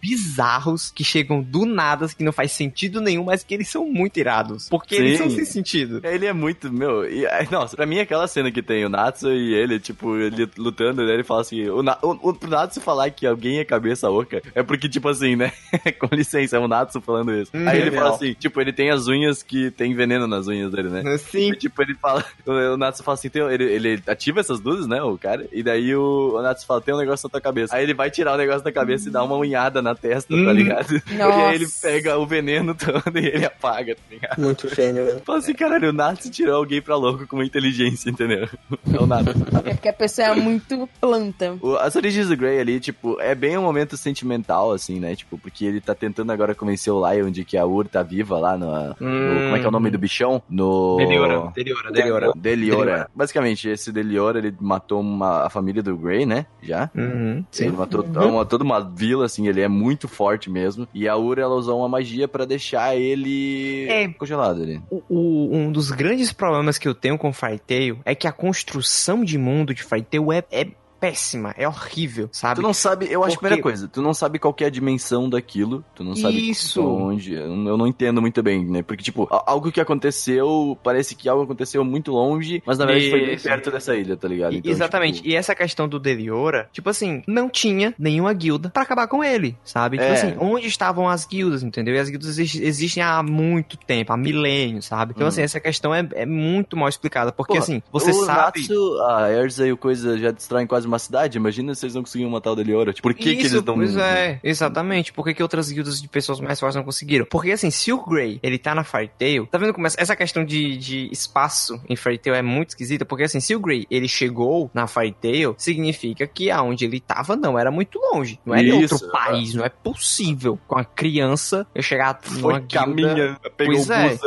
bizarros 0.00 0.90
que 0.90 1.04
chegam 1.04 1.42
do 1.42 1.64
nada, 1.64 2.08
que 2.08 2.24
não 2.24 2.32
faz 2.32 2.52
sentido 2.52 3.00
nenhum, 3.00 3.24
mas 3.24 3.42
que 3.44 3.54
eles 3.54 3.68
são 3.68 3.86
muito 3.86 4.18
irados. 4.18 4.68
Porque 4.68 4.94
eles 4.94 5.18
Sim. 5.18 5.24
são 5.24 5.30
sem 5.30 5.44
sentido. 5.44 6.00
Ele 6.02 6.26
é 6.26 6.32
muito, 6.32 6.72
meu. 6.72 7.04
E, 7.08 7.24
nossa, 7.50 7.76
pra 7.76 7.86
mim 7.86 7.98
aquela 7.98 8.26
cena 8.26 8.50
que 8.50 8.62
tem 8.62 8.84
o 8.84 8.88
Natsu 8.88 9.30
e 9.32 9.54
ele, 9.54 9.78
tipo, 9.78 10.16
ele 10.16 10.48
lutando, 10.56 11.04
né? 11.04 11.14
Ele 11.14 11.24
fala 11.24 11.42
assim: 11.42 11.68
o, 11.68 11.82
Na- 11.82 11.98
o, 12.02 12.30
o, 12.30 12.34
pro 12.34 12.50
Natsu 12.50 12.80
falar 12.80 13.10
que 13.10 13.26
alguém 13.26 13.58
é 13.58 13.64
cabeça 13.64 14.10
oca, 14.10 14.42
é 14.54 14.62
porque, 14.62 14.88
tipo 14.88 15.08
assim, 15.08 15.36
né? 15.36 15.52
Com 15.98 16.14
licença, 16.14 16.56
é 16.56 16.60
o 16.60 16.68
Natsu 16.68 17.00
falando 17.00 17.32
isso. 17.34 17.50
Hum, 17.54 17.68
Aí 17.68 17.80
ele 17.80 17.90
real. 17.90 18.04
fala 18.04 18.16
assim: 18.16 18.34
tipo, 18.34 18.60
ele 18.60 18.72
tem 18.72 18.90
as 18.90 19.06
unhas 19.06 19.42
que 19.42 19.70
tem 19.70 19.94
veneno 19.94 20.26
nas 20.26 20.46
unhas 20.46 20.70
dele, 20.70 20.88
né? 20.88 21.16
Sim. 21.18 21.52
E, 21.52 21.56
tipo, 21.56 21.80
ele 21.82 21.94
fala, 21.94 22.24
o, 22.46 22.50
o 22.52 22.76
Natsu 22.76 23.02
fala 23.02 23.14
assim, 23.14 23.28
tem, 23.28 23.42
ele, 23.42 23.64
ele 23.64 24.02
ativa 24.06 24.40
essas 24.40 24.60
luzes, 24.60 24.86
né, 24.86 25.02
o 25.02 25.16
cara, 25.18 25.46
e 25.52 25.62
daí 25.62 25.94
o, 25.94 26.34
o 26.36 26.42
Natsu 26.42 26.66
fala, 26.66 26.80
tem 26.80 26.94
um 26.94 26.98
negócio 26.98 27.26
na 27.26 27.30
tua 27.30 27.40
cabeça. 27.40 27.74
Aí 27.74 27.82
ele 27.82 27.94
vai 27.94 28.10
tirar 28.10 28.34
o 28.34 28.36
negócio 28.36 28.62
da 28.62 28.72
cabeça 28.72 29.08
e 29.08 29.12
dá 29.12 29.22
uma 29.22 29.36
unhada 29.36 29.80
na 29.82 29.89
testa, 29.94 30.28
tá 30.34 30.40
Hum. 30.40 30.52
ligado? 30.52 31.02
E 31.10 31.14
Nossa. 31.14 31.48
aí 31.48 31.54
ele 31.54 31.66
pega 31.82 32.18
o 32.18 32.26
veneno 32.26 32.74
todo 32.74 33.18
e 33.18 33.26
ele 33.26 33.44
apaga, 33.44 33.94
tá 33.94 34.02
ligado? 34.10 34.38
Muito 34.40 34.72
gênio, 34.74 35.04
velho. 35.04 35.22
Fala 35.24 35.38
assim, 35.38 35.54
caralho, 35.54 35.90
o 35.90 35.92
Natsu 35.92 36.30
tirou 36.30 36.56
alguém 36.56 36.80
pra 36.80 36.96
louco 36.96 37.26
com 37.26 37.36
uma 37.36 37.44
inteligência, 37.44 38.10
entendeu? 38.10 38.48
É 38.92 38.98
o 39.00 39.06
Natsu. 39.06 39.30
É 39.64 39.74
porque 39.74 39.88
a 39.88 39.92
pessoa 39.92 40.28
é 40.28 40.34
muito 40.34 40.88
planta. 41.00 41.56
O- 41.60 41.76
As 41.76 41.94
origens 41.96 42.28
do 42.28 42.36
Grey 42.36 42.58
ali, 42.58 42.80
tipo, 42.80 43.20
é 43.20 43.34
bem 43.34 43.56
um 43.56 43.62
momento 43.62 43.96
sentimental, 43.96 44.72
assim, 44.72 44.98
né? 45.00 45.14
Tipo, 45.14 45.38
porque 45.38 45.64
ele 45.64 45.80
tá 45.80 45.94
tentando 45.94 46.30
agora 46.32 46.54
convencer 46.54 46.92
o 46.92 47.08
Lion 47.10 47.30
de 47.30 47.44
que 47.44 47.56
a 47.56 47.64
Ur 47.66 47.86
tá 47.88 48.02
viva 48.02 48.38
lá 48.38 48.56
no... 48.56 48.66
no- 48.88 48.94
como 48.96 49.56
é 49.56 49.58
que 49.58 49.64
é 49.64 49.68
o 49.68 49.72
nome 49.72 49.90
do 49.90 49.98
bichão? 49.98 50.42
No... 50.48 50.96
Deliora, 50.98 51.52
Deliora, 51.54 51.90
Deliora. 51.92 52.32
Deliora. 52.36 53.10
Basicamente, 53.14 53.68
esse 53.68 53.92
Deliora, 53.92 54.38
ele 54.38 54.54
matou 54.60 55.00
uma, 55.00 55.44
a 55.46 55.50
família 55.50 55.82
do 55.82 55.96
Grey, 55.96 56.26
né? 56.26 56.46
Já. 56.62 56.90
Uhum. 56.94 57.44
Ele 57.58 57.70
matou 57.72 58.02
uma- 58.04 58.44
toda 58.46 58.64
uma 58.64 58.80
vila, 58.80 59.26
assim, 59.26 59.46
ele 59.48 59.60
é 59.60 59.68
muito 59.68 59.79
forte 60.08 60.50
mesmo. 60.50 60.86
E 60.94 61.08
a 61.08 61.16
Ura, 61.16 61.42
ela 61.42 61.54
usou 61.54 61.78
uma 61.78 61.88
magia 61.88 62.26
pra 62.28 62.44
deixar 62.44 62.96
ele 62.96 63.86
É. 63.88 64.08
congelado 64.08 64.62
ali. 64.62 64.80
O- 64.90 65.02
o- 65.08 65.54
um 65.56 65.72
dos 65.72 65.90
grandes 65.90 66.32
problemas 66.32 66.78
que 66.78 66.86
eu 66.88 66.94
tenho 66.94 67.16
com 67.18 67.32
Fairy 67.32 67.58
Tail 67.58 67.98
é 68.04 68.14
que 68.14 68.26
a 68.26 68.32
construção 68.32 69.24
de 69.24 69.38
mundo 69.38 69.74
de 69.74 69.82
Fairy 69.82 70.06
Tail 70.10 70.32
é, 70.32 70.42
é 70.50 70.66
péssima, 71.00 71.54
é 71.56 71.66
horrível, 71.66 72.28
sabe? 72.30 72.56
Tu 72.56 72.62
não 72.62 72.74
sabe, 72.74 73.06
eu 73.10 73.24
acho 73.24 73.30
que 73.38 73.46
a 73.46 73.48
Porque- 73.48 73.62
primeira 73.62 73.62
coisa, 73.62 73.88
tu 73.88 74.02
não 74.02 74.12
sabe 74.12 74.38
qual 74.38 74.54
é 74.60 74.64
a 74.66 74.70
dimensão 74.70 75.28
daquilo, 75.30 75.82
tu 75.94 76.04
não 76.04 76.14
sabe 76.14 76.50
Isso. 76.50 76.82
onde, 76.86 77.32
eu 77.34 77.48
não 77.78 77.86
entendo 77.86 78.20
muito 78.20 78.42
bem, 78.42 78.64
né? 78.66 78.82
Porque, 78.82 79.02
tipo, 79.02 79.26
algo 79.46 79.72
que 79.72 79.80
aconteceu, 79.80 80.76
parece 80.82 81.14
que 81.14 81.28
algo 81.28 81.44
aconteceu 81.44 81.84
muito 81.84 82.12
longe, 82.12 82.62
mas 82.66 82.76
na 82.78 82.84
verdade 82.86 83.10
foi 83.10 83.20
bem 83.26 83.34
Isso. 83.34 83.44
perto 83.48 83.70
dessa 83.70 83.96
ilha, 83.96 84.16
tá 84.16 84.28
ligado? 84.28 84.54
Então, 84.54 84.70
Exatamente. 84.70 85.16
tipo, 85.16 85.28
E 85.30 85.34
essa 85.36 85.54
questão 85.54 85.88
do 85.88 85.98
Deliora, 85.98 86.68
tipo 86.72 86.90
assim, 86.90 87.22
não 87.26 87.48
tinha 87.48 87.94
nenhuma 87.98 88.32
guilda 88.32 88.68
pra 88.70 88.82
acabar 88.82 89.06
com 89.06 89.22
ele, 89.24 89.56
sabe? 89.64 89.96
Tipo 89.96 90.10
É. 90.10 90.12
assim, 90.12 90.34
onde 90.38 90.66
estavam 90.66 91.08
as 91.08 91.24
guildas, 91.24 91.62
entendeu? 91.62 91.94
E 91.94 91.98
as 91.98 92.08
guildas 92.10 92.38
exi- 92.38 92.62
existem 92.64 93.02
há 93.02 93.22
muito 93.22 93.76
tempo, 93.78 94.12
há 94.12 94.16
milênios, 94.16 94.86
sabe? 94.86 95.12
Então, 95.14 95.26
Hum. 95.26 95.28
assim, 95.28 95.42
essa 95.42 95.60
questão 95.60 95.94
é, 95.94 96.06
é 96.12 96.26
muito 96.26 96.76
mal 96.76 96.88
explicada, 96.88 97.30
porque 97.32 97.52
Porra, 97.54 97.62
assim, 97.62 97.82
você 97.92 98.10
o 98.10 98.24
sabe. 98.26 98.60
Natsu, 98.60 98.98
a 99.02 99.30
Erza 99.30 99.66
e 99.66 99.72
o 99.72 99.76
Coisa 99.76 100.18
já 100.18 100.30
destroem 100.30 100.66
quase 100.66 100.88
uma 100.90 100.98
cidade. 100.98 101.38
Imagina 101.38 101.74
se 101.74 101.84
eles 101.86 101.94
não 101.94 102.02
conseguiam 102.02 102.30
matar 102.30 102.50
o 102.52 102.56
Deliora. 102.56 102.92
Tipo, 102.92 103.08
por 103.08 103.14
que, 103.14 103.36
que 103.36 103.42
Isso, 103.46 103.56
eles 103.56 103.64
não. 103.64 103.74
Pois 103.74 103.96
é, 103.96 104.38
exatamente. 104.42 105.12
Por 105.12 105.24
que, 105.24 105.34
que 105.34 105.42
outras 105.42 105.70
guildas 105.70 106.00
de 106.00 106.08
pessoas 106.08 106.40
mais 106.40 106.58
fortes 106.60 106.76
não 106.76 106.84
conseguiram? 106.84 107.24
Porque 107.30 107.50
assim, 107.52 107.70
se 107.70 107.92
o 107.92 108.04
Grey, 108.04 108.38
ele 108.42 108.58
tá 108.58 108.74
na 108.74 108.84
Fairy 108.84 109.10
Tail, 109.18 109.46
tá 109.46 109.56
vendo 109.58 109.72
como 109.72 109.86
essa- 109.86 110.16
questão 110.16 110.44
de, 110.44 110.76
de 110.76 111.08
espaço 111.10 111.80
em 111.88 111.96
Fairy 111.96 112.18
Tail 112.18 112.34
é 112.36 112.42
muito 112.42 112.70
esquisita? 112.70 113.04
Porque 113.04 113.24
assim, 113.24 113.40
se 113.40 113.54
o 113.54 113.60
Grey, 113.60 113.86
ele 113.90 114.06
chegou 114.08 114.70
na 114.74 114.86
Fairy 114.86 115.12
Tail, 115.12 115.54
significa 115.56 116.26
que 116.26 116.50
aonde 116.50 116.84
ele 116.84 117.00
tava 117.00 117.36
não 117.36 117.58
era 117.58 117.70
muito 117.70 117.98
longe. 117.98 118.38
Não 118.44 118.54
era 118.54 118.66
em 118.66 118.80
Isso, 118.82 118.94
outro 118.94 119.10
país, 119.10 119.54
não 119.54 119.64
é 119.64 119.68
possível. 119.68 120.58
Com 120.66 120.78
a 120.78 120.84
criança, 120.84 121.66
eu 121.74 121.82
chegar 121.82 122.18
numa 122.30 122.40
Foi 122.40 122.52
guilda... 122.60 122.68
caminha, 122.74 123.40
pegou 123.56 123.74
Pois 123.74 123.88
o 123.88 123.92
é. 123.92 124.18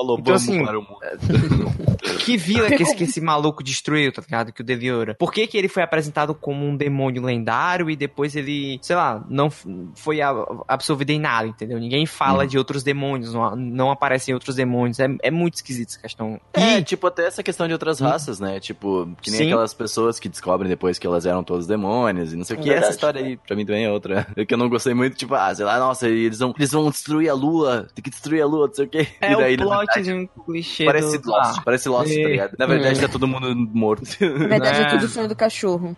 Falou, 0.00 0.18
Então, 0.18 0.34
assim, 0.34 0.64
para 0.64 0.78
o 0.78 0.82
mundo. 0.82 1.00
Que 2.24 2.36
vila 2.36 2.68
que 2.68 2.82
esse, 2.82 2.94
que 2.96 3.04
esse 3.04 3.20
maluco 3.20 3.62
destruiu, 3.62 4.12
tá 4.12 4.22
ligado? 4.22 4.52
Que 4.52 4.60
o 4.60 4.64
Deliora. 4.64 5.14
Por 5.14 5.32
que 5.32 5.46
que 5.46 5.56
ele 5.56 5.68
foi 5.68 5.82
apresentado 5.82 6.34
como 6.34 6.66
um 6.66 6.76
demônio 6.76 7.22
lendário 7.22 7.90
e 7.90 7.96
depois 7.96 8.36
ele, 8.36 8.78
sei 8.82 8.96
lá, 8.96 9.24
não 9.28 9.50
foi 9.94 10.20
absorvido 10.68 11.10
em 11.10 11.20
nada, 11.20 11.48
entendeu? 11.48 11.78
Ninguém 11.78 12.06
fala 12.06 12.46
de 12.46 12.58
outros 12.58 12.82
demônios, 12.82 13.32
não, 13.32 13.56
não 13.56 13.90
aparecem 13.90 14.34
outros 14.34 14.56
demônios. 14.56 14.98
É, 14.98 15.08
é 15.22 15.30
muito 15.30 15.54
esquisito 15.54 15.90
essa 15.90 16.00
questão. 16.00 16.40
É, 16.54 16.78
E, 16.78 16.84
tipo, 16.84 17.06
até 17.06 17.26
essa 17.26 17.42
questão 17.42 17.66
de 17.66 17.72
outras 17.72 18.00
raças, 18.00 18.40
né? 18.40 18.60
Tipo, 18.60 19.08
que 19.20 19.30
nem 19.30 19.40
Sim. 19.40 19.46
aquelas 19.46 19.74
pessoas 19.74 20.18
que 20.18 20.28
descobrem 20.28 20.68
depois 20.68 20.98
que 20.98 21.06
elas 21.06 21.26
eram 21.26 21.42
todos 21.42 21.66
demônios 21.66 22.32
e 22.32 22.36
não 22.36 22.44
sei 22.44 22.56
o 22.56 22.60
que. 22.60 22.64
Verdade. 22.68 22.84
Essa 22.86 22.94
história 22.94 23.22
aí, 23.24 23.36
pra 23.36 23.56
mim 23.56 23.64
também 23.64 23.84
é 23.84 23.90
outra. 23.90 24.26
É 24.36 24.44
que 24.46 24.54
eu 24.54 24.58
não 24.58 24.68
gostei 24.68 24.94
muito, 24.94 25.16
tipo, 25.16 25.34
ah, 25.34 25.54
sei 25.54 25.64
lá, 25.64 25.78
nossa, 25.78 26.08
eles 26.08 26.38
vão, 26.38 26.54
eles 26.56 26.72
vão 26.72 26.90
destruir 26.90 27.28
a 27.28 27.34
lua, 27.34 27.88
tem 27.94 28.02
que 28.02 28.10
destruir 28.10 28.42
a 28.42 28.46
lua, 28.46 28.66
não 28.66 28.74
sei 28.74 28.84
o 28.84 28.88
que. 28.88 28.98
é 29.20 29.32
e 29.32 29.36
daí, 29.36 29.54
o 29.54 29.58
plot 29.58 29.89
um 30.14 30.26
clichê 30.26 30.84
Parece 30.84 31.18
do... 31.18 31.30
Lost, 31.30 31.58
Ah, 31.58 31.62
parece 31.64 31.88
Lost, 31.88 32.10
é. 32.10 32.22
tá 32.22 32.28
ligado? 32.28 32.52
Na 32.58 32.66
verdade, 32.66 33.00
tá 33.00 33.08
todo 33.08 33.26
mundo 33.28 33.54
morto. 33.72 34.02
Na 34.20 34.46
verdade, 34.48 34.80
é, 34.80 34.82
É. 34.82 34.90
tudo 34.90 35.08
sonho 35.08 35.28
do 35.28 35.36
cachorro. 35.36 35.94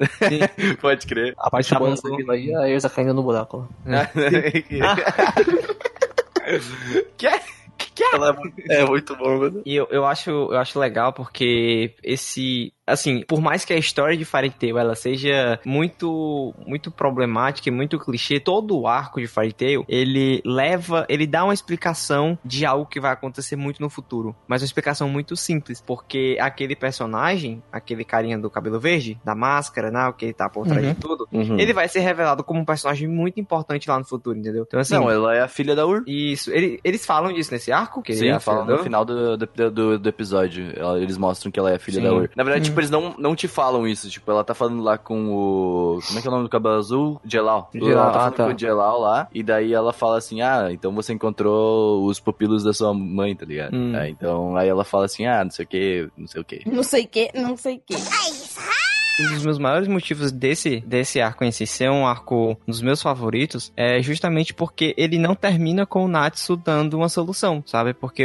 Pode 0.80 1.06
crer. 1.06 1.34
A 1.38 1.50
parte 1.50 1.70
Tá 1.70 1.78
boa 1.78 1.90
dessa 1.90 2.08
vila 2.16 2.34
aí 2.34 2.50
é 2.50 2.56
a 2.56 2.68
Erza 2.68 2.88
caindo 2.90 3.14
no 3.14 3.22
buraco. 3.22 3.68
que? 7.16 7.28
Que? 7.94 8.04
Ela 8.14 8.30
é 8.30 8.32
muito, 8.32 8.62
é 8.72 8.84
muito 8.86 9.16
bom, 9.16 9.38
mano. 9.38 9.62
E 9.66 9.74
eu, 9.74 9.86
eu, 9.90 10.04
acho, 10.06 10.30
eu 10.30 10.56
acho 10.58 10.78
legal 10.78 11.12
porque 11.12 11.94
esse. 12.02 12.72
Assim, 12.84 13.22
por 13.28 13.40
mais 13.40 13.64
que 13.64 13.72
a 13.72 13.76
história 13.78 14.16
de 14.16 14.24
Fairy 14.24 14.50
Tail 14.50 14.76
ela 14.76 14.96
seja 14.96 15.58
muito 15.64 16.52
muito 16.66 16.90
problemática 16.90 17.68
e 17.68 17.72
muito 17.72 17.98
clichê, 17.98 18.40
todo 18.40 18.76
o 18.76 18.86
arco 18.88 19.20
de 19.20 19.26
Fairy 19.28 19.52
Tail, 19.52 19.84
ele 19.88 20.42
leva, 20.44 21.06
ele 21.08 21.26
dá 21.26 21.44
uma 21.44 21.54
explicação 21.54 22.36
de 22.44 22.66
algo 22.66 22.84
que 22.86 23.00
vai 23.00 23.12
acontecer 23.12 23.54
muito 23.56 23.80
no 23.80 23.88
futuro, 23.88 24.34
mas 24.48 24.62
uma 24.62 24.66
explicação 24.66 25.08
muito 25.08 25.36
simples, 25.36 25.80
porque 25.80 26.36
aquele 26.40 26.74
personagem, 26.74 27.62
aquele 27.72 28.04
carinha 28.04 28.36
do 28.38 28.50
cabelo 28.50 28.80
verde, 28.80 29.18
da 29.24 29.34
máscara, 29.34 29.90
né, 29.90 30.06
o 30.08 30.12
que 30.12 30.26
ele 30.26 30.32
tá 30.34 30.48
por 30.48 30.66
trás 30.66 30.84
Uhum. 30.84 30.92
de 30.92 30.98
tudo, 31.00 31.28
Uhum. 31.32 31.58
ele 31.58 31.72
vai 31.72 31.88
ser 31.88 32.00
revelado 32.00 32.42
como 32.42 32.60
um 32.60 32.64
personagem 32.64 33.06
muito 33.08 33.38
importante 33.38 33.88
lá 33.88 33.98
no 33.98 34.04
futuro, 34.04 34.36
entendeu? 34.36 34.64
Então 34.66 34.80
assim, 34.80 34.94
Não, 34.94 35.08
ela 35.10 35.34
é 35.36 35.40
a 35.40 35.48
filha 35.48 35.74
da 35.76 35.86
Ur. 35.86 36.02
isso, 36.06 36.50
ele- 36.50 36.80
eles 36.82 37.06
falam 37.06 37.32
disso 37.32 37.52
nesse 37.52 37.70
arco, 37.70 37.81
que 38.02 38.12
Sim, 38.14 38.38
fala 38.40 38.64
no 38.64 38.78
final 38.78 39.04
do, 39.04 39.36
do, 39.36 39.70
do- 39.70 39.98
do 39.98 40.08
episódio. 40.08 40.72
Ela- 40.76 40.98
Eles 41.00 41.16
mostram 41.16 41.50
que 41.50 41.58
ela 41.58 41.70
é 41.70 41.76
a 41.76 41.78
filha 41.78 41.96
Sim. 42.00 42.02
da 42.04 42.12
Ur. 42.14 42.30
Na 42.36 42.44
verdade, 42.44 42.64
tipo, 42.66 42.78
eles 42.80 42.90
não, 42.90 43.14
não 43.18 43.34
te 43.34 43.48
falam 43.48 43.86
isso. 43.86 44.08
Tipo, 44.08 44.30
ela 44.30 44.44
tá 44.44 44.54
falando 44.54 44.82
lá 44.82 44.96
com 44.98 45.32
o. 45.34 45.98
Como 46.06 46.18
é 46.18 46.22
que 46.22 46.26
é 46.28 46.30
o 46.30 46.32
nome 46.32 46.44
do 46.44 46.50
cabelo 46.50 46.76
azul? 46.76 47.20
Gelal. 47.24 47.70
Gelal, 47.74 47.90
Ela 47.90 48.02
tá 48.04 48.10
ah, 48.10 48.12
falando 48.20 48.34
tá. 48.34 48.44
com 48.46 48.54
o 48.54 48.58
Gelal 48.58 49.00
lá. 49.00 49.28
E 49.32 49.42
daí 49.42 49.72
ela 49.72 49.92
fala 49.92 50.18
assim: 50.18 50.40
Ah, 50.42 50.68
então 50.70 50.92
você 50.94 51.12
encontrou 51.12 52.04
os 52.06 52.20
pupilos 52.20 52.62
da 52.62 52.72
sua 52.72 52.92
mãe, 52.94 53.34
tá 53.34 53.44
ligado? 53.46 53.74
Hum. 53.74 53.94
É, 53.96 54.08
então 54.08 54.56
aí 54.56 54.68
ela 54.68 54.84
fala 54.84 55.04
assim: 55.06 55.26
Ah, 55.26 55.42
não 55.44 55.50
sei 55.50 55.64
o 55.64 55.68
que, 55.68 56.08
não 56.16 56.26
sei 56.26 56.40
o 56.40 56.44
que. 56.44 56.62
Não 56.68 56.82
sei 56.82 57.04
o 57.04 57.08
que, 57.08 57.30
não 57.34 57.56
sei 57.56 57.76
o 57.76 57.80
que. 57.86 57.94
Um 59.20 59.34
dos 59.34 59.44
meus 59.44 59.58
maiores 59.58 59.88
motivos 59.88 60.32
desse, 60.32 60.80
desse 60.80 61.20
arco 61.20 61.44
em 61.44 61.52
si 61.52 61.66
ser 61.66 61.90
um 61.90 62.06
arco 62.06 62.56
dos 62.66 62.80
meus 62.80 63.02
favoritos 63.02 63.72
é 63.76 64.00
justamente 64.00 64.54
porque 64.54 64.94
ele 64.96 65.18
não 65.18 65.34
termina 65.34 65.84
com 65.84 66.04
o 66.04 66.08
Natsu 66.08 66.56
dando 66.56 66.96
uma 66.96 67.08
solução, 67.08 67.62
sabe? 67.66 67.92
Porque 67.92 68.24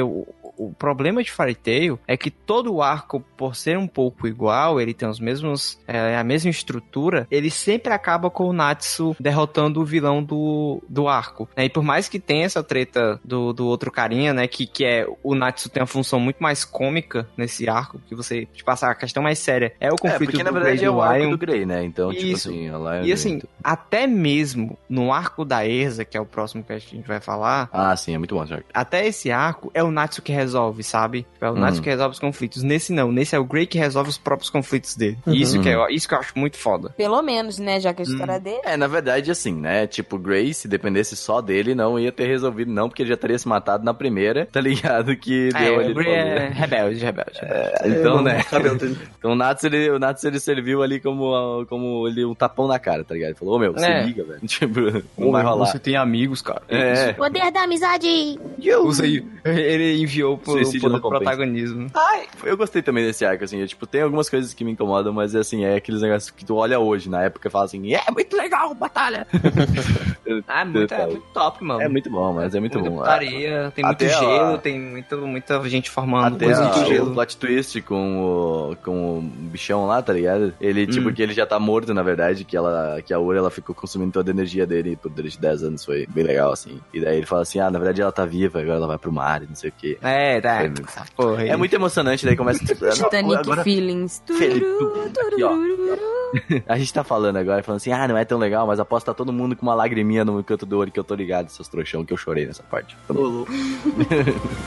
o 0.58 0.74
problema 0.74 1.24
de 1.24 1.32
Fairy 1.32 1.56
Tail 1.56 2.00
é 2.08 2.18
que 2.18 2.30
todo 2.32 2.74
o 2.74 2.82
arco, 2.82 3.24
por 3.38 3.56
ser 3.56 3.78
um 3.78 3.88
pouco 3.88 4.28
igual, 4.28 4.80
ele 4.82 4.94
tem 4.94 5.08
os 5.08 5.20
mesmos, 5.20 5.80
é, 5.88 6.18
a 6.18 6.24
mesma 6.24 6.50
estrutura, 6.50 7.28
ele 7.30 7.50
sempre 7.50 7.94
acaba 7.94 8.30
com 8.30 8.46
o 8.50 8.54
Natsu 8.54 9.16
derrotando 9.20 9.82
o 9.82 9.86
vilão 9.86 10.24
do, 10.24 10.82
do 10.90 11.08
arco. 11.08 11.48
né? 11.56 11.66
E 11.66 11.70
por 11.70 11.84
mais 11.84 12.10
que 12.10 12.20
tenha 12.20 12.46
essa 12.46 12.64
treta 12.64 13.20
do, 13.24 13.54
do 13.54 13.68
outro 13.68 13.92
carinha, 13.92 14.34
né, 14.34 14.48
que, 14.48 14.66
que 14.66 14.86
é 14.86 15.08
o 15.24 15.36
Natsu 15.36 15.70
tem 15.70 15.82
uma 15.82 15.88
função 15.88 16.20
muito 16.20 16.38
mais 16.42 16.66
cômica 16.66 17.28
nesse 17.38 17.70
arco, 17.70 18.00
que 18.08 18.16
você, 18.16 18.46
tipo, 18.54 18.70
a 18.70 18.96
questão 18.96 19.24
mais 19.24 19.40
séria 19.40 19.74
é 19.80 19.90
o 19.92 19.96
É, 19.96 19.98
conflito 19.98 20.30
porque 20.32 20.44
na 20.44 20.52
verdade 20.52 20.78
Grey 20.78 20.88
é 20.88 20.92
o 20.92 21.02
arco 21.02 21.20
Lion. 21.20 21.30
do 21.32 21.38
Grey, 21.38 21.66
né? 21.66 21.84
Então, 21.84 22.12
tipo 22.12 22.26
Isso. 22.26 22.50
assim, 22.50 22.68
ela 22.68 22.98
é. 22.98 23.04
E 23.06 23.12
assim, 23.12 23.42
até 23.64 24.06
mesmo 24.08 24.78
no 24.90 25.12
arco 25.14 25.46
da 25.46 25.66
Erza, 25.66 26.04
que 26.06 26.18
é 26.18 26.22
o 26.22 26.26
próximo 26.26 26.64
que 26.64 26.74
a 26.74 26.80
gente 26.80 27.08
vai 27.08 27.20
falar, 27.20 27.70
Ah, 27.72 27.96
sim, 27.96 28.14
é 28.14 28.18
muito 28.18 28.36
bom 28.36 28.44
esse 28.44 28.54
arco. 28.54 28.66
até 28.74 29.06
esse 29.08 29.32
arco 29.32 29.72
é 29.74 29.84
o 29.84 29.92
Natsu 29.92 30.22
que 30.22 30.32
resolve, 30.32 30.47
sabe? 30.84 31.26
É 31.42 31.50
o 31.50 31.54
Uhum. 31.54 31.60
Natsu 31.60 31.82
que 31.82 31.90
resolve 31.90 32.14
os 32.14 32.20
conflitos. 32.20 32.64
Nesse 32.64 32.92
não, 32.94 33.12
nesse 33.12 33.36
é 33.36 33.40
o 33.40 33.44
Grey 33.46 33.66
que 33.66 33.78
resolve 33.78 34.10
os 34.10 34.18
próprios 34.18 34.50
conflitos 34.50 34.96
dele. 34.96 35.18
Uhum. 35.26 35.34
Isso, 35.34 35.60
que 35.62 35.70
é, 35.70 35.92
isso 35.92 36.08
que 36.08 36.14
eu 36.14 36.20
acho 36.20 36.38
muito 36.38 36.58
foda. 36.58 36.90
Pelo 36.98 37.22
menos, 37.22 37.58
né? 37.60 37.80
Já 37.80 37.94
que 37.94 38.02
a 38.02 38.06
história 38.06 38.40
dele. 38.40 38.62
É, 38.64 38.78
na 38.78 38.88
verdade, 38.88 39.32
assim, 39.32 39.54
né? 39.54 39.88
Tipo, 39.88 40.18
Grey, 40.18 40.54
se 40.54 40.68
dependesse 40.68 41.16
só 41.16 41.42
dele, 41.42 41.74
não 41.76 42.00
ia 42.00 42.12
ter 42.12 42.28
resolvido, 42.28 42.72
não, 42.72 42.88
porque 42.90 43.02
ele 43.04 43.10
já 43.10 43.18
teria 43.18 43.38
se 43.38 43.48
matado 43.48 43.84
na 43.84 43.94
primeira, 43.94 44.46
tá 44.52 44.60
ligado? 44.62 45.16
Que 45.16 45.50
É, 45.56 45.60
deu 45.66 45.80
ali. 45.80 45.92
o 45.92 45.96
Grey 45.96 46.14
é 46.14 46.50
rebelde, 46.50 47.00
rebelde. 47.04 47.40
Então, 47.86 48.22
né? 48.22 48.42
Então 49.18 49.32
o 49.32 49.36
Natsu, 49.36 49.68
ele, 49.68 49.90
o 49.92 50.00
Natsu, 50.00 50.28
ele 50.28 50.40
serviu 50.40 50.82
ali 50.84 51.00
como, 51.00 51.66
como 51.68 52.08
ele, 52.08 52.24
um 52.26 52.36
tapão 52.36 52.68
na 52.68 52.80
cara, 52.80 53.04
tá 53.04 53.14
ligado? 53.14 53.30
Ele 53.32 53.38
falou, 53.40 53.56
ô 53.56 53.60
meu, 53.60 53.74
É. 53.76 54.02
se 54.02 54.08
liga, 54.08 54.24
velho. 54.24 54.40
Tipo, 54.48 54.80
não 55.18 55.32
vai 55.32 55.44
rolar. 55.44 55.78
tem 55.80 55.96
amigos, 55.96 56.42
cara. 56.42 56.62
É. 56.70 57.14
Poder 57.14 57.52
da 57.52 57.62
amizade! 57.64 58.40
Usa 58.84 59.04
aí. 59.04 59.26
Ele 59.46 60.02
enviou 60.02 60.37
Suicídio 60.46 60.90
pro 60.90 61.00
compensa. 61.02 61.24
protagonismo. 61.24 61.88
Ai, 61.94 62.26
eu 62.44 62.58
gostei 62.58 62.82
também 62.82 63.06
desse 63.06 63.26
arco, 63.26 63.44
assim, 63.44 63.62
é, 63.62 63.68
tipo, 63.68 63.86
tem 63.88 64.02
algumas 64.02 64.30
coisas 64.30 64.54
que 64.54 64.64
me 64.64 64.72
incomodam, 64.72 65.14
mas 65.14 65.36
assim, 65.36 65.64
é 65.66 65.76
aqueles 65.76 66.02
negócios 66.02 66.32
que 66.32 66.46
tu 66.46 66.56
olha 66.56 66.80
hoje, 66.80 67.10
na 67.10 67.24
época, 67.24 67.48
e 67.48 67.52
fala 67.52 67.66
assim, 67.66 67.94
é 67.94 68.02
muito 68.12 68.36
legal, 68.36 68.74
batalha! 68.76 69.26
Ah, 70.46 70.62
é 70.62 70.66
muito, 70.66 70.94
é 70.94 71.06
muito 71.08 71.24
top, 71.34 71.64
mano. 71.64 71.82
É 71.82 71.88
muito 71.88 72.10
bom, 72.10 72.34
mas 72.34 72.54
é 72.54 72.60
muito 72.60 72.78
Muita 72.80 72.90
bom. 72.90 72.98
putaria, 72.98 73.72
tem 73.74 73.84
muito 73.86 74.04
Até 74.04 74.14
a- 74.14 74.20
gelo, 74.20 74.58
tem 74.58 74.78
muito, 74.80 75.18
muita 75.20 75.70
gente 75.70 75.90
formando 75.90 76.36
Até 76.36 76.46
coisa 76.46 76.66
a, 76.66 76.70
de 76.70 76.80
o 76.82 76.86
gelo. 76.86 77.14
plot 77.14 77.38
twist 77.38 77.82
com 77.84 78.72
o, 78.72 78.76
com 78.84 79.20
o 79.20 79.22
bichão 79.22 79.86
lá, 79.88 80.02
tá 80.02 80.12
ligado? 80.12 80.54
Ele, 80.60 80.86
tipo, 80.86 81.08
Hum. 81.10 81.14
que 81.14 81.22
ele 81.22 81.34
já 81.34 81.46
tá 81.46 81.58
morto, 81.60 81.94
na 81.94 82.04
verdade, 82.04 82.44
que, 82.44 82.58
ela, 82.58 83.02
que 83.06 83.14
a 83.14 83.20
Ura, 83.20 83.38
ela 83.40 83.50
ficou 83.50 83.74
consumindo 83.74 84.12
toda 84.12 84.30
a 84.30 84.34
energia 84.34 84.68
dele 84.68 84.98
por 84.98 85.10
durante 85.10 85.40
10 85.40 85.64
anos, 85.64 85.86
foi 85.86 86.06
bem 86.08 86.26
legal, 86.26 86.52
assim. 86.52 86.78
E 86.94 87.00
daí 87.00 87.16
ele 87.18 87.26
fala 87.26 87.44
assim, 87.44 87.60
ah, 87.62 87.72
na 87.72 87.80
verdade 87.80 88.02
ela 88.02 88.12
tá 88.12 88.26
viva, 88.26 88.60
agora 88.60 88.76
ela 88.78 88.88
vai 88.88 88.98
pro 88.98 89.12
mar 89.14 89.42
e 89.44 89.48
não 89.48 89.56
sei 89.56 89.70
o 89.70 89.74
quê. 89.78 89.98
É, 90.02 90.27
tá. 90.42 90.60
Foi- 90.60 90.74
Essa 90.86 91.06
porra. 91.16 91.44
É 91.44 91.56
muito 91.56 91.74
emocionante, 91.74 92.26
daí 92.26 92.36
começa... 92.36 92.64
Titanic 92.66 93.36
agora, 93.38 93.64
Feelings. 93.64 94.22
Felipe, 94.38 94.60
Tururu, 94.60 95.04
aqui, 95.06 95.44
ó. 95.44 95.50
tururu. 95.50 96.18
a 96.68 96.78
gente 96.78 96.94
tá 96.94 97.04
falando 97.04 97.38
agora, 97.38 97.64
falando 97.64 97.78
assim, 97.78 97.92
ah, 97.92 98.08
não 98.08 98.18
é 98.18 98.26
tão 98.26 98.38
legal, 98.38 98.68
mas 98.68 98.80
aposto 98.80 99.06
tá 99.06 99.14
todo 99.14 99.32
mundo 99.32 99.56
com 99.56 99.66
uma 99.66 99.76
lagriminha 99.76 100.26
no 100.26 100.44
canto 100.44 100.66
do 100.66 100.78
olho 100.78 100.92
que 100.92 101.00
eu 101.00 101.04
tô 101.04 101.16
ligado, 101.16 101.50
seus 101.50 101.68
trouxão, 101.68 102.04
que 102.06 102.14
eu 102.14 102.18
chorei 102.18 102.46
nessa 102.46 102.64
parte. 102.64 102.98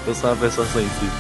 Eu 0.07 0.15
sou 0.15 0.31
uma 0.31 0.37
pessoa 0.37 0.67
sensível. 0.67 1.11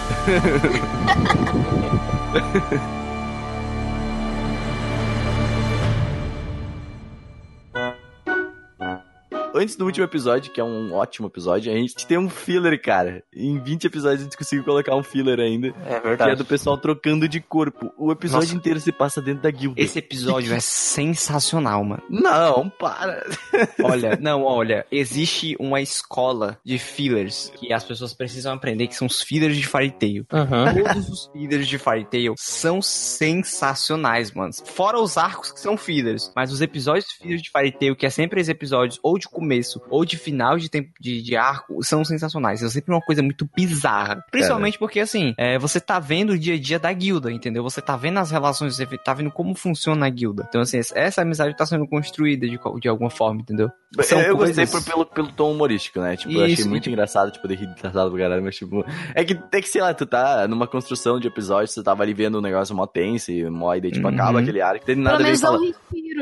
Antes 9.53 9.74
do 9.74 9.84
último 9.84 10.05
episódio, 10.05 10.53
que 10.53 10.61
é 10.61 10.64
um 10.64 10.94
ótimo 10.94 11.26
episódio, 11.26 11.72
a 11.72 11.76
gente 11.76 12.07
tem 12.07 12.16
um 12.16 12.30
filler, 12.30 12.80
cara. 12.80 13.24
Em 13.34 13.59
20 13.59 13.84
episódios 13.84 14.20
a 14.20 14.24
gente 14.24 14.36
conseguiu 14.36 14.64
colocar 14.64 14.94
um 14.94 15.03
filler 15.03 15.40
ainda. 15.40 15.68
É 15.86 15.94
Que 15.98 16.07
verdade. 16.07 16.30
é 16.30 16.36
do 16.36 16.44
pessoal 16.44 16.78
trocando 16.78 17.28
de 17.28 17.40
corpo. 17.40 17.92
O 17.98 18.12
episódio 18.12 18.46
Nossa. 18.46 18.57
inteiro 18.57 18.78
se 18.78 18.92
passa 18.92 19.20
dentro 19.20 19.42
da 19.42 19.51
guilda. 19.51 19.80
Esse 19.80 19.98
episódio 19.98 20.55
é 20.55 20.61
sensacional, 20.61 21.82
mano. 21.82 22.03
Não, 22.09 22.70
para. 22.70 23.26
Olha, 23.82 24.16
não, 24.20 24.44
olha, 24.44 24.86
existe 24.90 25.57
uma 25.59 25.80
escola 25.80 26.57
de 26.64 26.78
fillers 26.78 27.53
que 27.59 27.72
as 27.72 27.82
pessoas 27.82 28.14
precisam 28.14 28.55
aprender, 28.55 28.86
que 28.86 28.94
são 28.94 29.07
os 29.09 29.20
fillers 29.20 29.57
de 29.57 29.66
Fairy 29.66 29.90
Tail. 29.90 30.24
Uhum. 30.32 30.84
Todos 30.84 31.09
os 31.09 31.30
fillers 31.32 31.66
de 31.66 31.76
Fairy 31.78 32.05
Tail 32.05 32.34
são 32.38 32.80
sensacionais, 32.80 34.32
mano. 34.32 34.53
Fora 34.64 35.01
os 35.01 35.16
arcos 35.18 35.51
que 35.51 35.59
são 35.61 35.76
fillers, 35.76 36.30
mas 36.36 36.53
os 36.53 36.61
episódios 36.61 37.07
fillers 37.20 37.42
de 37.42 37.51
Fairy 37.51 37.72
Tail, 37.72 37.96
que 37.96 38.07
é 38.07 38.11
sempre 38.11 38.40
esses 38.40 38.51
episódios 38.51 38.98
ou 39.03 39.18
de 39.18 39.28
começo 39.41 39.80
ou 39.88 40.05
de 40.05 40.16
final 40.16 40.59
de 40.59 40.68
tempo 40.68 40.91
de, 41.01 41.22
de 41.22 41.36
arco 41.36 41.82
são 41.82 42.05
sensacionais. 42.05 42.62
É 42.62 42.68
sempre 42.68 42.93
uma 42.95 43.01
coisa 43.01 43.22
muito 43.22 43.49
bizarra. 43.57 44.24
Principalmente 44.30 44.78
porque, 44.78 45.01
assim, 45.01 45.34
é, 45.38 45.59
você 45.59 45.80
tá 45.80 45.99
vendo 45.99 46.30
o 46.34 46.38
dia 46.38 46.55
a 46.55 46.59
dia 46.59 46.78
da 46.78 46.93
guilda, 46.93 47.32
entendeu? 47.32 47.62
Você 47.62 47.80
tá 47.80 47.97
vendo 47.97 48.18
as 48.18 48.30
relações, 48.30 48.76
você 48.76 48.86
tá 48.99 49.14
vendo 49.14 49.30
como 49.30 49.55
funciona 49.55 50.07
a 50.07 50.11
guilda. 50.11 50.45
Então, 50.49 50.61
assim, 50.61 50.78
essa 50.95 51.22
amizade 51.22 51.57
tá 51.57 51.64
sendo 51.66 51.86
construída 51.86 52.47
de, 52.47 52.59
de 52.80 52.88
alguma 52.88 53.11
forma, 53.11 53.41
entendeu? 53.41 53.70
São 54.03 54.20
eu 54.20 54.36
gostei 54.36 54.66
por- 54.66 54.84
pelo, 54.84 55.07
pelo 55.07 55.32
tom 55.32 55.53
humorístico, 55.53 55.99
né? 56.01 56.16
Tipo, 56.16 56.32
eu 56.34 56.43
achei 56.43 56.55
Isso, 56.55 56.68
muito 56.68 56.84
tipo- 56.84 56.93
engraçado, 56.95 57.30
tipo, 57.32 57.49
de 57.49 57.55
rir 57.57 57.66
engraçado 57.66 58.11
pra 58.11 58.20
caralho, 58.20 58.43
mas 58.43 58.55
tipo. 58.57 58.84
É 59.14 59.24
que 59.24 59.34
tem 59.34 59.61
que, 59.61 59.68
sei 59.68 59.80
lá, 59.82 59.93
tu 59.95 60.07
tá 60.07 60.47
numa 60.47 60.66
construção 60.66 61.18
de 61.18 61.26
episódio, 61.26 61.72
tu 61.74 61.82
tava 61.82 62.03
ali 62.03 62.14
vendo 62.14 62.38
um 62.38 62.43
negócio 62.43 62.74
mó 62.76 62.86
tenso 62.86 63.32
e 63.32 63.49
mó, 63.51 63.74
e 63.74 63.80
daí, 63.80 63.91
tipo, 63.91 64.07
Uhum. 64.07 64.14
acaba 64.14 64.41
aquele 64.41 64.61
arco, 64.61 64.84
tem 64.84 64.95
nada 64.97 65.16
Pelo 65.16 65.28
a 65.28 65.32
ver 65.32 65.38
fala. 65.38 65.59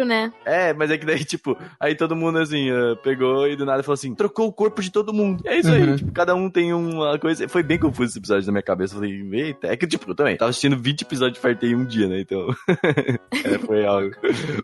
Né? 0.05 0.33
É, 0.45 0.73
mas 0.73 0.91
é 0.91 0.99
que 0.99 1.07
daí, 1.07 1.25
tipo, 1.25 1.57
aí 1.79 1.95
todo 1.95 2.17
mundo 2.17 2.39
assim, 2.39 2.71
ah, 2.71 2.97
pegou 3.03 3.47
e 3.49 3.57
do 3.57 3.65
nada 3.67 3.83
falou 3.83 3.95
assim, 3.95 4.15
trocou 4.15 4.47
o 4.49 4.53
corpo 4.53 4.81
de 4.83 4.91
todo 4.91 5.13
mundo. 5.13 5.43
E 5.45 5.49
é 5.49 5.59
isso 5.59 5.71
aí, 5.71 5.83
Uhum. 5.83 5.97
tipo, 5.97 6.13
cada 6.13 6.35
um 6.35 6.51
tem 6.51 6.73
uma 6.73 7.19
coisa. 7.19 7.49
Foi 7.49 7.63
bem 7.63 7.79
confuso 7.79 8.11
esse 8.11 8.19
episódio 8.19 8.47
na 8.47 8.53
minha 8.53 8.63
cabeça. 8.63 8.95
Eu 8.95 9.01
falei, 9.01 9.29
eita, 9.33 9.67
é 9.69 9.77
que, 9.77 9.87
tipo, 9.87 10.11
eu 10.11 10.15
também 10.15 10.37
tava 10.37 10.51
assistindo 10.51 10.77
20 10.77 11.03
episódios 11.03 11.35
de 11.35 11.41
Fartei 11.41 11.71
em 11.71 11.77
um 11.77 11.85
dia, 11.85 12.09
né? 12.09 12.21
Então. 12.21 12.49
é, 13.45 13.59
foi 13.59 13.87
algo. 13.87 14.11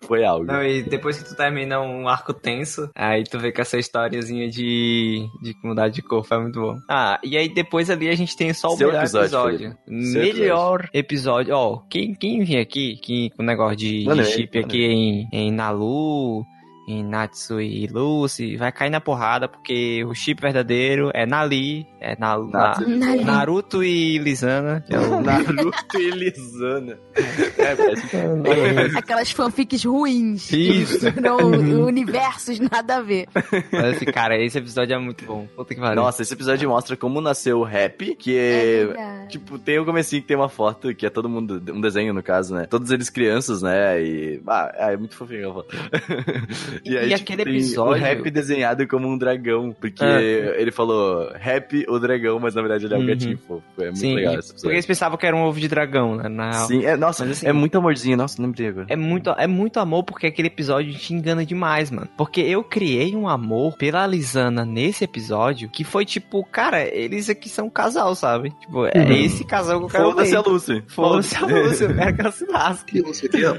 Foi 0.07 0.25
algo. 0.25 0.45
Não, 0.45 0.63
e 0.63 0.83
depois 0.83 1.19
que 1.19 1.29
tu 1.29 1.37
termina 1.37 1.81
um 1.81 2.09
arco 2.09 2.33
tenso, 2.33 2.91
aí 2.95 3.25
tu 3.25 3.39
vê 3.39 3.53
que 3.53 3.61
essa 3.61 3.79
historiazinha 3.79 4.49
de, 4.49 5.27
de 5.43 5.57
mudar 5.63 5.89
de 5.89 6.03
corpo 6.03 6.33
é 6.35 6.39
muito 6.39 6.61
bom. 6.61 6.79
Ah, 6.89 7.19
e 7.23 7.37
aí 7.37 7.49
depois 7.49 7.91
ali 7.91 8.09
a 8.09 8.15
gente 8.15 8.37
tem 8.37 8.53
só 8.53 8.69
o 8.69 8.77
Seu 8.77 8.89
melhor 8.89 9.03
episódio, 9.03 9.77
melhor 9.87 10.89
episódio. 10.93 11.55
Ó, 11.55 11.79
quem, 11.89 12.15
quem 12.15 12.43
vinha 12.45 12.61
aqui 12.63 12.97
que, 12.97 13.31
com 13.31 13.43
o 13.43 13.47
negócio 13.47 13.77
de, 13.77 14.05
de 14.05 14.11
aí, 14.11 14.25
chip 14.25 14.59
aqui 14.59 14.85
em, 14.85 15.24
em 15.33 15.51
Nalu, 15.51 16.47
em 16.87 17.05
Natsu 17.05 17.61
e 17.61 17.87
Lucy, 17.87 18.57
vai 18.57 18.73
cair 18.73 18.91
na 18.91 19.01
porrada, 19.01 19.49
porque 19.49 20.05
o 20.05 20.15
chip 20.15 20.41
verdadeiro 20.41 21.11
é 21.15 21.27
Nali, 21.27 21.87
é 22.01 22.17
na, 22.19 22.39
na-. 22.39 22.77
Nali. 22.81 23.25
Naruto 23.25 23.83
e 23.83 24.19
Lisana, 24.19 24.85
é 24.89 24.99
o 24.99 25.21
Naruto 25.23 25.99
e 25.99 26.11
Lisana. 26.11 26.99
É, 27.59 27.75
parece 27.75 28.07
que 28.09 28.17
Aquelas 28.97 29.31
fanfics 29.31 29.85
ruins. 29.85 30.53
Isso. 30.53 31.07
Não, 31.21 31.37
universos 31.85 32.59
nada 32.61 32.97
a 32.97 33.01
ver. 33.03 33.27
Mas 33.73 33.97
esse 33.97 34.07
cara, 34.07 34.37
esse 34.37 34.59
episódio 34.59 34.95
é 34.95 34.99
muito 34.99 35.25
bom. 35.25 35.47
Puta 35.55 35.75
que 35.75 35.81
pariu. 35.81 36.03
Nossa, 36.03 36.23
esse 36.23 36.35
episódio 36.35 36.69
mostra 36.69 36.97
como 36.97 37.21
nasceu 37.21 37.61
o 37.61 37.65
rap, 37.65 38.15
que 38.17 38.37
É 38.37 38.85
é. 38.97 39.27
Tipo, 39.27 39.59
tem 39.59 39.79
o 39.79 39.85
comecinho 39.85 40.23
que 40.23 40.29
tem 40.29 40.37
uma 40.37 40.49
foto, 40.49 40.95
que 40.95 41.07
é 41.07 41.11
todo 41.11 41.29
mundo, 41.29 41.63
um 41.73 41.81
desenho 41.81 42.13
no 42.13 42.23
caso, 42.23 42.55
né? 42.55 42.67
Todos 42.67 42.91
eles 42.91 43.11
crianças, 43.11 43.63
né? 43.63 44.03
E. 44.03 44.43
Ah, 44.47 44.73
é 44.93 44.97
muito 44.97 45.17
fofinho 45.17 45.51
a 45.51 45.55
foto. 45.55 45.77
E 46.85 47.15
aquele 47.15 47.45
tem 47.45 47.55
episódio- 47.55 47.93
O 47.93 47.97
rap 48.07 48.31
desenhado 48.31 48.87
como 48.89 49.09
um 49.09 49.17
dragão, 49.19 49.75
porque 49.79 50.05
É. 50.05 50.61
ele 50.61 50.71
falou 50.71 51.31
rap 51.35 51.85
o 51.89 51.99
dragão, 51.99 52.39
mas 52.41 52.55
na 52.55 52.63
verdade 52.63 52.87
ele 52.87 52.95
é 52.95 52.97
um 52.97 53.01
Uhum. 53.01 53.07
gatinho 53.07 53.39
fofo. 53.39 53.63
É 53.79 53.85
muito 53.85 53.99
Sim, 53.99 54.15
legal 54.15 54.35
e- 54.35 54.39
esse 54.39 54.53
porque 54.55 54.69
eles 54.69 54.87
pensavam 54.87 55.19
que 55.19 55.27
era 55.27 55.37
um 55.37 55.43
ovo 55.45 55.61
de 55.61 55.69
dragão, 55.69 56.17
né? 56.17 56.29
Na. 56.29 56.53
Sim, 56.53 56.85
é, 56.85 56.97
nossa, 56.97 57.25
Mas 57.25 57.39
assim- 57.39 57.47
é 57.47 57.53
muito 57.53 57.77
amorzinho, 57.77 58.17
nossa, 58.17 58.41
não 58.41 58.47
lembrei 58.49 58.69
agora. 58.69 58.87
É 58.89 58.97
muito, 58.97 59.31
é 59.31 59.47
muito 59.47 59.79
amor 59.81 60.05
porque 60.05 60.27
aquele 60.27 60.49
episódio 60.49 60.93
te 60.95 61.13
engana 61.15 61.45
demais, 61.45 61.91
mano. 61.91 62.09
Porque 62.17 62.41
eu 62.41 62.63
criei 62.65 63.15
um 63.15 63.29
amor 63.29 63.77
pela 63.77 64.07
Lisana 64.07 64.65
nesse 64.65 65.05
episódio 65.05 65.69
que 65.69 65.85
foi 65.85 66.05
tipo, 66.05 66.45
cara, 66.45 66.83
eles 66.83 67.29
aqui 67.31 67.49
são 67.49 67.67
um 67.67 67.71
casal, 67.71 68.15
sabe? 68.15 68.51
Tipo, 68.61 68.87
é 68.87 68.93
esse 69.21 69.45
casal 69.45 69.79
que 69.81 69.85
eu 69.87 69.89
quero 69.89 70.05
Foda-se 70.11 70.37
a 70.37 70.41
Lucy. 70.41 70.83
Foda-se 70.89 71.37
a 71.37 71.47
Lúcia, 71.47 71.85
eu 71.87 71.95
quero 71.95 72.15
que 72.15 72.21
ela 72.21 72.33
se 72.33 72.45
lasque. 72.47 72.99
E? 72.99 73.55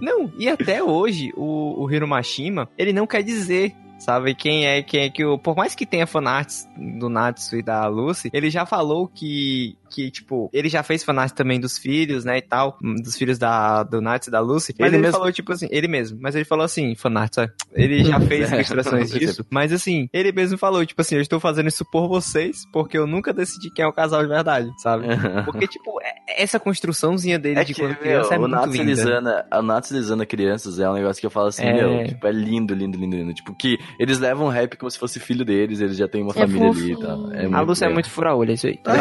Não, 0.00 0.30
e 0.38 0.48
até 0.48 0.82
hoje, 0.82 1.32
o, 1.36 1.84
o 1.84 1.90
Hiromashima, 1.90 2.43
ele 2.76 2.92
não 2.92 3.06
quer 3.06 3.22
dizer, 3.22 3.74
sabe, 3.98 4.34
quem 4.34 4.66
é, 4.66 4.82
quem 4.82 5.02
é 5.02 5.10
que 5.10 5.24
o... 5.24 5.38
Por 5.38 5.56
mais 5.56 5.74
que 5.74 5.86
tenha 5.86 6.06
fanarts 6.06 6.68
do 6.76 7.08
Natsu 7.08 7.56
e 7.56 7.62
da 7.62 7.86
Lucy, 7.86 8.30
ele 8.32 8.50
já 8.50 8.66
falou 8.66 9.08
que, 9.08 9.76
que 9.94 10.10
tipo, 10.10 10.50
ele 10.52 10.68
já 10.68 10.82
fez 10.82 11.04
fanart 11.04 11.32
também 11.32 11.60
dos 11.60 11.78
filhos, 11.78 12.24
né, 12.24 12.38
e 12.38 12.42
tal, 12.42 12.76
dos 13.02 13.16
filhos 13.16 13.38
da, 13.38 13.82
do 13.82 14.00
Natsu 14.00 14.30
e 14.30 14.32
da 14.32 14.40
Lucy, 14.40 14.74
mas 14.78 14.88
Ele 14.88 14.96
ele, 14.96 15.02
mesmo? 15.02 15.18
falou, 15.18 15.32
tipo 15.32 15.52
assim, 15.52 15.68
ele 15.70 15.86
mesmo, 15.88 16.18
mas 16.20 16.34
ele 16.34 16.44
falou 16.44 16.64
assim, 16.64 16.94
fanart, 16.94 17.34
sabe? 17.34 17.52
ele 17.72 18.04
já 18.04 18.18
fez 18.26 18.50
É, 18.52 18.56
ilustrações 18.56 19.10
disso, 19.12 19.44
mas 19.50 19.72
assim, 19.72 20.08
ele 20.12 20.32
mesmo 20.32 20.58
falou, 20.58 20.84
tipo 20.84 21.00
assim, 21.00 21.14
eu 21.16 21.20
estou 21.20 21.38
fazendo 21.40 21.68
isso 21.68 21.84
por 21.90 22.08
vocês, 22.08 22.62
porque 22.72 22.96
eu 22.98 23.06
nunca 23.06 23.32
decidi 23.32 23.70
quem 23.70 23.84
é 23.84 23.88
o 23.88 23.92
casal 23.92 24.22
de 24.22 24.28
verdade, 24.28 24.70
sabe? 24.82 25.04
Porque, 25.44 25.66
tipo, 25.66 26.00
é- 26.02 26.42
essa 26.42 26.58
construçãozinha 26.58 27.38
dele 27.38 27.60
É 27.60 27.64
de 27.64 27.74
que, 27.74 27.80
quando 27.80 27.90
meu, 27.92 27.98
criança 28.00 28.34
é 28.34 28.38
o 28.38 28.40
muito 28.40 28.52
Natsu 28.52 28.70
linda. 28.72 28.84
Lisana, 28.84 29.46
a 29.50 29.62
Natsu 29.62 29.94
Lisana 29.94 30.26
crianças 30.26 30.78
é 30.78 30.88
um 30.88 30.94
negócio 30.94 31.20
que 31.20 31.26
eu 31.26 31.30
falo 31.30 31.48
assim, 31.48 31.62
É. 31.64 31.72
meu, 31.72 32.06
tipo, 32.06 32.26
é 32.26 32.32
lindo, 32.32 32.74
lindo, 32.74 32.98
lindo, 32.98 33.16
lindo. 33.16 33.34
Tipo, 33.34 33.54
que 33.54 33.78
eles 33.98 34.18
levam 34.18 34.48
rap 34.48 34.76
como 34.76 34.90
se 34.90 34.98
fosse 34.98 35.20
filho 35.20 35.44
deles, 35.44 35.80
eles 35.80 35.96
já 35.96 36.08
têm 36.08 36.22
uma 36.22 36.32
É 36.32 36.34
família 36.34 36.68
ali 36.70 36.70
e 36.70 36.94
fofinho. 36.94 36.98
tal. 36.98 37.32
É 37.32 37.44
A 37.46 37.60
Lúcia 37.60 37.86
é 37.86 37.88
muito 37.88 38.10
fura-olho, 38.10 38.50
é 38.50 38.54
isso 38.54 38.66
aí. 38.66 38.78
Ah, 38.86 38.94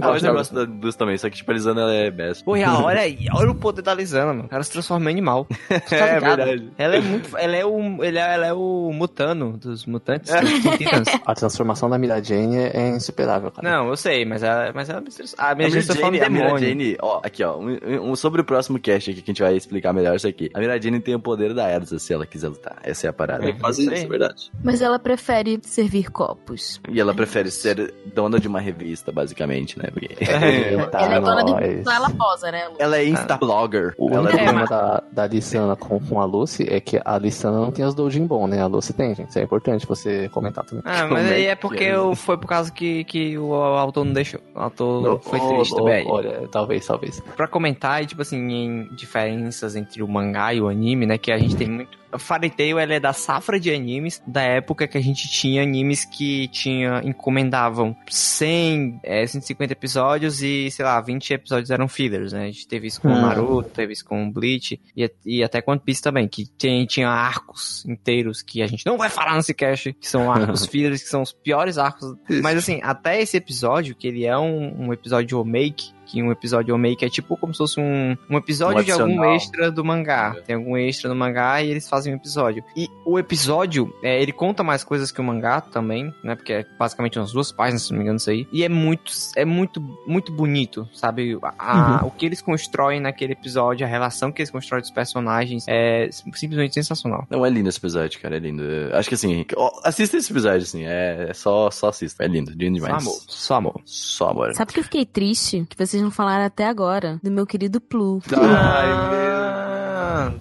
mas 0.00 0.22
eu 0.24 0.32
gosto 0.32 0.54
da 0.54 0.62
Luz 0.62 0.96
também, 0.96 1.16
só 1.18 1.28
que, 1.30 1.36
tipo, 1.36 1.50
a 1.50 1.54
Lisana 1.54 1.80
ela 1.82 1.92
é 1.94 2.10
best. 2.10 2.44
Pô, 2.44 2.52
real, 2.54 2.82
olha 2.84 3.00
aí, 3.00 3.18
olha 3.34 3.50
o 3.50 3.54
poder 3.54 3.82
da 3.82 3.94
Lisana, 3.94 4.26
mano. 4.32 4.48
Ela 4.50 4.62
se 4.62 4.72
transforma 4.72 5.10
em 5.10 5.14
animal. 5.14 5.46
Tá 5.88 5.96
É 5.96 6.20
verdade. 6.20 6.72
Ela 6.78 6.96
é 6.96 7.00
muito. 7.00 7.36
Ela 7.36 7.56
é 7.56 7.64
o. 7.64 8.04
Ele 8.04 8.18
é, 8.18 8.34
ela 8.34 8.46
é 8.46 8.52
o 8.52 8.90
mutano 8.92 9.56
dos 9.56 9.86
mutantes. 9.86 10.32
dos. 10.32 11.08
A 11.26 11.34
transformação 11.34 11.88
da 11.88 11.98
Mira 11.98 12.22
Jane 12.22 12.56
é 12.56 12.88
insuperável, 12.90 13.50
cara. 13.50 13.68
Não, 13.68 13.88
eu 13.88 13.96
sei, 13.96 14.24
mas 14.24 14.42
ela, 14.42 14.72
mas 14.74 14.88
ela 14.88 15.00
me 15.00 15.08
estressa- 15.08 15.36
A 15.38 15.50
A 15.50 15.54
Mira 15.54 15.70
gente 15.70 15.86
tá 15.86 15.94
Jane, 15.94 16.20
a 16.20 16.28
Mira. 16.30 16.58
Jane, 16.58 16.96
ó, 17.00 17.20
aqui 17.22 17.42
ó, 17.44 17.56
um, 17.58 18.10
um- 18.10 18.16
sobre 18.16 18.40
o 18.40 18.44
próximo 18.44 18.78
cast 18.78 19.10
aqui 19.10 19.22
que 19.22 19.30
a 19.30 19.32
gente 19.34 19.42
vai 19.42 19.56
explicar 19.56 19.92
melhor 19.92 20.16
isso 20.16 20.26
aqui. 20.28 20.50
A 20.54 20.58
Mira 20.60 20.80
Jane 20.80 21.00
tem 21.00 21.14
o 21.14 21.20
poder 21.20 21.54
da 21.54 21.70
Erza 21.70 21.98
se 21.98 22.12
ela 22.12 22.26
quiser 22.26 22.48
lutar. 22.48 22.76
Essa 22.82 23.06
é 23.06 23.10
a 23.10 23.12
parada. 23.12 23.48
É 23.48 23.52
quase 23.52 23.82
isso, 23.82 24.04
é 24.04 24.06
verdade. 24.06 24.50
Mas 24.62 24.80
ela 24.82 24.98
prefere 24.98 25.58
servir 25.62 26.10
copos. 26.10 26.80
E 26.90 27.00
ela 27.00 27.14
prefere 27.14 27.50
ser 27.50 27.92
dona 28.14 28.38
de 28.38 28.48
uma 28.48 28.60
revista, 28.60 29.10
basicamente, 29.12 29.57
né? 29.76 29.88
Porque 29.92 30.08
Tá, 30.90 31.02
ela 31.02 31.14
é 31.14 31.20
dona 31.20 31.44
de 31.44 31.90
ela 31.90 32.10
posa, 32.10 32.50
né? 32.50 32.68
Lu? 32.68 32.76
ela 32.78 32.98
é 32.98 33.04
insta-blogger. 33.04 33.94
O 33.98 34.10
Ela 34.10 34.20
único 34.20 34.36
é 34.36 34.44
problema 34.44 34.66
da, 34.66 35.02
da 35.10 35.26
Lissana 35.26 35.76
com, 35.76 36.00
com 36.00 36.20
a 36.20 36.24
Lucy 36.24 36.66
é 36.68 36.80
que 36.80 37.00
a 37.04 37.18
Lissana 37.18 37.58
não 37.58 37.70
tem 37.70 37.84
as 37.84 37.94
Doujin 37.94 38.26
bom, 38.26 38.46
né? 38.46 38.60
A 38.60 38.66
Lucy 38.66 38.92
tem, 38.92 39.14
gente. 39.14 39.28
Isso 39.30 39.38
é 39.38 39.42
importante 39.42 39.86
você 39.86 40.28
comentar 40.30 40.64
também. 40.64 40.82
Ah, 40.86 41.06
mas 41.06 41.30
é 41.30 41.34
aí 41.34 41.46
é 41.46 41.54
porque 41.54 41.84
é? 41.84 41.94
eu, 41.94 42.14
foi 42.14 42.36
por 42.36 42.46
causa 42.46 42.70
que, 42.72 43.04
que 43.04 43.36
o 43.38 43.54
autor 43.54 44.04
não 44.04 44.12
deixou. 44.12 44.40
O 44.54 44.60
autor 44.60 45.02
Não, 45.02 45.18
foi 45.18 45.38
oh, 45.40 45.48
triste 45.48 45.74
oh, 45.74 45.76
também. 45.76 46.06
Olha, 46.08 46.48
talvez, 46.48 46.86
talvez. 46.86 47.20
pra 47.36 47.48
comentar, 47.48 48.02
e, 48.02 48.06
tipo 48.06 48.22
assim, 48.22 48.36
em 48.36 48.88
diferenças 48.94 49.76
entre 49.76 50.02
o 50.02 50.08
mangá 50.08 50.52
e 50.54 50.60
o 50.60 50.68
anime, 50.68 51.06
né? 51.06 51.18
Que 51.18 51.32
a 51.32 51.38
gente 51.38 51.56
tem 51.56 51.68
muito. 51.68 51.98
Fairy 52.16 52.50
Tail, 52.50 52.78
ela 52.78 52.94
é 52.94 53.00
da 53.00 53.12
safra 53.12 53.58
de 53.58 53.70
animes 53.70 54.22
da 54.26 54.42
época 54.42 54.86
que 54.86 54.96
a 54.96 55.00
gente 55.00 55.28
tinha 55.28 55.62
animes 55.62 56.04
que 56.04 56.48
tinha 56.48 57.02
encomendavam 57.04 57.96
100, 58.08 59.00
é, 59.02 59.26
150 59.26 59.72
episódios 59.72 60.42
e, 60.42 60.70
sei 60.70 60.84
lá, 60.84 61.00
20 61.00 61.34
episódios 61.34 61.70
eram 61.70 61.88
fillers, 61.88 62.32
né? 62.32 62.44
A 62.44 62.46
gente 62.46 62.66
teve 62.66 62.86
isso 62.86 63.00
com 63.00 63.08
o 63.08 63.12
Hum. 63.12 63.22
Naruto, 63.22 63.70
teve 63.70 63.92
isso 63.92 64.04
com 64.04 64.26
o 64.26 64.32
Bleach 64.32 64.80
e, 64.96 65.10
e 65.26 65.42
até 65.42 65.60
com 65.60 65.72
One 65.72 65.80
Piece 65.84 66.02
também, 66.02 66.28
que 66.28 66.46
tem, 66.46 66.86
tinha 66.86 67.08
arcos 67.08 67.84
inteiros 67.86 68.42
que 68.42 68.62
a 68.62 68.66
gente 68.66 68.86
não 68.86 68.96
vai 68.96 69.08
falar 69.08 69.34
nesse 69.36 69.52
cast, 69.52 69.92
que 69.92 70.08
são 70.08 70.30
arcos 70.32 70.64
fillers, 70.66 71.02
que 71.02 71.08
são 71.08 71.22
os 71.22 71.32
piores 71.32 71.78
arcos. 71.78 72.14
Mas 72.42 72.58
assim, 72.58 72.80
até 72.82 73.20
esse 73.20 73.36
episódio, 73.36 73.94
que 73.94 74.06
ele 74.06 74.24
é 74.24 74.36
um, 74.38 74.86
um 74.86 74.92
episódio 74.92 75.42
remake, 75.42 75.92
que 76.08 76.22
um 76.22 76.32
episódio 76.32 76.74
remake 76.74 77.04
é 77.04 77.08
tipo 77.08 77.36
como 77.36 77.52
se 77.52 77.58
fosse 77.58 77.78
um, 77.80 78.16
um 78.30 78.36
episódio 78.36 78.80
Um 78.80 78.84
de 78.84 78.92
algum 78.92 79.24
extra 79.34 79.70
do 79.70 79.84
mangá. 79.84 80.34
Tem 80.46 80.56
algum 80.56 80.76
extra 80.76 81.08
no 81.08 81.14
mangá 81.14 81.62
e 81.62 81.70
eles 81.70 81.88
fazem 81.88 82.12
um 82.12 82.16
episódio. 82.16 82.64
E 82.76 82.88
o 83.04 83.18
episódio, 83.18 83.92
é, 84.02 84.20
ele 84.20 84.32
conta 84.32 84.62
mais 84.64 84.82
coisas 84.82 85.10
que 85.12 85.20
o 85.20 85.24
mangá 85.24 85.60
também, 85.60 86.12
né? 86.24 86.34
Porque 86.34 86.52
é 86.52 86.66
basicamente 86.78 87.18
umas 87.18 87.32
duas 87.32 87.52
páginas, 87.52 87.82
se 87.82 87.90
não 87.90 87.98
me 87.98 88.04
engano, 88.04 88.16
isso 88.16 88.30
aí. 88.30 88.46
E 88.52 88.64
é 88.64 88.68
muito, 88.68 89.12
é 89.36 89.44
muito, 89.44 89.80
muito 90.06 90.32
bonito, 90.32 90.88
sabe? 90.94 91.38
A- 91.58 92.00
a- 92.00 92.04
O 92.06 92.10
que 92.10 92.24
eles 92.26 92.40
constroem 92.40 93.00
naquele 93.00 93.32
episódio, 93.34 93.86
a 93.86 93.88
relação 93.88 94.32
que 94.32 94.40
eles 94.40 94.50
constroem 94.50 94.80
dos 94.80 94.90
personagens 94.90 95.64
é 95.68 96.08
simplesmente 96.10 96.74
sensacional. 96.74 97.26
Não, 97.30 97.44
é 97.44 97.50
lindo 97.50 97.68
esse 97.68 97.78
episódio, 97.78 98.18
cara, 98.20 98.36
é 98.36 98.38
lindo. 98.38 98.62
Eu 98.62 98.96
Acho 98.96 99.08
que 99.08 99.14
assim, 99.14 99.44
assista 99.84 100.16
esse 100.16 100.32
episódio, 100.32 100.62
assim, 100.62 100.84
é, 100.84 101.26
é 101.30 101.34
só, 101.34 101.70
só 101.70 101.88
assista. 101.88 102.24
É 102.24 102.28
lindo, 102.28 102.50
lindo 102.52 102.78
Só 102.80 102.84
demais. 102.86 103.02
amor, 103.06 103.18
só 103.26 103.54
amor. 103.56 103.80
Só 103.84 104.30
amor. 104.30 104.54
Sabe 104.54 104.72
que 104.72 104.80
eu 104.80 104.84
fiquei 104.84 105.04
triste? 105.04 105.66
Que 105.68 105.76
vocês 105.98 106.02
não 106.02 106.10
falaram 106.12 106.44
até 106.44 106.66
agora 106.66 107.18
do 107.22 107.30
meu 107.30 107.44
querido 107.46 107.80
Plu. 107.80 108.22
Ah, 108.36 110.32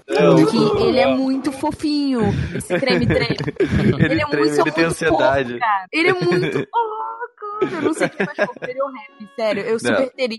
Que 0.49 0.83
ele 0.83 0.99
é 0.99 1.07
muito 1.15 1.51
fofinho. 1.51 2.21
Esse 2.55 2.79
treme-treme. 2.79 3.37
Ele, 4.07 4.21
é 4.21 4.25
treme, 4.25 4.25
muito, 4.25 4.61
ele 4.61 4.71
tem 4.71 4.83
muito 4.83 4.91
ansiedade. 4.91 5.49
fofo, 5.49 5.59
cara. 5.59 5.85
Ele 5.91 6.09
é 6.09 6.13
muito. 6.13 6.67
Cara, 6.67 7.75
eu 7.75 7.81
não 7.81 7.93
sei 7.93 8.07
o 8.07 8.09
que 8.09 8.21
é 8.21 8.25
mais 8.25 8.37
fofo. 8.37 8.59
Ele 8.61 8.79
é 8.79 8.83
o 8.83 8.87
rap, 8.87 9.29
sério. 9.35 9.63
Eu 9.63 9.79
super 9.79 10.09
teria 10.11 10.37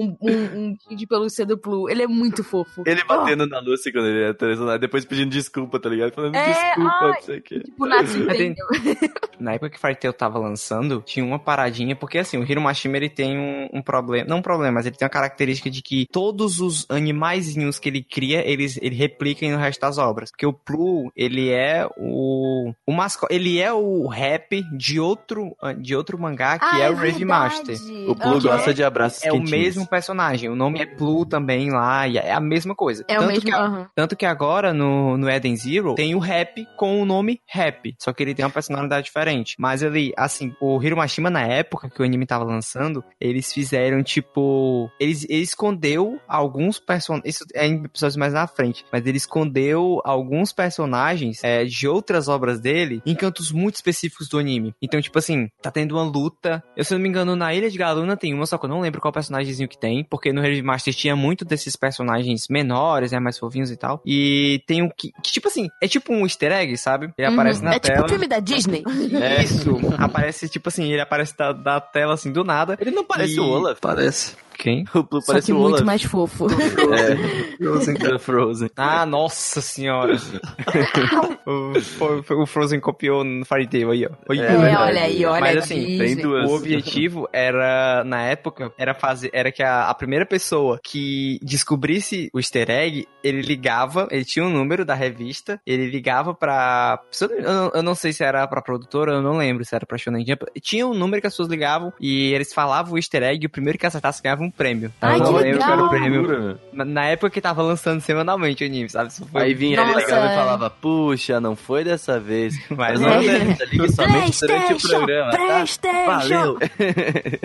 um, 0.00 0.16
um, 0.20 0.76
um 0.90 0.96
de 0.96 1.06
pelúcia 1.06 1.44
do 1.46 1.58
Plu. 1.58 1.88
Ele 1.88 2.02
é 2.02 2.06
muito 2.06 2.42
fofo. 2.42 2.82
Ele 2.86 3.02
batendo 3.04 3.46
na 3.46 3.60
Lucy 3.60 3.92
quando 3.92 4.06
ele 4.08 4.24
é 4.24 4.32
televisionado, 4.32 4.78
depois 4.78 5.04
pedindo 5.04 5.30
desculpa, 5.30 5.78
tá 5.78 5.88
ligado? 5.88 6.12
Falando 6.12 6.34
É, 6.36 6.44
desculpa, 6.44 6.98
ai. 7.02 7.12
não 7.12 7.22
sei 7.22 7.38
o 7.38 7.42
quê. 7.42 7.60
Tipo, 7.60 7.88
tenho- 7.88 8.22
entendeu? 8.30 8.66
Na 9.40 9.54
época 9.54 9.70
que 9.70 9.80
Fairy 9.80 9.98
Tail 9.98 10.12
tava 10.12 10.38
lançando, 10.38 11.02
tinha 11.06 11.24
uma 11.24 11.38
paradinha, 11.38 11.96
porque 11.96 12.18
assim, 12.18 12.36
o 12.36 12.44
Hiro 12.44 12.60
Mashima 12.60 12.98
ele 12.98 13.08
tem 13.08 13.38
um, 13.38 13.70
um 13.72 13.80
problema, 13.82 14.28
não 14.28 14.36
um 14.38 14.42
problema, 14.42 14.72
mas 14.74 14.86
ele 14.86 14.96
tem 14.96 15.06
uma 15.06 15.10
característica 15.10 15.70
de 15.70 15.80
que 15.80 16.06
todos 16.12 16.60
os 16.60 16.84
animaizinhos 16.90 17.78
que 17.78 17.88
ele 17.88 18.02
cria, 18.02 18.46
eles, 18.46 18.78
ele 18.82 18.94
replica 18.94 19.48
no 19.50 19.56
resto 19.56 19.80
das 19.80 19.96
obras. 19.96 20.30
Porque 20.30 20.44
o 20.44 20.52
Plu, 20.52 21.10
ele 21.16 21.48
é 21.50 21.88
o, 21.96 22.72
o 22.86 22.92
mascote, 22.92 23.34
ele 23.34 23.58
é 23.58 23.72
o 23.72 24.06
rap 24.08 24.62
de 24.76 25.00
outro, 25.00 25.56
de 25.78 25.96
outro 25.96 26.18
mangá, 26.20 26.58
que 26.58 26.64
Ah, 26.66 26.80
é, 26.80 26.90
o 26.90 26.94
Rave 26.94 27.24
Master. 27.24 27.76
O 28.06 28.14
Blue 28.14 28.32
Aham. 28.32 28.40
gosta 28.42 28.74
de 28.74 28.82
abraços 28.84 29.24
É 29.24 29.32
o 29.32 29.40
mesmo 29.40 29.86
personagem, 29.90 30.48
o 30.48 30.56
nome 30.56 30.80
é 30.80 30.86
Plu 30.86 31.26
também 31.26 31.70
lá, 31.70 32.06
e 32.08 32.16
é 32.16 32.32
a 32.32 32.40
mesma 32.40 32.74
coisa. 32.74 33.04
É 33.08 33.16
o 33.16 33.20
Tanto 33.20 33.28
mesmo. 33.32 33.44
que- 33.44 33.52
aham. 33.52 33.88
tanto 33.94 34.16
que 34.16 34.24
agora 34.26 34.72
no, 34.72 35.16
no 35.16 35.28
Eden 35.28 35.56
Zero 35.56 35.94
tem 35.94 36.14
o 36.14 36.18
rap 36.18 36.64
com 36.76 37.00
o 37.02 37.04
nome 37.04 37.40
rap. 37.46 37.94
Só 37.98 38.12
que 38.12 38.22
ele 38.22 38.34
tem 38.34 38.44
uma 38.44 38.50
personalidade 38.50 39.06
diferente. 39.06 39.56
Mas 39.58 39.82
ele, 39.82 40.12
assim, 40.16 40.54
o 40.60 40.82
Hiro 40.82 40.96
Mashima, 40.96 41.28
na 41.30 41.42
época 41.42 41.90
que 41.90 42.00
o 42.00 42.04
anime 42.04 42.24
tava 42.26 42.44
lançando, 42.44 43.04
eles 43.20 43.52
fizeram 43.52 44.02
tipo. 44.02 44.90
Eles, 44.98 45.24
ele 45.28 45.42
escondeu 45.42 46.18
alguns 46.28 46.78
personagens. 46.78 47.34
Isso 47.36 47.44
é 47.54 47.66
em 47.66 47.84
episódios 47.84 48.16
mais 48.16 48.32
na 48.32 48.46
frente. 48.46 48.84
Mas 48.92 49.04
ele 49.06 49.16
escondeu 49.16 50.00
alguns 50.04 50.52
personagens 50.52 51.42
é, 51.42 51.64
de 51.64 51.88
outras 51.88 52.28
obras 52.28 52.60
dele 52.60 53.02
em 53.04 53.14
cantos 53.14 53.50
muito 53.52 53.76
específicos 53.76 54.28
do 54.28 54.38
anime. 54.38 54.74
Então, 54.80 55.00
tipo 55.00 55.18
assim, 55.18 55.48
tá 55.62 55.70
tendo 55.70 55.96
uma 55.96 56.04
luta. 56.04 56.62
Eu, 56.76 56.84
se 56.84 56.92
não 56.94 57.00
me 57.00 57.08
engano, 57.08 57.34
na 57.36 57.52
Ilha 57.54 57.70
de 57.70 57.78
Galuna 57.78 58.16
tem 58.16 58.34
uma, 58.34 58.46
só 58.46 58.58
que 58.58 58.66
eu 58.66 58.70
não 58.70 58.80
lembro 58.80 59.00
qual 59.00 59.12
personagemzinho 59.12 59.68
que 59.70 59.78
tem. 59.78 60.04
Porque 60.04 60.32
no 60.32 60.44
Heavy 60.44 60.60
Master 60.60 60.92
tinha 60.92 61.16
muito 61.16 61.44
desses 61.44 61.74
personagens 61.76 62.46
menores, 62.50 63.12
né? 63.12 63.18
Mais 63.18 63.38
fofinhos 63.38 63.70
e 63.70 63.76
tal. 63.78 64.02
E 64.04 64.62
tem 64.66 64.82
um 64.82 64.90
que, 64.90 65.10
que, 65.22 65.32
tipo 65.32 65.48
assim, 65.48 65.68
é 65.82 65.88
tipo 65.88 66.12
um 66.12 66.24
easter 66.26 66.52
egg, 66.52 66.76
sabe? 66.76 67.10
Ele 67.16 67.26
Uhum. 67.28 67.34
aparece 67.34 67.62
na 67.64 67.74
é 67.74 67.78
tela. 67.78 67.96
tipo 67.98 68.08
filme 68.10 68.26
da 68.28 68.38
Disney. 68.40 68.82
É 69.20 69.42
Isso, 69.44 69.78
aparece, 69.98 70.48
tipo 70.48 70.68
assim, 70.68 70.90
ele 70.92 71.00
aparece 71.00 71.36
da, 71.36 71.52
da 71.52 71.80
tela 71.80 72.14
assim 72.14 72.30
do 72.32 72.44
nada. 72.44 72.76
Ele 72.80 72.90
não 72.90 73.04
parece 73.04 73.36
E- 73.36 73.40
o 73.40 73.44
Olaf. 73.46 73.78
Parece. 73.80 74.34
Quem? 74.60 74.84
O 74.94 75.02
Blue 75.02 75.20
Só 75.22 75.32
parece 75.32 75.46
que 75.46 75.52
o 75.52 75.58
muito 75.58 75.84
mais 75.84 76.02
fofo. 76.02 76.46
É. 76.92 77.56
Frozen. 77.56 77.94
The 77.94 78.18
Frozen. 78.18 78.70
Ah, 78.76 79.06
nossa 79.06 79.60
senhora. 79.60 80.16
o, 81.46 82.42
o 82.42 82.46
Frozen 82.46 82.80
copiou 82.80 83.24
no 83.24 83.44
Fairy 83.44 83.66
Tail 83.68 83.90
aí, 83.90 84.06
ó. 84.06 84.10
Olha. 84.28 84.42
É, 84.42 84.44
É, 84.44 84.56
verdade. 84.56 84.76
olha 84.76 85.02
aí, 85.02 85.24
olha 85.24 85.40
Mas 85.40 85.56
assim, 85.58 85.84
Disney. 85.84 85.98
tem 85.98 86.16
duas. 86.16 86.50
O 86.50 86.54
objetivo 86.54 87.28
era, 87.32 88.02
na 88.04 88.22
época, 88.22 88.72
era 88.78 88.94
fazer, 88.94 89.30
era 89.32 89.50
que 89.52 89.62
a, 89.62 89.88
a 89.88 89.94
primeira 89.94 90.26
pessoa 90.26 90.78
que 90.82 91.38
descobrisse 91.42 92.28
o 92.32 92.38
easter 92.38 92.70
egg, 92.70 93.06
ele 93.22 93.42
ligava, 93.42 94.08
ele 94.10 94.24
tinha 94.24 94.44
um 94.44 94.50
número 94.50 94.84
da 94.84 94.94
revista, 94.94 95.60
ele 95.66 95.86
ligava 95.90 96.34
pra, 96.34 97.00
eu 97.20 97.28
não- 97.28 97.36
eu 97.40 97.52
não, 97.52 97.70
eu 97.76 97.82
não 97.82 97.94
sei 97.94 98.12
se 98.12 98.22
era 98.24 98.46
pra 98.46 98.62
produtora, 98.62 99.12
eu 99.12 99.22
não 99.22 99.36
lembro 99.36 99.64
se 99.64 99.74
era 99.74 99.86
pra 99.86 99.98
Shonen 99.98 100.24
Jump, 100.26 100.44
tinha 100.60 100.86
um 100.86 100.94
número 100.94 101.20
que 101.20 101.26
as 101.26 101.32
pessoas 101.32 101.48
ligavam 101.48 101.92
e 102.00 102.32
eles 102.32 102.52
falavam 102.52 102.94
o 102.94 102.98
easter 102.98 103.22
egg 103.22 103.44
e 103.44 103.46
o 103.46 103.50
primeiro 103.50 103.78
que 103.78 103.86
acertasse 103.86 104.22
ganhava 104.22 104.42
um 104.42 104.49
prêmio. 104.50 104.92
Ai, 105.00 105.18
eu 105.18 105.24
que 105.24 105.30
não 105.30 105.38
lembro 105.38 105.58
qual 105.58 105.72
era 105.72 105.84
o 105.84 105.88
prêmio. 105.88 106.58
Na, 106.72 107.04
época 107.06 107.30
que 107.30 107.40
tava 107.40 107.62
lançando 107.62 108.00
semanalmente 108.00 108.62
o 108.64 108.66
anime, 108.66 108.88
sabe? 108.88 109.10
Isso 109.10 109.26
foi 109.26 109.42
Aí 109.42 109.54
vinha 109.54 109.80
ele 109.80 109.94
ligava 109.94 110.28
é. 110.28 110.32
e 110.32 110.36
falava, 110.36 110.70
puxa, 110.70 111.40
não 111.40 111.56
foi 111.56 111.84
dessa 111.84 112.18
vez. 112.20 112.54
Mas 112.70 113.00
não, 113.00 113.08
É. 113.08 113.38
né? 113.44 113.56
ligue 113.72 113.92
somente 113.92 114.40
durante 114.40 114.72
o 114.72 114.76
PlayStation, 114.76 114.88
programa, 114.88 115.30
tá? 115.30 115.36
PlayStation. 115.38 116.06
Valeu. 116.06 116.58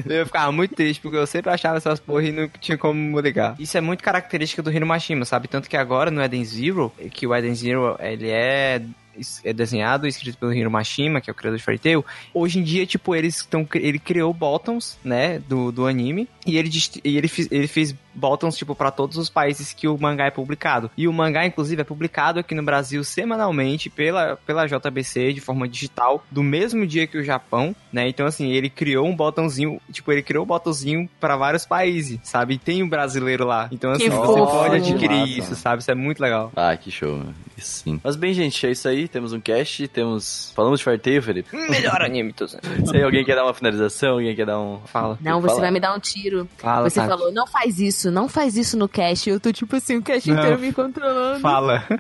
Eu 0.20 0.26
ficava 0.26 0.52
muito 0.52 0.76
triste, 0.76 1.02
porque 1.02 1.18
eu 1.18 1.28
sempre 1.28 1.52
achava 1.52 1.78
essas 1.78 2.00
porra 2.00 2.24
e 2.24 2.32
não 2.32 2.48
tinha 2.60 2.78
como 2.78 3.20
ligar. 3.20 3.56
Isso 3.60 3.78
é 3.78 3.82
muito 3.82 4.04
característica 4.04 4.62
do 4.62 4.72
Hiro 4.72 4.86
Mashima, 4.86 5.26
sabe? 5.26 5.48
Tanto 5.48 5.70
que 5.70 5.76
agora 5.78 6.12
no 6.12 6.22
Eden 6.22 6.44
Zero, 6.46 6.92
que 7.12 7.26
o 7.28 7.36
Eden 7.36 7.56
Zero, 7.56 7.98
ele 8.00 8.30
é 8.30 8.82
é 9.44 9.54
desenhado 9.54 10.06
e 10.06 10.10
escrito 10.10 10.38
pelo 10.38 10.54
Hiro 10.54 10.70
Mashima, 10.72 11.22
que 11.22 11.30
é 11.30 11.34
o 11.34 11.36
criador 11.36 11.58
de 11.58 11.64
Fairy 11.64 11.80
Tail. 11.80 12.06
Hoje 12.34 12.60
em 12.60 12.64
dia, 12.64 12.86
tipo, 12.86 13.16
eles 13.16 13.38
estão 13.38 13.68
ele 13.76 14.00
criou 14.00 14.34
bottoms, 14.34 14.98
né, 15.04 15.40
do, 15.40 15.72
do 15.72 15.86
anime, 15.86 16.28
e 16.46 16.58
ele 16.58 16.70
e 17.04 17.18
ele 17.18 17.28
fez, 17.28 17.48
ele 17.52 17.68
fez 17.68 17.96
bottoms 18.14 18.56
tipo 18.56 18.74
para 18.76 18.92
todos 18.92 19.18
os 19.18 19.30
países 19.30 19.74
que 19.74 19.88
o 19.88 19.98
mangá 19.98 20.26
é 20.26 20.32
publicado. 20.32 20.90
E 20.98 21.08
o 21.08 21.14
mangá 21.14 21.46
inclusive 21.46 21.82
é 21.82 21.86
publicado 21.86 22.40
aqui 22.40 22.54
no 22.56 22.64
Brasil 22.64 23.04
semanalmente 23.04 23.90
pela 23.90 24.38
pela 24.38 24.66
JBC 24.68 25.34
de 25.34 25.42
forma 25.42 25.68
digital, 25.68 26.24
do 26.32 26.44
mesmo 26.44 26.86
dia 26.86 27.08
que 27.08 27.18
o 27.18 27.24
Japão, 27.24 27.76
né? 27.92 28.08
Então 28.08 28.26
assim, 28.26 28.52
ele 28.52 28.70
criou 28.70 29.08
um 29.08 29.16
botãozinho, 29.16 29.82
tipo, 29.92 30.12
ele 30.12 30.22
criou 30.22 30.44
um 30.44 30.48
botãozinho 30.48 31.10
para 31.20 31.36
vários 31.36 31.66
países, 31.66 32.20
sabe? 32.24 32.54
E 32.56 32.58
tem 32.58 32.84
um 32.84 32.90
brasileiro 32.90 33.46
lá. 33.46 33.68
Então 33.72 33.92
assim, 33.92 34.04
Que 34.06 34.10
você 34.10 34.40
fofo. 34.40 34.52
pode 34.52 34.76
adquirir 34.76 35.20
Massa. 35.20 35.32
isso, 35.40 35.56
sabe? 35.56 35.82
Isso 35.82 35.92
é 35.92 35.96
muito 35.96 36.20
legal. 36.22 36.52
Ah, 36.56 36.76
que 36.78 36.90
show, 36.92 37.22
sim. 37.58 38.00
Mas 38.04 38.16
bem, 38.16 38.34
gente, 38.34 38.66
é 38.66 38.72
isso 38.72 38.88
aí. 38.88 39.08
Temos 39.08 39.34
um 39.34 39.40
cast, 39.40 39.88
temos... 39.88 40.52
Falamos 40.56 40.80
de 40.80 40.86
Farteio, 40.86 41.22
Felipe? 41.22 41.56
Melhor 41.56 42.02
anime, 42.06 42.34
tô 42.34 42.46
dizendo. 42.46 42.64
Se 42.88 42.96
aí 42.96 43.04
alguém 43.04 43.24
quer 43.26 43.36
dar 43.36 43.44
uma 43.44 43.54
finalização, 43.54 44.14
alguém 44.14 44.36
quer 44.36 44.46
dar 44.46 44.60
um... 44.60 44.80
Fala. 44.86 45.18
Não, 45.22 45.42
você 45.42 45.50
Fala. 45.50 45.62
vai 45.62 45.72
me 45.72 45.80
dar 45.80 45.96
um 45.96 46.00
tiro. 46.00 46.48
Fala, 46.58 46.90
Você 46.90 47.00
Tati. 47.00 47.10
falou, 47.10 47.32
não 47.32 47.48
faz 47.48 47.80
isso, 47.80 48.12
não 48.12 48.28
faz 48.30 48.56
isso 48.58 48.78
no 48.78 48.88
cast. 48.90 49.30
Eu 49.30 49.40
tô 49.40 49.52
tipo 49.52 49.76
assim, 49.76 49.98
o 49.98 50.02
cast 50.02 50.30
Não. 50.30 50.38
inteiro 50.40 50.60
me 50.60 50.74
controlando. 50.74 51.40
Fala. 51.40 51.84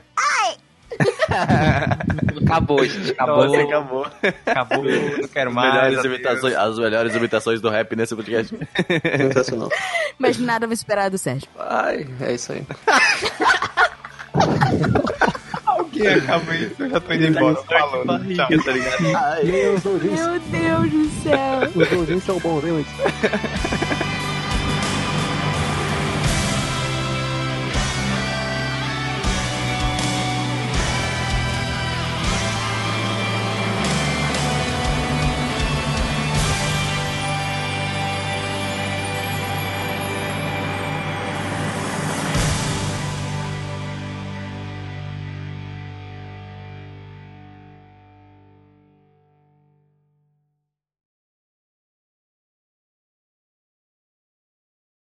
acabou, 2.45 2.85
gente. 2.85 3.11
Acabou. 3.11 3.45
Nossa, 3.45 3.61
acabou. 3.61 4.07
Acabou. 4.45 4.83
Não 4.83 5.27
quero 5.27 5.53
mais. 5.53 5.73
melhores, 5.73 6.05
imitações, 6.05 6.55
as 6.55 6.79
melhores 6.79 7.15
imitações 7.15 7.61
do 7.61 7.69
rap 7.69 7.95
nesse 7.95 8.15
podcast. 8.15 8.55
Sensacional. 9.17 9.69
Mas 10.17 10.37
nada 10.37 10.67
vai 10.67 10.73
esperar 10.73 11.09
do 11.09 11.17
Sérgio. 11.17 11.47
Ai, 11.59 12.07
é 12.21 12.33
isso 12.33 12.53
aí. 12.53 12.63
Alguém 15.99 16.13
acaba 16.13 16.55
isso, 16.55 16.75
eu 16.79 16.89
já 16.89 16.99
tô 16.99 17.13
indo 17.13 17.25
embora. 17.27 17.55
Falando. 17.55 18.05
Barriga, 18.05 18.47
Tchau. 18.47 18.63
tá 18.63 18.71
ligado? 18.71 19.15
Ai. 19.15 19.43
Meu 19.43 19.79
Deus 19.79 20.91
do 20.91 21.09
céu. 21.23 21.59
Os 21.75 21.89
doujins 21.89 22.23
são 22.23 22.39
bons, 22.39 22.63
hein, 22.63 22.71
Luiz? 22.71 22.87